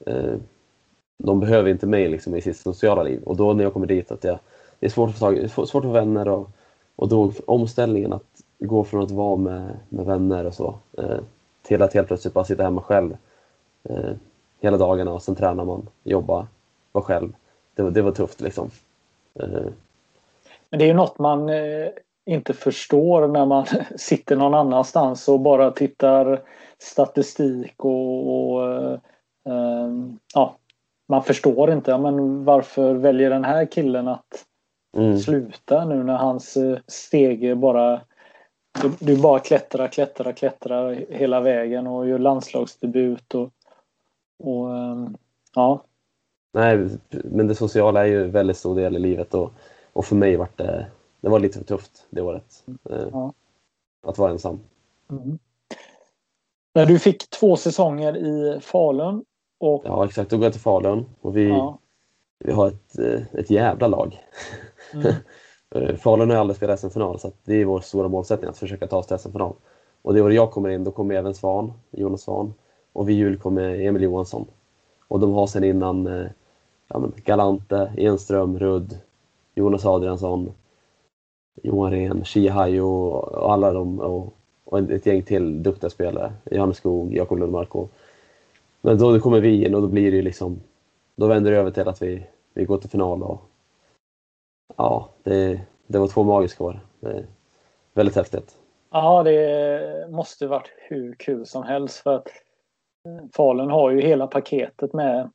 Eh, 0.05 0.35
de 1.17 1.39
behöver 1.39 1.69
inte 1.69 1.87
mig 1.87 2.09
liksom, 2.09 2.35
i 2.35 2.41
sitt 2.41 2.57
sociala 2.57 3.03
liv. 3.03 3.23
Och 3.23 3.35
då 3.35 3.53
när 3.53 3.63
jag 3.63 3.73
kommer 3.73 3.87
dit, 3.87 4.11
att 4.11 4.23
jag, 4.23 4.39
det 4.79 4.85
är 4.85 4.89
svårt 4.89 5.09
att 5.09 5.15
få, 5.15 5.25
tag, 5.25 5.49
svårt 5.49 5.65
att 5.65 5.71
få 5.71 5.91
vänner 5.91 6.27
och 6.27 6.49
och 7.01 7.07
då 7.07 7.31
omställningen 7.45 8.13
att 8.13 8.41
gå 8.59 8.83
från 8.83 9.03
att 9.03 9.11
vara 9.11 9.35
med, 9.35 9.77
med 9.89 10.05
vänner 10.05 10.45
och 10.45 10.53
så 10.53 10.75
eh, 10.97 11.19
till 11.61 11.81
att 11.81 11.93
helt 11.93 12.07
plötsligt 12.07 12.33
bara 12.33 12.45
sitta 12.45 12.63
hemma 12.63 12.81
själv 12.81 13.17
eh, 13.83 14.11
hela 14.59 14.77
dagarna 14.77 15.13
och 15.13 15.23
sen 15.23 15.35
tränar 15.35 15.65
man, 15.65 15.89
jobba, 16.03 16.47
vara 16.91 17.03
själv. 17.03 17.33
Det, 17.75 17.89
det 17.89 18.01
var 18.01 18.11
tufft 18.11 18.41
liksom. 18.41 18.69
Men 20.69 20.79
det 20.79 20.83
är 20.83 20.87
ju 20.87 20.93
något 20.93 21.19
man 21.19 21.49
inte 22.25 22.53
förstår 22.53 23.27
när 23.27 23.45
man 23.45 23.65
sitter 23.95 24.35
någon 24.35 24.53
annanstans 24.53 25.27
och 25.27 25.39
bara 25.39 25.71
tittar 25.71 26.41
statistik 26.79 27.73
och, 27.77 28.51
och 28.51 28.73
eh, 29.49 29.89
ja, 30.33 30.57
man 31.07 31.23
förstår 31.23 31.71
inte. 31.71 31.97
Men 31.97 32.45
varför 32.45 32.93
väljer 32.93 33.29
den 33.29 33.43
här 33.43 33.65
killen 33.65 34.07
att 34.07 34.45
mm. 34.97 35.17
sluta 35.17 35.85
nu 35.85 36.03
när 36.03 36.17
hans 36.17 36.57
eh, 36.57 36.77
steg 36.87 37.57
bara 37.57 38.01
du, 38.81 38.91
du 38.99 39.21
bara 39.21 39.39
klättrar, 39.39 39.87
klättrar, 39.87 40.31
klättrar 40.31 41.05
hela 41.09 41.41
vägen 41.41 41.87
och 41.87 42.07
gör 42.07 42.19
landslagsdebut 42.19 43.35
och, 43.35 43.49
och 44.43 44.77
ehm, 44.77 45.15
ja. 45.55 45.83
Nej, 46.53 46.87
men 47.09 47.47
det 47.47 47.55
sociala 47.55 48.01
är 48.01 48.05
ju 48.05 48.23
en 48.23 48.31
väldigt 48.31 48.57
stor 48.57 48.75
del 48.75 48.95
i 48.95 48.99
livet 48.99 49.33
och, 49.33 49.53
och 49.93 50.05
för 50.05 50.15
mig 50.15 50.35
var 50.35 50.47
det, 50.55 50.85
det 51.21 51.29
var 51.29 51.39
lite 51.39 51.57
för 51.57 51.65
tufft 51.65 52.07
det 52.09 52.21
året. 52.21 52.63
Eh, 52.89 53.07
ja. 53.11 53.33
Att 54.03 54.17
vara 54.17 54.31
ensam. 54.31 54.59
Mm. 55.09 55.39
Men 56.73 56.87
du 56.87 56.99
fick 56.99 57.29
två 57.29 57.55
säsonger 57.55 58.17
i 58.17 58.59
Falun. 58.61 59.25
Och... 59.59 59.81
Ja 59.85 60.05
exakt, 60.05 60.29
då 60.29 60.37
går 60.37 60.45
jag 60.45 60.53
till 60.53 60.61
Falun 60.61 61.05
och 61.21 61.37
vi, 61.37 61.49
ja. 61.49 61.79
vi 62.39 62.51
har 62.51 62.67
ett, 62.67 62.99
eh, 62.99 63.21
ett 63.39 63.49
jävla 63.49 63.87
lag. 63.87 64.19
Mm. 64.93 65.13
Eh, 65.75 65.95
Falun 65.95 66.29
har 66.29 66.37
aldrig 66.37 66.57
spelat 66.57 66.79
SM-final 66.79 67.19
så 67.19 67.31
det 67.43 67.55
är 67.55 67.65
vår 67.65 67.79
stora 67.79 68.07
målsättning 68.07 68.49
att 68.49 68.57
försöka 68.57 68.87
ta 68.87 68.97
oss 68.97 69.07
till 69.07 69.17
SM-final. 69.17 69.53
Och 70.01 70.13
det 70.13 70.21
år 70.21 70.33
jag 70.33 70.51
kommer 70.51 70.69
in, 70.69 70.83
då 70.83 70.91
kommer 70.91 71.15
även 71.15 71.33
Svan, 71.33 71.73
Jonas 71.91 72.21
Svan. 72.21 72.53
Och 72.93 73.09
vid 73.09 73.17
jul 73.17 73.37
kommer 73.37 73.79
Emil 73.79 74.03
Johansson. 74.03 74.47
Och 75.07 75.19
de 75.19 75.33
har 75.33 75.47
sedan 75.47 75.63
innan 75.63 76.29
ja, 76.87 77.09
Galante, 77.15 77.93
Enström, 77.97 78.59
Rudd, 78.59 78.99
Jonas 79.55 79.85
Adriansson, 79.85 80.53
Johan 81.63 81.91
Rehn, 81.91 82.25
Shihai 82.25 82.79
och, 82.79 83.51
alla 83.51 83.71
de 83.71 83.99
och, 83.99 84.33
och 84.63 84.79
ett 84.79 85.05
gäng 85.05 85.23
till 85.23 85.63
duktiga 85.63 85.89
spelare. 85.89 86.33
Johannes 86.51 86.77
Skog, 86.77 87.13
Jakob 87.13 87.39
Lundmark. 87.39 87.75
Och, 87.75 87.91
men 88.81 88.97
då 88.97 89.19
kommer 89.19 89.39
vi 89.39 89.65
in 89.65 89.75
och 89.75 89.81
då 89.81 89.87
blir 89.87 90.11
det 90.11 90.21
liksom, 90.21 90.61
då 91.15 91.27
vänder 91.27 91.51
det 91.51 91.57
över 91.57 91.71
till 91.71 91.87
att 91.87 92.01
vi, 92.01 92.23
vi 92.53 92.65
går 92.65 92.77
till 92.77 92.89
final 92.89 93.23
och 93.23 93.41
ja, 94.77 95.09
det, 95.23 95.61
det 95.87 95.99
var 95.99 96.07
två 96.07 96.23
magiska 96.23 96.63
år. 96.63 96.79
väldigt 97.93 98.15
häftigt. 98.15 98.57
Ja, 98.91 99.23
det 99.23 100.11
måste 100.11 100.47
varit 100.47 100.71
hur 100.77 101.13
kul 101.13 101.45
som 101.45 101.63
helst 101.63 101.97
för 101.97 102.15
att 102.15 102.27
eh, 103.07 103.25
Falun 103.33 103.69
har 103.69 103.91
ju 103.91 104.01
hela 104.01 104.27
paketet 104.27 104.93
med 104.93 105.29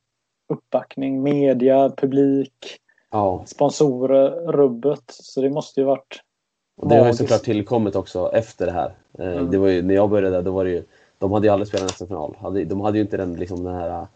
uppbackning, 0.53 1.23
media, 1.23 1.89
publik, 1.89 2.79
ja. 3.11 3.43
sponsorer, 3.45 4.51
rubbet. 4.51 5.03
Så 5.07 5.41
det 5.41 5.49
måste 5.49 5.79
ju 5.79 5.85
varit 5.85 6.21
och 6.77 6.89
Det 6.89 6.95
har 6.95 7.07
ju 7.07 7.13
såklart 7.13 7.43
tillkommit 7.43 7.95
också 7.95 8.31
efter 8.33 8.65
det 8.65 8.71
här. 8.71 8.91
Mm. 9.19 9.51
Det 9.51 9.57
var 9.57 9.67
ju, 9.67 9.81
när 9.81 9.95
jag 9.95 10.09
började 10.09 10.41
då 10.41 10.51
var 10.51 10.63
det 10.63 10.71
ju, 10.71 10.83
de 11.17 11.31
hade 11.31 11.47
ju 11.47 11.53
aldrig 11.53 11.67
spelat 11.67 11.87
nästan 11.87 12.07
final. 12.07 12.35
De 12.67 12.81
hade 12.81 12.97
ju 12.97 13.01
inte 13.01 13.17
den, 13.17 13.33
liksom, 13.33 13.63
den 13.63 13.75
här 13.75 14.07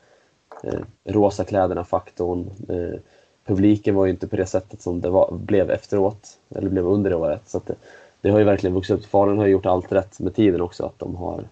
eh, 0.63 0.79
rosa 1.03 1.43
kläderna-faktorn. 1.43 2.49
Eh, 2.69 2.99
publiken 3.45 3.95
var 3.95 4.05
ju 4.05 4.11
inte 4.11 4.27
på 4.27 4.35
det 4.35 4.45
sättet 4.45 4.81
som 4.81 5.01
det 5.01 5.09
var, 5.09 5.31
blev 5.31 5.71
efteråt, 5.71 6.37
eller 6.55 6.69
blev 6.69 6.87
under 6.87 7.09
det 7.09 7.15
året. 7.15 7.41
Så 7.45 7.61
det, 7.65 7.75
det, 8.21 8.29
har 8.29 8.39
ju 8.39 8.45
verkligen 8.45 8.73
vuxit 8.73 8.99
upp. 8.99 9.05
Falun 9.05 9.37
har 9.37 9.47
gjort 9.47 9.65
allt 9.65 9.91
rätt 9.91 10.19
med 10.19 10.35
tiden 10.35 10.61
också, 10.61 10.85
att 10.85 10.99
de 10.99 11.15
har 11.15 11.43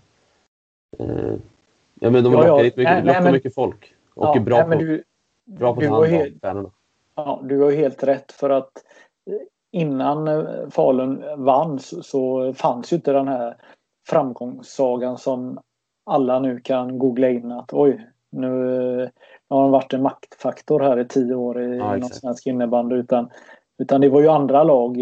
eh, 0.98 1.34
Ja 2.02 2.10
men 2.10 2.24
de 2.24 2.34
ja, 2.34 2.40
lockar, 2.40 2.48
ja. 2.48 2.64
Mycket, 2.64 2.84
nej, 2.84 3.04
lockar 3.04 3.22
nej, 3.22 3.32
mycket 3.32 3.56
folk 3.56 3.94
och 4.14 4.26
ja, 4.26 4.36
är 4.36 4.40
bra, 4.40 4.68
nej, 4.68 4.78
på, 4.78 4.84
du, 4.84 5.04
bra 5.46 5.76
på 5.76 5.82
att 5.82 5.88
ta 5.88 5.94
hand 5.94 6.06
om 6.06 6.40
stjärnorna. 6.42 6.70
Ja, 7.26 7.40
du 7.44 7.62
har 7.62 7.72
helt 7.72 8.04
rätt 8.04 8.32
för 8.32 8.50
att 8.50 8.72
innan 9.72 10.28
eh, 10.28 10.70
Falun 10.70 11.24
vann 11.38 11.80
så 11.80 12.54
fanns 12.54 12.94
ju 12.94 12.96
inte 12.96 13.12
den 13.12 13.28
här 13.28 13.58
framgångssagan 14.08 15.18
som 15.18 15.60
alla 16.06 16.40
nu 16.40 16.60
kan 16.60 17.00
googla 17.00 17.30
in 17.30 17.52
att 17.52 17.74
oj, 17.74 18.10
nu, 18.32 18.50
nu 19.50 19.56
har 19.56 19.62
de 19.62 19.72
varit 19.72 19.94
en 19.94 20.02
maktfaktor 20.02 20.80
här 20.80 21.00
i 21.00 21.08
tio 21.08 21.36
år 21.36 21.62
i 21.62 21.78
ja, 21.78 21.96
någon 21.96 22.10
svensk 22.10 22.48
innebandy. 22.48 22.96
Utan, 22.96 23.30
utan 23.78 24.02
det 24.02 24.10
var 24.10 24.22
ju 24.22 24.28
andra 24.28 24.64
lag. 24.64 24.98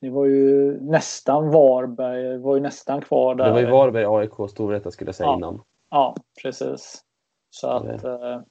Det 0.00 0.10
var 0.10 0.24
ju 0.24 0.80
nästan 0.80 1.50
Varberg, 1.50 2.38
var 2.38 2.54
ju 2.54 2.60
nästan 2.60 3.00
kvar 3.00 3.34
där. 3.34 3.44
Det 3.44 3.52
var 3.52 3.60
ju 3.60 3.70
Varberg, 3.70 4.04
AIK, 4.04 4.50
Storvreta 4.50 4.90
skulle 4.90 5.08
jag 5.08 5.14
säga 5.14 5.26
ja. 5.26 5.36
innan. 5.36 5.60
Ja, 5.90 6.14
precis. 6.42 7.02
Så 7.50 7.68
att... 7.68 8.02
Ja, 8.02 8.42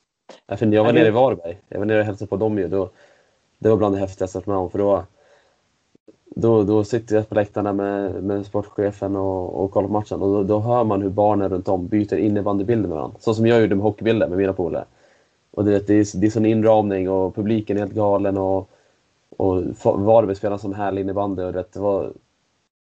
eh, 0.48 0.58
för 0.58 0.66
jag 0.66 0.84
var 0.84 0.94
nere 0.94 1.08
i 1.08 1.12
Varberg. 1.12 1.58
Jag 1.70 1.80
var 1.80 1.86
nere 1.86 2.00
och 2.00 2.06
hälsade 2.06 2.30
på 2.30 2.38
dem 2.38 2.58
ju. 2.58 2.68
Då, 2.68 2.90
det 3.60 3.70
var 3.70 3.78
bland 3.78 3.96
det 3.96 4.00
häftigaste 4.00 4.38
jag 4.38 4.42
varit 4.42 4.48
med 4.48 4.58
om. 4.58 4.70
För 4.70 4.80
då, 4.80 5.04
då, 6.36 6.64
då 6.64 6.84
sitter 6.84 7.16
jag 7.16 7.30
på 7.30 7.36
läktarna 7.36 7.74
med, 7.74 8.24
med 8.24 8.46
sportchefen 8.46 9.16
och, 9.16 9.64
och 9.64 9.72
kollar 9.72 9.88
på 9.88 9.94
matchen 9.94 10.22
och 10.22 10.34
då, 10.34 10.44
då, 10.44 10.60
hör 10.60 10.84
man 10.84 11.02
hur 11.02 11.10
barnen 11.10 11.50
runt 11.50 11.68
om 11.68 11.88
byter 11.88 12.18
innebandybilder 12.18 12.90
med 12.90 12.98
varandra. 12.98 13.18
Så 13.20 13.34
som 13.34 13.48
jag 13.48 13.62
gjorde 13.62 13.76
med 13.76 13.84
hockeybilder 13.84 14.28
med 14.28 14.38
mina 14.38 14.54
polare. 14.54 14.86
Och 15.52 15.66
det, 15.66 15.88
det, 15.88 15.94
är, 15.94 16.20
det 16.20 16.28
är 16.28 16.32
sån 16.32 16.46
inramning 16.46 17.10
och 17.10 17.36
publiken 17.36 17.78
är 17.78 17.82
helt 17.82 17.94
galen 17.94 18.38
och, 18.38 18.70
och 19.38 19.64
Varberg 19.84 20.36
spelar 20.36 20.58
som 20.58 20.74
härlig 20.74 21.02
innebandy 21.02 21.44
och 21.44 21.54
det 21.54 21.76
var 21.76 22.12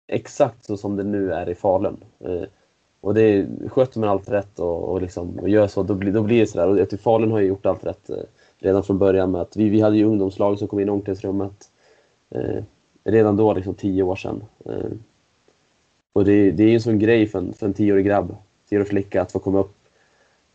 exakt 0.08 0.64
så 0.64 0.76
som 0.76 0.96
det 0.96 1.04
nu 1.04 1.32
är 1.32 1.48
i 1.48 1.54
Falun. 1.54 1.96
Och 3.00 3.14
det 3.14 3.46
sköter 3.68 4.00
man 4.00 4.08
allt 4.08 4.28
rätt 4.28 4.58
och, 4.58 4.82
och, 4.84 5.02
liksom, 5.02 5.38
och 5.38 5.48
gör 5.48 5.66
så, 5.66 5.82
då 5.82 5.94
blir, 5.94 6.12
då 6.12 6.22
blir 6.22 6.40
det 6.40 6.46
sådär. 6.46 6.68
Och 6.68 6.78
jag 6.78 6.90
tycker 6.90 7.02
Falun 7.02 7.30
har 7.30 7.40
ju 7.40 7.46
gjort 7.46 7.66
allt 7.66 7.86
rätt 7.86 8.10
eh, 8.10 8.16
redan 8.58 8.82
från 8.82 8.98
början 8.98 9.30
med 9.30 9.40
att 9.40 9.56
vi, 9.56 9.68
vi 9.68 9.80
hade 9.80 9.96
ju 9.96 10.04
ungdomslag 10.04 10.58
som 10.58 10.68
kom 10.68 10.80
in 10.80 10.88
i 10.88 10.90
omklädningsrummet. 10.90 11.70
Eh, 12.30 12.62
redan 13.04 13.36
då, 13.36 13.54
liksom 13.54 13.74
tio 13.74 14.02
år 14.02 14.16
sedan. 14.16 14.42
Eh, 14.64 14.90
och 16.12 16.24
det, 16.24 16.50
det 16.50 16.62
är 16.62 16.68
ju 16.68 16.74
en 16.74 16.80
sån 16.80 16.98
grej 16.98 17.26
för 17.26 17.38
en, 17.38 17.52
för 17.52 17.66
en 17.66 17.74
tioårig 17.74 18.06
grabb, 18.06 18.36
tioårig 18.68 18.88
flicka 18.88 19.22
att 19.22 19.32
få 19.32 19.38
komma 19.38 19.58
upp 19.58 19.74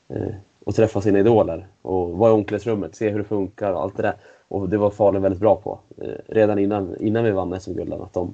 eh, 0.10 0.34
och 0.64 0.76
träffa 0.76 1.02
sina 1.02 1.20
idoler 1.20 1.68
och 1.82 2.18
vara 2.18 2.32
i 2.32 2.34
omklädningsrummet, 2.34 2.96
se 2.96 3.10
hur 3.10 3.18
det 3.18 3.26
funkar 3.26 3.74
och 3.74 3.82
allt 3.82 3.98
det 3.98 4.04
där. 4.04 4.16
Och 4.48 4.70
det 4.70 4.78
var 4.78 4.90
Falun 4.90 5.22
väldigt 5.22 5.40
bra 5.40 5.56
på. 5.56 5.80
Eh, 5.98 6.08
redan 6.28 6.60
innan, 6.60 6.98
innan 7.00 7.24
vi 7.24 7.32
vann 7.32 7.62
SM-gulden, 7.62 8.02
att 8.02 8.14
de, 8.14 8.34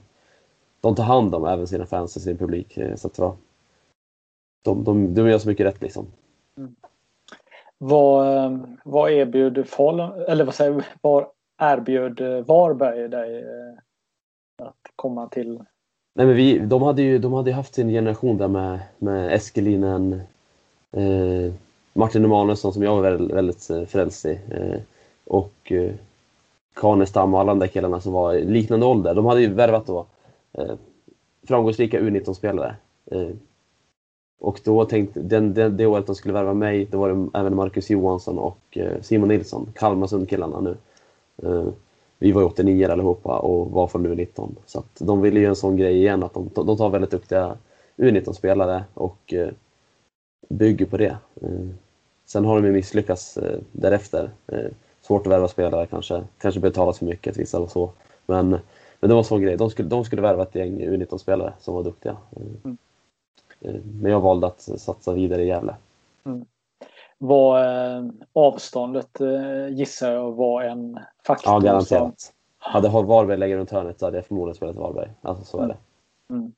de 0.82 0.95
tar 0.95 1.03
hand 1.03 1.36
om 1.36 1.45
även 1.45 1.68
sina 1.68 1.86
fans 1.86 2.16
och 2.16 2.22
sin 2.22 2.38
publik. 2.38 2.78
Eh, 2.78 2.95
så 2.95 3.07
att 3.07 3.14
det 3.14 3.22
var, 3.22 3.36
de, 4.62 4.84
de, 4.84 5.14
de 5.14 5.30
gör 5.30 5.38
så 5.38 5.49
mycket 5.49 5.66
rätt 5.66 5.82
liksom. 5.82 6.07
Mm. 6.57 6.76
Vad, 7.78 8.38
eh, 8.38 8.60
vad 8.84 9.12
erbjöd 9.12 9.68
Falun, 9.68 10.12
eller 10.28 10.45
vad 10.45 10.55
säger 10.55 10.86
vad 11.01 11.26
erbjöd 11.62 12.45
Varberg 12.45 13.07
dig 13.07 13.45
att 14.62 14.91
komma 14.95 15.28
till? 15.28 15.60
Nej, 16.16 16.26
men 16.26 16.36
vi, 16.36 16.60
de 16.60 16.82
hade 16.82 17.01
ju 17.01 17.20
de 17.20 17.34
hade 17.34 17.51
haft 17.51 17.74
sin 17.74 17.89
generation 17.89 18.38
där 18.38 18.47
med, 18.47 18.80
med 18.97 19.34
Eskelinen, 19.34 20.22
eh, 20.91 21.53
Martin 21.93 22.26
Emanuelsson 22.26 22.74
som 22.74 22.84
jag 22.84 22.95
var 22.95 23.01
väldigt, 23.01 23.36
väldigt 23.36 23.70
eh, 23.70 23.84
frälst 23.86 24.26
i 24.26 24.39
eh, 24.51 24.80
och 25.26 25.72
eh, 25.72 25.91
Kanestam 26.74 27.34
och 27.34 27.39
alla 27.39 27.51
de 27.51 27.60
där 27.60 27.68
killarna 27.68 28.01
som 28.01 28.14
var 28.14 28.34
i 28.34 28.45
liknande 28.45 28.86
ålder. 28.86 29.16
De 29.16 29.26
hade 29.26 29.41
ju 29.41 29.53
värvat 29.53 29.86
då 29.86 30.05
eh, 30.53 30.76
framgångsrika 31.47 31.99
U19-spelare. 31.99 32.76
Och 34.40 34.60
då 34.64 34.86
tänkte, 34.86 35.20
den, 35.20 35.54
den, 35.54 35.78
det 35.78 35.86
året 35.86 36.06
de 36.06 36.16
skulle 36.16 36.34
värva 36.34 36.54
mig, 36.54 36.86
då 36.86 36.98
var 36.98 37.10
det 37.10 37.40
även 37.40 37.56
Marcus 37.56 37.90
Johansson 37.90 38.38
och 38.38 38.60
eh, 38.78 39.02
Simon 39.02 39.30
Nilsson, 39.30 39.68
Kalmarsund-killarna 39.76 40.60
nu. 40.60 40.78
Eh, 41.44 41.68
vi 42.20 42.32
var 42.32 42.42
ju 42.42 42.48
89 42.48 42.92
allihopa 42.92 43.40
och 43.40 43.72
var 43.72 43.88
från 43.88 44.08
U19. 44.08 44.56
Så 44.66 44.80
att 44.80 44.96
de 45.00 45.22
ville 45.22 45.40
ju 45.40 45.46
en 45.46 45.56
sån 45.56 45.78
grej 45.78 45.98
igen, 45.98 46.24
att 46.24 46.34
de, 46.34 46.50
de 46.54 46.78
tar 46.78 46.90
väldigt 46.90 47.12
duktiga 47.12 47.58
U19-spelare 47.98 48.84
och 48.94 49.34
eh, 49.34 49.50
bygger 50.50 50.86
på 50.86 50.98
det. 50.98 51.18
Sen 52.26 52.46
har 52.46 52.56
de 52.56 52.68
ju 52.68 52.74
misslyckats 52.74 53.38
därefter. 53.72 54.30
Svårt 55.02 55.28
att 55.28 55.34
värva 55.34 55.48
spelare 55.48 55.86
kanske, 55.86 56.24
kanske 56.38 56.60
betalas 56.60 57.00
för 57.00 57.06
mycket 57.06 57.34
till 57.34 57.42
vissa 57.42 57.60
och 57.60 57.72
så. 57.72 57.92
Men, 58.26 58.50
men 58.50 58.60
det 59.00 59.08
var 59.08 59.18
en 59.18 59.24
sån 59.24 59.42
grej, 59.42 59.58
de 59.58 59.70
skulle, 59.70 59.90
de 59.90 60.06
skulle 60.06 60.22
värva 60.22 60.44
ett 60.44 60.56
gäng 60.56 60.82
U19-spelare 60.82 61.54
som 61.60 61.74
var 61.74 61.84
duktiga. 61.84 62.18
Mm. 62.36 62.78
Eh, 63.62 63.76
men 64.01 64.12
jag 64.12 64.20
valde 64.20 64.47
att 64.47 64.62
satsa 64.62 65.14
vidare 65.14 65.43
i 65.43 65.47
Gävle. 65.47 65.76
Mm 66.26 66.45
var 67.20 67.60
eh, 67.64 68.03
avståndet 68.34 69.22
eh, 69.22 69.68
gissar 69.68 70.12
jag 70.12 70.32
var 70.32 70.62
en 70.62 70.99
faktor. 71.26 71.53
Ja, 71.53 71.60
garanterat. 71.60 72.20
Som... 72.20 72.34
Hade 72.57 72.89
Varberg 72.89 73.38
legat 73.38 73.57
runt 73.57 73.72
hörnet 73.72 73.99
så 73.99 74.05
hade 74.05 74.18
jag 74.18 74.26
förmodligen 74.26 74.55
spelat 74.55 74.76
Varberg. 74.76 75.10
Alltså 75.22 75.45
så 75.45 75.62
är 75.62 75.68
det. 75.68 75.78
Mm. 76.30 76.53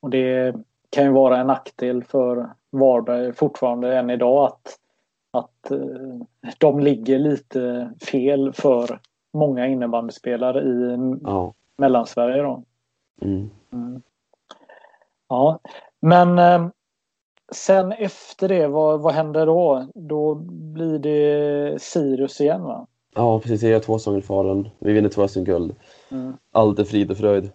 Och 0.00 0.10
det 0.10 0.56
kan 0.90 1.04
ju 1.04 1.10
vara 1.10 1.38
en 1.38 1.46
nackdel 1.46 2.04
för 2.04 2.50
Varberg 2.70 3.32
fortfarande 3.32 3.98
än 3.98 4.10
idag 4.10 4.44
att, 4.44 4.78
att 5.30 5.72
de 6.58 6.80
ligger 6.80 7.18
lite 7.18 7.92
fel 8.10 8.52
för 8.52 9.00
många 9.32 9.66
innebandyspelare 9.66 10.62
i 10.62 10.98
ja. 11.22 11.54
Mellansverige. 11.76 12.42
Då. 12.42 12.62
Mm. 13.20 13.50
Mm. 13.72 14.02
Ja, 15.28 15.58
men 16.04 16.70
sen 17.52 17.92
efter 17.92 18.48
det, 18.48 18.66
vad, 18.66 19.00
vad 19.00 19.14
händer 19.14 19.46
då? 19.46 19.86
Då 19.94 20.34
blir 20.34 20.98
det 20.98 21.82
Sirius 21.82 22.40
igen 22.40 22.62
va? 22.62 22.86
Ja 23.14 23.40
precis, 23.40 23.62
jag 23.62 23.72
gör 23.72 23.80
två 23.80 23.98
säsonger 23.98 24.18
i 24.18 24.22
Falun. 24.22 24.68
Vi 24.78 24.92
vinner 24.92 25.08
två 25.08 25.28
SM-guld. 25.28 25.74
Mm. 26.10 26.32
Allt 26.52 26.78
är 26.78 26.84
frid 26.84 27.10
och 27.10 27.16
fröjd. 27.16 27.50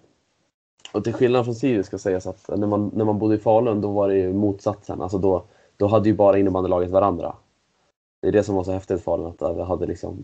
Och 0.93 1.03
till 1.03 1.13
skillnad 1.13 1.45
från 1.45 1.55
Sirius 1.55 1.85
ska 1.85 1.97
sägas 1.97 2.27
att 2.27 2.49
när 2.57 2.67
man, 2.67 2.91
när 2.93 3.05
man 3.05 3.19
bodde 3.19 3.35
i 3.35 3.37
Falun 3.37 3.81
då 3.81 3.91
var 3.91 4.09
det 4.09 4.15
ju 4.15 4.33
motsatsen. 4.33 5.01
Alltså 5.01 5.17
då, 5.17 5.43
då 5.77 5.87
hade 5.87 6.09
ju 6.09 6.15
bara 6.15 6.37
innebandylaget 6.37 6.91
varandra. 6.91 7.35
Det 8.21 8.27
är 8.27 8.31
det 8.31 8.43
som 8.43 8.55
var 8.55 8.63
så 8.63 8.71
häftigt 8.71 8.99
i 8.99 9.03
Falun, 9.03 9.33
att 9.39 9.57
vi 9.57 9.61
hade 9.61 9.85
liksom... 9.85 10.23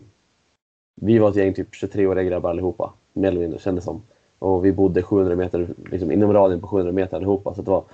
Vi 1.00 1.18
var 1.18 1.28
ett 1.28 1.36
gäng 1.36 1.54
typ 1.54 1.74
23-åriga 1.74 2.24
grabbar 2.24 2.50
allihopa, 2.50 2.92
mer 3.12 3.28
eller 3.28 3.40
mindre 3.40 3.58
kändes 3.58 3.84
som. 3.84 4.02
Och 4.38 4.64
vi 4.64 4.72
bodde 4.72 5.02
700 5.02 5.36
meter, 5.36 5.68
liksom 5.90 6.12
inom 6.12 6.32
radien 6.32 6.60
på 6.60 6.66
700 6.66 6.92
meter 6.92 7.16
allihopa. 7.16 7.54
Så 7.54 7.62
det 7.62 7.70
var, 7.70 7.84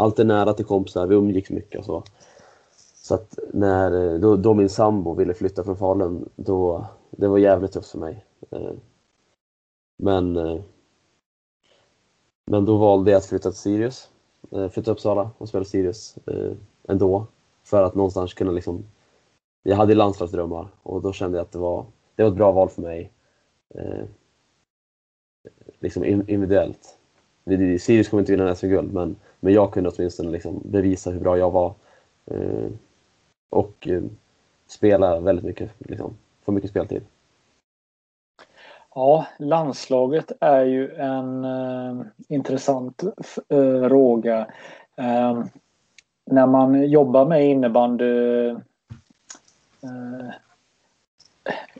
alltid 0.00 0.26
nära 0.26 0.52
till 0.52 0.64
kompisar, 0.64 1.06
vi 1.06 1.14
umgicks 1.14 1.50
mycket 1.50 1.78
och 1.78 1.84
så. 1.84 2.02
Så 2.94 3.14
att 3.14 3.38
när 3.52 4.18
då, 4.18 4.36
då 4.36 4.54
min 4.54 4.68
sambo 4.68 5.14
ville 5.14 5.34
flytta 5.34 5.64
från 5.64 5.76
Falun, 5.76 6.28
då, 6.36 6.86
det 7.10 7.28
var 7.28 7.38
jävligt 7.38 7.72
tufft 7.72 7.90
för 7.90 7.98
mig. 7.98 8.24
Eh, 8.50 8.72
men, 9.98 10.36
eh, 10.36 10.60
men 12.46 12.64
då 12.64 12.76
valde 12.76 13.10
jag 13.10 13.18
att 13.18 13.26
flytta 13.26 13.50
till 13.50 13.58
Sirius, 13.58 14.10
eh, 14.50 14.68
flytta 14.68 14.82
till 14.82 14.92
Uppsala 14.92 15.30
och 15.38 15.48
spela 15.48 15.64
Sirius 15.64 16.18
ändå. 16.88 17.26
För 17.64 17.82
att 17.82 17.94
någonstans 17.94 18.34
kunna 18.34 18.50
liksom, 18.50 18.84
jag 19.62 19.76
hade 19.76 19.94
landslagsdrömmar 19.94 20.68
och 20.82 21.02
då 21.02 21.12
kände 21.12 21.38
jag 21.38 21.42
att 21.42 21.52
det 21.52 21.58
var, 21.58 21.86
det 22.14 22.22
var 22.22 22.30
ett 22.30 22.36
bra 22.36 22.52
val 22.52 22.68
för 22.68 22.82
mig. 22.82 23.12
Liksom 25.80 26.04
individuellt. 26.04 26.99
Sirius 27.80 28.08
kommer 28.08 28.20
inte 28.20 28.32
vinna 28.32 28.54
SM-guld 28.54 28.92
men 28.92 29.16
men 29.40 29.52
jag 29.52 29.72
kunde 29.72 29.90
åtminstone 29.90 30.30
liksom 30.30 30.60
bevisa 30.64 31.10
hur 31.10 31.20
bra 31.20 31.38
jag 31.38 31.50
var. 31.50 31.74
Eh, 32.26 32.68
och 33.50 33.88
eh, 33.88 34.02
spela 34.66 35.20
väldigt 35.20 35.44
mycket, 35.44 35.70
liksom, 35.78 36.16
få 36.44 36.52
mycket 36.52 36.70
speltid. 36.70 37.02
Ja, 38.94 39.26
landslaget 39.38 40.32
är 40.40 40.64
ju 40.64 40.94
en 40.94 41.44
eh, 41.44 42.06
intressant 42.28 43.02
fråga. 43.88 44.46
Eh, 44.96 45.30
eh, 45.30 45.44
när 46.26 46.46
man 46.46 46.90
jobbar 46.90 47.26
med 47.26 47.44
innebandy 47.44 48.46
eh, 48.48 48.58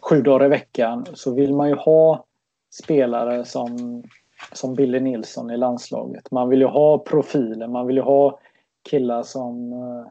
sju 0.01 0.23
dagar 0.23 0.47
i 0.47 0.49
veckan 0.49 1.07
så 1.15 1.35
vill 1.35 1.55
man 1.55 1.69
ju 1.69 1.75
ha 1.75 2.25
spelare 2.71 3.45
som, 3.45 4.03
som 4.53 4.75
Billy 4.75 5.01
Nilsson 5.01 5.51
i 5.51 5.57
landslaget. 5.57 6.31
Man 6.31 6.49
vill 6.49 6.61
ju 6.61 6.67
ha 6.67 6.99
profiler, 6.99 7.69
man 7.69 7.87
vill 7.87 7.97
ju 7.97 8.03
ha 8.03 8.39
killar 8.83 9.23
som 9.23 9.73
eh, 9.73 10.07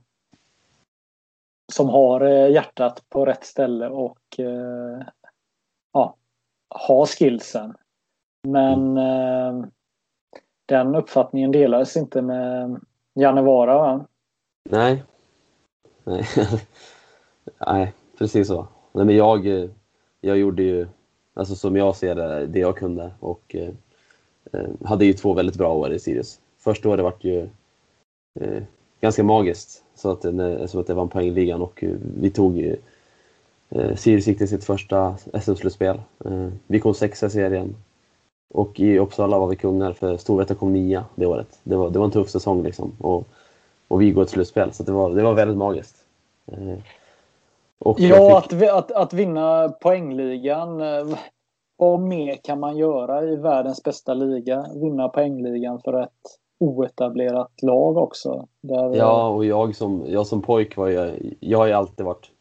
som 1.72 1.90
har 1.90 2.22
eh, 2.22 2.52
hjärtat 2.52 3.04
på 3.10 3.26
rätt 3.26 3.46
ställe 3.46 3.90
och 3.90 4.40
eh, 4.40 5.02
ja, 5.94 6.16
har 6.70 7.06
skillsen. 7.06 7.76
Men 8.48 8.98
mm. 8.98 9.72
den 10.66 10.96
uppfattningen 10.96 11.52
delades 11.52 11.98
inte 11.98 12.22
med 12.22 12.80
Janne 13.14 13.42
Vara 13.42 13.78
va? 13.78 14.06
Nej. 14.70 15.04
Nej. 16.04 16.26
Nej, 17.68 17.94
precis 18.18 18.48
så. 18.48 18.68
Nej, 18.92 19.06
men 19.06 19.16
jag, 19.16 19.70
jag 20.22 20.38
gjorde 20.38 20.64
ju, 20.64 20.88
alltså 21.34 21.56
som 21.56 21.76
jag 21.76 21.96
ser 21.96 22.16
det, 22.16 22.48
det 22.48 22.60
jag 22.60 22.78
kunde 22.78 23.12
och 23.20 23.56
hade 24.84 25.06
ju 25.06 25.14
två 25.14 25.34
väldigt 25.34 25.58
bra 25.58 25.74
år 25.74 25.94
i 25.94 26.00
Sirius. 26.00 26.40
Första 26.60 26.90
året 26.90 27.04
vart 27.04 27.24
ju 27.24 27.50
eh, 28.40 28.64
ganska 29.02 29.24
magiskt, 29.24 29.84
så 29.96 30.12
att, 30.12 30.22
så 30.70 30.80
att 30.80 30.88
det 30.88 30.94
vann 30.94 31.10
poängligan 31.10 31.62
och 31.62 31.84
vi 32.20 32.30
tog 32.30 32.58
ju 32.58 32.78
eh, 33.70 33.96
Sirius 33.96 34.28
gick 34.28 34.38
till 34.38 34.50
sitt 34.50 34.64
första 34.64 35.18
SM-slutspel. 35.42 36.02
Eh, 36.26 36.50
vi 36.68 36.80
kom 36.80 36.94
sexa 36.94 37.26
i 37.26 37.30
serien 37.30 37.76
och 38.54 38.80
i 38.80 39.00
Uppsala 39.00 39.40
var 39.40 39.48
vi 39.48 39.56
kungar 39.56 39.94
för 39.94 40.18
Storvreta 40.18 40.56
kom 40.56 40.74
nia 40.74 41.06
det 41.16 41.26
året. 41.26 41.60
Det 41.64 41.76
var, 41.76 41.90
det 41.90 42.00
var 42.00 42.06
en 42.06 42.12
tuff 42.12 42.30
säsong 42.30 42.64
liksom. 42.64 42.92
Och, 43.00 43.28
och 43.88 44.02
vi 44.02 44.12
går 44.12 44.24
ett 44.24 44.30
slutspel, 44.30 44.74
så 44.74 44.84
det 44.84 44.92
var, 44.92 45.10
det 45.10 45.24
var 45.24 45.34
väldigt 45.34 45.58
magiskt. 45.58 45.96
Eh, 46.52 46.78
ja, 47.80 48.42
fick... 48.50 48.62
att, 48.62 48.72
att, 48.72 48.92
att 48.92 49.14
vinna 49.14 49.70
poängligan. 49.70 50.82
Eh, 51.80 51.86
vad 51.86 52.00
mer 52.00 52.36
kan 52.36 52.60
man 52.60 52.78
göra 52.78 53.24
i 53.24 53.36
världens 53.36 53.84
bästa 53.84 54.14
liga? 54.14 54.66
Vinna 54.76 55.10
poängligan 55.10 55.82
för 55.82 56.02
ett 56.04 56.40
oetablerat 56.58 57.62
lag 57.62 57.98
också. 57.98 58.48
Där... 58.62 58.96
Ja, 58.96 59.28
och 59.28 59.46
jag 59.46 59.76
som, 59.76 60.04
jag 60.08 60.28
som 60.28 60.42
pojk 60.42 60.78
var 60.78 60.88
ju, 60.88 61.34
jag 61.40 61.58
har 61.58 61.68
ju 61.68 61.74
alltid 61.74 62.06
varit, 62.06 62.32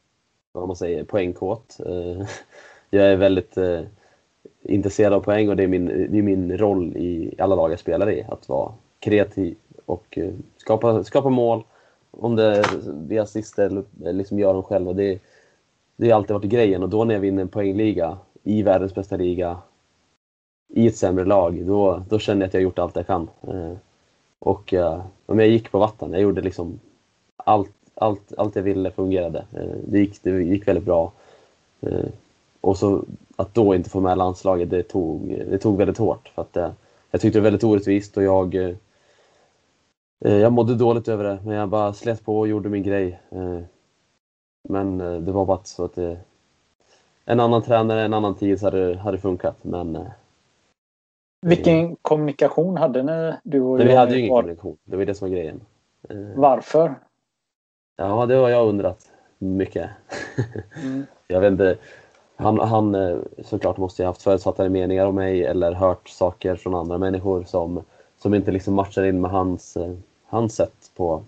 vad 0.53 0.67
man 0.67 0.77
säger, 0.77 1.05
poängkåt. 1.05 1.79
Eh, 1.87 2.27
jag 2.91 3.05
är 3.05 3.17
väldigt 3.17 3.57
intresserad 4.63 5.13
av 5.13 5.21
poäng 5.21 5.49
och 5.49 5.57
det 5.57 5.63
är 5.63 5.69
min, 5.69 5.87
det 5.87 6.19
är 6.19 6.23
min 6.23 6.59
roll 6.59 6.97
i 6.97 7.35
alla 7.39 7.55
lag 7.55 7.73
jag 7.73 7.79
spelar 7.79 8.11
i, 8.11 8.27
att 8.29 8.49
vara 8.49 8.73
kreativ 9.01 9.57
och 9.87 10.19
eh, 10.19 10.31
skapa, 10.57 11.05
skapa 11.05 11.29
mål. 11.29 11.65
Om 12.11 12.37
det 12.37 12.45
är 12.45 12.67
via 13.09 13.23
assist 13.23 13.59
eller 13.59 13.85
liksom 13.99 14.39
gör 14.39 14.55
dem 14.55 14.63
själva. 14.63 14.93
Det, 14.93 15.19
det 15.97 16.11
har 16.11 16.17
alltid 16.17 16.35
varit 16.35 16.51
grejen 16.51 16.83
och 16.83 16.89
då 16.89 17.05
när 17.05 17.15
jag 17.15 17.21
vinner 17.21 17.43
en 17.43 17.49
poängliga 17.49 18.19
i 18.43 18.63
världens 18.63 18.95
bästa 18.95 19.17
liga 19.17 19.59
i 20.69 20.87
ett 20.87 20.97
sämre 20.97 21.25
lag, 21.25 21.67
då, 21.67 22.03
då 22.09 22.19
känner 22.19 22.41
jag 22.41 22.47
att 22.49 22.55
jag 22.55 22.63
gjort 22.63 22.79
allt 22.79 22.97
jag 22.97 23.07
kan. 23.07 23.31
Eh, 23.43 23.73
och 24.39 24.75
eh, 24.75 25.03
jag 25.27 25.49
gick 25.49 25.71
på 25.71 25.79
vatten. 25.79 26.13
Jag 26.13 26.23
gjorde 26.23 26.41
liksom 26.41 26.81
allt, 27.37 27.73
allt, 27.95 28.33
allt 28.39 28.57
jag 28.57 28.63
ville 28.63 28.91
fungerade. 28.91 29.39
Eh, 29.53 29.77
det 29.87 29.99
gick, 29.99 30.23
det 30.23 30.43
gick 30.43 30.69
väldigt 30.69 30.85
bra. 30.85 31.13
Eh, 31.81 32.07
och 32.61 32.77
så 32.77 33.05
att 33.37 33.55
då 33.55 33.75
inte 33.75 33.91
få 33.91 34.01
med 34.01 34.19
landslaget, 34.19 34.71
det 34.71 34.83
tog, 34.83 35.29
det 35.51 35.59
tog 35.59 35.79
väldigt 35.79 35.99
hårt. 35.99 36.29
För 36.35 36.43
att, 36.43 36.57
eh, 36.57 36.71
jag 37.11 37.21
tyckte 37.21 37.39
det 37.39 37.41
var 37.41 37.51
väldigt 37.51 37.65
orättvist 37.65 38.17
och 38.17 38.23
jag, 38.23 38.55
eh, 38.55 38.75
eh 40.25 40.37
jag 40.37 40.53
mådde 40.53 40.75
dåligt 40.75 41.09
över 41.09 41.25
det, 41.25 41.39
men 41.45 41.55
jag 41.55 41.69
bara 41.69 41.93
slet 41.93 42.25
på 42.25 42.39
och 42.39 42.49
gjorde 42.49 42.69
min 42.69 42.83
grej. 42.83 43.21
Men 44.69 44.99
det 44.99 45.33
var 45.33 45.45
bara 45.45 45.65
så 45.65 45.85
att 45.85 45.95
det, 45.95 46.19
en 47.31 47.41
annan 47.41 47.63
tränare, 47.63 48.03
en 48.03 48.15
annan 48.15 48.35
tid 48.35 48.61
så 48.61 48.67
hade 48.67 48.97
hade 48.97 49.19
funkat. 49.19 49.57
Men, 49.63 49.99
Vilken 51.47 51.97
kommunikation 51.97 52.77
hade 52.77 53.03
ni, 53.03 53.35
du 53.43 53.61
och 53.61 53.79
Nej, 53.79 53.87
Vi 53.87 53.95
hade 53.95 54.13
ju 54.13 54.19
ingen 54.19 54.31
kommunikation, 54.31 54.77
det 54.85 54.97
var 54.97 55.05
det 55.05 55.15
som 55.15 55.29
var 55.29 55.37
grejen. 55.37 55.61
Varför? 56.35 56.95
Ja, 57.97 58.27
det 58.27 58.35
har 58.35 58.49
jag 58.49 58.69
undrat 58.69 59.11
mycket. 59.39 59.91
Mm. 60.83 61.07
jag 61.29 61.41
vet 61.41 61.53
inte, 61.53 61.77
han, 62.37 62.59
han 62.59 62.95
eh, 62.95 63.19
såklart 63.45 63.77
måste 63.77 64.03
ha 64.03 64.09
haft 64.09 64.23
förutfattade 64.23 64.69
meningar 64.69 65.07
om 65.07 65.15
mig 65.15 65.45
eller 65.45 65.73
hört 65.73 66.09
saker 66.09 66.57
från 66.57 66.75
andra 66.75 66.99
människor 66.99 67.45
som, 67.45 67.83
som 68.19 68.35
inte 68.35 68.51
liksom 68.51 68.75
matchar 68.75 69.03
in 69.03 69.21
med 69.21 69.31
hans, 69.31 69.77
eh, 69.77 69.95
hans 70.27 70.55
sätt 70.55 70.91
på, 70.97 71.23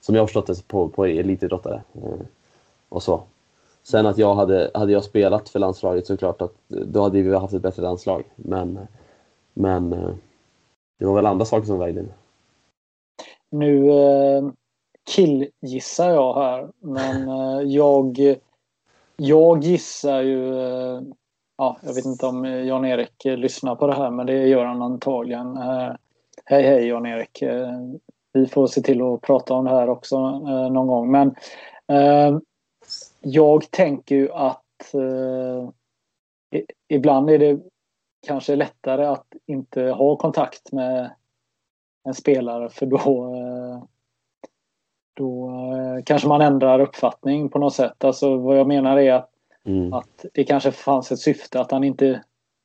som 0.00 0.14
jag 0.14 0.22
har 0.22 0.26
förstått 0.26 0.46
det, 0.46 0.68
på, 0.68 0.88
på 0.88 1.06
elitidrottare. 1.06 1.82
Eh, 1.94 2.26
och 2.88 3.02
så. 3.02 3.22
Sen 3.86 4.06
att 4.06 4.18
jag 4.18 4.34
hade, 4.34 4.70
hade 4.74 4.92
jag 4.92 5.04
spelat 5.04 5.48
för 5.48 5.58
landslaget 5.58 6.06
så 6.06 6.16
klart 6.16 6.42
att 6.42 6.54
då 6.68 7.02
hade 7.02 7.22
vi 7.22 7.36
haft 7.36 7.54
ett 7.54 7.62
bättre 7.62 7.82
landslag. 7.82 8.24
Men, 8.36 8.78
men 9.54 9.92
eh, 9.92 10.10
det 10.98 11.06
var 11.06 11.14
väl 11.14 11.26
andra 11.26 11.44
saker 11.44 11.66
som 11.66 11.78
vägde 11.78 12.00
in. 12.00 12.12
Nu 13.50 13.90
eh, 13.90 14.48
killgissar 15.10 16.10
jag 16.10 16.34
här, 16.34 16.68
men 16.80 17.28
eh, 17.28 17.60
jag 17.60 18.36
jag 19.16 19.64
gissar 19.64 20.22
ju... 20.22 20.54
Ja, 21.58 21.78
jag 21.82 21.94
vet 21.94 22.04
inte 22.04 22.26
om 22.26 22.44
Jan-Erik 22.44 23.24
lyssnar 23.24 23.76
på 23.76 23.86
det 23.86 23.94
här, 23.94 24.10
men 24.10 24.26
det 24.26 24.46
gör 24.46 24.64
han 24.64 24.82
antagligen. 24.82 25.56
Hej, 26.44 26.62
hej 26.62 26.86
Jan-Erik. 26.86 27.42
Vi 28.32 28.46
får 28.46 28.66
se 28.66 28.80
till 28.80 29.02
att 29.02 29.20
prata 29.20 29.54
om 29.54 29.64
det 29.64 29.70
här 29.70 29.88
också 29.88 30.38
någon 30.68 30.86
gång. 30.86 31.10
Men 31.10 31.34
jag 33.26 33.70
tänker 33.70 34.14
ju 34.14 34.32
att 34.32 34.94
ibland 36.88 37.30
är 37.30 37.38
det 37.38 37.60
kanske 38.26 38.56
lättare 38.56 39.06
att 39.06 39.26
inte 39.46 39.82
ha 39.82 40.16
kontakt 40.16 40.72
med 40.72 41.10
en 42.04 42.14
spelare 42.14 42.68
för 42.68 42.86
då 42.86 42.98
då 45.16 45.50
eh, 45.50 46.04
kanske 46.04 46.28
man 46.28 46.40
ändrar 46.40 46.80
uppfattning 46.80 47.48
på 47.48 47.58
något 47.58 47.74
sätt. 47.74 48.04
Alltså 48.04 48.36
vad 48.36 48.58
jag 48.58 48.66
menar 48.66 48.96
är 48.96 49.12
att, 49.12 49.30
mm. 49.64 49.92
att 49.92 50.24
det 50.32 50.44
kanske 50.44 50.72
fanns 50.72 51.12
ett 51.12 51.18
syfte 51.18 51.60
att 51.60 51.70
han 51.70 51.84
inte 51.84 52.22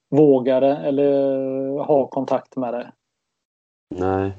vågade 0.09 0.77
eller 0.77 1.83
ha 1.83 2.07
kontakt 2.07 2.55
med 2.55 2.73
det. 2.73 2.91
Nej, 3.95 4.31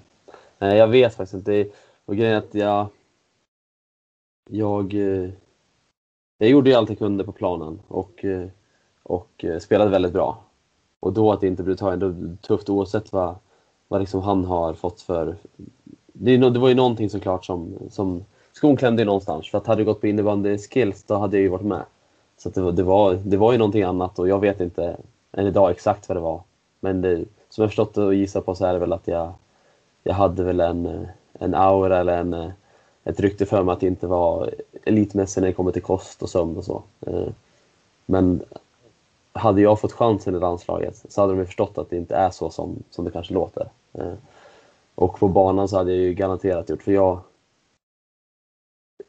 Nej 0.58 0.78
jag 0.78 0.88
vet 0.88 1.14
faktiskt 1.14 1.34
inte. 1.34 1.66
Och 2.04 2.16
grejen 2.16 2.34
är 2.34 2.38
att 2.38 2.54
jag, 2.54 2.86
jag, 4.50 4.94
eh, 4.94 5.30
jag 6.42 6.50
gjorde 6.50 6.70
ju 6.70 6.76
allt 6.76 6.88
jag 6.88 6.98
kunde 6.98 7.24
på 7.24 7.32
planen 7.32 7.80
och, 7.88 8.24
eh, 8.24 8.46
och 9.02 9.44
eh, 9.44 9.58
spelade 9.58 9.90
väldigt 9.90 10.12
bra. 10.12 10.38
Och 11.00 11.12
då 11.12 11.32
att 11.32 11.40
det 11.40 11.46
inte 11.46 11.62
blev 11.62 11.76
taget 11.76 12.14
tufft 12.42 12.70
oavsett 12.70 13.12
vad, 13.12 13.34
vad 13.88 14.00
liksom 14.00 14.20
han 14.20 14.44
har 14.44 14.74
fått 14.74 15.00
för 15.00 15.36
det, 16.12 16.36
det 16.36 16.58
var 16.58 16.68
ju 16.68 16.74
någonting 16.74 17.10
såklart 17.10 17.44
som, 17.44 17.74
som 17.90 18.24
skon 18.52 18.76
klämde 18.76 19.04
någonstans. 19.04 19.50
För 19.50 19.58
att 19.58 19.66
hade 19.66 19.80
det 19.80 19.84
gått 19.84 20.00
på 20.00 20.06
innebandy 20.06 20.58
skills 20.58 21.04
då 21.04 21.14
hade 21.14 21.36
jag 21.36 21.42
ju 21.42 21.48
varit 21.48 21.64
med. 21.64 21.84
Så 22.38 22.48
det, 22.48 22.60
var, 22.60 22.72
det, 22.72 22.82
var, 22.82 23.14
det 23.14 23.36
var 23.36 23.52
ju 23.52 23.58
någonting 23.58 23.82
annat 23.82 24.18
och 24.18 24.28
jag 24.28 24.40
vet 24.40 24.60
inte 24.60 24.96
än 25.32 25.46
idag 25.46 25.70
exakt 25.70 26.08
vad 26.08 26.16
det 26.16 26.20
var. 26.20 26.42
Men 26.80 27.02
det, 27.02 27.24
som 27.48 27.62
jag 27.62 27.70
förstått 27.70 27.96
och 27.96 28.14
gissat 28.14 28.46
på 28.46 28.54
så 28.54 28.64
är 28.64 28.72
det 28.72 28.78
väl 28.78 28.92
att 28.92 29.08
jag, 29.08 29.32
jag 30.02 30.14
hade 30.14 30.44
väl 30.44 30.60
en, 30.60 30.86
eh, 30.86 31.08
en 31.32 31.54
aura 31.54 31.98
eller 31.98 32.18
en, 32.18 32.52
ett 33.04 33.20
rykte 33.20 33.46
för 33.46 33.62
mig 33.62 33.72
att 33.72 33.82
inte 33.82 34.06
vara 34.06 34.48
elitmässig 34.84 35.40
när 35.40 35.48
det 35.48 35.54
kommer 35.54 35.72
till 35.72 35.82
kost 35.82 36.22
och 36.22 36.30
sömn 36.30 36.56
och 36.56 36.64
så. 36.64 36.82
Eh, 37.06 37.28
men 38.06 38.42
hade 39.32 39.60
jag 39.60 39.80
fått 39.80 39.92
chansen 39.92 40.34
i 40.34 40.38
landslaget 40.38 41.04
så 41.08 41.20
hade 41.20 41.34
de 41.34 41.46
förstått 41.46 41.78
att 41.78 41.90
det 41.90 41.96
inte 41.96 42.16
är 42.16 42.30
så 42.30 42.50
som, 42.50 42.82
som 42.90 43.04
det 43.04 43.10
kanske 43.10 43.34
låter. 43.34 43.68
Eh, 43.92 44.14
och 44.94 45.18
på 45.18 45.28
banan 45.28 45.68
så 45.68 45.76
hade 45.76 45.90
jag 45.90 46.00
ju 46.00 46.14
garanterat 46.14 46.68
gjort, 46.68 46.82
för 46.82 46.92
jag, 46.92 47.20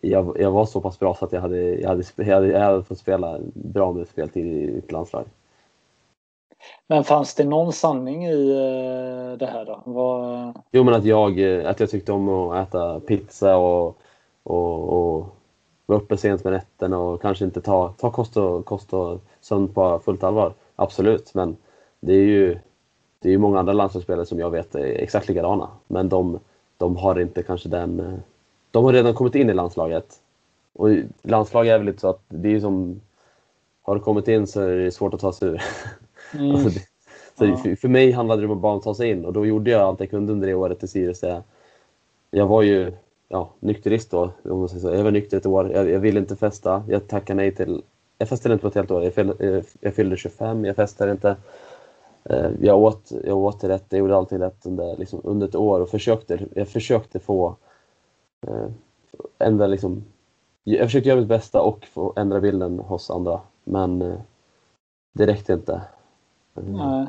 jag, 0.02 0.38
jag 0.40 0.52
var 0.52 0.66
så 0.66 0.82
pass 0.82 1.00
bra 1.00 1.16
så 1.16 1.26
att 1.26 1.32
jag 1.32 1.42
hade, 1.42 1.58
jag 1.58 1.90
hade, 1.90 2.04
jag 2.16 2.36
hade, 2.36 2.48
jag 2.48 2.60
hade 2.60 2.84
fått 2.84 3.00
spela 3.00 3.40
bra 3.54 3.94
med 3.94 4.08
speltid 4.08 4.46
i 4.46 4.78
ett 4.78 4.92
landslag. 4.92 5.26
Men 6.88 7.04
fanns 7.04 7.36
det 7.36 7.44
någon 7.44 7.74
sanning 7.74 8.26
i 8.26 8.52
eh, 8.52 9.38
det 9.38 9.46
här 9.46 9.66
då? 9.66 9.82
Var... 9.86 10.54
Jo 10.72 10.84
men 10.84 10.94
att 10.94 11.06
jag, 11.06 11.40
eh, 11.40 11.70
att 11.70 11.80
jag 11.80 11.90
tyckte 11.90 12.12
om 12.12 12.30
att 12.30 12.68
äta 12.68 13.00
pizza 13.00 13.58
och, 13.58 13.98
och, 14.44 14.90
och 14.90 15.26
vara 15.86 16.00
uppe 16.00 16.18
sent 16.18 16.44
med 16.44 16.54
nätterna 16.54 17.00
och 17.00 17.22
kanske 17.22 17.46
inte 17.46 17.62
ta, 17.62 17.94
ta 17.98 18.12
kost, 18.12 18.38
och, 18.38 18.66
kost 18.66 18.94
och 18.94 19.22
sömn 19.42 19.68
på 19.68 20.00
fullt 20.06 20.24
allvar. 20.24 20.54
Absolut, 20.76 21.34
men 21.34 21.58
det 22.00 22.14
är 22.14 22.26
ju 22.26 22.60
det 23.24 23.30
är 23.30 23.32
ju 23.32 23.38
många 23.38 23.60
andra 23.60 23.74
landslagsspelare 23.74 24.26
som 24.26 24.40
jag 24.40 24.50
vet 24.50 24.76
är 24.76 24.86
exakt 24.86 25.28
likadana. 25.28 25.70
Men 25.88 26.10
de, 26.10 26.40
de 26.78 26.98
har 26.98 27.20
inte 27.20 27.44
kanske 27.44 27.70
den... 27.70 28.00
Eh, 28.00 28.20
de 28.72 28.84
har 28.84 28.94
redan 28.94 29.14
kommit 29.14 29.36
in 29.36 29.50
i 29.50 29.54
landslaget. 29.54 30.22
Och 30.74 30.90
landslag 31.22 31.68
är 31.68 31.78
väl 31.78 31.86
lite 31.86 32.00
så 32.00 32.10
att 32.10 32.22
det 32.28 32.56
är 32.56 32.60
som... 32.60 33.02
Har 33.82 33.96
du 33.96 34.02
kommit 34.02 34.28
in 34.28 34.48
så 34.48 34.62
är 34.62 34.76
det 34.76 34.92
svårt 34.92 35.14
att 35.14 35.20
ta 35.20 35.34
sig 35.34 35.48
ur. 35.48 35.62
Mm. 36.34 36.52
alltså 36.52 36.70
det, 36.70 36.86
så 37.38 37.46
ja. 37.46 37.58
för, 37.58 37.76
för, 37.76 37.88
mig 37.88 38.12
handlade 38.12 38.42
det 38.42 38.48
bara 38.48 38.72
om 38.72 38.78
att 38.78 38.84
ta 38.84 38.96
sig 38.96 39.10
in 39.10 39.26
och 39.26 39.34
då 39.34 39.46
gjorde 39.46 39.72
jag 39.72 39.82
allt 39.82 40.00
jag 40.00 40.10
kunde 40.10 40.34
under 40.34 40.48
det 40.48 40.54
året 40.54 40.84
i 40.84 40.88
Sirius. 40.88 41.24
Jag, 41.24 41.44
jag 42.32 42.48
var 42.48 42.62
ju 42.62 42.94
ja, 43.34 43.50
nykterist 43.60 44.12
då, 44.12 44.32
om 44.44 44.60
man 44.60 44.70
säger 44.70 44.82
så. 44.82 44.96
Jag 44.96 45.04
var 45.04 45.12
nykter 45.12 45.38
ett 45.38 45.46
år. 45.46 45.72
Jag, 45.72 45.90
jag 45.90 46.00
ville 46.00 46.20
inte 46.20 46.36
festa. 46.36 46.84
Jag 46.88 47.08
tackade 47.08 47.38
nej 47.38 47.56
till... 47.56 47.84
Jag 48.18 48.30
festade 48.30 48.54
inte 48.54 48.62
på 48.62 48.68
ett 48.68 48.76
helt 48.76 48.92
år. 48.92 49.04
Jag 49.04 49.14
fyllde, 49.14 49.64
jag 49.80 49.94
fyllde 49.96 50.18
25, 50.18 50.66
jag 50.66 50.76
festade 50.76 51.12
inte. 51.12 51.36
eh, 52.24 52.50
jag, 52.62 52.80
åt, 52.80 53.12
jag 53.26 53.38
åt 53.38 53.64
rätt, 53.64 53.86
jag 53.90 54.00
gjorde 54.00 54.16
allting 54.16 54.40
rätt 54.40 54.66
under, 54.66 54.98
liksom, 54.98 55.22
under 55.24 55.48
ett 55.48 55.56
år 55.56 55.80
och 55.80 55.90
försökte, 55.90 56.40
jag 56.56 56.68
försökte 56.68 57.20
få 57.20 57.56
eh, 58.48 58.68
ändra 59.40 59.68
liksom, 59.68 60.04
jag 60.64 60.88
försökte 60.88 61.10
göra 61.10 61.20
mitt 61.20 61.30
bästa 61.30 61.62
och 61.62 61.86
få 61.86 62.14
ändra 62.16 62.40
bilden 62.40 62.80
hos 62.80 63.10
andra. 63.10 63.42
Men 63.64 64.02
eh, 64.02 64.20
det 65.14 65.28
räckte 65.28 65.54
inte. 65.54 65.82
Nej. 66.54 67.08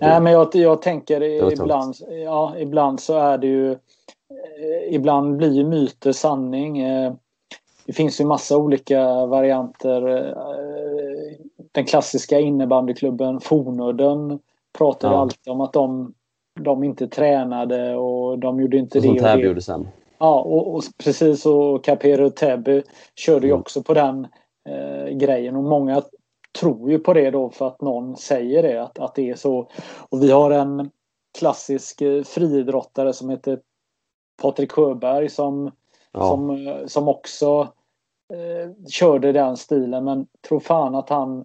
Nej, 0.00 0.20
men 0.20 0.32
jag, 0.32 0.54
jag 0.54 0.82
tänker 0.82 1.22
ibland, 1.52 1.94
ja, 2.24 2.54
ibland 2.58 3.00
så 3.00 3.18
är 3.18 3.38
det 3.38 3.46
ju 3.46 3.72
eh, 3.72 3.78
Ibland 4.94 5.36
blir 5.36 5.52
ju 5.52 5.64
myter 5.64 6.12
sanning. 6.12 6.78
Eh, 6.78 7.12
det 7.86 7.92
finns 7.92 8.20
ju 8.20 8.24
massa 8.24 8.56
olika 8.56 9.26
varianter. 9.26 10.16
Eh, 10.16 11.36
den 11.72 11.84
klassiska 11.84 12.40
innebandyklubben 12.40 13.40
Fornudden 13.40 14.38
pratar 14.78 15.12
ja. 15.12 15.18
alltid 15.18 15.52
om 15.52 15.60
att 15.60 15.72
de, 15.72 16.14
de 16.60 16.84
inte 16.84 17.08
tränade 17.08 17.96
och 17.96 18.38
de 18.38 18.60
gjorde 18.60 18.76
inte 18.76 19.00
så 19.00 19.12
det. 19.12 19.18
Som 19.18 19.26
Täby 19.26 19.42
gjorde 19.42 19.62
sen. 19.62 19.88
Ja, 20.18 20.40
och, 20.40 20.74
och 20.74 20.82
precis 21.04 21.46
och 21.46 21.84
Capero 21.84 22.30
Täby 22.30 22.82
körde 23.14 23.46
ju 23.46 23.50
mm. 23.50 23.60
också 23.60 23.82
på 23.82 23.94
den 23.94 24.26
grejen 25.12 25.56
och 25.56 25.64
många 25.64 26.02
tror 26.52 26.90
ju 26.90 26.98
på 26.98 27.14
det 27.14 27.30
då 27.30 27.50
för 27.50 27.66
att 27.66 27.80
någon 27.80 28.16
säger 28.16 28.62
det, 28.62 28.82
att, 28.82 28.98
att 28.98 29.14
det 29.14 29.30
är 29.30 29.34
så. 29.34 29.68
Och 30.08 30.22
vi 30.22 30.30
har 30.30 30.50
en 30.50 30.90
klassisk 31.38 32.00
eh, 32.00 32.22
friidrottare 32.22 33.12
som 33.12 33.30
heter 33.30 33.60
Patrik 34.42 34.72
Sjöberg 34.72 35.28
som, 35.28 35.70
ja. 36.12 36.28
som, 36.28 36.66
eh, 36.66 36.86
som 36.86 37.08
också 37.08 37.68
eh, 38.32 38.88
körde 38.88 39.32
den 39.32 39.56
stilen 39.56 40.04
men 40.04 40.26
tror 40.48 40.60
fan 40.60 40.94
att 40.94 41.08
han 41.08 41.44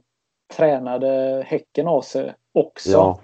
tränade 0.57 1.43
häcken 1.47 1.87
av 1.87 2.01
sig 2.01 2.33
också. 2.53 2.91
Ja. 2.91 3.19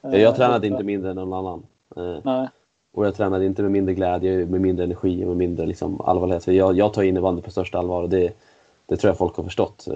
Jag 0.00 0.22
eh, 0.22 0.34
tränade 0.34 0.66
inte 0.66 0.84
mindre 0.84 1.10
än 1.10 1.16
någon 1.16 1.32
annan. 1.32 1.66
Nej. 2.24 2.48
Och 2.94 3.06
jag 3.06 3.14
tränade 3.14 3.46
inte 3.46 3.62
med 3.62 3.70
mindre 3.70 3.94
glädje, 3.94 4.46
med 4.46 4.60
mindre 4.60 4.84
energi 4.84 5.24
och 5.24 5.28
med 5.28 5.36
mindre 5.36 5.66
liksom, 5.66 6.00
allvarlighet. 6.00 6.46
Jag, 6.46 6.76
jag 6.76 6.92
tar 6.92 7.02
innebandy 7.02 7.42
på 7.42 7.50
största 7.50 7.78
allvar 7.78 8.02
och 8.02 8.08
det, 8.08 8.36
det 8.86 8.96
tror 8.96 9.08
jag 9.08 9.18
folk 9.18 9.36
har 9.36 9.44
förstått. 9.44 9.88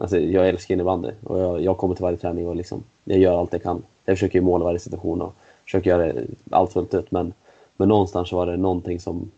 Alltså, 0.00 0.18
jag 0.18 0.48
älskar 0.48 0.74
innebandy 0.74 1.10
och 1.24 1.38
jag, 1.38 1.60
jag 1.60 1.78
kommer 1.78 1.94
till 1.94 2.02
varje 2.02 2.16
träning 2.16 2.48
och 2.48 2.56
liksom, 2.56 2.84
jag 3.04 3.18
gör 3.18 3.38
allt 3.38 3.52
jag 3.52 3.62
kan. 3.62 3.82
Jag 4.04 4.16
försöker 4.16 4.40
måla 4.40 4.64
varje 4.64 4.78
situation 4.78 5.22
och 5.22 5.34
försöker 5.64 5.90
göra 5.90 6.12
allt 6.50 6.72
fullt 6.72 6.94
ut 6.94 7.10
men, 7.10 7.34
men 7.76 7.88
någonstans 7.88 8.32
var 8.32 8.46
det 8.46 8.56
någonting 8.56 9.00
som... 9.00 9.30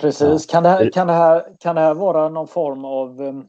Precis. 0.00 0.46
Ja. 0.48 0.52
Kan, 0.52 0.62
det 0.62 0.68
här, 0.68 0.90
kan, 0.90 1.06
det 1.06 1.12
här, 1.12 1.56
kan 1.58 1.74
det 1.74 1.80
här 1.80 1.94
vara 1.94 2.28
någon 2.28 2.48
form 2.48 2.84
av 2.84 3.20
um, 3.20 3.48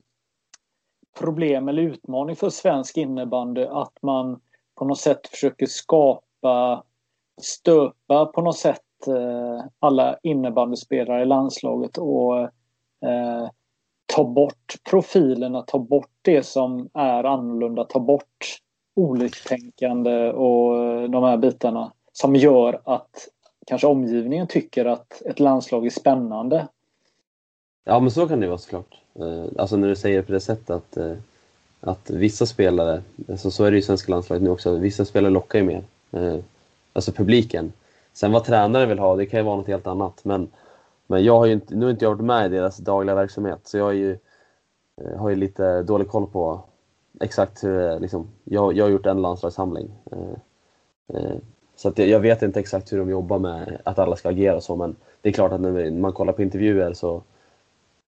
problem 1.19 1.69
eller 1.69 1.81
utmaning 1.81 2.35
för 2.35 2.49
svensk 2.49 2.97
innebandy 2.97 3.63
att 3.63 3.97
man 4.01 4.39
på 4.75 4.85
något 4.85 4.99
sätt 4.99 5.27
försöker 5.27 5.65
skapa, 5.65 6.83
stöpa 7.41 8.25
på 8.25 8.41
något 8.41 8.57
sätt 8.57 8.81
uh, 9.07 9.63
alla 9.79 10.17
innebandyspelare 10.23 11.21
i 11.21 11.25
landslaget 11.25 11.97
och 11.97 12.39
uh, 13.05 13.49
ta 14.13 14.23
bort 14.23 14.75
profilerna, 14.89 15.61
ta 15.61 15.79
bort 15.79 16.09
det 16.21 16.43
som 16.43 16.89
är 16.93 17.23
annorlunda, 17.23 17.83
ta 17.83 17.99
bort 17.99 18.57
oliktänkande 18.95 20.31
och 20.31 21.09
de 21.09 21.23
här 21.23 21.37
bitarna 21.37 21.91
som 22.11 22.35
gör 22.35 22.81
att 22.83 23.27
kanske 23.67 23.87
omgivningen 23.87 24.47
tycker 24.47 24.85
att 24.85 25.21
ett 25.21 25.39
landslag 25.39 25.85
är 25.85 25.89
spännande. 25.89 26.67
Ja 27.83 27.99
men 27.99 28.11
så 28.11 28.27
kan 28.27 28.39
det 28.39 28.47
vara 28.47 28.57
såklart. 28.57 29.01
Eh, 29.15 29.45
alltså 29.57 29.77
när 29.77 29.87
du 29.87 29.95
säger 29.95 30.21
på 30.21 30.31
det 30.31 30.39
sättet 30.39 30.69
att, 30.69 30.97
eh, 30.97 31.13
att 31.81 32.09
vissa 32.09 32.45
spelare, 32.45 33.01
alltså 33.29 33.51
så 33.51 33.63
är 33.63 33.71
det 33.71 33.75
ju 33.75 33.81
i 33.81 33.85
svenska 33.85 34.11
landslaget 34.11 34.43
nu 34.43 34.49
också, 34.49 34.75
vissa 34.75 35.05
spelare 35.05 35.31
lockar 35.31 35.59
ju 35.59 35.65
mer. 35.65 35.83
Eh, 36.11 36.37
alltså 36.93 37.11
publiken. 37.11 37.73
Sen 38.13 38.31
vad 38.31 38.43
tränare 38.43 38.85
vill 38.85 38.99
ha, 38.99 39.15
det 39.15 39.25
kan 39.25 39.39
ju 39.39 39.43
vara 39.43 39.55
något 39.55 39.67
helt 39.67 39.87
annat 39.87 40.25
men 40.25 40.49
men 41.13 41.23
jag 41.23 41.37
har 41.37 41.45
ju 41.45 41.53
inte, 41.53 41.75
nu 41.75 41.85
har 41.85 41.91
inte 41.91 42.05
jag 42.05 42.09
varit 42.09 42.25
med 42.25 42.45
i 42.45 42.55
deras 42.55 42.77
dagliga 42.77 43.15
verksamhet 43.15 43.59
så 43.63 43.77
jag 43.77 43.95
ju, 43.95 44.17
eh, 45.01 45.17
har 45.17 45.29
ju 45.29 45.35
lite 45.35 45.83
dålig 45.83 46.07
koll 46.07 46.27
på 46.27 46.61
exakt 47.21 47.63
hur 47.63 47.99
liksom, 47.99 48.27
jag, 48.43 48.77
jag 48.77 48.85
har 48.85 48.89
gjort 48.89 49.05
en 49.05 49.21
landslagssamling. 49.21 49.91
Eh, 50.11 51.17
eh, 51.17 51.35
så 51.75 51.89
att 51.89 51.97
jag 51.97 52.19
vet 52.19 52.41
inte 52.41 52.59
exakt 52.59 52.93
hur 52.93 52.97
de 52.97 53.09
jobbar 53.09 53.39
med 53.39 53.81
att 53.83 53.99
alla 53.99 54.15
ska 54.15 54.29
agera 54.29 54.55
och 54.55 54.63
så 54.63 54.75
men 54.75 54.95
det 55.21 55.29
är 55.29 55.33
klart 55.33 55.51
att 55.51 55.61
när 55.61 55.91
man 55.91 56.13
kollar 56.13 56.33
på 56.33 56.41
intervjuer 56.41 56.93
så 56.93 57.21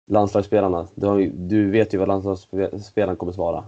landslagsspelarna, 0.06 0.86
du, 0.94 1.30
du 1.30 1.70
vet 1.70 1.94
ju 1.94 1.98
vad 1.98 2.08
landslagsspelaren 2.08 3.16
kommer 3.16 3.32
svara. 3.32 3.64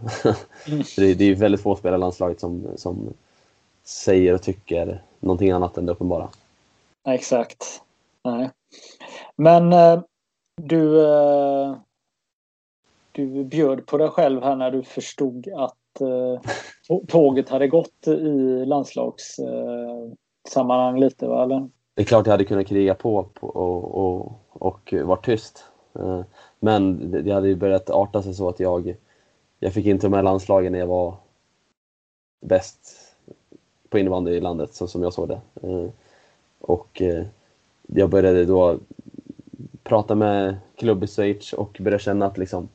Mm. 0.66 0.82
det, 0.96 1.14
det 1.14 1.24
är 1.24 1.28
ju 1.28 1.34
väldigt 1.34 1.60
få 1.60 1.76
spelare 1.76 1.98
i 1.98 2.00
landslaget 2.00 2.40
som, 2.40 2.66
som 2.76 3.14
säger 3.84 4.34
och 4.34 4.42
tycker 4.42 5.02
någonting 5.20 5.50
annat 5.50 5.78
än 5.78 5.86
det 5.86 5.92
uppenbara. 5.92 6.28
Exakt. 7.08 7.82
Nej. 8.24 8.50
Men 9.36 9.72
eh, 9.72 10.00
du, 10.56 11.06
eh, 11.06 11.76
du 13.12 13.44
bjöd 13.44 13.86
på 13.86 13.98
dig 13.98 14.08
själv 14.08 14.42
här 14.42 14.56
när 14.56 14.70
du 14.70 14.82
förstod 14.82 15.48
att 15.56 16.00
eh, 16.00 16.40
tåget 17.08 17.48
hade 17.48 17.68
gått 17.68 18.08
i 18.08 18.64
landslagssammanhang 18.66 21.00
lite 21.00 21.26
va? 21.26 21.42
Eller? 21.42 21.68
Det 21.94 22.02
är 22.02 22.06
klart 22.06 22.26
jag 22.26 22.32
hade 22.32 22.44
kunnat 22.44 22.66
kriga 22.66 22.94
på, 22.94 23.28
på 23.34 23.46
och, 23.46 23.94
och, 23.94 24.32
och 24.48 24.94
vara 25.04 25.20
tyst. 25.20 25.64
Men 26.60 27.10
det 27.10 27.32
hade 27.32 27.48
ju 27.48 27.56
börjat 27.56 27.90
arta 27.90 28.22
sig 28.22 28.34
så 28.34 28.48
att 28.48 28.60
jag, 28.60 28.96
jag 29.60 29.72
fick 29.72 29.86
inte 29.86 30.06
de 30.06 30.12
här 30.12 30.22
landslagen 30.22 30.72
när 30.72 30.78
jag 30.78 30.86
var 30.86 31.14
bäst 32.46 32.96
på 33.88 33.98
innebandy 33.98 34.30
i 34.30 34.40
landet 34.40 34.74
så 34.74 34.86
som 34.86 35.02
jag 35.02 35.12
såg 35.12 35.28
det. 35.28 35.40
Och 36.60 37.02
jag 37.86 38.10
började 38.10 38.44
då 38.44 38.78
prata 39.86 40.14
med 40.14 40.56
klubb 40.76 41.04
i 41.04 41.06
Schweiz 41.06 41.52
och 41.52 41.76
började 41.80 42.02
känna 42.02 42.26
att 42.26 42.38
liksom, 42.38 42.68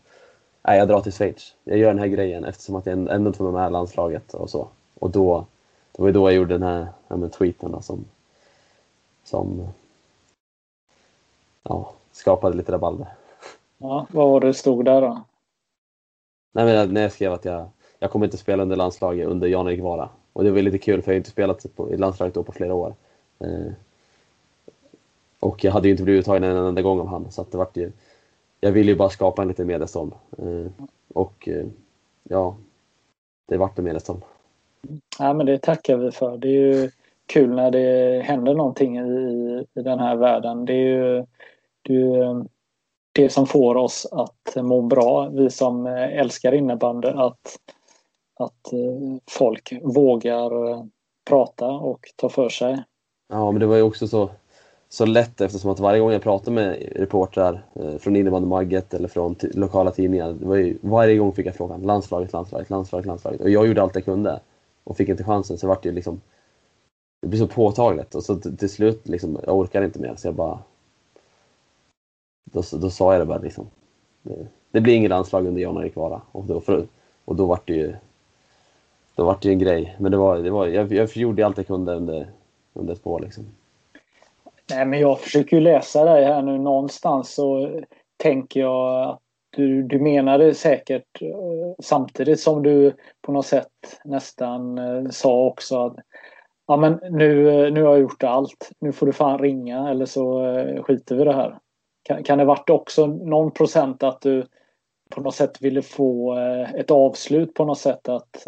nej, 0.62 0.78
jag 0.78 0.88
drar 0.88 1.01
till 1.01 1.12
Schweiz. 1.12 1.55
Jag 1.64 1.78
gör 1.78 1.88
den 1.88 1.99
här 1.99 2.07
grejen 2.07 2.45
eftersom 2.45 2.76
att 2.76 2.86
jag 2.86 2.93
ändå 2.93 3.28
inte 3.28 3.43
var 3.43 3.51
med 3.51 3.68
i 3.68 3.72
landslaget 3.72 4.34
och 4.34 4.49
så. 4.49 4.68
Och 4.99 5.09
då, 5.09 5.45
det 5.91 6.01
var 6.01 6.12
då 6.12 6.30
jag 6.30 6.36
gjorde 6.36 6.53
den 6.53 6.64
här 6.64 6.88
ja, 7.07 7.16
men, 7.16 7.30
tweeten 7.30 7.72
då, 7.72 7.82
som, 7.82 8.05
som 9.24 9.68
ja, 11.64 11.93
skapade 12.12 12.57
lite 12.57 12.72
rabalder. 12.72 13.07
Ja, 13.78 14.07
vad 14.12 14.30
var 14.30 14.39
det 14.39 14.53
stod 14.53 14.86
där 14.86 15.01
då? 15.01 15.22
Nej, 16.51 16.66
men 16.66 16.93
när 16.93 17.01
jag 17.01 17.12
skrev 17.12 17.34
att 17.34 17.45
jag, 17.45 17.70
jag 17.99 18.12
kommer 18.12 18.26
inte 18.26 18.38
spela 18.38 18.64
under 18.64 18.76
landslaget 18.76 19.28
under 19.28 19.47
Jan-Erik 19.47 19.82
Vara. 19.82 20.09
Och 20.34 20.43
det 20.43 20.51
var 20.51 20.62
lite 20.62 20.78
kul 20.78 21.01
för 21.01 21.12
jag 21.12 21.16
har 21.16 21.18
inte 21.18 21.30
spelat 21.30 21.66
på, 21.76 21.93
i 21.93 21.97
landslaget 21.97 22.34
då 22.34 22.43
på 22.43 22.51
flera 22.51 22.74
år. 22.74 22.95
Eh, 23.39 23.72
och 25.41 25.63
jag 25.63 25.71
hade 25.71 25.87
ju 25.87 25.91
inte 25.91 26.03
blivit 26.03 26.19
uttagen 26.19 26.43
en 26.43 26.57
enda 26.57 26.81
gång 26.81 26.99
av 26.99 27.07
han 27.07 27.31
så 27.31 27.45
det 27.51 27.57
vart 27.57 27.77
ju, 27.77 27.91
jag 28.59 28.71
ville 28.71 28.91
ju 28.91 28.97
bara 28.97 29.09
skapa 29.09 29.41
en 29.41 29.47
liten 29.47 29.67
medelstorm. 29.67 30.13
Eh, 30.37 30.85
och 31.13 31.47
eh, 31.47 31.65
ja, 32.23 32.55
det 33.47 33.57
vart 33.57 33.79
en 33.79 33.85
medelstorm. 33.85 34.21
Ja 35.19 35.33
men 35.33 35.45
det 35.45 35.57
tackar 35.57 35.97
vi 35.97 36.11
för. 36.11 36.37
Det 36.37 36.47
är 36.47 36.51
ju 36.51 36.91
kul 37.25 37.55
när 37.55 37.71
det 37.71 38.21
händer 38.25 38.53
någonting 38.53 38.97
i, 38.97 39.65
i 39.73 39.81
den 39.81 39.99
här 39.99 40.15
världen. 40.15 40.65
Det 40.65 40.73
är 40.73 40.87
ju 40.87 41.25
det, 41.81 41.93
är 41.93 42.45
det 43.11 43.29
som 43.29 43.47
får 43.47 43.75
oss 43.75 44.07
att 44.11 44.63
må 44.63 44.81
bra, 44.81 45.29
vi 45.29 45.49
som 45.49 45.85
älskar 45.85 46.51
innebandy, 46.51 47.07
att, 47.07 47.57
att 48.39 48.73
eh, 48.73 49.17
folk 49.29 49.73
vågar 49.81 50.51
prata 51.29 51.67
och 51.67 51.99
ta 52.15 52.29
för 52.29 52.49
sig. 52.49 52.83
Ja 53.29 53.51
men 53.51 53.59
det 53.59 53.67
var 53.67 53.75
ju 53.75 53.81
också 53.81 54.07
så 54.07 54.29
så 54.93 55.05
lätt 55.05 55.41
eftersom 55.41 55.71
att 55.71 55.79
varje 55.79 55.99
gång 55.99 56.11
jag 56.11 56.21
pratade 56.21 56.51
med 56.51 56.91
reportrar 56.95 57.63
eh, 57.73 57.97
från 57.97 58.15
innebandymagget 58.15 58.93
eller 58.93 59.07
från 59.07 59.35
lokala 59.53 59.91
tidningar, 59.91 60.33
det 60.33 60.45
var 60.45 60.55
ju, 60.55 60.77
varje 60.81 61.17
gång 61.17 61.33
fick 61.33 61.45
jag 61.45 61.55
frågan 61.55 61.81
landslaget, 61.81 62.33
landslaget, 62.33 62.69
landslaget, 62.69 63.05
landslaget. 63.05 63.41
Och 63.41 63.49
jag 63.49 63.67
gjorde 63.67 63.81
allt 63.81 63.95
jag 63.95 64.05
kunde 64.05 64.39
och 64.83 64.97
fick 64.97 65.09
inte 65.09 65.23
chansen 65.23 65.57
så 65.57 65.67
vart 65.67 65.83
det 65.83 65.91
liksom 65.91 66.21
det 67.21 67.27
blev 67.27 67.39
så 67.39 67.47
påtagligt 67.47 68.15
och 68.15 68.23
så 68.23 68.35
till 68.35 68.69
slut 68.69 69.07
liksom, 69.07 69.39
jag 69.45 69.57
orkade 69.57 69.85
inte 69.85 69.99
mer 69.99 70.15
så 70.15 70.27
jag 70.27 70.35
bara 70.35 70.59
då, 72.43 72.63
då 72.71 72.89
sa 72.89 73.13
jag 73.13 73.21
det 73.21 73.25
bara 73.25 73.39
liksom. 73.39 73.67
Det, 74.21 74.47
det 74.71 74.81
blir 74.81 74.93
inget 74.93 75.09
landslag 75.09 75.47
under 75.47 75.61
Jan-Erik 75.61 75.95
Vara 75.95 76.21
och 76.31 76.45
då, 76.45 76.61
för, 76.61 76.87
och 77.25 77.35
då 77.35 77.45
vart 77.45 77.67
det 77.67 77.73
ju 77.73 77.95
då 79.15 79.25
vart 79.25 79.41
det 79.41 79.47
ju 79.47 79.53
en 79.53 79.59
grej. 79.59 79.95
Men 79.99 80.11
det 80.11 80.17
var, 80.17 80.37
det 80.37 80.49
var, 80.49 80.67
jag, 80.67 80.91
jag 80.91 81.17
gjorde 81.17 81.45
allt 81.45 81.57
jag 81.57 81.67
kunde 81.67 81.95
under, 81.95 82.31
under 82.73 82.93
ett 82.93 83.07
år 83.07 83.19
liksom. 83.19 83.45
Nej, 84.76 84.86
men 84.86 84.99
jag 84.99 85.19
försöker 85.19 85.57
ju 85.57 85.63
läsa 85.63 86.05
dig 86.05 86.26
här 86.26 86.41
nu 86.41 86.57
någonstans 86.57 87.34
så 87.34 87.80
tänker 88.17 88.59
jag 88.59 89.09
att 89.09 89.19
du, 89.55 89.84
du 89.84 89.99
menade 89.99 90.53
säkert 90.53 91.22
eh, 91.22 91.74
samtidigt 91.80 92.39
som 92.39 92.63
du 92.63 92.93
på 93.22 93.32
något 93.32 93.45
sätt 93.45 93.67
nästan 94.03 94.78
eh, 94.78 95.09
sa 95.09 95.45
också 95.45 95.86
att 95.86 95.95
ja 96.67 96.78
men 96.78 96.99
nu, 97.09 97.49
eh, 97.49 97.74
nu 97.74 97.84
har 97.84 97.91
jag 97.91 98.01
gjort 98.01 98.24
allt. 98.24 98.72
Nu 98.80 98.91
får 98.91 99.05
du 99.05 99.13
fan 99.13 99.39
ringa 99.39 99.89
eller 99.89 100.05
så 100.05 100.41
skiter 100.84 101.15
vi 101.15 101.22
i 101.22 101.26
det 101.26 101.34
här. 101.34 101.57
Kan, 102.03 102.24
kan 102.24 102.38
det 102.38 102.45
varit 102.45 102.69
också 102.69 103.05
någon 103.07 103.51
procent 103.51 104.03
att 104.03 104.22
du 104.22 104.45
på 105.15 105.22
något 105.22 105.36
sätt 105.36 105.61
ville 105.61 105.82
få 105.82 106.38
ett 106.76 106.91
avslut 106.91 107.53
på 107.53 107.65
något 107.65 107.78
sätt 107.78 108.09
att 108.09 108.43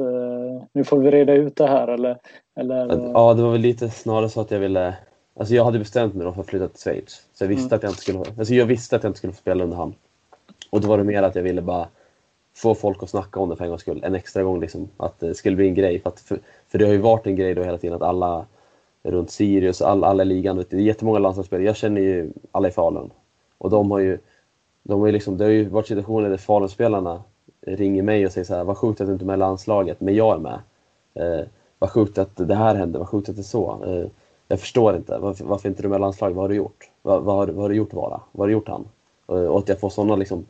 nu 0.74 0.84
får 0.84 0.98
vi 0.98 1.12
reda 1.12 1.34
ut 1.34 1.56
det 1.56 1.68
här 1.68 1.88
eller? 1.88 2.18
eller... 2.60 3.12
Ja, 3.14 3.34
det 3.34 3.44
var 3.44 3.52
väl 3.52 3.62
lite 3.62 3.90
snarare 3.90 4.30
så 4.30 4.42
att 4.42 4.52
jag 4.52 4.60
ville 4.60 4.96
Alltså 5.36 5.56
jag 5.56 5.66
hade 5.66 5.80
bestämt 5.80 6.16
mig 6.16 6.26
då 6.26 6.34
för 6.34 6.42
att 6.42 6.48
flytta 6.48 6.68
till 6.68 6.80
Schweiz. 6.80 7.26
Så 7.34 7.44
jag 7.44 7.50
visste 7.50 7.66
mm. 7.66 7.76
att 7.76 7.84
jag 7.84 7.92
inte 7.92 8.02
skulle 8.02 8.20
alltså 8.20 8.54
jag 8.54 8.66
visste 8.66 8.96
att 8.96 9.04
jag 9.04 9.10
inte 9.10 9.18
skulle 9.18 9.34
få 9.34 9.40
spela 9.40 9.64
under 9.64 9.78
han. 9.78 9.96
Och 10.70 10.82
då 10.82 10.88
var 10.88 10.98
det 10.98 11.04
mer 11.04 11.24
att 11.24 11.36
jag 11.36 11.44
ville 11.44 11.62
bara 11.62 11.88
få 12.56 12.76
folk 12.76 13.04
att 13.04 13.10
snacka 13.10 13.40
om 13.40 13.50
det 13.50 13.56
för 13.56 13.64
en 13.64 13.70
gångs 13.70 13.82
skull. 13.82 14.04
En 14.04 14.16
extra 14.16 14.44
gång 14.44 14.60
liksom. 14.60 14.90
Att 14.98 15.20
det 15.20 15.34
skulle 15.34 15.56
bli 15.56 15.68
en 15.68 15.76
grej. 15.76 16.00
För, 16.00 16.10
att, 16.10 16.20
för, 16.20 16.40
för 16.68 16.80
det 16.80 16.86
har 16.86 16.94
ju 16.94 16.98
varit 16.98 17.28
en 17.28 17.36
grej 17.36 17.56
då 17.56 17.64
hela 17.64 17.78
tiden 17.78 17.96
att 17.96 18.02
alla 18.02 18.46
runt 19.04 19.32
Sirius, 19.32 19.82
all, 19.82 20.04
alla 20.04 20.24
i 20.24 20.26
ligan, 20.26 20.58
det 20.58 20.74
är 20.74 20.78
jättemånga 20.78 21.20
landslagsspelare. 21.20 21.66
Jag 21.66 21.76
känner 21.76 22.02
ju 22.02 22.32
alla 22.52 22.68
i 22.68 22.72
Falun. 22.72 23.12
Och 23.58 23.70
de 23.70 23.92
har 23.92 24.00
ju, 24.00 24.18
de 24.84 25.00
har 25.00 25.08
ju 25.08 25.14
liksom, 25.14 25.38
det 25.38 25.44
har 25.44 25.52
ju 25.52 25.70
varit 25.70 25.88
situationer 25.88 26.30
där 26.30 26.38
Falunspelarna 26.38 27.24
ringer 27.62 28.04
mig 28.04 28.26
och 28.26 28.32
säger 28.32 28.46
så 28.46 28.56
här, 28.56 28.64
vad 28.64 28.78
sjukt 28.78 29.02
att 29.02 29.08
du 29.08 29.14
inte 29.14 29.26
är 29.26 29.28
med 29.28 29.34
i 29.34 29.38
landslaget, 29.38 30.02
men 30.02 30.16
jag 30.16 30.36
är 30.36 30.40
med. 30.40 30.60
Eh, 31.14 31.46
vad 31.80 31.90
sjukt 31.90 32.18
att 32.18 32.36
det 32.36 32.56
här 32.56 32.76
hände, 32.76 33.00
vad 33.00 33.10
sjukt 33.10 33.30
att 33.30 33.36
det 33.36 33.42
är 33.42 33.44
så. 33.44 33.84
Eh, 33.86 34.08
jag 34.54 34.60
förstår 34.60 34.96
inte, 34.96 35.18
varför, 35.18 35.46
varför 35.46 35.70
inte 35.70 35.82
du 35.82 35.90
med 35.90 35.98
i 35.98 36.00
landslaget, 36.00 36.36
vad 36.36 36.44
har 36.44 36.50
du 36.50 36.56
gjort? 36.56 36.90
Vad, 37.02 37.24
vad, 37.24 37.36
har, 37.36 37.48
vad 37.48 37.62
har 37.62 37.70
du 37.70 37.76
gjort 37.76 37.94
Vara? 37.94 38.22
Vad 38.32 38.40
har 38.40 38.48
du 38.48 38.54
gjort 38.54 38.68
han? 38.68 38.86
Och, 39.26 39.60
att 39.60 39.70
jag 39.70 39.80
får 39.80 39.90
sådana 39.90 40.16
liksom, 40.16 40.46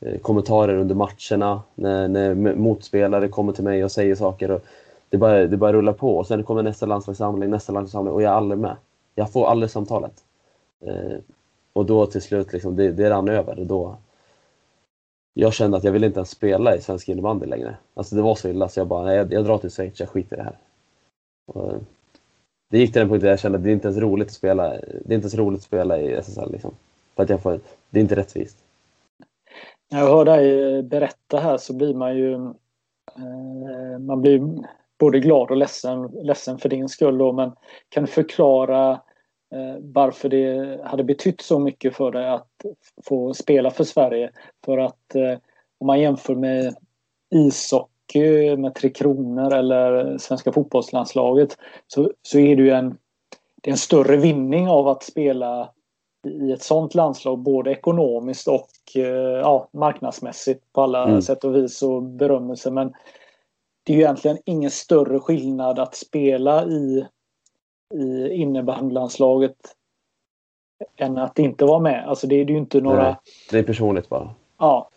eh, 0.00 0.18
kommentarer 0.18 0.76
under 0.76 0.94
matcherna 0.94 1.62
när, 1.74 2.08
när 2.08 2.54
motspelare 2.54 3.28
kommer 3.28 3.52
till 3.52 3.64
mig 3.64 3.84
och 3.84 3.92
säger 3.92 4.14
saker. 4.14 4.50
Och 4.50 4.64
det, 5.08 5.16
bara, 5.16 5.46
det 5.46 5.56
bara 5.56 5.72
rullar 5.72 5.92
på 5.92 6.16
och 6.16 6.26
sen 6.26 6.44
kommer 6.44 6.62
nästa 6.62 6.86
landslagssamling, 6.86 7.50
nästa 7.50 7.72
landslagssamling 7.72 8.14
och 8.14 8.22
jag 8.22 8.32
är 8.32 8.36
aldrig 8.36 8.58
med. 8.58 8.76
Jag 9.14 9.32
får 9.32 9.46
aldrig 9.46 9.70
samtalet. 9.70 10.24
Eh, 10.80 11.18
och 11.72 11.86
då 11.86 12.06
till 12.06 12.22
slut, 12.22 12.52
liksom, 12.52 12.76
det, 12.76 12.92
det 12.92 13.10
rann 13.10 13.28
över. 13.28 13.64
Då, 13.64 13.96
jag 15.34 15.52
kände 15.52 15.76
att 15.76 15.84
jag 15.84 15.92
ville 15.92 16.06
inte 16.06 16.18
ens 16.18 16.30
spela 16.30 16.76
i 16.76 16.80
svensk 16.80 17.08
innebandy 17.08 17.46
längre. 17.46 17.76
Alltså 17.94 18.14
det 18.14 18.22
var 18.22 18.34
så 18.34 18.48
illa 18.48 18.68
så 18.68 18.80
jag 18.80 18.86
bara, 18.86 19.04
nej, 19.04 19.16
jag, 19.16 19.32
jag 19.32 19.44
drar 19.44 19.58
till 19.58 19.70
Schweiz, 19.70 20.00
jag 20.00 20.08
skiter 20.08 20.36
i 20.36 20.38
det 20.38 20.44
här. 20.44 20.58
Och 21.46 21.72
det 22.72 22.78
gick 22.78 22.92
till 22.92 23.00
den 23.00 23.08
punkten 23.08 23.24
där 23.24 23.30
jag 23.30 23.40
kände 23.40 23.58
att 23.58 23.64
det 23.64 23.70
är 23.70 23.72
inte 23.72 23.88
ens 23.88 24.00
roligt 24.00 24.26
att 24.26 24.32
spela, 24.32 24.68
det 24.68 25.12
är 25.12 25.14
inte 25.14 25.14
ens 25.14 25.34
roligt 25.34 25.58
att 25.58 25.64
spela 25.64 26.00
i 26.00 26.12
SSL. 26.12 26.52
Liksom. 26.52 26.74
För 27.16 27.22
att 27.22 27.30
jag 27.30 27.42
får, 27.42 27.60
det 27.90 27.98
är 27.98 28.02
inte 28.02 28.16
rättvist. 28.16 28.58
När 29.90 29.98
jag 29.98 30.06
hör 30.06 30.24
dig 30.24 30.76
eh, 30.76 30.82
berätta 30.82 31.38
här 31.38 31.56
så 31.56 31.72
blir 31.72 31.94
man 31.94 32.16
ju 32.16 32.34
eh, 32.34 33.98
man 34.00 34.22
blir 34.22 34.40
både 34.98 35.20
glad 35.20 35.50
och 35.50 35.56
ledsen, 35.56 36.06
ledsen 36.22 36.58
för 36.58 36.68
din 36.68 36.88
skull 36.88 37.18
då, 37.18 37.32
men 37.32 37.52
kan 37.88 38.04
du 38.04 38.10
förklara 38.10 38.90
eh, 39.54 39.76
varför 39.80 40.28
det 40.28 40.80
hade 40.84 41.04
betytt 41.04 41.40
så 41.40 41.58
mycket 41.58 41.96
för 41.96 42.10
dig 42.10 42.28
att 42.28 42.64
få 43.04 43.34
spela 43.34 43.70
för 43.70 43.84
Sverige? 43.84 44.30
För 44.64 44.78
att 44.78 45.14
eh, 45.14 45.38
om 45.78 45.86
man 45.86 46.00
jämför 46.00 46.34
med 46.34 46.74
ishockey 47.34 47.91
med 48.58 48.74
Tre 48.74 48.90
Kronor 48.90 49.54
eller 49.54 50.18
svenska 50.18 50.52
fotbollslandslaget 50.52 51.56
så, 51.86 52.10
så 52.22 52.38
är 52.38 52.56
det 52.56 52.62
ju 52.62 52.70
en, 52.70 52.98
det 53.62 53.70
är 53.70 53.72
en 53.72 53.78
större 53.78 54.16
vinning 54.16 54.68
av 54.68 54.88
att 54.88 55.02
spela 55.02 55.68
i 56.26 56.52
ett 56.52 56.62
sånt 56.62 56.94
landslag 56.94 57.38
både 57.38 57.70
ekonomiskt 57.70 58.48
och 58.48 58.70
eh, 58.94 59.40
ja, 59.40 59.68
marknadsmässigt 59.72 60.72
på 60.72 60.82
alla 60.82 61.04
mm. 61.04 61.22
sätt 61.22 61.44
och 61.44 61.56
vis 61.56 61.82
och 61.82 62.02
berömmelse. 62.02 62.70
Men 62.70 62.92
det 63.82 63.92
är 63.92 63.96
ju 63.96 64.02
egentligen 64.02 64.38
ingen 64.44 64.70
större 64.70 65.20
skillnad 65.20 65.78
att 65.78 65.94
spela 65.94 66.64
i, 66.64 67.06
i 67.94 68.28
innebandylandslaget 68.28 69.56
än 70.96 71.18
att 71.18 71.38
inte 71.38 71.64
vara 71.64 71.78
med. 71.78 72.08
Alltså 72.08 72.26
det 72.26 72.40
är 72.40 72.44
ju 72.44 72.58
inte 72.58 72.80
några... 72.80 73.02
Nej, 73.02 73.16
det 73.50 73.58
är 73.58 73.62
personligt 73.62 74.08
bara. 74.08 74.34
Ja. 74.58 74.88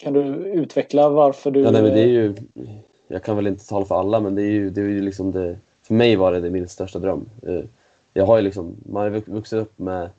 Kan 0.00 0.12
du 0.12 0.20
utveckla 0.46 1.08
varför 1.08 1.50
du... 1.50 1.60
Ja, 1.60 1.70
nej, 1.70 1.82
men 1.82 1.92
det 1.92 2.00
är 2.00 2.06
ju... 2.06 2.34
Jag 3.08 3.22
kan 3.22 3.36
väl 3.36 3.46
inte 3.46 3.68
tala 3.68 3.84
för 3.84 3.94
alla 3.94 4.20
men 4.20 4.34
det 4.34 4.42
är 4.42 4.50
ju, 4.50 4.70
det 4.70 4.80
är 4.80 4.84
ju 4.84 5.00
liksom 5.00 5.32
det... 5.32 5.58
För 5.82 5.94
mig 5.94 6.16
var 6.16 6.32
det, 6.32 6.40
det 6.40 6.50
min 6.50 6.68
största 6.68 6.98
dröm. 6.98 7.28
Eh, 7.46 7.60
jag 8.14 8.26
har 8.26 8.36
ju 8.36 8.42
liksom, 8.42 8.76
man 8.86 9.02
har 9.02 9.10
vuxit 9.10 9.58
upp 9.58 9.78
med 9.78 10.10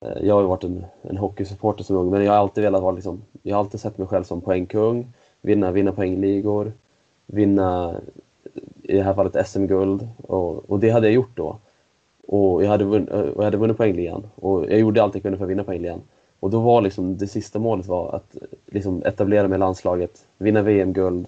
Eh, 0.00 0.26
jag 0.26 0.34
har 0.34 0.40
ju 0.40 0.48
varit 0.48 0.64
en, 0.64 0.84
en 1.02 1.16
hockeysupporter 1.16 1.84
som 1.84 1.96
ung, 1.96 2.10
men 2.10 2.24
jag 2.24 2.32
har 2.32 2.38
alltid 2.38 2.64
velat 2.64 2.82
vara 2.82 2.92
liksom, 2.92 3.22
jag 3.42 3.56
har 3.56 3.60
alltid 3.64 3.80
sett 3.80 3.98
mig 3.98 4.08
själv 4.08 4.24
som 4.24 4.40
poängkung, 4.40 5.12
vinna, 5.40 5.72
vinna 5.72 5.92
poängligor, 5.92 6.72
vinna 7.26 8.00
i 8.82 8.96
det 8.96 9.02
här 9.02 9.14
fallet 9.14 9.48
SM-guld 9.48 10.08
och, 10.16 10.70
och 10.70 10.78
det 10.78 10.90
hade 10.90 11.06
jag 11.06 11.14
gjort 11.14 11.36
då. 11.36 11.58
Och 12.26 12.64
jag 12.64 12.68
hade, 12.68 12.84
vunn, 12.84 13.08
och 13.08 13.40
jag 13.40 13.44
hade 13.44 13.56
vunnit 13.56 13.76
poängligan 13.76 14.26
och 14.34 14.64
jag 14.64 14.78
gjorde 14.78 15.02
allt 15.02 15.14
jag 15.14 15.22
kunde 15.22 15.38
för 15.38 15.44
att 15.44 15.50
vinna 15.50 15.64
poängligan. 15.64 16.00
Och 16.40 16.50
då 16.50 16.60
var 16.60 16.80
liksom 16.80 17.16
det 17.16 17.26
sista 17.26 17.58
målet 17.58 17.86
var 17.86 18.12
att 18.12 18.36
liksom 18.66 19.02
etablera 19.04 19.48
mig 19.48 19.56
i 19.56 19.58
landslaget, 19.58 20.26
vinna 20.38 20.62
VM-guld 20.62 21.26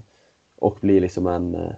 och 0.56 0.78
bli 0.80 1.00
liksom 1.00 1.26
en, 1.26 1.54
eh, 1.54 1.72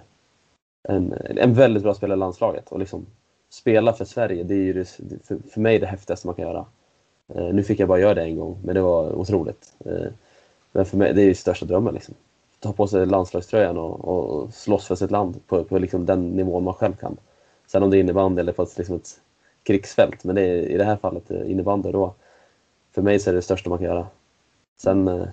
en, 0.83 1.13
en 1.37 1.53
väldigt 1.53 1.83
bra 1.83 1.93
spelare 1.93 2.17
i 2.17 2.19
landslaget. 2.19 2.71
Och 2.71 2.79
liksom 2.79 3.05
spela 3.49 3.93
för 3.93 4.05
Sverige, 4.05 4.43
det 4.43 4.53
är 4.53 4.57
ju 4.57 4.73
det, 4.73 4.85
för, 5.23 5.37
för 5.51 5.61
mig 5.61 5.79
det 5.79 5.85
häftigaste 5.85 6.27
man 6.27 6.35
kan 6.35 6.45
göra. 6.45 6.65
Eh, 7.35 7.53
nu 7.53 7.63
fick 7.63 7.79
jag 7.79 7.87
bara 7.87 7.99
göra 7.99 8.13
det 8.13 8.23
en 8.23 8.35
gång, 8.35 8.57
men 8.63 8.75
det 8.75 8.81
var 8.81 9.15
otroligt. 9.15 9.73
Eh, 9.85 10.11
men 10.71 10.85
för 10.85 10.97
mig, 10.97 11.13
det 11.13 11.21
är 11.21 11.25
ju 11.25 11.33
största 11.33 11.65
drömmen. 11.65 11.93
Liksom. 11.93 12.15
Ta 12.59 12.73
på 12.73 12.87
sig 12.87 13.05
landslagströjan 13.05 13.77
och, 13.77 14.05
och 14.07 14.53
slåss 14.53 14.87
för 14.87 14.95
sitt 14.95 15.11
land 15.11 15.47
på, 15.47 15.63
på 15.63 15.79
liksom 15.79 16.05
den 16.05 16.29
nivån 16.29 16.63
man 16.63 16.73
själv 16.73 16.93
kan. 16.93 17.17
Sen 17.67 17.83
om 17.83 17.89
det 17.89 17.97
är 17.97 17.99
innebandy 17.99 18.39
eller 18.39 18.51
på 18.51 18.63
ett, 18.63 18.77
liksom 18.77 18.95
ett 18.95 19.19
krigsfält, 19.63 20.23
men 20.23 20.35
det 20.35 20.41
är, 20.41 20.55
i 20.57 20.77
det 20.77 20.83
här 20.83 20.97
fallet 20.97 21.31
eh, 21.31 21.51
innebandy 21.51 21.91
då. 21.91 22.13
För 22.91 23.01
mig 23.01 23.19
så 23.19 23.29
är 23.29 23.33
det 23.33 23.37
det 23.37 23.41
största 23.41 23.69
man 23.69 23.79
kan 23.79 23.87
göra. 23.87 24.07
Sen, 24.81 25.07
eh, 25.07 25.27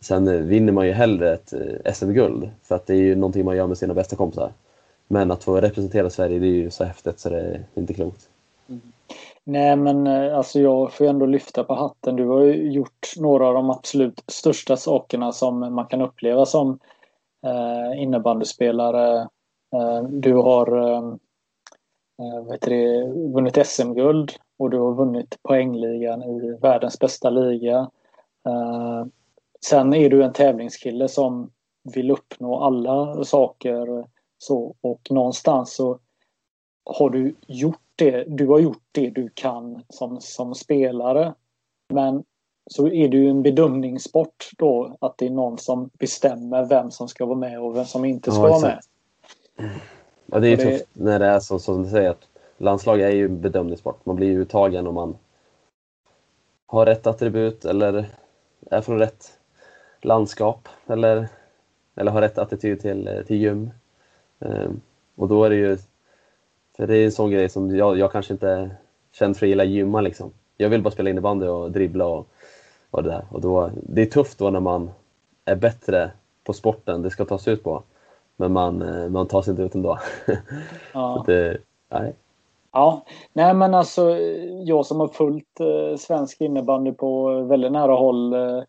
sen 0.00 0.48
vinner 0.48 0.72
man 0.72 0.86
ju 0.86 0.92
hellre 0.92 1.32
ett 1.32 1.52
eh, 1.52 1.92
SM-guld, 1.92 2.50
för 2.62 2.74
att 2.74 2.86
det 2.86 2.94
är 2.94 2.98
ju 2.98 3.14
någonting 3.14 3.44
man 3.44 3.56
gör 3.56 3.66
med 3.66 3.78
sina 3.78 3.94
bästa 3.94 4.16
kompisar. 4.16 4.52
Men 5.08 5.30
att 5.30 5.44
få 5.44 5.56
representera 5.56 6.10
Sverige, 6.10 6.38
det 6.38 6.46
är 6.46 6.50
ju 6.50 6.70
så 6.70 6.84
häftigt 6.84 7.20
så 7.20 7.28
det 7.28 7.40
är 7.40 7.64
inte 7.74 7.94
klokt. 7.94 8.28
Mm. 8.68 8.80
Nej 9.44 9.76
men 9.76 10.06
eh, 10.06 10.36
alltså 10.36 10.60
jag 10.60 10.92
får 10.92 11.06
ju 11.06 11.10
ändå 11.10 11.26
lyfta 11.26 11.64
på 11.64 11.74
hatten. 11.74 12.16
Du 12.16 12.26
har 12.26 12.40
ju 12.40 12.72
gjort 12.72 13.12
några 13.16 13.46
av 13.46 13.54
de 13.54 13.70
absolut 13.70 14.24
största 14.26 14.76
sakerna 14.76 15.32
som 15.32 15.74
man 15.74 15.86
kan 15.86 16.00
uppleva 16.00 16.46
som 16.46 16.78
eh, 17.46 18.02
innebandyspelare. 18.02 19.20
Eh, 19.74 20.02
du 20.02 20.34
har 20.34 20.92
eh 20.92 21.14
vet 22.50 22.62
du, 22.62 23.02
vunnit 23.32 23.66
SM-guld 23.66 24.32
och 24.56 24.70
du 24.70 24.78
har 24.78 24.94
vunnit 24.94 25.38
poängligan 25.42 26.22
i 26.22 26.58
världens 26.62 26.98
bästa 26.98 27.30
liga. 27.30 27.90
Eh, 28.46 29.06
sen 29.66 29.94
är 29.94 30.10
du 30.10 30.24
en 30.24 30.32
tävlingskille 30.32 31.08
som 31.08 31.50
vill 31.94 32.10
uppnå 32.10 32.60
alla 32.60 33.24
saker 33.24 34.06
så, 34.38 34.74
och 34.80 35.08
någonstans 35.10 35.74
så 35.74 35.98
har 36.84 37.10
du 37.10 37.34
gjort 37.46 37.80
det, 37.96 38.24
du 38.24 38.46
har 38.46 38.58
gjort 38.58 38.82
det 38.92 39.10
du 39.10 39.28
kan 39.34 39.82
som, 39.88 40.20
som 40.20 40.54
spelare. 40.54 41.34
Men 41.88 42.24
så 42.70 42.88
är 42.88 43.08
det 43.08 43.16
ju 43.16 43.28
en 43.28 43.42
bedömningssport 43.42 44.50
då 44.58 44.96
att 45.00 45.18
det 45.18 45.26
är 45.26 45.30
någon 45.30 45.58
som 45.58 45.90
bestämmer 45.98 46.64
vem 46.64 46.90
som 46.90 47.08
ska 47.08 47.26
vara 47.26 47.38
med 47.38 47.60
och 47.60 47.76
vem 47.76 47.84
som 47.84 48.04
inte 48.04 48.32
ska 48.32 48.42
ja, 48.42 48.48
vara 48.48 48.60
med. 48.60 48.80
Ja, 50.34 50.40
det 50.40 50.48
är 50.48 50.50
ju 50.50 50.56
det... 50.56 50.62
tufft 50.62 50.88
när 50.92 51.18
det 51.18 51.26
är 51.26 51.40
så 51.40 51.58
som 51.58 51.82
du 51.82 51.90
säger 51.90 52.10
att 52.10 52.28
landslag 52.58 53.00
är 53.00 53.10
ju 53.10 53.24
en 53.24 53.40
bedömningssport. 53.40 54.06
Man 54.06 54.16
blir 54.16 54.26
ju 54.26 54.40
uttagen 54.40 54.86
om 54.86 54.94
man 54.94 55.16
har 56.66 56.86
rätt 56.86 57.06
attribut 57.06 57.64
eller 57.64 58.06
är 58.70 58.80
från 58.80 58.98
rätt 58.98 59.38
landskap 60.02 60.68
eller, 60.86 61.28
eller 61.94 62.12
har 62.12 62.20
rätt 62.20 62.38
attityd 62.38 62.80
till, 62.80 63.22
till 63.26 63.36
gym. 63.36 63.70
Um, 64.38 64.80
och 65.16 65.28
då 65.28 65.44
är 65.44 65.50
det 65.50 65.56
ju 65.56 65.78
för 66.76 66.86
det 66.86 66.96
är 66.96 67.04
en 67.04 67.12
sån 67.12 67.30
grej 67.30 67.48
som 67.48 67.76
jag, 67.76 67.98
jag 67.98 68.12
kanske 68.12 68.32
inte 68.32 68.48
är 68.48 68.76
känd 69.12 69.36
för 69.36 69.46
att 69.46 69.50
gilla 69.50 69.64
gymma 69.64 70.00
liksom. 70.00 70.32
Jag 70.56 70.68
vill 70.68 70.82
bara 70.82 70.90
spela 70.90 71.10
innebandy 71.10 71.46
och 71.46 71.70
dribbla 71.70 72.06
och, 72.06 72.28
och 72.90 73.02
det 73.02 73.08
där. 73.10 73.24
Och 73.30 73.40
då, 73.40 73.70
det 73.82 74.02
är 74.02 74.06
tufft 74.06 74.38
då 74.38 74.50
när 74.50 74.60
man 74.60 74.90
är 75.44 75.56
bättre 75.56 76.10
på 76.44 76.52
sporten 76.52 77.02
det 77.02 77.10
ska 77.10 77.24
tas 77.24 77.48
ut 77.48 77.62
på. 77.64 77.82
Men 78.36 78.52
man, 78.52 78.82
eh, 78.82 79.08
man 79.08 79.26
tar 79.26 79.42
sig 79.42 79.50
inte 79.50 79.62
ut 79.62 79.74
ändå. 79.74 79.98
Ja. 80.94 81.24
det, 81.26 81.58
nej. 81.88 82.14
Ja, 82.72 83.04
nej 83.32 83.54
men 83.54 83.74
alltså 83.74 84.18
jag 84.64 84.86
som 84.86 85.00
har 85.00 85.08
följt 85.08 85.60
eh, 85.60 85.96
svensk 85.96 86.40
innebandy 86.40 86.92
på 86.92 87.40
väldigt 87.42 87.72
nära 87.72 87.94
håll 87.94 88.32
eh, 88.32 88.62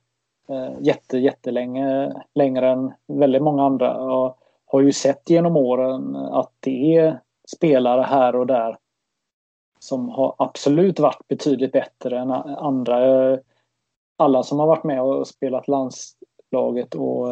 eh 0.50 0.72
jätte, 0.80 1.18
jättelänge, 1.18 2.14
längre 2.36 2.70
än 2.70 2.94
väldigt 3.08 3.42
många 3.42 3.64
andra. 3.64 3.98
Och 3.98 4.38
har 4.66 4.82
ju 4.82 4.92
sett 4.92 5.30
genom 5.30 5.58
åren 5.58 6.16
att 6.16 6.52
det 6.60 6.96
är 6.96 7.20
spelare 7.56 8.02
här 8.02 8.36
och 8.36 8.48
där 8.48 8.78
som 9.80 10.10
har 10.10 10.36
absolut 10.38 11.00
varit 11.00 11.28
betydligt 11.28 11.72
bättre 11.72 12.20
än 12.20 12.32
andra. 12.32 12.98
Alla 14.18 14.44
som 14.44 14.60
har 14.60 14.68
varit 14.68 14.84
med 14.84 15.02
och 15.02 15.28
spelat 15.28 15.68
landslaget 15.68 16.96
och, 16.96 17.28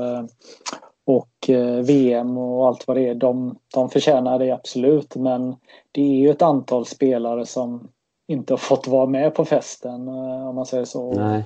och 1.06 1.50
eh, 1.50 1.76
VM 1.76 2.38
och 2.38 2.68
allt 2.68 2.88
vad 2.88 2.98
det 2.98 3.08
är, 3.08 3.16
de, 3.16 3.56
de 3.74 3.90
förtjänar 3.90 4.40
det 4.40 4.52
absolut. 4.52 5.16
Men 5.16 5.56
det 5.92 6.02
är 6.02 6.20
ju 6.20 6.30
ett 6.30 6.42
antal 6.42 6.86
spelare 6.86 7.46
som 7.46 7.88
inte 8.28 8.54
har 8.54 8.58
fått 8.58 8.88
vara 8.88 9.06
med 9.06 9.36
på 9.36 9.46
festen 9.46 10.08
eh, 10.08 10.50
om 10.50 10.56
man 10.56 10.66
säger 10.66 10.86
så. 10.86 11.14
Nej. 11.14 11.44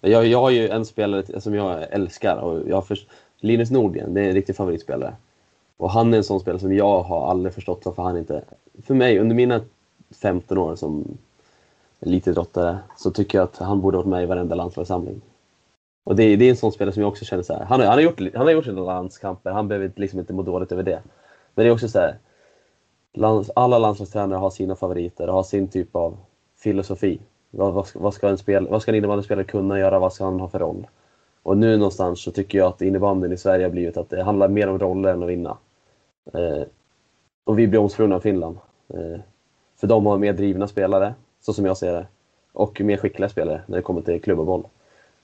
Jag, 0.00 0.26
jag 0.26 0.40
har 0.40 0.50
ju 0.50 0.68
en 0.68 0.84
spelare 0.84 1.40
som 1.40 1.54
jag 1.54 1.82
älskar 1.92 2.36
och 2.36 2.68
jag 2.68 2.86
för, 2.86 2.98
Linus 3.40 3.70
Nordgren, 3.70 4.14
det 4.14 4.20
är 4.20 4.28
en 4.28 4.34
riktig 4.34 4.56
favoritspelare. 4.56 5.14
Och 5.76 5.90
han 5.90 6.14
är 6.14 6.18
en 6.18 6.24
sån 6.24 6.40
spelare 6.40 6.60
som 6.60 6.76
jag 6.76 7.02
har 7.02 7.30
aldrig 7.30 7.54
förstått 7.54 7.82
varför 7.84 8.02
han 8.02 8.18
inte... 8.18 8.42
För 8.82 8.94
mig, 8.94 9.18
under 9.18 9.36
mina 9.36 9.60
15 10.22 10.58
år 10.58 10.76
som 10.76 11.18
elitidrottare, 12.00 12.78
så 12.96 13.10
tycker 13.10 13.38
jag 13.38 13.44
att 13.44 13.56
han 13.58 13.80
borde 13.80 13.96
varit 13.96 14.06
med 14.06 14.22
i 14.22 14.26
varenda 14.26 14.54
landslagssamling. 14.54 15.20
Och 16.06 16.16
det, 16.16 16.36
det, 16.36 16.44
är 16.44 16.50
en 16.50 16.56
sån 16.56 16.72
spelare 16.72 16.92
som 16.92 17.02
jag 17.02 17.08
också 17.08 17.24
känner 17.24 17.42
så 17.42 17.52
här, 17.52 17.64
han, 17.64 17.80
han, 17.80 17.88
har 17.88 18.00
gjort, 18.00 18.20
han 18.34 18.46
har 18.46 18.50
gjort 18.50 18.64
sina 18.64 18.80
landskamper, 18.80 19.50
han 19.50 19.68
behöver 19.68 19.92
liksom 19.96 20.18
inte 20.18 20.32
må 20.32 20.42
dåligt 20.42 20.72
över 20.72 20.82
det. 20.82 21.02
Men 21.54 21.64
det 21.64 21.70
är 21.70 21.72
också 21.72 21.88
så 21.88 21.98
här, 21.98 22.18
lands, 23.12 23.50
alla 23.54 23.78
landslagstränare 23.78 24.38
har 24.38 24.50
sina 24.50 24.76
favoriter 24.76 25.28
och 25.28 25.34
har 25.34 25.42
sin 25.42 25.68
typ 25.68 25.96
av 25.96 26.16
filosofi. 26.56 27.18
Vad, 27.50 27.72
vad, 27.72 27.86
vad 27.94 28.14
ska 28.14 28.28
en, 28.28 28.38
spel, 28.38 28.68
vad 28.70 28.82
ska 28.82 28.90
en 28.90 28.94
innebandyspelare 28.94 29.44
kunna 29.44 29.78
göra, 29.78 29.98
vad 29.98 30.12
ska 30.12 30.24
han 30.24 30.40
ha 30.40 30.48
för 30.48 30.58
roll? 30.58 30.86
Och 31.42 31.56
nu 31.58 31.76
någonstans 31.76 32.22
så 32.22 32.30
tycker 32.30 32.58
jag 32.58 32.68
att 32.68 32.82
innebandyn 32.82 33.32
i 33.32 33.36
Sverige 33.36 33.64
har 33.64 33.70
blivit 33.70 33.96
att 33.96 34.10
det 34.10 34.22
handlar 34.22 34.48
mer 34.48 34.68
om 34.68 34.78
roller 34.78 35.12
än 35.12 35.22
att 35.22 35.28
vinna. 35.28 35.56
Eh, 36.34 36.62
och 37.44 37.58
vi 37.58 37.66
blir 37.66 37.80
omsprungna 37.80 38.16
av 38.16 38.20
Finland. 38.20 38.58
Eh, 38.88 39.20
för 39.76 39.86
de 39.86 40.06
har 40.06 40.18
mer 40.18 40.32
drivna 40.32 40.68
spelare, 40.68 41.14
så 41.40 41.52
som 41.52 41.66
jag 41.66 41.76
ser 41.76 41.92
det. 41.92 42.06
Och 42.52 42.80
mer 42.80 42.96
skickliga 42.96 43.28
spelare 43.28 43.62
när 43.66 43.76
det 43.76 43.82
kommer 43.82 44.00
till 44.00 44.22
klubb 44.22 44.40
och 44.40 44.46
boll. 44.46 44.66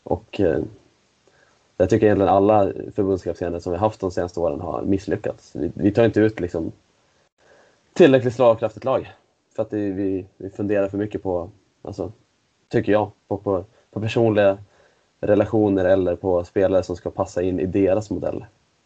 Och 0.03 0.41
eh, 0.41 0.63
jag 1.77 1.91
tycker 1.91 2.07
egentligen 2.07 2.33
alla 2.33 2.73
förbundskaptener 2.95 3.59
som 3.59 3.73
vi 3.73 3.79
haft 3.79 4.01
de 4.01 4.11
senaste 4.11 4.41
åren 4.41 4.61
har 4.61 4.83
misslyckats. 4.83 5.57
Vi, 5.57 5.73
vi 5.75 5.93
tar 5.93 6.05
inte 6.05 6.21
ut 6.21 6.41
liksom 6.41 6.73
tillräckligt 7.93 8.35
slagkraftigt 8.35 8.85
lag. 8.85 9.13
För 9.57 9.63
att 9.63 9.71
det, 9.71 9.91
vi, 9.91 10.27
vi 10.37 10.51
funderar 10.51 10.89
för 10.89 10.99
mycket 10.99 11.23
på, 11.23 11.51
alltså, 11.83 12.13
tycker 12.69 12.93
jag, 12.93 13.11
på, 13.29 13.37
på, 13.37 13.65
på 13.91 14.01
personliga 14.01 14.59
relationer 15.21 15.85
eller 15.85 16.17
på 16.17 16.45
spelare 16.45 16.83
som 16.83 16.97
ska 16.97 17.11
passa 17.11 17.43
in 17.43 17.61
i 17.61 17.67
deras 17.67 18.11
modell. 18.11 18.45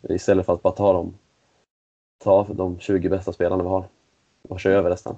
Istället 0.09 0.47
för 0.47 0.53
att 0.53 0.63
bara 0.63 0.75
ta 0.75 0.93
dem, 0.93 1.15
ta 2.25 2.47
de 2.51 2.79
20 2.79 3.09
bästa 3.09 3.33
spelarna 3.33 3.63
vi 3.63 3.69
har 3.69 3.85
och 4.49 4.61
köra 4.61 4.75
över 4.75 4.91
resten. 4.91 5.17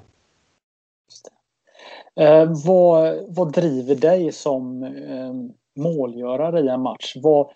Eh, 2.14 2.52
vad, 2.66 3.18
vad 3.28 3.52
driver 3.52 3.94
dig 3.94 4.32
som 4.32 4.82
eh, 4.82 5.34
målgörare 5.78 6.60
i 6.60 6.68
en 6.68 6.82
match? 6.82 7.16
Vad, 7.16 7.50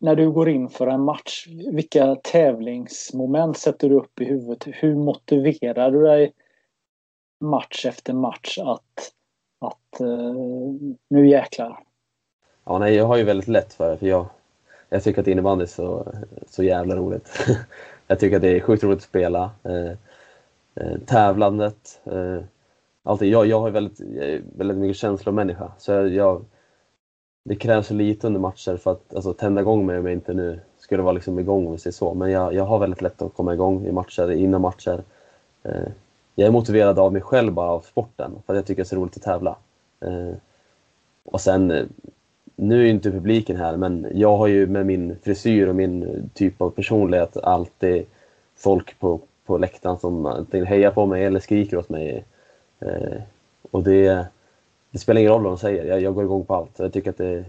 när 0.00 0.16
du 0.16 0.30
går 0.30 0.48
in 0.48 0.68
för 0.68 0.86
en 0.86 1.00
match, 1.00 1.46
vilka 1.72 2.14
tävlingsmoment 2.14 3.58
sätter 3.58 3.88
du 3.88 3.94
upp 3.94 4.20
i 4.20 4.24
huvudet? 4.24 4.64
Hur 4.66 4.94
motiverar 4.94 5.90
du 5.90 6.02
dig 6.02 6.32
match 7.40 7.86
efter 7.86 8.12
match 8.12 8.58
att, 8.58 9.12
att 9.60 10.00
uh, 10.00 10.72
nu 11.08 11.28
jäklar? 11.28 11.78
Ja, 12.64 12.78
nej, 12.78 12.94
jag 12.94 13.04
har 13.04 13.16
ju 13.16 13.24
väldigt 13.24 13.48
lätt 13.48 13.74
för 13.74 13.90
det, 13.90 13.96
för 13.96 14.06
jag, 14.06 14.26
jag 14.88 15.02
tycker 15.02 15.20
att 15.20 15.28
innebandy 15.28 15.62
är 15.62 15.66
så, 15.66 16.12
så 16.46 16.62
jävla 16.62 16.96
roligt. 16.96 17.46
jag 18.06 18.20
tycker 18.20 18.36
att 18.36 18.42
det 18.42 18.56
är 18.56 18.60
sjukt 18.60 18.84
roligt 18.84 18.98
att 18.98 19.02
spela. 19.02 19.50
Eh, 19.62 19.92
eh, 20.74 20.98
tävlandet, 21.06 22.00
eh, 22.04 22.42
allting. 23.02 23.30
Jag, 23.30 23.46
jag 23.46 23.60
har 23.60 23.70
väldigt, 23.70 24.00
jag 24.00 24.28
är 24.28 24.42
väldigt 24.56 24.76
mycket 24.76 24.96
känslomänniska, 24.96 25.72
så 25.78 25.92
jag, 25.92 26.08
jag, 26.08 26.44
det 27.44 27.54
krävs 27.54 27.90
lite 27.90 28.26
under 28.26 28.40
matcher 28.40 28.76
för 28.76 28.92
att 28.92 29.14
alltså, 29.14 29.32
tända 29.32 29.60
igång 29.60 29.86
mig 29.86 29.98
om 29.98 30.06
jag 30.06 30.12
inte 30.12 30.34
nu 30.34 30.60
skulle 30.78 31.02
vara 31.02 31.12
liksom 31.12 31.38
igång 31.38 31.66
om 31.66 31.72
vi 31.72 31.78
säger 31.78 31.94
så. 31.94 32.14
Men 32.14 32.30
jag, 32.30 32.54
jag 32.54 32.64
har 32.64 32.78
väldigt 32.78 33.02
lätt 33.02 33.22
att 33.22 33.34
komma 33.34 33.54
igång 33.54 33.86
i 33.86 33.92
matcher, 33.92 34.30
innan 34.30 34.60
matcher. 34.60 35.02
Eh, 35.62 35.88
jag 36.34 36.46
är 36.46 36.50
motiverad 36.50 36.98
av 36.98 37.12
mig 37.12 37.22
själv 37.22 37.52
bara, 37.52 37.70
av 37.70 37.80
sporten, 37.80 38.32
för 38.46 38.52
att 38.52 38.56
jag 38.56 38.66
tycker 38.66 38.82
det 38.82 38.86
är 38.86 38.88
så 38.88 38.96
roligt 38.96 39.16
att 39.16 39.22
tävla. 39.22 39.56
Eh, 40.00 40.34
och 41.24 41.40
sen 41.40 41.70
eh, 41.70 41.84
nu 42.56 42.86
är 42.86 42.90
inte 42.90 43.10
publiken 43.10 43.56
här, 43.56 43.76
men 43.76 44.06
jag 44.14 44.36
har 44.36 44.46
ju 44.46 44.66
med 44.66 44.86
min 44.86 45.16
frisyr 45.22 45.66
och 45.66 45.74
min 45.74 46.30
typ 46.34 46.62
av 46.62 46.70
personlighet 46.70 47.36
alltid 47.36 48.04
folk 48.56 48.98
på, 48.98 49.20
på 49.46 49.58
läktaren 49.58 49.98
som 49.98 50.26
antingen 50.26 50.66
hejar 50.66 50.90
på 50.90 51.06
mig 51.06 51.24
eller 51.24 51.40
skriker 51.40 51.76
åt 51.76 51.88
mig. 51.88 52.24
Eh, 52.80 53.22
och 53.70 53.82
det, 53.82 54.26
det, 54.92 54.98
spelar 54.98 55.20
ingen 55.20 55.32
roll 55.32 55.42
vad 55.42 55.52
de 55.52 55.58
säger, 55.58 55.84
jag, 55.84 56.00
jag 56.00 56.14
går 56.14 56.24
igång 56.24 56.44
på 56.44 56.54
allt. 56.54 56.78
Jag 56.78 56.92
tycker 56.92 57.10
att 57.10 57.16
det 57.16 57.44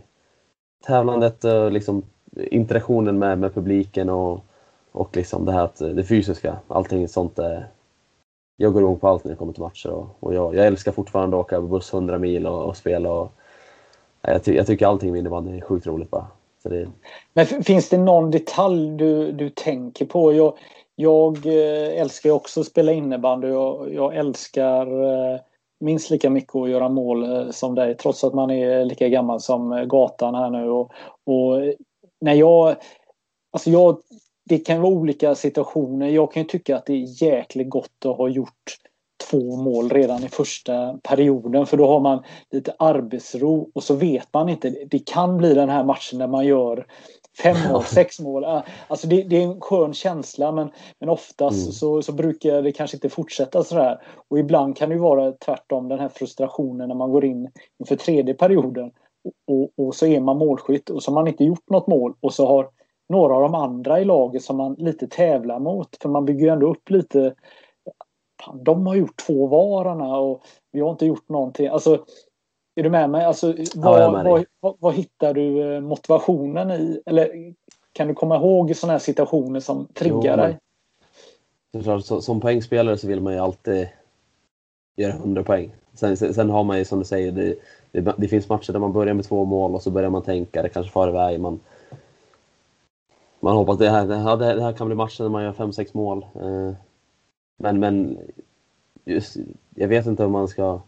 tävlandet 0.85 1.43
och 1.43 1.71
liksom 1.71 2.03
interaktionen 2.35 3.19
med, 3.19 3.39
med 3.39 3.53
publiken 3.53 4.09
och, 4.09 4.45
och 4.91 5.15
liksom 5.15 5.45
det 5.45 5.51
här 5.51 5.63
att 5.63 5.77
det 5.77 6.03
fysiska, 6.03 6.57
allting 6.67 7.07
sånt 7.07 7.39
är 7.39 7.67
jag 8.57 8.73
går 8.73 8.81
igång 8.81 8.99
på 8.99 9.07
allt 9.07 9.23
när 9.23 9.31
det 9.31 9.37
kommer 9.37 9.53
till 9.53 9.63
matcher 9.63 9.89
och, 9.89 10.07
och 10.19 10.33
jag, 10.33 10.55
jag 10.55 10.67
älskar 10.67 10.91
fortfarande 10.91 11.37
att 11.37 11.45
åka 11.45 11.61
buss 11.61 11.93
100 11.93 12.17
mil 12.17 12.47
och, 12.47 12.63
och 12.63 12.77
spela 12.77 13.11
och, 13.11 13.31
jag, 14.21 14.43
ty 14.43 14.55
jag 14.55 14.67
tycker 14.67 14.87
allting 14.87 15.11
med 15.11 15.19
innebandy 15.19 15.57
är 15.57 15.61
sjukt 15.61 15.87
roligt 15.87 16.11
bara. 16.11 16.27
Så 16.63 16.69
det... 16.69 16.87
Men 17.33 17.45
finns 17.45 17.89
det 17.89 17.97
någon 17.97 18.31
detalj 18.31 18.89
du, 18.89 19.31
du 19.31 19.49
tänker 19.49 20.05
på? 20.05 20.33
Jag, 20.33 20.53
jag 20.95 21.45
eh, 21.45 22.01
älskar 22.01 22.31
också 22.31 22.59
att 22.59 22.67
spela 22.67 22.91
innebandy 22.91 23.51
och 23.51 23.93
jag 23.93 24.15
älskar 24.15 25.03
eh, 25.03 25.39
minst 25.83 26.09
lika 26.09 26.29
mycket 26.29 26.55
att 26.55 26.69
göra 26.69 26.89
mål 26.89 27.23
eh, 27.23 27.49
som 27.49 27.75
dig 27.75 27.97
trots 27.97 28.23
att 28.23 28.33
man 28.33 28.51
är 28.51 28.85
lika 28.85 29.09
gammal 29.09 29.39
som 29.39 29.71
eh, 29.71 29.85
gatan 29.85 30.35
här 30.35 30.49
nu. 30.49 30.69
Och, 30.69 30.91
och 31.25 31.73
när 32.21 32.33
jag, 32.33 32.75
alltså 33.51 33.69
jag, 33.69 33.97
det 34.45 34.57
kan 34.57 34.81
vara 34.81 34.93
olika 34.93 35.35
situationer. 35.35 36.07
Jag 36.07 36.31
kan 36.31 36.47
tycka 36.47 36.77
att 36.77 36.85
det 36.85 36.93
är 36.93 37.23
jäkligt 37.23 37.69
gott 37.69 38.05
att 38.05 38.17
ha 38.17 38.27
gjort 38.27 38.77
två 39.29 39.55
mål 39.55 39.89
redan 39.89 40.23
i 40.23 40.29
första 40.29 40.97
perioden 41.03 41.65
för 41.65 41.77
då 41.77 41.87
har 41.87 41.99
man 41.99 42.23
lite 42.51 42.73
arbetsro 42.79 43.69
och 43.73 43.83
så 43.83 43.95
vet 43.95 44.33
man 44.33 44.49
inte. 44.49 44.69
Det 44.69 44.99
kan 44.99 45.37
bli 45.37 45.53
den 45.53 45.69
här 45.69 45.83
matchen 45.83 46.19
där 46.19 46.27
man 46.27 46.45
gör 46.45 46.85
fem 47.37 47.71
mål, 47.71 47.83
sex 47.83 48.19
mål. 48.19 48.45
Alltså 48.87 49.07
det, 49.07 49.23
det, 49.23 49.37
är 49.37 49.43
en 49.43 49.61
skön 49.61 49.93
känsla 49.93 50.51
men, 50.51 50.69
men 50.99 51.09
oftast 51.09 51.61
mm. 51.61 51.71
så, 51.71 52.01
så 52.01 52.11
brukar 52.11 52.61
det 52.61 52.71
kanske 52.71 52.97
inte 52.97 53.09
fortsätta 53.09 53.63
sådär. 53.63 54.01
Och 54.27 54.39
ibland 54.39 54.77
kan 54.77 54.89
det 54.89 54.97
vara 54.97 55.31
tvärtom 55.31 55.87
den 55.87 55.99
här 55.99 56.09
frustrationen 56.09 56.87
när 56.87 56.95
man 56.95 57.11
går 57.11 57.25
in 57.25 57.49
inför 57.79 57.95
tredje 57.95 58.33
perioden 58.33 58.91
och, 59.47 59.85
och, 59.85 59.95
så 59.95 60.05
är 60.05 60.19
man 60.19 60.37
målskytt 60.37 60.89
och 60.89 61.03
så 61.03 61.11
har 61.11 61.15
man 61.15 61.27
inte 61.27 61.43
gjort 61.43 61.69
något 61.69 61.87
mål 61.87 62.13
och 62.19 62.33
så 62.33 62.47
har 62.47 62.69
några 63.09 63.35
av 63.35 63.41
de 63.41 63.55
andra 63.55 63.99
i 63.99 64.05
laget 64.05 64.43
som 64.43 64.57
man 64.57 64.73
lite 64.73 65.07
tävlar 65.07 65.59
mot 65.59 65.97
för 66.01 66.09
man 66.09 66.25
bygger 66.25 66.45
ju 66.45 66.51
ändå 66.51 66.71
upp 66.71 66.89
lite 66.89 67.33
de 68.53 68.87
har 68.87 68.95
gjort 68.95 69.17
två 69.17 69.47
vararna 69.47 70.17
och 70.17 70.41
vi 70.71 70.79
har 70.79 70.91
inte 70.91 71.05
gjort 71.05 71.29
någonting. 71.29 71.67
Alltså, 71.67 72.05
är 72.75 72.83
du 72.83 72.89
med 72.89 73.09
mig? 73.09 73.25
Alltså, 73.25 73.55
vad, 73.75 74.01
ja, 74.01 74.11
vad, 74.11 74.45
vad, 74.59 74.75
vad, 74.79 74.93
hittar 74.93 75.33
du 75.33 75.75
eh, 75.75 75.81
motivationen 75.81 76.71
i? 76.71 77.01
Eller 77.05 77.53
kan 77.93 78.07
du 78.07 78.13
komma 78.13 78.35
ihåg 78.35 78.75
sådana 78.75 78.91
här 78.91 78.99
situationer 78.99 79.59
som 79.59 79.87
triggar 79.93 80.37
dig? 80.37 80.57
Så, 82.03 82.21
som 82.21 82.41
poängspelare 82.41 82.97
så 82.97 83.07
vill 83.07 83.21
man 83.21 83.33
ju 83.33 83.39
alltid 83.39 83.87
göra 84.95 85.13
100 85.13 85.43
poäng. 85.43 85.75
Sen, 85.93 86.17
sen 86.17 86.49
har 86.49 86.63
man 86.63 86.77
ju 86.77 86.85
som 86.85 86.99
du 86.99 87.05
säger, 87.05 87.31
det, 87.31 87.55
det, 87.91 88.13
det, 88.17 88.27
finns 88.27 88.49
matcher 88.49 88.73
där 88.73 88.79
man 88.79 88.93
börjar 88.93 89.13
med 89.13 89.25
två 89.25 89.45
mål 89.45 89.75
och 89.75 89.81
så 89.81 89.91
börjar 89.91 90.09
man 90.09 90.21
tänka, 90.21 90.61
det 90.61 90.69
kanske 90.69 90.91
far 90.91 91.07
iväg. 91.07 91.39
Man, 91.39 91.59
man 93.39 93.55
hoppas 93.55 93.77
det 93.77 93.89
här, 93.89 94.07
det 94.07 94.15
här, 94.15 94.37
det 94.37 94.63
här 94.63 94.73
kan 94.73 94.87
bli 94.87 94.95
matchen 94.95 95.25
när 95.25 95.29
man 95.29 95.43
gör 95.43 95.53
5-6 95.53 95.89
mål. 95.91 96.25
Eh, 96.35 96.73
men, 97.57 97.79
men 97.79 98.19
just, 99.05 99.37
jag 99.75 99.87
vet 99.87 100.05
inte 100.05 100.25
om 100.25 100.31
man 100.31 100.47
ska... 100.47 100.79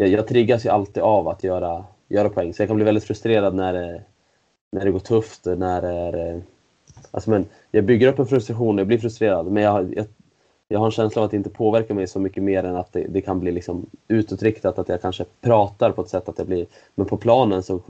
Jag, 0.00 0.08
jag 0.08 0.26
triggas 0.26 0.66
ju 0.66 0.68
alltid 0.68 1.02
av 1.02 1.28
att 1.28 1.44
göra, 1.44 1.84
göra 2.08 2.28
poäng, 2.28 2.54
så 2.54 2.62
jag 2.62 2.68
kan 2.68 2.76
bli 2.76 2.84
väldigt 2.84 3.04
frustrerad 3.04 3.54
när 3.54 3.72
det, 3.72 4.02
när 4.72 4.84
det 4.84 4.90
går 4.90 4.98
tufft. 4.98 5.44
När 5.44 5.82
det 5.82 5.88
är, 5.88 6.42
alltså 7.10 7.30
men, 7.30 7.46
jag 7.70 7.84
bygger 7.84 8.08
upp 8.08 8.18
en 8.18 8.26
frustration, 8.26 8.78
jag 8.78 8.86
blir 8.86 8.98
frustrerad, 8.98 9.46
men 9.46 9.62
jag, 9.62 9.94
jag, 9.96 10.06
jag 10.68 10.78
har 10.78 10.86
en 10.86 10.92
känsla 10.92 11.22
av 11.22 11.26
att 11.26 11.30
det 11.30 11.36
inte 11.36 11.50
påverkar 11.50 11.94
mig 11.94 12.06
så 12.06 12.20
mycket 12.20 12.42
mer 12.42 12.64
än 12.64 12.76
att 12.76 12.92
det, 12.92 13.06
det 13.08 13.20
kan 13.20 13.40
bli 13.40 13.52
liksom 13.52 13.86
utåtriktat, 14.08 14.78
att 14.78 14.88
jag 14.88 15.02
kanske 15.02 15.24
pratar 15.40 15.92
på 15.92 16.02
ett 16.02 16.08
sätt 16.08 16.28
att 16.28 16.38
jag 16.38 16.46
blir... 16.46 16.66
Men 16.94 17.06
på 17.06 17.16
planen 17.16 17.62
så 17.62 17.80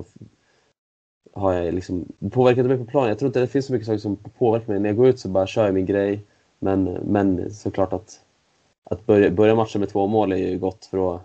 har 1.34 1.52
jag 1.52 1.74
liksom... 1.74 2.04
Det 2.18 2.30
påverkar 2.30 2.62
inte 2.62 2.76
mig 2.76 2.86
på 2.86 2.90
planen. 2.90 3.08
Jag 3.08 3.18
tror 3.18 3.26
inte 3.26 3.40
det 3.40 3.46
finns 3.46 3.66
så 3.66 3.72
mycket 3.72 3.86
saker 3.86 3.98
som 3.98 4.16
påverkar 4.16 4.72
mig. 4.72 4.80
När 4.80 4.88
jag 4.88 4.96
går 4.96 5.08
ut 5.08 5.20
så 5.20 5.28
bara 5.28 5.46
kör 5.46 5.64
jag 5.64 5.74
min 5.74 5.86
grej. 5.86 6.20
Men, 6.58 6.84
men 6.84 7.50
såklart 7.50 7.92
att, 7.92 8.20
att 8.90 9.06
börja, 9.06 9.30
börja 9.30 9.54
matchen 9.54 9.80
med 9.80 9.88
två 9.88 10.06
mål 10.06 10.32
är 10.32 10.36
ju 10.36 10.58
gott 10.58 10.84
för 10.84 11.14
att 11.14 11.22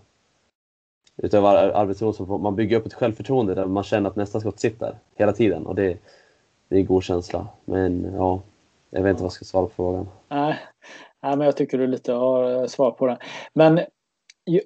utöver 1.18 1.56
arbetsron 1.56 2.14
så 2.14 2.26
får 2.26 2.40
man 2.40 2.56
bygga 2.56 2.78
upp 2.78 2.86
ett 2.86 2.94
självförtroende 2.94 3.56
där 3.56 3.66
man 3.66 3.84
känner 3.84 4.10
att 4.10 4.16
nästa 4.16 4.40
skott 4.40 4.60
sitter 4.60 4.96
hela 5.16 5.34
tiden 5.34 5.66
och 5.66 5.76
det, 5.76 5.98
det 6.68 6.76
är 6.76 6.80
en 6.80 6.86
god 6.86 7.04
känsla. 7.04 7.48
Men 7.66 8.14
ja, 8.16 8.42
jag 8.90 9.04
vet 9.04 9.10
inte 9.10 9.24
vad 9.24 9.28
jag 9.28 9.34
ska 9.34 9.46
svara 9.46 9.66
på 9.66 9.72
frågan. 9.76 10.08
Nej, 10.30 10.60
nej 11.22 11.38
men 11.38 11.46
jag 11.46 11.58
tycker 11.58 11.78
du 11.78 11.88
lite 11.88 12.14
har 12.14 12.62
eh, 12.62 12.66
svar 12.66 12.92
på 12.92 13.08
den. 13.08 13.18
Men 13.54 13.80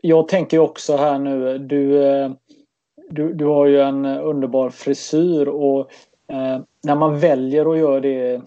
jag 0.02 0.28
tänker 0.28 0.60
också 0.60 0.98
här 0.98 1.20
nu, 1.20 1.58
du, 1.58 2.08
eh, 2.08 2.32
du, 3.10 3.34
du 3.34 3.46
har 3.46 3.66
ju 3.66 3.82
en 3.82 4.06
underbar 4.06 4.70
frisyr 4.70 5.48
och 5.48 5.80
eh, 6.28 6.60
när 6.84 6.96
man 6.96 7.20
väljer 7.20 7.72
att 7.72 7.78
göra 7.78 8.00
det 8.00 8.42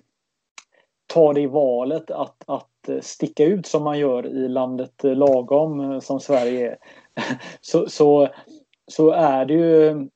ta 1.06 1.32
det 1.32 1.40
i 1.40 1.46
valet 1.46 2.10
att, 2.10 2.44
att 2.46 2.88
eh, 2.88 3.00
sticka 3.00 3.44
ut 3.44 3.66
som 3.66 3.82
man 3.82 3.98
gör 3.98 4.26
i 4.26 4.48
landet 4.48 4.94
lagom 5.02 6.00
som 6.00 6.20
Sverige 6.20 6.70
är. 6.70 6.76
Så, 7.60 7.88
så, 7.88 8.28
så 8.86 9.10
är 9.10 9.44
det 9.44 9.54
ju 9.54 10.08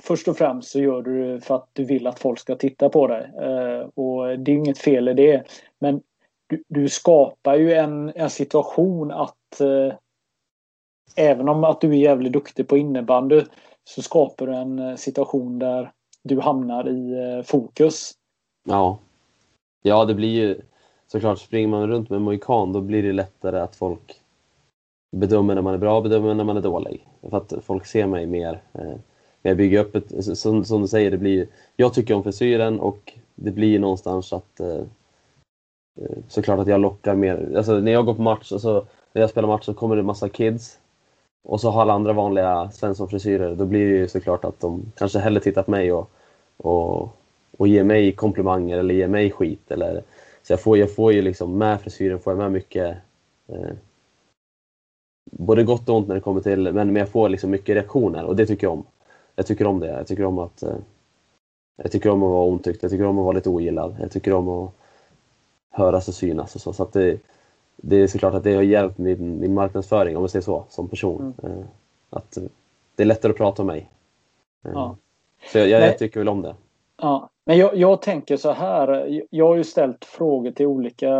först 0.00 0.28
och 0.28 0.36
främst 0.36 0.70
så 0.70 0.80
gör 0.80 1.02
du 1.02 1.32
det 1.32 1.40
för 1.40 1.54
att 1.54 1.68
du 1.72 1.84
vill 1.84 2.06
att 2.06 2.18
folk 2.18 2.38
ska 2.38 2.54
titta 2.54 2.88
på 2.88 3.06
dig. 3.06 3.30
Eh, 3.38 3.88
och 3.94 4.38
det 4.38 4.52
är 4.52 4.56
inget 4.56 4.78
fel 4.78 5.08
i 5.08 5.14
det. 5.14 5.44
Men 5.78 6.02
du, 6.46 6.64
du 6.68 6.88
skapar 6.88 7.54
ju 7.54 7.72
en, 7.72 8.12
en 8.14 8.30
situation 8.30 9.10
att 9.10 9.60
eh, 9.60 9.94
även 11.16 11.48
om 11.48 11.64
att 11.64 11.80
du 11.80 11.90
är 11.90 11.94
jävligt 11.94 12.32
duktig 12.32 12.68
på 12.68 12.76
innebandy 12.76 13.42
så 13.84 14.02
skapar 14.02 14.46
du 14.46 14.54
en 14.54 14.78
eh, 14.78 14.96
situation 14.96 15.58
där 15.58 15.92
du 16.22 16.40
hamnar 16.40 16.88
i 16.88 17.42
fokus. 17.46 18.12
Ja. 18.64 18.98
Ja, 19.82 20.04
det 20.04 20.14
blir 20.14 20.28
ju 20.28 20.60
såklart, 21.06 21.38
springer 21.38 21.68
man 21.68 21.86
runt 21.86 22.10
med 22.10 22.22
mohikan 22.22 22.72
då 22.72 22.80
blir 22.80 23.02
det 23.02 23.12
lättare 23.12 23.60
att 23.60 23.76
folk 23.76 24.19
bedömer 25.10 25.54
när 25.54 25.62
man 25.62 25.74
är 25.74 25.78
bra 25.78 25.96
och 25.96 26.02
bedömer 26.02 26.34
när 26.34 26.44
man 26.44 26.56
är 26.56 26.60
dålig. 26.60 27.06
För 27.30 27.36
att 27.36 27.52
folk 27.62 27.86
ser 27.86 28.06
mig 28.06 28.26
mer. 28.26 28.62
Eh, 28.72 28.94
jag 29.42 29.56
bygger 29.56 29.80
upp 29.80 29.94
ett, 29.94 30.38
som, 30.38 30.64
som, 30.64 30.82
du 30.82 30.88
säger, 30.88 31.10
det 31.10 31.18
blir, 31.18 31.46
jag 31.76 31.94
tycker 31.94 32.14
om 32.14 32.22
frisyren 32.22 32.80
och 32.80 33.12
det 33.34 33.50
blir 33.50 33.78
någonstans 33.78 34.32
att 34.32 34.60
eh, 34.60 34.82
eh, 36.00 36.18
såklart 36.28 36.58
att 36.58 36.68
jag 36.68 36.80
lockar 36.80 37.14
mer. 37.14 37.52
Alltså 37.56 37.80
när 37.80 37.92
jag 37.92 38.06
går 38.06 38.14
på 38.14 38.22
match, 38.22 38.52
alltså, 38.52 38.86
när 39.12 39.22
jag 39.22 39.30
spelar 39.30 39.48
match 39.48 39.64
så 39.64 39.74
kommer 39.74 39.96
det 39.96 40.02
massa 40.02 40.28
kids 40.28 40.78
och 41.44 41.60
så 41.60 41.70
har 41.70 41.82
alla 41.82 41.92
andra 41.92 42.12
vanliga 42.12 42.70
Svensson-frisyrer. 42.70 43.54
Då 43.54 43.64
blir 43.64 43.90
det 43.90 43.96
ju 43.96 44.08
såklart 44.08 44.44
att 44.44 44.60
de 44.60 44.92
kanske 44.96 45.18
hellre 45.18 45.40
tittar 45.40 45.62
på 45.62 45.70
mig 45.70 45.92
och, 45.92 46.10
och, 46.56 47.16
och 47.58 47.68
ger 47.68 47.84
mig 47.84 48.12
komplimanger 48.12 48.78
eller 48.78 48.94
ger 48.94 49.08
mig 49.08 49.30
skit. 49.30 49.70
Eller, 49.70 50.02
så 50.42 50.52
jag 50.52 50.60
får, 50.60 50.78
jag 50.78 50.94
får 50.94 51.12
ju 51.12 51.22
liksom 51.22 51.58
med 51.58 51.80
frisyren 51.80 52.18
får 52.18 52.32
jag 52.32 52.38
med 52.38 52.52
mycket 52.52 52.96
eh, 53.48 53.70
både 55.30 55.62
gott 55.62 55.88
och 55.88 55.96
ont 55.96 56.08
när 56.08 56.14
det 56.14 56.20
kommer 56.20 56.40
till, 56.40 56.72
men 56.72 56.96
jag 56.96 57.08
får 57.08 57.28
liksom 57.28 57.50
mycket 57.50 57.74
reaktioner 57.74 58.24
och 58.24 58.36
det 58.36 58.46
tycker 58.46 58.66
jag 58.66 58.72
om. 58.72 58.84
Jag 59.36 59.46
tycker 59.46 59.66
om 59.66 59.80
det. 59.80 59.86
Jag 59.86 60.06
tycker 60.06 60.24
om 60.24 60.38
att 60.38 60.62
eh, 60.62 60.76
jag 61.82 61.92
tycker 61.92 62.10
om 62.10 62.22
att 62.22 62.30
vara 62.30 62.44
omtyckt, 62.44 62.82
jag 62.82 62.90
tycker 62.90 63.06
om 63.06 63.18
att 63.18 63.24
vara 63.24 63.34
lite 63.34 63.48
ogillad, 63.48 63.96
jag 64.00 64.10
tycker 64.10 64.32
om 64.32 64.48
att 64.48 64.72
höras 65.70 66.08
och 66.08 66.14
synas 66.14 66.54
och 66.54 66.60
så. 66.60 66.72
så 66.72 66.82
att 66.82 66.92
det, 66.92 67.20
det 67.76 67.96
är 67.96 68.06
såklart 68.06 68.34
att 68.34 68.44
det 68.44 68.54
har 68.54 68.62
hjälpt 68.62 68.98
min, 68.98 69.40
min 69.40 69.54
marknadsföring, 69.54 70.16
om 70.16 70.22
man 70.22 70.28
säger 70.28 70.42
så, 70.42 70.64
som 70.68 70.88
person. 70.88 71.34
Mm. 71.42 71.58
Eh, 71.58 71.64
att 72.10 72.38
det 72.96 73.02
är 73.02 73.06
lättare 73.06 73.30
att 73.32 73.38
prata 73.38 73.62
om 73.62 73.66
mig. 73.66 73.90
Eh, 74.64 74.70
ja. 74.74 74.96
Så 75.52 75.58
jag, 75.58 75.68
jag, 75.68 75.82
jag 75.82 75.98
tycker 75.98 76.20
väl 76.20 76.28
om 76.28 76.42
det. 76.42 76.54
Ja, 77.02 77.30
men 77.44 77.58
jag, 77.58 77.76
jag, 77.76 78.02
tänker 78.02 78.36
så 78.36 78.52
här. 78.52 79.20
Jag 79.30 79.46
har 79.46 79.56
ju 79.56 79.64
ställt 79.64 80.04
frågor 80.04 80.50
till 80.50 80.66
olika 80.66 81.12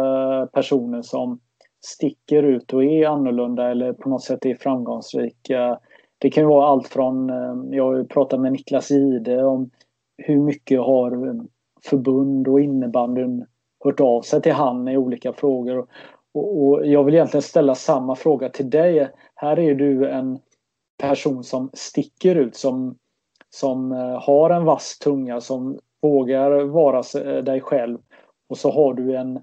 personer 0.52 1.02
som 1.02 1.40
sticker 1.80 2.42
ut 2.42 2.72
och 2.72 2.84
är 2.84 3.06
annorlunda 3.06 3.70
eller 3.70 3.92
på 3.92 4.08
något 4.08 4.22
sätt 4.22 4.46
är 4.46 4.54
framgångsrika. 4.54 5.78
Det 6.18 6.30
kan 6.30 6.46
vara 6.46 6.66
allt 6.66 6.88
från, 6.88 7.30
eh, 7.30 7.76
jag 7.76 7.84
har 7.84 8.04
pratat 8.04 8.40
med 8.40 8.52
Niklas 8.52 8.90
Jihde 8.90 9.44
om 9.44 9.70
hur 10.16 10.36
mycket 10.36 10.80
har 10.80 11.40
förbund 11.84 12.48
och 12.48 12.60
innebandyn 12.60 13.46
hört 13.84 14.00
av 14.00 14.22
sig 14.22 14.42
till 14.42 14.52
han 14.52 14.88
i 14.88 14.96
olika 14.96 15.32
frågor. 15.32 15.86
Och, 16.34 16.62
och, 16.62 16.86
jag 16.86 17.04
vill 17.04 17.14
egentligen 17.14 17.42
ställa 17.42 17.74
samma 17.74 18.16
fråga 18.16 18.48
till 18.48 18.70
dig. 18.70 19.10
Här 19.34 19.58
är 19.58 19.74
du 19.74 20.08
en 20.08 20.38
person 20.98 21.44
som 21.44 21.70
sticker 21.72 22.36
ut, 22.36 22.56
som, 22.56 22.96
som 23.50 23.92
eh, 23.92 24.22
har 24.22 24.50
en 24.50 24.64
vass 24.64 24.98
tunga, 24.98 25.40
som 25.40 25.78
vågar 26.02 26.64
vara 26.64 26.98
eh, 26.98 27.44
dig 27.44 27.60
själv. 27.60 27.98
Och 28.48 28.58
så 28.58 28.70
har 28.70 28.94
du 28.94 29.16
en 29.16 29.40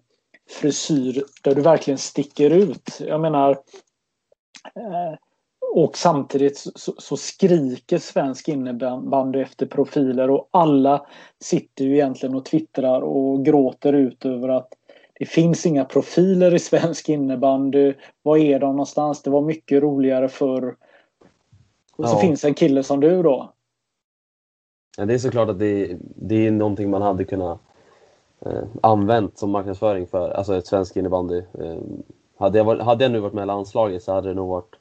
frisyr 0.47 1.23
där 1.41 1.55
du 1.55 1.61
verkligen 1.61 1.97
sticker 1.97 2.49
ut. 2.49 3.01
Jag 3.07 3.21
menar 3.21 3.51
eh, 4.75 5.17
och 5.73 5.97
samtidigt 5.97 6.57
så, 6.57 6.93
så, 6.97 7.17
skriker 7.17 7.97
svensk 7.97 8.49
innebandy 8.49 9.41
efter 9.41 9.65
profiler 9.65 10.29
och 10.29 10.49
alla 10.51 11.05
sitter 11.39 11.85
ju 11.85 11.93
egentligen 11.93 12.35
och 12.35 12.45
twittrar 12.45 13.01
och 13.01 13.45
gråter 13.45 13.93
ut 13.93 14.25
över 14.25 14.49
att 14.49 14.73
det 15.19 15.25
finns 15.25 15.65
inga 15.65 15.85
profiler 15.85 16.55
i 16.55 16.59
svensk 16.59 17.09
innebandy. 17.09 17.93
Var 18.23 18.37
är 18.37 18.59
de 18.59 18.71
någonstans? 18.71 19.21
Det 19.21 19.29
var 19.29 19.41
mycket 19.41 19.83
roligare 19.83 20.29
förr. 20.29 20.75
Och 21.97 22.05
ja. 22.05 22.07
så 22.07 22.17
finns 22.17 22.43
en 22.43 22.53
kille 22.53 22.83
som 22.83 22.99
du 22.99 23.23
då. 23.23 23.53
Ja, 24.97 25.05
det 25.05 25.13
är 25.13 25.17
såklart 25.17 25.49
att 25.49 25.59
det, 25.59 25.97
det 25.99 26.47
är 26.47 26.51
någonting 26.51 26.89
man 26.89 27.01
hade 27.01 27.25
kunnat 27.25 27.61
eh, 28.39 28.63
använt 28.81 29.38
som 29.38 29.51
marknadsföring 29.51 30.07
för 30.07 30.29
alltså 30.29 30.55
ett 30.55 30.67
svensk 30.67 30.97
innebandy. 30.97 31.38
Eh, 31.38 31.77
hade, 32.38 32.57
jag 32.57 32.65
varit, 32.65 32.81
hade 32.81 33.03
jag 33.03 33.11
nu 33.11 33.19
varit 33.19 33.33
med 33.33 33.43
i 33.43 33.45
landslaget 33.45 34.03
så 34.03 34.13
hade 34.13 34.29
det 34.29 34.33
nog 34.33 34.49
varit 34.49 34.75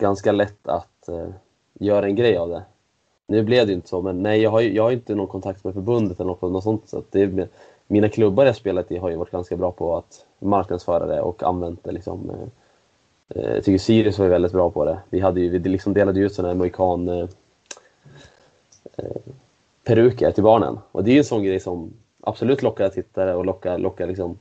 ganska 0.00 0.32
lätt 0.32 0.68
att 0.68 1.08
eh, 1.08 1.28
göra 1.74 2.06
en 2.06 2.16
grej 2.16 2.36
av 2.36 2.48
det. 2.48 2.62
Nu 3.26 3.42
blev 3.42 3.66
det 3.66 3.72
inte 3.72 3.88
så, 3.88 4.02
men 4.02 4.22
nej, 4.22 4.40
jag 4.40 4.50
har, 4.50 4.60
jag 4.60 4.82
har 4.82 4.90
inte 4.90 5.14
någon 5.14 5.26
kontakt 5.26 5.64
med 5.64 5.74
förbundet 5.74 6.20
eller 6.20 6.30
något, 6.30 6.42
något 6.42 6.64
sånt. 6.64 6.88
Så 6.88 7.02
det, 7.10 7.48
mina 7.86 8.08
klubbar 8.08 8.46
jag 8.46 8.56
spelat 8.56 8.92
i 8.92 8.98
har 8.98 9.10
ju 9.10 9.16
varit 9.16 9.30
ganska 9.30 9.56
bra 9.56 9.70
på 9.70 9.96
att 9.96 10.26
marknadsföra 10.38 11.06
det 11.06 11.20
och 11.20 11.42
använt 11.42 11.84
det. 11.84 11.92
Liksom, 11.92 12.30
eh, 12.30 13.42
eh 13.42 13.54
jag 13.54 13.64
tycker 13.64 13.78
Sirius 13.78 14.18
var 14.18 14.28
väldigt 14.28 14.52
bra 14.52 14.70
på 14.70 14.84
det. 14.84 14.98
Vi, 15.10 15.20
hade 15.20 15.40
ju, 15.40 15.48
vi 15.48 15.58
liksom 15.58 15.94
delade 15.94 16.20
ut 16.20 16.34
sådana 16.34 16.48
här 16.48 16.58
mohikan 16.58 17.08
eh, 17.08 17.28
eh, 18.96 19.22
peruker 19.84 20.30
till 20.30 20.44
barnen. 20.44 20.78
Och 20.92 21.04
det 21.04 21.10
är 21.10 21.12
ju 21.12 21.18
en 21.18 21.24
sån 21.24 21.42
grej 21.42 21.60
som 21.60 21.92
absolut 22.24 22.62
lockar 22.62 22.88
tittare 22.88 23.34
och 23.34 23.44
lockar, 23.44 23.78
lockar, 23.78 24.06
liksom, 24.06 24.38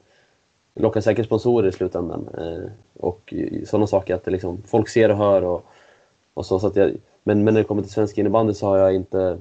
lockar 0.76 1.02
säkert 1.02 1.26
sponsorer 1.26 1.70
i 1.70 1.72
slutändan. 1.72 2.30
Eh, 2.38 2.72
och 2.94 3.34
sådana 3.66 3.88
saker 3.88 4.16
att 4.16 4.24
det 4.24 4.32
liksom, 4.32 4.62
folk 4.66 4.90
ser 4.90 5.12
och 5.12 5.18
hör. 5.18 5.44
Och, 5.44 5.66
och 6.34 6.46
så, 6.46 6.60
så 6.60 6.68
att 6.68 6.76
jag, 6.76 6.96
men, 7.24 7.44
men 7.44 7.54
när 7.54 7.62
det 7.62 7.68
kommer 7.68 7.82
till 7.82 7.92
svensk 7.92 8.18
innebandy 8.18 8.54
så 8.54 8.68
har 8.68 8.78
jag 8.78 8.96
inte, 8.96 9.38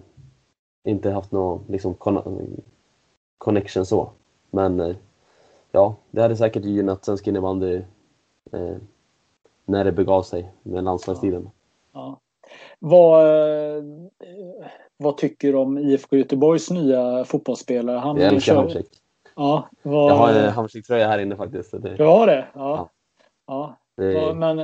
inte 0.85 1.11
haft 1.11 1.33
någon 1.33 1.65
liksom, 1.69 1.95
connection 3.39 3.87
så. 3.87 4.11
Men 4.51 4.81
eh, 4.81 4.97
ja, 5.73 5.97
det 6.11 6.23
hade 6.23 6.37
säkert 6.37 6.65
gynnat 6.65 7.05
svensk 7.05 7.27
innebandy 7.27 7.83
eh, 8.53 8.77
när 9.65 9.85
det 9.85 9.93
begav 9.93 10.23
sig 10.23 10.53
med 10.63 10.85
landslagstiden. 10.85 11.51
Ja. 11.93 12.01
ja. 12.01 12.19
Vad, 12.79 13.27
eh, 13.27 13.85
vad 15.03 15.17
tycker 15.17 15.53
du 15.53 15.59
om 15.59 15.79
IFK 15.79 16.17
Göteborgs 16.17 16.71
nya 16.71 17.25
fotbollsspelare? 17.25 17.99
Han 17.99 18.17
jag 18.17 18.35
älskar 18.35 18.57
Hamsik. 18.57 18.87
Ja, 19.37 19.69
vad... 19.83 20.11
Jag 20.11 20.17
har 20.17 20.33
en 20.33 20.53
Hamsik-tröja 20.53 21.09
här 21.09 21.19
inne 21.19 21.37
faktiskt. 21.37 21.83
Det... 21.83 21.97
Du 21.97 22.05
har 22.05 22.27
det? 22.27 22.47
Ja. 22.55 22.61
ja. 22.77 22.91
ja. 23.47 23.77
Det... 23.97 24.35
Men... 24.35 24.57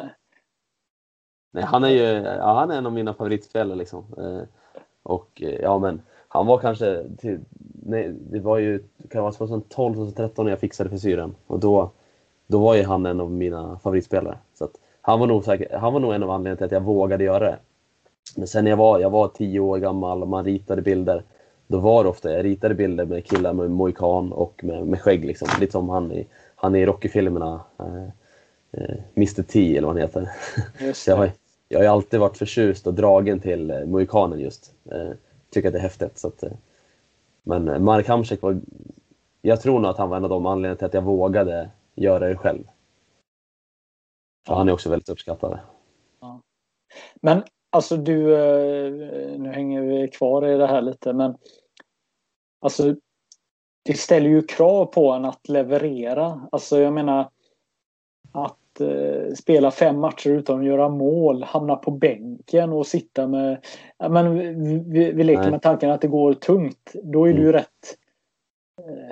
Nej, 1.52 1.64
han 1.64 1.84
är 1.84 1.88
ju 1.88 2.02
ja, 2.22 2.54
han 2.54 2.70
är 2.70 2.78
en 2.78 2.86
av 2.86 2.92
mina 2.92 3.14
favoritspelare. 3.14 3.78
Liksom. 3.78 4.04
Eh, 4.18 4.42
och 5.02 5.42
eh, 5.42 5.60
ja, 5.60 5.78
men 5.78 6.02
han 6.28 6.46
var 6.46 6.58
kanske... 6.58 7.04
Till, 7.18 7.40
nej, 7.82 8.14
det 8.30 8.40
var 8.40 8.58
ju 8.58 8.82
kan 9.10 9.22
vara 9.22 9.32
2012, 9.32 9.94
2013 9.94 10.44
när 10.44 10.52
jag 10.52 10.60
fixade 10.60 10.90
frisyren. 10.90 11.34
Och 11.46 11.60
då, 11.60 11.90
då 12.46 12.58
var 12.58 12.74
ju 12.74 12.84
han 12.84 13.06
en 13.06 13.20
av 13.20 13.30
mina 13.30 13.78
favoritspelare. 13.78 14.38
Så 14.54 14.64
att, 14.64 14.72
han, 15.00 15.20
var 15.20 15.26
nog 15.26 15.44
säkert, 15.44 15.72
han 15.72 15.92
var 15.92 16.00
nog 16.00 16.14
en 16.14 16.22
av 16.22 16.30
anledningarna 16.30 16.56
till 16.56 16.66
att 16.66 16.72
jag 16.72 16.80
vågade 16.80 17.24
göra 17.24 17.38
det. 17.38 17.58
Men 18.36 18.48
sen 18.48 18.64
när 18.64 18.70
jag 18.70 18.76
var, 18.76 19.00
jag 19.00 19.10
var 19.10 19.28
tio 19.28 19.60
år 19.60 19.78
gammal 19.78 20.22
och 20.22 20.28
man 20.28 20.44
ritade 20.44 20.82
bilder, 20.82 21.22
då 21.66 21.78
var 21.78 22.04
det 22.04 22.10
ofta, 22.10 22.32
jag 22.32 22.44
ritade 22.44 22.74
bilder 22.74 23.04
med 23.04 23.24
killar 23.24 23.52
med 23.52 23.70
mohikan 23.70 24.32
och 24.32 24.64
med, 24.64 24.86
med 24.86 25.00
skägg 25.00 25.24
liksom. 25.24 25.48
Lite 25.60 25.72
som 25.72 25.88
han 25.88 26.12
i, 26.12 26.26
han 26.56 26.74
i 26.74 26.86
Rocky-filmerna, 26.86 27.60
eh, 27.78 28.04
eh, 28.72 28.96
Mr 29.16 29.42
T 29.42 29.76
eller 29.76 29.86
vad 29.86 29.96
han 29.96 30.02
heter. 30.02 30.30
jag, 31.06 31.16
har, 31.16 31.30
jag 31.68 31.78
har 31.78 31.86
alltid 31.86 32.20
varit 32.20 32.36
förtjust 32.36 32.86
och 32.86 32.94
dragen 32.94 33.40
till 33.40 33.70
eh, 33.70 33.84
mohikanen 33.84 34.40
just. 34.40 34.74
Eh, 34.90 35.10
tycker 35.50 35.68
att 35.68 35.72
det 35.72 35.78
är 35.78 35.82
häftigt. 35.82 36.18
Så 36.18 36.28
att, 36.28 36.42
eh, 36.42 36.52
men 37.42 37.68
eh, 37.68 37.78
Mark 37.78 38.08
Hamsik 38.08 38.42
var, 38.42 38.60
jag 39.42 39.60
tror 39.60 39.80
nog 39.80 39.90
att 39.90 39.98
han 39.98 40.08
var 40.08 40.16
en 40.16 40.24
av 40.24 40.30
de 40.30 40.46
anledningarna 40.46 40.76
till 40.76 40.86
att 40.86 40.94
jag 40.94 41.02
vågade 41.02 41.70
göra 41.94 42.28
det 42.28 42.36
själv. 42.36 42.64
För 44.46 44.54
han 44.54 44.68
är 44.68 44.72
också 44.72 44.90
väldigt 44.90 45.08
uppskattad. 45.08 45.58
Ja. 46.20 46.40
Men 47.20 47.42
Alltså 47.70 47.96
du, 47.96 48.34
eh, 48.34 49.38
nu 49.38 49.52
hänger 49.52 49.82
vi 49.82 50.08
kvar 50.08 50.46
i 50.46 50.56
det 50.58 50.66
här 50.66 50.82
lite 50.82 51.12
men 51.12 51.36
Alltså 52.60 52.94
Det 53.84 53.94
ställer 53.94 54.30
ju 54.30 54.42
krav 54.42 54.86
på 54.86 55.12
en 55.12 55.24
att 55.24 55.48
leverera. 55.48 56.48
Alltså 56.52 56.80
jag 56.80 56.92
menar 56.92 57.30
Att 58.32 58.80
eh, 58.80 59.34
spela 59.34 59.70
fem 59.70 60.00
matcher 60.00 60.30
utan 60.30 60.60
att 60.60 60.66
göra 60.66 60.88
mål, 60.88 61.42
hamna 61.42 61.76
på 61.76 61.90
bänken 61.90 62.72
och 62.72 62.86
sitta 62.86 63.26
med 63.26 63.64
men 64.08 64.34
vi, 64.92 65.12
vi 65.12 65.24
leker 65.24 65.42
Nej. 65.42 65.50
med 65.50 65.62
tanken 65.62 65.90
att 65.90 66.00
det 66.00 66.08
går 66.08 66.34
tungt. 66.34 66.92
Då 67.02 67.24
är 67.24 67.30
mm. 67.30 67.40
det 67.40 67.46
ju 67.46 67.52
rätt 67.52 67.96
eh, 68.80 69.08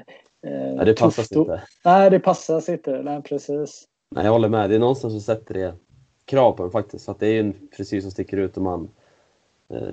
eh 0.52 0.74
Nej, 0.76 0.86
det 0.86 0.94
passar 0.94 1.38
inte. 1.38 1.62
Nej, 1.84 2.10
det 2.10 2.20
passar 2.20 2.70
inte. 2.70 3.02
Nej, 3.02 3.22
precis. 3.22 3.84
Nej, 4.14 4.24
jag 4.24 4.32
håller 4.32 4.48
med. 4.48 4.70
Det 4.70 4.76
är 4.76 4.80
någonstans 4.80 5.14
som 5.14 5.20
sätter 5.20 5.54
det 5.54 5.74
krav 6.26 6.52
på 6.52 6.62
den 6.62 6.72
faktiskt. 6.72 7.04
För 7.04 7.12
att 7.12 7.20
det 7.20 7.26
är 7.26 7.40
en 7.40 7.54
frisyr 7.72 8.00
som 8.00 8.10
sticker 8.10 8.36
ut 8.36 8.56
och 8.56 8.62
man... 8.62 8.88
Eh, 9.68 9.88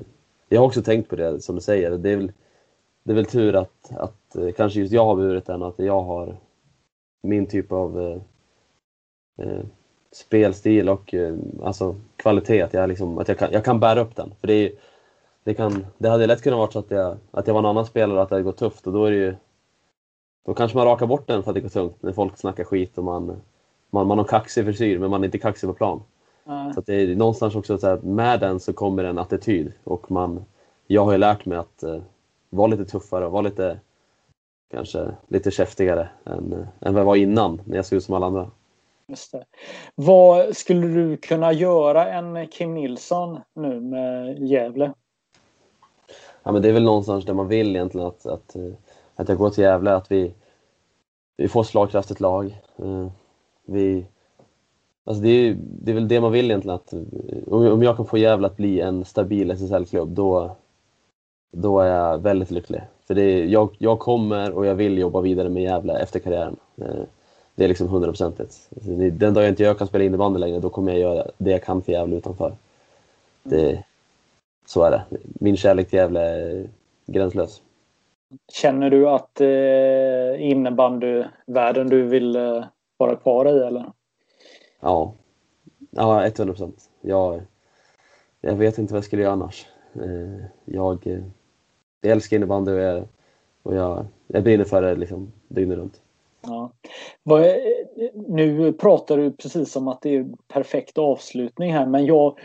jag 0.50 0.60
har 0.60 0.68
också 0.68 0.82
tänkt 0.82 1.10
på 1.10 1.16
det 1.16 1.42
som 1.42 1.56
du 1.56 1.62
säger. 1.62 1.92
Det 1.92 2.10
är 2.10 2.16
väl, 2.16 2.32
det 3.04 3.12
är 3.12 3.16
väl 3.16 3.26
tur 3.26 3.56
att, 3.56 3.92
att 3.92 4.36
eh, 4.36 4.52
kanske 4.52 4.80
just 4.80 4.94
jag 4.94 5.06
har 5.06 5.16
burit 5.16 5.46
den 5.46 5.62
och 5.62 5.68
att 5.68 5.80
jag 5.80 6.02
har 6.02 6.38
min 7.22 7.46
typ 7.46 7.72
av 7.72 8.02
eh, 8.02 8.22
eh 9.46 9.64
spelstil 10.12 10.90
och 10.90 11.14
eh, 11.14 11.36
alltså 11.64 11.96
kvalitet. 12.16 12.62
Att, 12.62 12.74
jag, 12.74 12.90
liksom, 12.90 13.18
att 13.18 13.28
jag, 13.28 13.38
kan, 13.38 13.52
jag 13.52 13.66
kan 13.66 13.80
bära 13.80 14.02
upp 14.02 14.16
den. 14.16 14.34
För 14.40 14.48
det 14.48 14.54
är, 14.54 14.72
det, 15.44 15.54
kan, 15.54 15.86
det 15.98 16.10
hade 16.10 16.28
lätt 16.28 16.42
kunnat 16.42 16.60
vara 16.60 16.72
så 16.72 16.80
att 16.80 16.92
jag, 16.92 17.18
att 17.32 17.48
jag 17.48 17.54
var 17.54 17.62
en 17.62 17.66
annan 17.66 17.86
spelare 17.86 18.18
och 18.18 18.24
att 18.24 18.30
det 18.30 18.36
hade 18.36 18.44
gått 18.44 18.58
tufft 18.58 18.88
och 18.88 18.94
då 18.94 19.06
är 19.06 19.12
det 19.12 19.18
ju 19.18 19.36
då 20.46 20.54
kanske 20.54 20.78
man 20.78 20.88
rakar 20.88 21.06
bort 21.06 21.28
den 21.28 21.44
för 21.44 21.52
att 21.52 21.56
det 21.56 21.62
går 21.62 21.70
tungt 21.70 22.02
när 22.02 22.12
folk 22.12 22.38
snackar 22.38 22.64
skit 22.64 22.98
och 22.98 23.04
man, 23.04 23.42
man, 23.90 24.08
man 24.08 24.18
har 24.18 24.26
kaxig 24.26 24.66
frisyr 24.66 25.00
men 25.00 25.10
man 25.10 25.22
är 25.22 25.26
inte 25.26 25.38
kaxig 25.38 25.70
på 25.70 25.74
plan. 25.74 26.02
Så 26.46 26.82
det 26.86 26.94
är 26.94 27.16
någonstans 27.16 27.56
också 27.56 27.78
så 27.78 27.88
att 27.88 28.04
med 28.04 28.40
den 28.40 28.60
så 28.60 28.74
kommer 28.74 29.04
en 29.04 29.18
attityd 29.18 29.74
och 29.84 30.12
man, 30.12 30.46
jag 30.88 31.06
har 31.06 31.12
ju 31.12 31.18
lärt 31.18 31.46
mig 31.46 31.58
att 31.58 31.84
uh, 31.84 32.02
vara 32.50 32.68
lite 32.68 32.86
tuffare 32.86 33.26
och 33.26 33.32
vara 33.32 33.42
lite 33.42 33.80
kanske 34.72 35.12
lite 35.28 35.52
käftigare 35.52 36.10
än, 36.26 36.54
uh, 36.54 36.66
än 36.82 36.94
vad 36.94 37.02
jag 37.02 37.06
var 37.06 37.16
innan 37.16 37.62
när 37.66 37.76
jag 37.76 37.86
såg 37.86 37.98
ut 37.98 38.04
som 38.04 38.16
alla 38.16 38.26
andra. 38.26 38.52
Vad 39.96 40.58
skulle 40.58 40.88
du 40.88 41.18
kunna 41.18 41.54
göra 41.54 42.14
en 42.14 42.48
Kim 42.48 42.74
Nilsson 42.74 43.40
nu 43.54 43.80
med 43.80 44.40
Gävle? 44.40 44.94
Ja, 46.44 46.52
men 46.52 46.62
det 46.62 46.70
är 46.70 46.74
väl 46.74 46.84
någonstans 46.84 47.26
där 47.26 47.34
man 47.34 47.48
vill 47.48 47.76
egentligen 47.76 48.08
att, 48.08 48.26
att, 48.26 48.56
eh, 48.56 48.74
att 49.16 49.30
jag 49.30 49.38
går 49.38 49.50
till 49.50 49.64
Gävle, 49.64 49.96
att 49.96 50.12
vi, 50.12 50.34
vi 51.38 51.48
får 51.48 51.64
slagkraftigt 51.64 52.20
lag. 52.20 52.62
Vi, 53.66 54.06
Alltså 55.06 55.24
det, 55.24 55.30
är, 55.30 55.58
det 55.60 55.92
är 55.92 55.96
väl 55.96 56.08
det 56.08 56.22
man 56.22 56.32
vill 56.32 56.46
egentligen. 56.46 56.76
Att, 56.76 56.94
om 57.48 57.84
jag 57.84 57.98
kan 57.98 58.06
få 58.06 58.18
Gävle 58.18 58.48
att 58.48 58.58
bli 58.58 58.80
en 58.80 59.06
stabil 59.06 59.52
SSL-klubb, 59.52 60.10
då, 60.10 60.56
då 61.52 61.80
är 61.80 61.88
jag 61.88 62.20
väldigt 62.20 62.52
lycklig. 62.52 62.82
För 63.08 63.14
det 63.14 63.22
är, 63.22 63.46
jag, 63.46 63.76
jag 63.78 64.00
kommer 64.00 64.52
och 64.52 64.66
jag 64.66 64.76
vill 64.76 64.98
jobba 64.98 65.22
vidare 65.22 65.50
med 65.50 65.64
Gävle 65.64 66.00
efter 66.00 66.20
karriären. 66.20 66.56
Eh, 66.78 67.04
det 67.56 67.64
är 67.64 67.68
liksom 67.68 67.88
hundraprocentigt. 67.88 68.70
Den 69.12 69.34
dag 69.34 69.44
jag 69.44 69.50
inte 69.50 69.64
jag 69.64 69.78
kan 69.78 69.88
spela 69.88 70.04
innebandy 70.04 70.40
längre, 70.40 70.60
då 70.60 70.70
kommer 70.70 70.92
jag 70.92 71.02
göra 71.02 71.28
det 71.38 71.52
jag 71.52 71.64
kan 71.64 71.82
för 71.82 71.92
Gävle 71.92 72.16
utanför. 72.16 72.54
Det, 73.44 73.84
så 74.66 74.84
är 74.84 74.92
det. 74.92 75.04
Min 75.24 75.58
kärlek 75.58 75.90
till 75.90 76.00
Gävle 76.00 76.22
är 76.22 76.70
gränslös. 77.06 77.62
Känner 78.52 78.90
du 78.90 79.10
att 79.10 79.42
eh, 79.42 80.52
innebandyvärlden 80.52 81.90
du 81.90 82.04
vill 82.04 82.36
eh, 82.36 82.64
vara 82.98 83.16
kvar 83.16 83.46
i 83.46 83.64
eller? 83.68 83.86
Ja, 84.84 85.14
ja 85.90 86.26
100 86.26 86.54
procent. 86.54 86.90
Jag, 87.02 87.42
jag 88.42 88.56
vet 88.56 88.78
inte 88.78 88.94
vad 88.94 88.98
jag 88.98 89.06
skulle 89.06 89.22
göra 89.22 89.34
annars. 89.34 89.66
Eh, 89.96 90.46
jag, 90.66 91.08
eh, 91.08 91.24
jag 92.02 92.12
älskar 92.12 92.38
innebandy 92.38 92.72
och 92.72 92.80
jag, 92.80 93.08
och 93.64 93.76
jag, 93.76 94.06
jag 94.28 94.44
brinner 94.44 94.64
för 94.64 94.82
det 94.82 94.96
liksom 94.96 95.32
dygnet 95.48 95.78
runt. 95.78 96.02
Ja. 96.42 96.72
Nu 98.28 98.74
pratar 98.74 99.18
du 99.18 99.32
precis 99.32 99.72
som 99.72 99.88
att 99.88 100.02
det 100.02 100.16
är 100.16 100.26
perfekt 100.48 100.98
avslutning 100.98 101.74
här 101.74 101.86
men 101.86 102.06
jag 102.06 102.40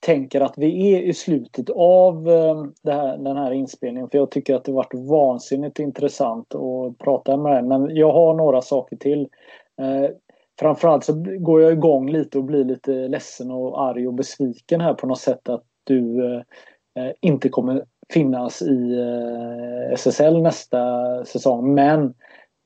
tänker 0.00 0.40
att 0.40 0.58
vi 0.58 0.94
är 0.94 1.02
i 1.02 1.14
slutet 1.14 1.70
av 1.70 2.28
eh, 2.28 2.64
här, 2.84 3.18
den 3.18 3.36
här 3.36 3.52
inspelningen 3.52 4.10
för 4.10 4.18
jag 4.18 4.30
tycker 4.30 4.54
att 4.54 4.64
det 4.64 4.72
varit 4.72 4.94
vansinnigt 4.94 5.78
intressant 5.78 6.54
att 6.54 6.98
prata 6.98 7.36
med 7.36 7.52
dig 7.52 7.62
men 7.62 7.96
jag 7.96 8.12
har 8.12 8.34
några 8.34 8.62
saker 8.62 8.96
till. 8.96 9.28
Framförallt 10.58 11.04
så 11.04 11.12
går 11.38 11.62
jag 11.62 11.72
igång 11.72 12.10
lite 12.10 12.38
och 12.38 12.44
blir 12.44 12.64
lite 12.64 12.90
ledsen 13.08 13.50
och 13.50 13.82
arg 13.82 14.08
och 14.08 14.14
besviken 14.14 14.80
här 14.80 14.94
på 14.94 15.06
något 15.06 15.20
sätt 15.20 15.48
att 15.48 15.64
du 15.84 16.24
eh, 16.24 16.42
eh 17.04 17.12
inte 17.20 17.48
kommer 17.48 17.84
finnas 18.08 18.62
i 18.62 18.98
eh, 18.98 19.92
SSL 19.92 20.42
nästa 20.42 21.24
säsong. 21.24 21.74
Men 21.74 22.14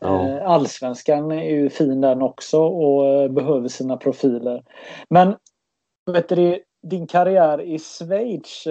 ja. 0.01 0.29
eh, 0.29 0.51
allsvenskan 0.51 1.33
är 1.33 1.51
ju 1.51 1.71
fin 1.71 2.01
den 2.01 2.23
också 2.23 2.61
och 2.61 3.07
eh, 3.07 3.29
behöver 3.29 3.69
sina 3.69 3.97
profiler. 3.97 4.65
Men 5.09 5.37
vet 6.13 6.29
du, 6.29 6.63
din 6.83 7.07
karriär 7.07 7.61
i 7.61 7.79
Schweiz 7.79 8.65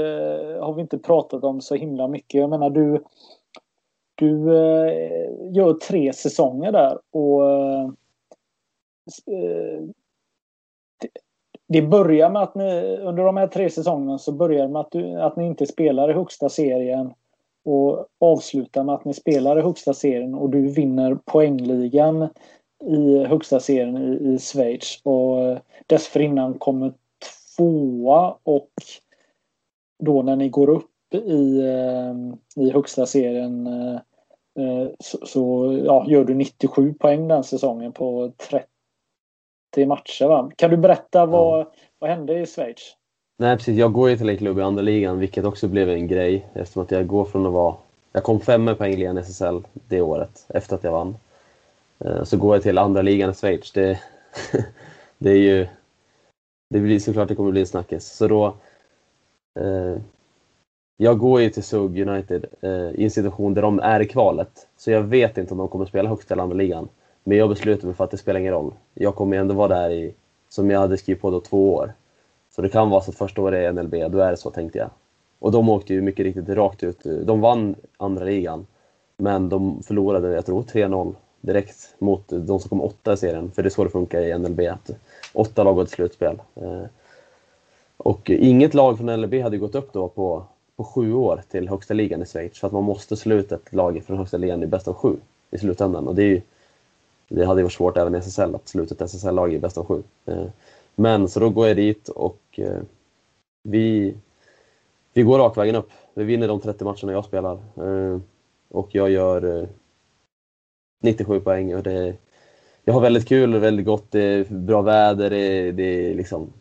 har 0.59 0.73
vi 0.73 0.81
inte 0.81 0.97
pratat 0.97 1.43
om 1.43 1.61
så 1.61 1.75
himla 1.75 2.07
mycket. 2.07 2.41
Jag 2.41 2.49
menar 2.49 2.69
du, 2.69 3.03
du 4.15 4.53
gör 5.51 5.73
tre 5.73 6.13
säsonger 6.13 6.71
där 6.71 6.99
och 7.11 7.41
Eh, 9.27 9.83
det 11.67 11.81
börjar 11.81 12.29
med 12.29 12.41
att 12.41 12.55
ni 12.55 12.97
under 12.97 13.23
de 13.23 13.37
här 13.37 13.47
tre 13.47 13.69
säsongerna 13.69 14.17
så 14.17 14.31
börjar 14.31 14.61
det 14.61 14.73
med 14.73 14.79
att, 14.79 14.91
du, 14.91 15.21
att 15.21 15.35
ni 15.35 15.45
inte 15.45 15.65
spelar 15.65 16.09
i 16.09 16.13
högsta 16.13 16.49
serien 16.49 17.13
och 17.65 18.05
avslutar 18.19 18.83
med 18.83 18.95
att 18.95 19.05
ni 19.05 19.13
spelar 19.13 19.59
i 19.59 19.61
högsta 19.61 19.93
serien 19.93 20.35
och 20.35 20.49
du 20.49 20.67
vinner 20.67 21.17
poängligan 21.25 22.27
i 22.85 23.23
högsta 23.25 23.59
serien 23.59 23.97
i, 23.97 24.33
i 24.33 24.39
Schweiz. 24.39 25.01
Och 25.03 25.41
eh, 25.41 25.57
dessförinnan 25.87 26.53
kommer 26.53 26.93
tvåa 27.57 28.35
och 28.43 28.71
då 30.03 30.21
när 30.21 30.35
ni 30.35 30.49
går 30.49 30.69
upp 30.69 31.13
i, 31.13 31.59
eh, 31.59 32.63
i 32.63 32.71
högsta 32.71 33.05
serien 33.05 33.69
så, 34.99 35.17
så 35.25 35.73
ja, 35.85 36.05
gör 36.07 36.23
du 36.23 36.33
97 36.33 36.93
poäng 36.93 37.27
den 37.27 37.43
säsongen 37.43 37.91
på 37.91 38.31
30 38.49 38.68
30 39.75 39.85
matcher. 39.85 40.27
Va? 40.27 40.51
Kan 40.55 40.71
du 40.71 40.77
berätta 40.77 41.25
vad, 41.25 41.59
ja. 41.59 41.71
vad 41.99 42.09
hände 42.09 42.39
i 42.39 42.45
Schweiz? 42.45 42.95
Nej 43.37 43.57
precis, 43.57 43.77
jag 43.77 43.93
går 43.93 44.09
ju 44.09 44.17
till 44.17 44.29
en 44.29 44.37
klubb 44.37 44.59
i 44.59 44.61
andra 44.61 44.81
ligan 44.81 45.19
vilket 45.19 45.45
också 45.45 45.67
blev 45.67 45.89
en 45.89 46.07
grej 46.07 46.45
eftersom 46.53 46.83
att 46.83 46.91
jag 46.91 47.07
går 47.07 47.25
från 47.25 47.45
att 47.45 47.53
vara... 47.53 47.75
Jag 48.11 48.23
kom 48.23 48.39
femma 48.39 48.75
på 48.75 48.85
ligan 48.85 49.17
SSL 49.17 49.63
det 49.73 50.01
året 50.01 50.45
efter 50.49 50.75
att 50.75 50.83
jag 50.83 50.91
vann. 50.91 51.17
Eh, 51.99 52.23
så 52.23 52.37
går 52.37 52.55
jag 52.55 52.63
till 52.63 52.77
andra 52.77 53.01
ligan 53.01 53.31
i 53.31 53.33
Schweiz. 53.33 53.71
Det, 53.71 53.99
det 55.17 55.29
är 55.29 55.35
ju... 55.35 55.67
Det 56.69 56.79
blir 56.79 56.99
såklart 56.99 57.27
det 57.27 57.35
kommer 57.35 57.51
bli 57.51 57.61
en 57.61 57.67
snackis. 57.67 58.07
Så 58.07 58.27
då... 58.27 58.45
Eh, 59.59 59.97
jag 60.97 61.19
går 61.19 61.41
ju 61.41 61.49
till 61.49 61.63
Sug 61.63 61.99
United 61.99 62.45
eh, 62.61 62.71
i 62.71 63.03
en 63.03 63.11
situation 63.11 63.53
där 63.53 63.61
de 63.61 63.79
är 63.79 63.99
i 63.99 64.05
kvalet. 64.07 64.67
Så 64.77 64.91
jag 64.91 65.01
vet 65.01 65.37
inte 65.37 65.53
om 65.53 65.57
de 65.57 65.67
kommer 65.67 65.85
spela 65.85 66.09
högst 66.09 66.31
i 66.31 66.33
andra 66.33 66.55
ligan. 66.55 66.89
Men 67.29 67.37
jag 67.37 67.49
beslutade 67.49 67.87
mig 67.87 67.95
för 67.95 68.03
att 68.03 68.11
det 68.11 68.17
spelar 68.17 68.39
ingen 68.39 68.53
roll. 68.53 68.73
Jag 68.93 69.15
kommer 69.15 69.37
ändå 69.37 69.53
vara 69.55 69.67
där 69.67 69.89
i, 69.89 70.13
som 70.49 70.69
jag 70.69 70.79
hade 70.79 70.97
skrivit 70.97 71.21
på 71.21 71.31
då, 71.31 71.39
två 71.39 71.73
år. 71.73 71.93
Så 72.55 72.61
det 72.61 72.69
kan 72.69 72.89
vara 72.89 73.01
så 73.01 73.11
att 73.11 73.17
första 73.17 73.41
året 73.41 73.57
är 73.57 73.71
NLB, 73.71 74.11
då 74.11 74.19
är 74.19 74.31
det 74.31 74.37
så 74.37 74.49
tänkte 74.49 74.77
jag. 74.77 74.89
Och 75.39 75.51
de 75.51 75.69
åkte 75.69 75.93
ju 75.93 76.01
mycket 76.01 76.23
riktigt 76.23 76.49
rakt 76.49 76.83
ut. 76.83 76.99
De 77.03 77.41
vann 77.41 77.75
andra 77.97 78.25
ligan, 78.25 78.67
men 79.17 79.49
de 79.49 79.83
förlorade, 79.83 80.33
jag 80.33 80.45
tror 80.45 80.61
3-0 80.61 81.15
direkt 81.41 81.95
mot 81.99 82.23
de 82.27 82.59
som 82.59 82.69
kom 82.69 82.81
åtta 82.81 83.13
i 83.13 83.17
serien. 83.17 83.51
För 83.51 83.63
det 83.63 83.67
är 83.67 83.71
så 83.71 83.83
det 83.83 83.89
funkar 83.89 84.21
i 84.21 84.37
NLB, 84.37 84.59
att 84.59 84.89
åtta 85.33 85.63
lag 85.63 85.75
går 85.75 85.85
till 85.85 85.93
slutspel. 85.93 86.41
Eh, 86.55 86.83
och 87.97 88.29
inget 88.29 88.73
lag 88.73 88.97
från 88.97 89.21
NLB 89.21 89.41
hade 89.41 89.57
gått 89.57 89.75
upp 89.75 89.93
då 89.93 90.07
på, 90.07 90.43
på 90.75 90.83
sju 90.83 91.13
år 91.13 91.41
till 91.49 91.69
högsta 91.69 91.93
ligan 91.93 92.21
i 92.21 92.25
Schweiz. 92.25 92.59
För 92.59 92.67
att 92.67 92.73
man 92.73 92.83
måste 92.83 93.15
sluta 93.15 93.55
ett 93.55 93.73
lag 93.73 94.03
från 94.05 94.17
högsta 94.17 94.37
ligan 94.37 94.63
i 94.63 94.67
bäst 94.67 94.87
av 94.87 94.93
sju 94.93 95.15
i 95.51 95.57
slutändan. 95.57 96.07
Och 96.07 96.15
det 96.15 96.23
är 96.23 96.27
ju, 96.27 96.41
det 97.29 97.45
hade 97.45 97.63
varit 97.63 97.73
svårt 97.73 97.97
även 97.97 98.15
i 98.15 98.17
SSL 98.17 98.55
att 98.55 98.67
sluta 98.67 98.95
ett 98.95 99.01
SSL-lag 99.01 99.53
i 99.53 99.59
bäst 99.59 99.77
av 99.77 99.85
sju. 99.85 100.03
Eh, 100.25 100.45
men 100.95 101.29
så 101.29 101.39
då 101.39 101.49
går 101.49 101.67
jag 101.67 101.77
dit 101.77 102.09
och 102.09 102.41
eh, 102.51 102.81
vi, 103.63 104.15
vi 105.13 105.23
går 105.23 105.39
rakvägen 105.39 105.75
upp. 105.75 105.89
Vi 106.13 106.23
vinner 106.23 106.47
de 106.47 106.59
30 106.59 106.83
matcherna 106.83 107.11
jag 107.11 107.25
spelar. 107.25 107.53
Eh, 107.53 108.19
och 108.69 108.95
jag 108.95 109.09
gör 109.09 109.67
97 111.03 111.39
poäng. 111.39 111.75
Och 111.75 111.83
det, 111.83 112.15
jag 112.83 112.93
har 112.93 113.01
väldigt 113.01 113.27
kul 113.27 113.55
och 113.55 113.63
väldigt 113.63 113.85
gott. 113.85 114.11
Det 114.11 114.21
är 114.21 114.43
bra 114.43 114.81
väder. 114.81 115.29
Det, 115.29 115.71
det 115.71 116.11
är 116.11 116.15
liksom 116.15 116.53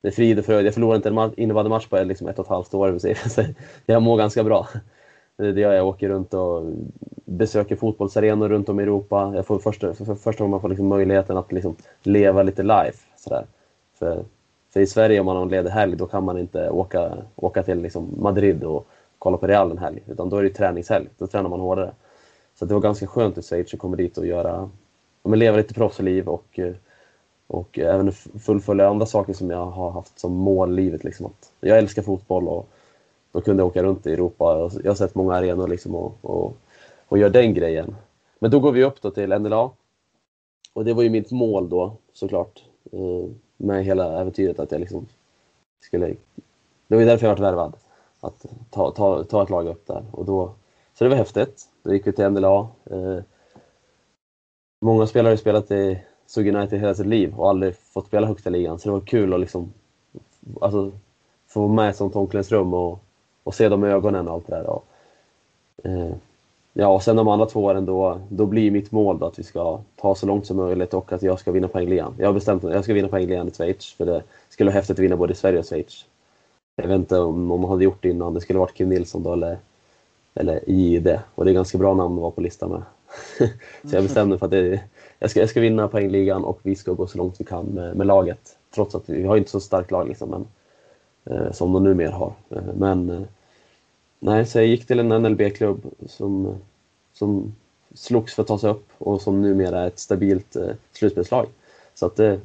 det 0.00 0.08
är 0.08 0.12
frid 0.12 0.38
och 0.38 0.44
fröjd. 0.44 0.66
Jag 0.66 0.74
förlorar 0.74 0.96
inte 0.96 1.08
en 1.08 1.40
innebandymatch 1.40 1.86
på 1.86 2.04
liksom 2.04 2.28
ett 2.28 2.38
och 2.38 2.44
ett 2.44 2.50
halvt 2.50 2.74
år. 2.74 2.98
Så 3.28 3.44
jag 3.86 4.02
mår 4.02 4.16
ganska 4.16 4.44
bra. 4.44 4.68
Eh, 5.42 5.48
det 5.48 5.60
gör 5.60 5.72
jag. 5.72 5.86
åker 5.86 6.08
runt 6.08 6.34
och 6.34 6.64
besöker 7.24 7.76
fotbollsarenor 7.76 8.48
runt 8.48 8.68
om 8.68 8.80
i 8.80 8.82
Europa. 8.82 9.32
Jag 9.34 9.46
får 9.46 9.58
första, 9.58 9.94
för 9.94 10.14
första 10.14 10.44
gången 10.44 10.50
man 10.50 10.60
får 10.60 10.68
liksom 10.68 10.86
möjligheten 10.86 11.36
att 11.36 11.52
liksom 11.52 11.76
leva 12.02 12.42
lite 12.42 12.62
life. 12.62 12.98
Sådär. 13.16 13.46
För, 13.98 14.24
för 14.72 14.80
i 14.80 14.86
Sverige 14.86 15.20
om 15.20 15.26
man 15.26 15.36
har 15.36 15.42
en 15.42 15.48
ledig 15.48 15.70
helg 15.70 15.96
då 15.96 16.06
kan 16.06 16.24
man 16.24 16.38
inte 16.38 16.70
åka, 16.70 17.12
åka 17.36 17.62
till 17.62 17.80
liksom 17.80 18.14
Madrid 18.18 18.64
och 18.64 18.88
kolla 19.18 19.36
på 19.36 19.46
Real 19.46 19.70
en 19.70 19.78
helg. 19.78 20.02
Utan 20.06 20.28
då 20.28 20.36
är 20.36 20.42
det 20.42 20.50
träningshelg. 20.50 21.08
Då 21.18 21.26
tränar 21.26 21.50
man 21.50 21.60
hårdare. 21.60 21.92
Så 22.58 22.64
det 22.64 22.74
var 22.74 22.80
ganska 22.80 23.06
skönt 23.06 23.38
i 23.38 23.42
Schweiz 23.42 23.74
att 23.74 23.80
komma 23.80 23.96
dit 23.96 24.18
och 24.18 24.26
göra, 24.26 24.70
ja, 25.22 25.34
leva 25.34 25.56
lite 25.56 25.74
proffsliv 25.74 26.28
och, 26.28 26.58
eh, 26.58 26.74
och 27.46 27.78
även 27.78 28.12
fullfölja 28.12 28.88
andra 28.88 29.06
saker 29.06 29.32
som 29.32 29.50
jag 29.50 29.66
har 29.66 29.90
haft 29.90 30.18
som 30.18 30.32
mål 30.32 30.78
i 30.78 30.82
livet. 30.82 31.04
Liksom. 31.04 31.26
Att 31.26 31.52
jag 31.60 31.78
älskar 31.78 32.02
fotboll 32.02 32.48
och 32.48 32.68
och 33.36 33.44
kunde 33.44 33.62
åka 33.62 33.82
runt 33.82 34.06
i 34.06 34.12
Europa. 34.12 34.70
Jag 34.84 34.90
har 34.90 34.94
sett 34.94 35.14
många 35.14 35.34
arenor 35.34 35.68
liksom 35.68 35.94
och, 35.94 36.18
och, 36.22 36.56
och 37.08 37.18
gör 37.18 37.30
den 37.30 37.54
grejen. 37.54 37.96
Men 38.38 38.50
då 38.50 38.60
går 38.60 38.72
vi 38.72 38.84
upp 38.84 39.02
då 39.02 39.10
till 39.10 39.28
NLA. 39.28 39.70
Och 40.72 40.84
det 40.84 40.94
var 40.94 41.02
ju 41.02 41.10
mitt 41.10 41.30
mål 41.30 41.68
då 41.68 41.96
såklart. 42.12 42.64
Eh, 42.92 43.30
med 43.56 43.84
hela 43.84 44.20
äventyret 44.20 44.58
att 44.58 44.72
jag 44.72 44.80
liksom 44.80 45.06
skulle... 45.80 46.06
Det 46.86 46.94
var 46.94 47.00
ju 47.00 47.06
därför 47.06 47.26
jag 47.26 47.32
varit 47.32 47.42
värvad. 47.42 47.76
Att 48.20 48.46
ta, 48.70 48.90
ta, 48.90 49.24
ta 49.24 49.42
ett 49.42 49.50
lag 49.50 49.66
upp 49.66 49.86
där. 49.86 50.04
Och 50.10 50.24
då, 50.24 50.54
så 50.94 51.04
det 51.04 51.10
var 51.10 51.16
häftigt. 51.16 51.68
Då 51.82 51.92
gick 51.92 52.06
vi 52.06 52.12
till 52.12 52.30
NLA. 52.30 52.68
Eh. 52.90 53.18
Många 54.80 55.06
spelare 55.06 55.32
har 55.32 55.36
spelat 55.36 55.70
i 55.70 55.98
Sug 56.26 56.54
United 56.54 56.80
hela 56.80 56.94
sitt 56.94 57.06
liv 57.06 57.34
och 57.36 57.48
aldrig 57.48 57.76
fått 57.76 58.06
spela 58.06 58.26
högsta 58.26 58.50
ligan. 58.50 58.78
Så 58.78 58.88
det 58.88 58.92
var 58.92 59.00
kul 59.00 59.34
att 59.34 59.40
liksom, 59.40 59.72
alltså, 60.60 60.92
få 61.48 61.60
vara 61.60 61.72
med 61.72 61.86
i 61.86 61.90
ett 61.90 61.96
sånt 61.96 62.16
omklädningsrum 62.16 62.74
och 62.74 63.02
och 63.46 63.54
se 63.54 63.68
dem 63.68 63.84
i 63.84 63.88
ögonen 63.88 64.28
och 64.28 64.34
allt 64.34 64.46
det 64.46 64.54
där. 64.56 64.66
Och, 64.66 64.84
eh, 65.84 66.10
ja, 66.72 66.88
och 66.88 67.02
sen 67.02 67.16
de 67.16 67.28
andra 67.28 67.46
två 67.46 67.64
åren 67.64 67.86
då, 67.86 68.20
då 68.28 68.46
blir 68.46 68.70
mitt 68.70 68.92
mål 68.92 69.18
då 69.18 69.26
att 69.26 69.38
vi 69.38 69.42
ska 69.42 69.80
ta 69.96 70.14
så 70.14 70.26
långt 70.26 70.46
som 70.46 70.56
möjligt 70.56 70.94
och 70.94 71.12
att 71.12 71.22
jag 71.22 71.38
ska 71.38 71.52
vinna 71.52 71.68
poängligan. 71.68 72.14
Jag 72.18 72.26
har 72.26 72.32
bestämt 72.32 72.64
att 72.64 72.72
jag 72.72 72.84
ska 72.84 72.94
vinna 72.94 73.08
poängligan 73.08 73.48
i 73.48 73.50
Schweiz 73.50 73.92
för 73.92 74.06
det 74.06 74.22
skulle 74.48 74.70
vara 74.70 74.74
häftigt 74.74 74.98
att 74.98 75.04
vinna 75.04 75.16
både 75.16 75.32
i 75.32 75.36
Sverige 75.36 75.58
och 75.58 75.64
Schweiz. 75.64 76.04
Jag 76.76 76.88
vet 76.88 76.94
inte 76.94 77.18
om, 77.18 77.48
någon 77.48 77.70
hade 77.70 77.84
gjort 77.84 78.02
det 78.02 78.08
innan, 78.08 78.34
det 78.34 78.40
skulle 78.40 78.58
varit 78.58 78.74
Kim 78.74 78.88
Nilsson 78.88 79.22
då 79.22 79.32
eller, 79.32 79.58
eller 80.34 80.70
JD. 80.70 81.20
Och 81.34 81.44
det 81.44 81.50
är 81.50 81.54
ganska 81.54 81.78
bra 81.78 81.94
namn 81.94 82.14
att 82.14 82.20
vara 82.20 82.30
på 82.30 82.40
listan 82.40 82.70
med. 82.70 82.82
så 83.90 83.96
jag 83.96 84.02
bestämde 84.02 84.38
för 84.38 84.46
att 84.46 84.50
det, 84.50 84.80
jag, 85.18 85.30
ska, 85.30 85.40
jag 85.40 85.48
ska 85.48 85.60
vinna 85.60 85.88
poängligan 85.88 86.44
och 86.44 86.60
vi 86.62 86.74
ska 86.74 86.92
gå 86.92 87.06
så 87.06 87.18
långt 87.18 87.40
vi 87.40 87.44
kan 87.44 87.66
med, 87.66 87.96
med 87.96 88.06
laget. 88.06 88.58
Trots 88.74 88.94
att 88.94 89.08
vi, 89.08 89.22
har 89.22 89.36
inte 89.36 89.50
så 89.50 89.60
starkt 89.60 89.90
lag 89.90 90.08
liksom, 90.08 90.30
men, 90.30 90.46
eh, 91.36 91.52
som 91.52 91.72
de 91.72 91.84
numera 91.84 92.14
har. 92.14 92.32
Eh, 92.50 92.74
men 92.74 93.10
eh, 93.10 93.22
nej, 94.18 94.46
så 94.46 94.58
jag 94.58 94.66
gick 94.66 94.86
till 94.86 95.00
en 95.00 95.22
NLB-klubb 95.22 95.94
som, 96.06 96.54
som 97.12 97.54
slogs 97.94 98.34
för 98.34 98.42
att 98.42 98.48
ta 98.48 98.58
sig 98.58 98.70
upp 98.70 98.88
och 98.98 99.20
som 99.20 99.42
numera 99.42 99.80
är 99.80 99.86
ett 99.86 99.98
stabilt 99.98 100.56
eh, 100.56 100.74
slutspelslag. 100.92 101.46
Så 101.94 102.06
att 102.06 102.16
det, 102.16 102.40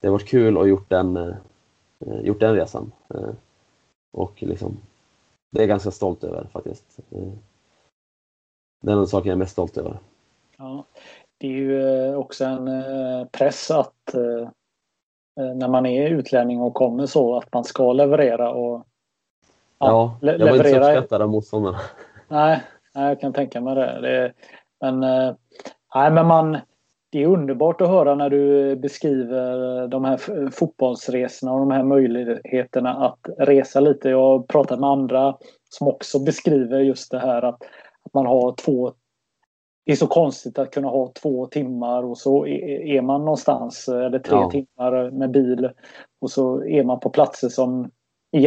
det 0.00 0.06
har 0.06 0.12
varit 0.12 0.28
kul 0.28 0.58
att 0.58 0.68
gjort 0.68 0.88
den, 0.90 1.16
eh, 1.16 2.20
gjort 2.22 2.40
den 2.40 2.54
resan. 2.54 2.92
Eh, 3.14 3.30
och 4.12 4.42
liksom, 4.42 4.76
det 5.50 5.58
är 5.58 5.62
jag 5.62 5.68
ganska 5.68 5.90
stolt 5.90 6.24
över 6.24 6.46
faktiskt. 6.52 6.98
Eh, 7.10 7.32
det 8.82 8.92
är 8.92 8.96
den 8.96 9.06
saken 9.06 9.28
jag 9.28 9.34
är 9.34 9.38
mest 9.38 9.52
stolt 9.52 9.76
över. 9.76 9.98
Ja, 10.56 10.84
det 11.38 11.46
är 11.46 11.52
ju 11.52 11.82
eh, 11.82 12.14
också 12.14 12.44
en 12.44 12.68
eh, 12.68 13.24
press 13.24 13.70
att 13.70 14.14
när 15.36 15.68
man 15.68 15.86
är 15.86 16.10
utlänning 16.10 16.60
och 16.60 16.74
kommer 16.74 17.06
så 17.06 17.36
att 17.36 17.52
man 17.52 17.64
ska 17.64 17.92
leverera 17.92 18.50
och 18.50 18.86
Ja, 19.78 20.18
ja 20.20 20.32
jag 20.32 20.38
var 20.38 20.56
inte 20.56 20.70
så 20.70 20.76
uppskattad 20.76 21.22
av 21.22 21.28
motståndarna. 21.28 21.78
Nej, 22.28 22.62
nej, 22.94 23.08
jag 23.08 23.20
kan 23.20 23.32
tänka 23.32 23.60
mig 23.60 23.74
det. 23.74 24.00
det 24.00 24.32
men, 24.80 25.00
nej, 25.94 26.10
men 26.10 26.26
man, 26.26 26.58
det 27.10 27.22
är 27.22 27.26
underbart 27.26 27.80
att 27.80 27.88
höra 27.88 28.14
när 28.14 28.30
du 28.30 28.76
beskriver 28.76 29.88
de 29.88 30.04
här 30.04 30.50
fotbollsresorna 30.50 31.52
och 31.52 31.58
de 31.58 31.70
här 31.70 31.82
möjligheterna 31.82 33.06
att 33.06 33.28
resa 33.38 33.80
lite. 33.80 34.08
Jag 34.08 34.22
har 34.22 34.42
pratat 34.42 34.80
med 34.80 34.90
andra 34.90 35.36
som 35.68 35.88
också 35.88 36.18
beskriver 36.18 36.80
just 36.80 37.10
det 37.10 37.18
här 37.18 37.42
att, 37.42 37.62
att 38.02 38.14
man 38.14 38.26
har 38.26 38.52
två 38.52 38.92
det 39.88 39.92
är 39.92 39.96
så 39.96 40.06
konstigt 40.06 40.58
att 40.58 40.70
kunna 40.70 40.88
ha 40.88 41.12
två 41.22 41.46
timmar 41.46 42.02
och 42.02 42.18
så 42.18 42.46
är 42.46 43.02
man 43.02 43.20
någonstans 43.20 43.88
eller 43.88 44.18
tre 44.18 44.36
ja. 44.36 44.50
timmar 44.50 45.10
med 45.10 45.30
bil 45.30 45.70
och 46.20 46.30
så 46.30 46.64
är 46.64 46.84
man 46.84 47.00
på 47.00 47.10
platser 47.10 47.48
som 47.48 47.90
är 48.30 48.40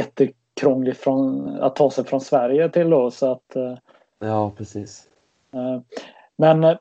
jättekrångligt 0.62 0.98
från, 0.98 1.50
att 1.62 1.76
ta 1.76 1.92
sig 1.92 2.04
från 2.04 2.22
Sverige 2.22 2.70
till 2.70 2.90
då 2.90 3.12
så 3.12 3.32
att 3.32 3.56
eh, 3.56 3.78
Ja 4.20 4.52
precis. 4.58 5.10
Eh, 5.54 5.82
men 6.38 6.78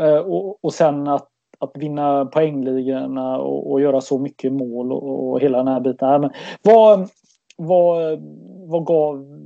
Eh, 0.00 0.18
och, 0.18 0.64
och 0.64 0.74
sen 0.74 1.08
att, 1.08 1.28
att 1.58 1.72
vinna 1.74 2.26
poängligorna 2.26 3.38
och, 3.38 3.70
och, 3.70 3.80
göra 3.80 4.00
så 4.00 4.18
mycket 4.18 4.52
mål 4.52 4.92
och, 4.92 5.30
och 5.30 5.40
hela 5.40 5.58
den 5.58 5.68
här 5.68 5.80
biten. 5.80 6.20
Men 6.20 6.30
vad, 6.62 7.08
vad, 7.56 8.22
vad 8.66 8.86
gav 8.86 9.40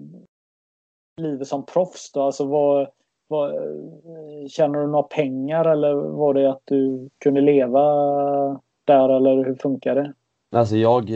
livet 1.16 1.48
som 1.48 1.66
proffs 1.66 2.12
då? 2.12 2.22
Alltså 2.22 2.44
vad, 2.44 2.88
vad, 3.28 3.52
Tjänar 4.50 4.80
du 4.80 4.86
några 4.86 5.02
pengar 5.02 5.64
eller 5.64 5.94
var 5.94 6.34
det 6.34 6.50
att 6.50 6.62
du 6.64 7.08
kunde 7.18 7.40
leva 7.40 7.82
där 8.84 9.08
eller 9.08 9.44
hur 9.44 9.54
funkar 9.54 9.94
det? 9.94 10.12
Alltså 10.56 10.76
jag, 10.76 11.10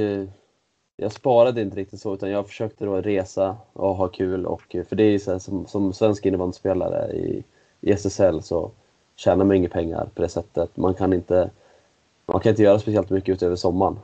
jag 1.03 1.13
sparade 1.13 1.63
inte 1.63 1.77
riktigt 1.77 2.01
så 2.01 2.15
utan 2.15 2.31
jag 2.31 2.47
försökte 2.47 2.85
då 2.85 2.97
resa 2.97 3.57
och 3.73 3.97
ha 3.97 4.09
kul 4.09 4.47
och 4.47 4.77
för 4.89 4.97
det 4.97 5.03
är 5.03 5.19
så 5.19 5.33
här, 5.33 5.39
som, 5.39 5.67
som 5.67 5.93
svensk 5.93 6.27
innebandyspelare 6.27 7.13
i, 7.13 7.45
i 7.81 7.93
SSL 7.93 8.43
så 8.43 8.71
tjänar 9.17 9.45
man 9.45 9.57
inga 9.57 9.69
pengar 9.69 10.09
på 10.15 10.23
det 10.23 10.29
sättet. 10.29 10.77
Man 10.77 10.95
kan 10.95 11.13
inte, 11.13 11.51
man 12.27 12.41
kan 12.41 12.51
inte 12.51 12.63
göra 12.63 12.79
speciellt 12.79 13.11
mycket 13.11 13.33
utöver 13.33 13.57
sommaren. 13.57 13.99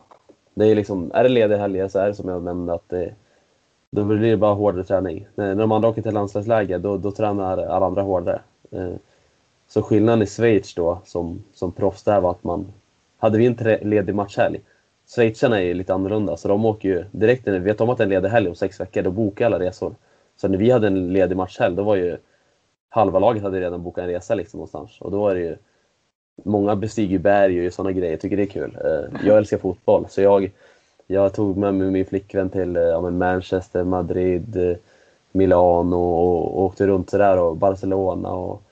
Det 0.55 0.67
är, 0.67 0.75
liksom, 0.75 1.11
är 1.15 1.23
det 1.23 1.29
lediga 1.29 1.59
helger 1.59 1.89
så 1.89 1.99
är 1.99 2.09
det 2.09 2.15
som 2.15 2.29
jag 2.29 2.43
nämnde 2.43 2.75
att 2.75 2.89
det, 2.89 3.15
då 3.91 4.05
blir 4.05 4.31
det 4.31 4.37
bara 4.37 4.55
hårdare 4.55 4.85
träning. 4.85 5.27
När 5.35 5.55
de 5.55 5.73
andra 5.73 5.89
åker 5.89 6.03
till 6.03 6.15
landslagsläger 6.15 6.79
då, 6.79 6.97
då 6.97 7.11
tränar 7.11 7.59
alla 7.59 7.87
andra 7.87 8.03
hårdare. 8.03 8.41
Eh, 8.71 8.95
så 9.69 9.83
skillnaden 9.83 10.23
i 10.23 10.27
Schweiz 10.27 10.75
då 10.75 10.99
som, 11.05 11.45
som 11.55 11.73
proffs 11.73 12.03
där 12.03 12.21
var 12.21 12.31
att 12.31 12.45
man, 12.45 12.67
hade 13.19 13.39
vi 13.39 13.47
en 13.47 13.79
ledig 13.89 14.15
matchhelg, 14.15 14.61
Schweizarna 15.15 15.61
är 15.61 15.65
ju 15.65 15.75
lite 15.75 15.95
annorlunda 15.95 16.37
så 16.37 16.49
de 16.49 16.65
åker 16.65 16.89
ju 16.89 17.05
direkt 17.13 17.47
när 17.47 17.53
vi 17.53 17.59
vet 17.59 17.81
om 17.81 17.91
att 17.91 17.99
det 17.99 18.03
är 18.03 18.07
en 18.07 18.11
ledig 18.11 18.29
helg 18.29 18.49
om 18.49 18.55
sex 18.55 18.81
veckor, 18.81 19.03
då 19.03 19.11
bokar 19.11 19.47
alla 19.47 19.59
resor. 19.59 19.95
Så 20.37 20.49
när 20.49 20.59
vi 20.59 20.71
hade 20.71 20.87
en 20.87 21.13
ledig 21.13 21.37
matchhelg 21.37 21.77
då 21.77 21.83
var 21.83 21.97
ju 21.97 22.17
halva 22.89 23.19
laget 23.19 23.43
hade 23.43 23.61
redan 23.61 23.83
bokat 23.83 24.03
en 24.03 24.11
resa 24.11 24.35
liksom 24.35 24.59
någonstans. 24.59 25.01
Och 25.01 25.11
då 25.11 25.29
är 25.29 25.35
det 25.35 25.41
ju, 25.41 25.57
många 26.45 26.77
bestiger 26.77 27.19
berg 27.19 27.67
och 27.67 27.73
sådana 27.73 27.93
grejer, 27.93 28.11
jag 28.11 28.21
tycker 28.21 28.37
det 28.37 28.43
är 28.43 28.47
kul. 28.47 28.79
Eh, 28.85 29.27
jag 29.27 29.39
älskar 29.39 29.59
fotboll, 29.59 30.07
så 30.09 30.23
jag, 30.23 30.51
jag 31.07 31.35
tog 31.35 31.57
med 31.57 31.75
mig 31.75 31.91
min 31.91 32.07
flickvän 32.07 32.51
till 32.51 32.77
eh, 32.77 32.83
ja, 32.83 33.11
Manchester, 33.11 33.85
Madrid, 33.85 34.57
eh, 34.57 34.77
Milano 35.33 35.97
och, 35.97 36.57
och 36.57 36.63
åkte 36.63 36.87
runt 36.87 37.11
sådär 37.11 37.39
och 37.39 37.57
Barcelona 37.57 38.33
och 38.33 38.63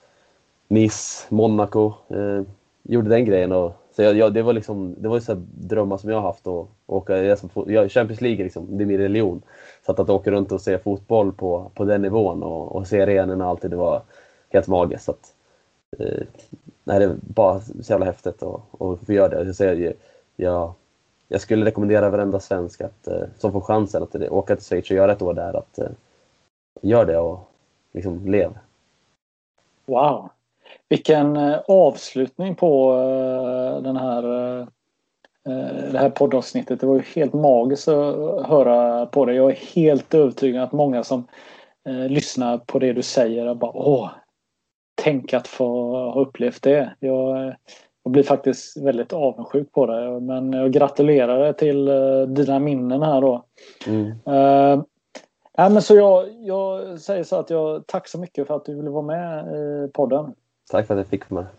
Nice, 0.69 1.27
Monaco. 1.29 1.93
Eh, 2.09 2.43
gjorde 2.83 3.09
den 3.09 3.25
grejen 3.25 3.53
och 3.53 3.73
så 3.97 4.03
jag, 4.03 4.17
jag, 4.17 4.35
det 4.35 4.43
var 4.43 4.53
liksom, 4.53 4.95
det 4.99 5.09
var 5.09 5.21
så 5.21 5.35
drömmar 5.55 5.97
som 5.97 6.11
jag 6.11 6.17
har 6.17 6.27
haft 6.29 6.47
att 6.47 6.67
åka, 6.87 7.17
jag, 7.67 7.91
Champions 7.91 8.21
League 8.21 8.45
liksom, 8.45 8.79
det 8.79 8.85
är 8.85 8.87
min 8.87 8.99
religion. 8.99 9.43
Så 9.87 9.93
att, 9.93 9.99
att 9.99 10.11
åka 10.11 10.31
runt 10.31 10.53
och 10.53 10.61
se 10.61 10.79
fotboll 10.79 11.33
på, 11.33 11.71
på 11.75 11.85
den 11.85 12.03
nivån 12.03 12.43
och, 12.43 12.77
och 12.77 12.87
se 12.87 13.03
arenorna 13.03 13.47
alltid, 13.47 13.71
det 13.71 13.77
var 13.77 14.03
helt 14.49 14.67
magiskt. 14.69 15.05
Så 15.05 15.11
att, 15.11 15.35
eh, 15.99 16.27
nej, 16.85 16.99
det 16.99 17.05
är 17.05 17.17
bara 17.21 17.61
så 17.61 17.93
jävla 17.93 18.07
häftigt 18.07 18.43
att, 18.43 18.81
att 18.81 19.07
få 19.07 19.13
göra 19.13 19.45
det. 19.45 19.55
Så 19.55 19.65
jag, 19.65 19.93
jag, 20.37 20.73
jag 21.29 21.41
skulle 21.41 21.67
rekommendera 21.67 22.11
varenda 22.11 22.41
svensk 22.41 22.81
att, 22.81 23.09
eh, 23.09 23.23
som 23.39 23.53
får 23.53 23.61
chansen 23.61 24.03
att 24.03 24.15
åka 24.15 24.57
till 24.57 24.65
Schweiz 24.65 24.91
och 24.91 24.97
göra 24.97 25.13
ett 25.13 25.23
år 25.23 25.35
där, 25.35 25.57
att 25.57 25.79
eh, 25.79 25.91
gör 26.83 27.05
det 27.05 27.19
och 27.19 27.39
liksom 27.93 28.27
lev. 28.27 28.59
Wow! 29.87 30.31
Vilken 30.89 31.37
eh, 31.37 31.59
avslutning 31.69 32.55
på 32.55 32.93
eh, 32.93 33.83
den 33.83 33.97
här, 33.97 34.23
eh, 34.61 34.67
det 35.93 35.99
här 35.99 36.11
poddavsnittet. 36.11 36.81
Det 36.81 36.87
var 36.87 36.95
ju 36.95 37.03
helt 37.15 37.33
magiskt 37.33 37.89
att 37.89 38.47
höra 38.47 39.07
på 39.07 39.25
det. 39.25 39.35
Jag 39.35 39.51
är 39.51 39.75
helt 39.75 40.15
övertygad 40.15 40.63
att 40.63 40.73
många 40.73 41.05
som 41.05 41.27
lyssnar 42.09 42.59
på 42.59 42.79
det 42.79 42.93
du 42.93 43.03
säger 43.03 43.55
bara 43.55 43.71
åh, 43.75 44.11
tänk 45.03 45.35
att 45.35 45.49
få 45.49 45.97
ha 45.97 46.21
upplevt 46.21 46.63
det. 46.63 46.95
Jag, 47.01 47.55
jag 48.03 48.13
blir 48.13 48.23
faktiskt 48.23 48.77
väldigt 48.77 49.13
avundsjuk 49.13 49.73
på 49.73 49.87
det. 49.87 50.21
Men 50.21 50.53
jag 50.53 50.73
gratulerar 50.73 51.39
dig 51.39 51.55
till 51.55 51.91
dina 52.29 52.59
minnen 52.59 53.03
här 53.03 53.21
då. 53.21 53.45
Mm. 53.87 54.07
Uh, 54.07 54.85
nej, 55.59 55.71
men 55.71 55.83
så 55.83 55.97
jag, 55.97 56.25
jag 56.41 57.01
säger 57.01 57.25
så 57.25 57.37
att 57.37 57.51
jag 57.51 57.87
tack 57.87 58.09
så 58.09 58.19
mycket 58.19 58.47
för 58.47 58.57
att 58.57 58.65
du 58.65 58.75
ville 58.75 58.91
vara 58.91 59.03
med 59.03 59.55
i 59.55 59.91
podden. 59.93 60.35
Tack 60.71 60.87
för 60.87 60.95
att 60.95 60.99
jag 60.99 61.07
fick 61.07 61.31
vara 61.31 61.43
med. 61.43 61.53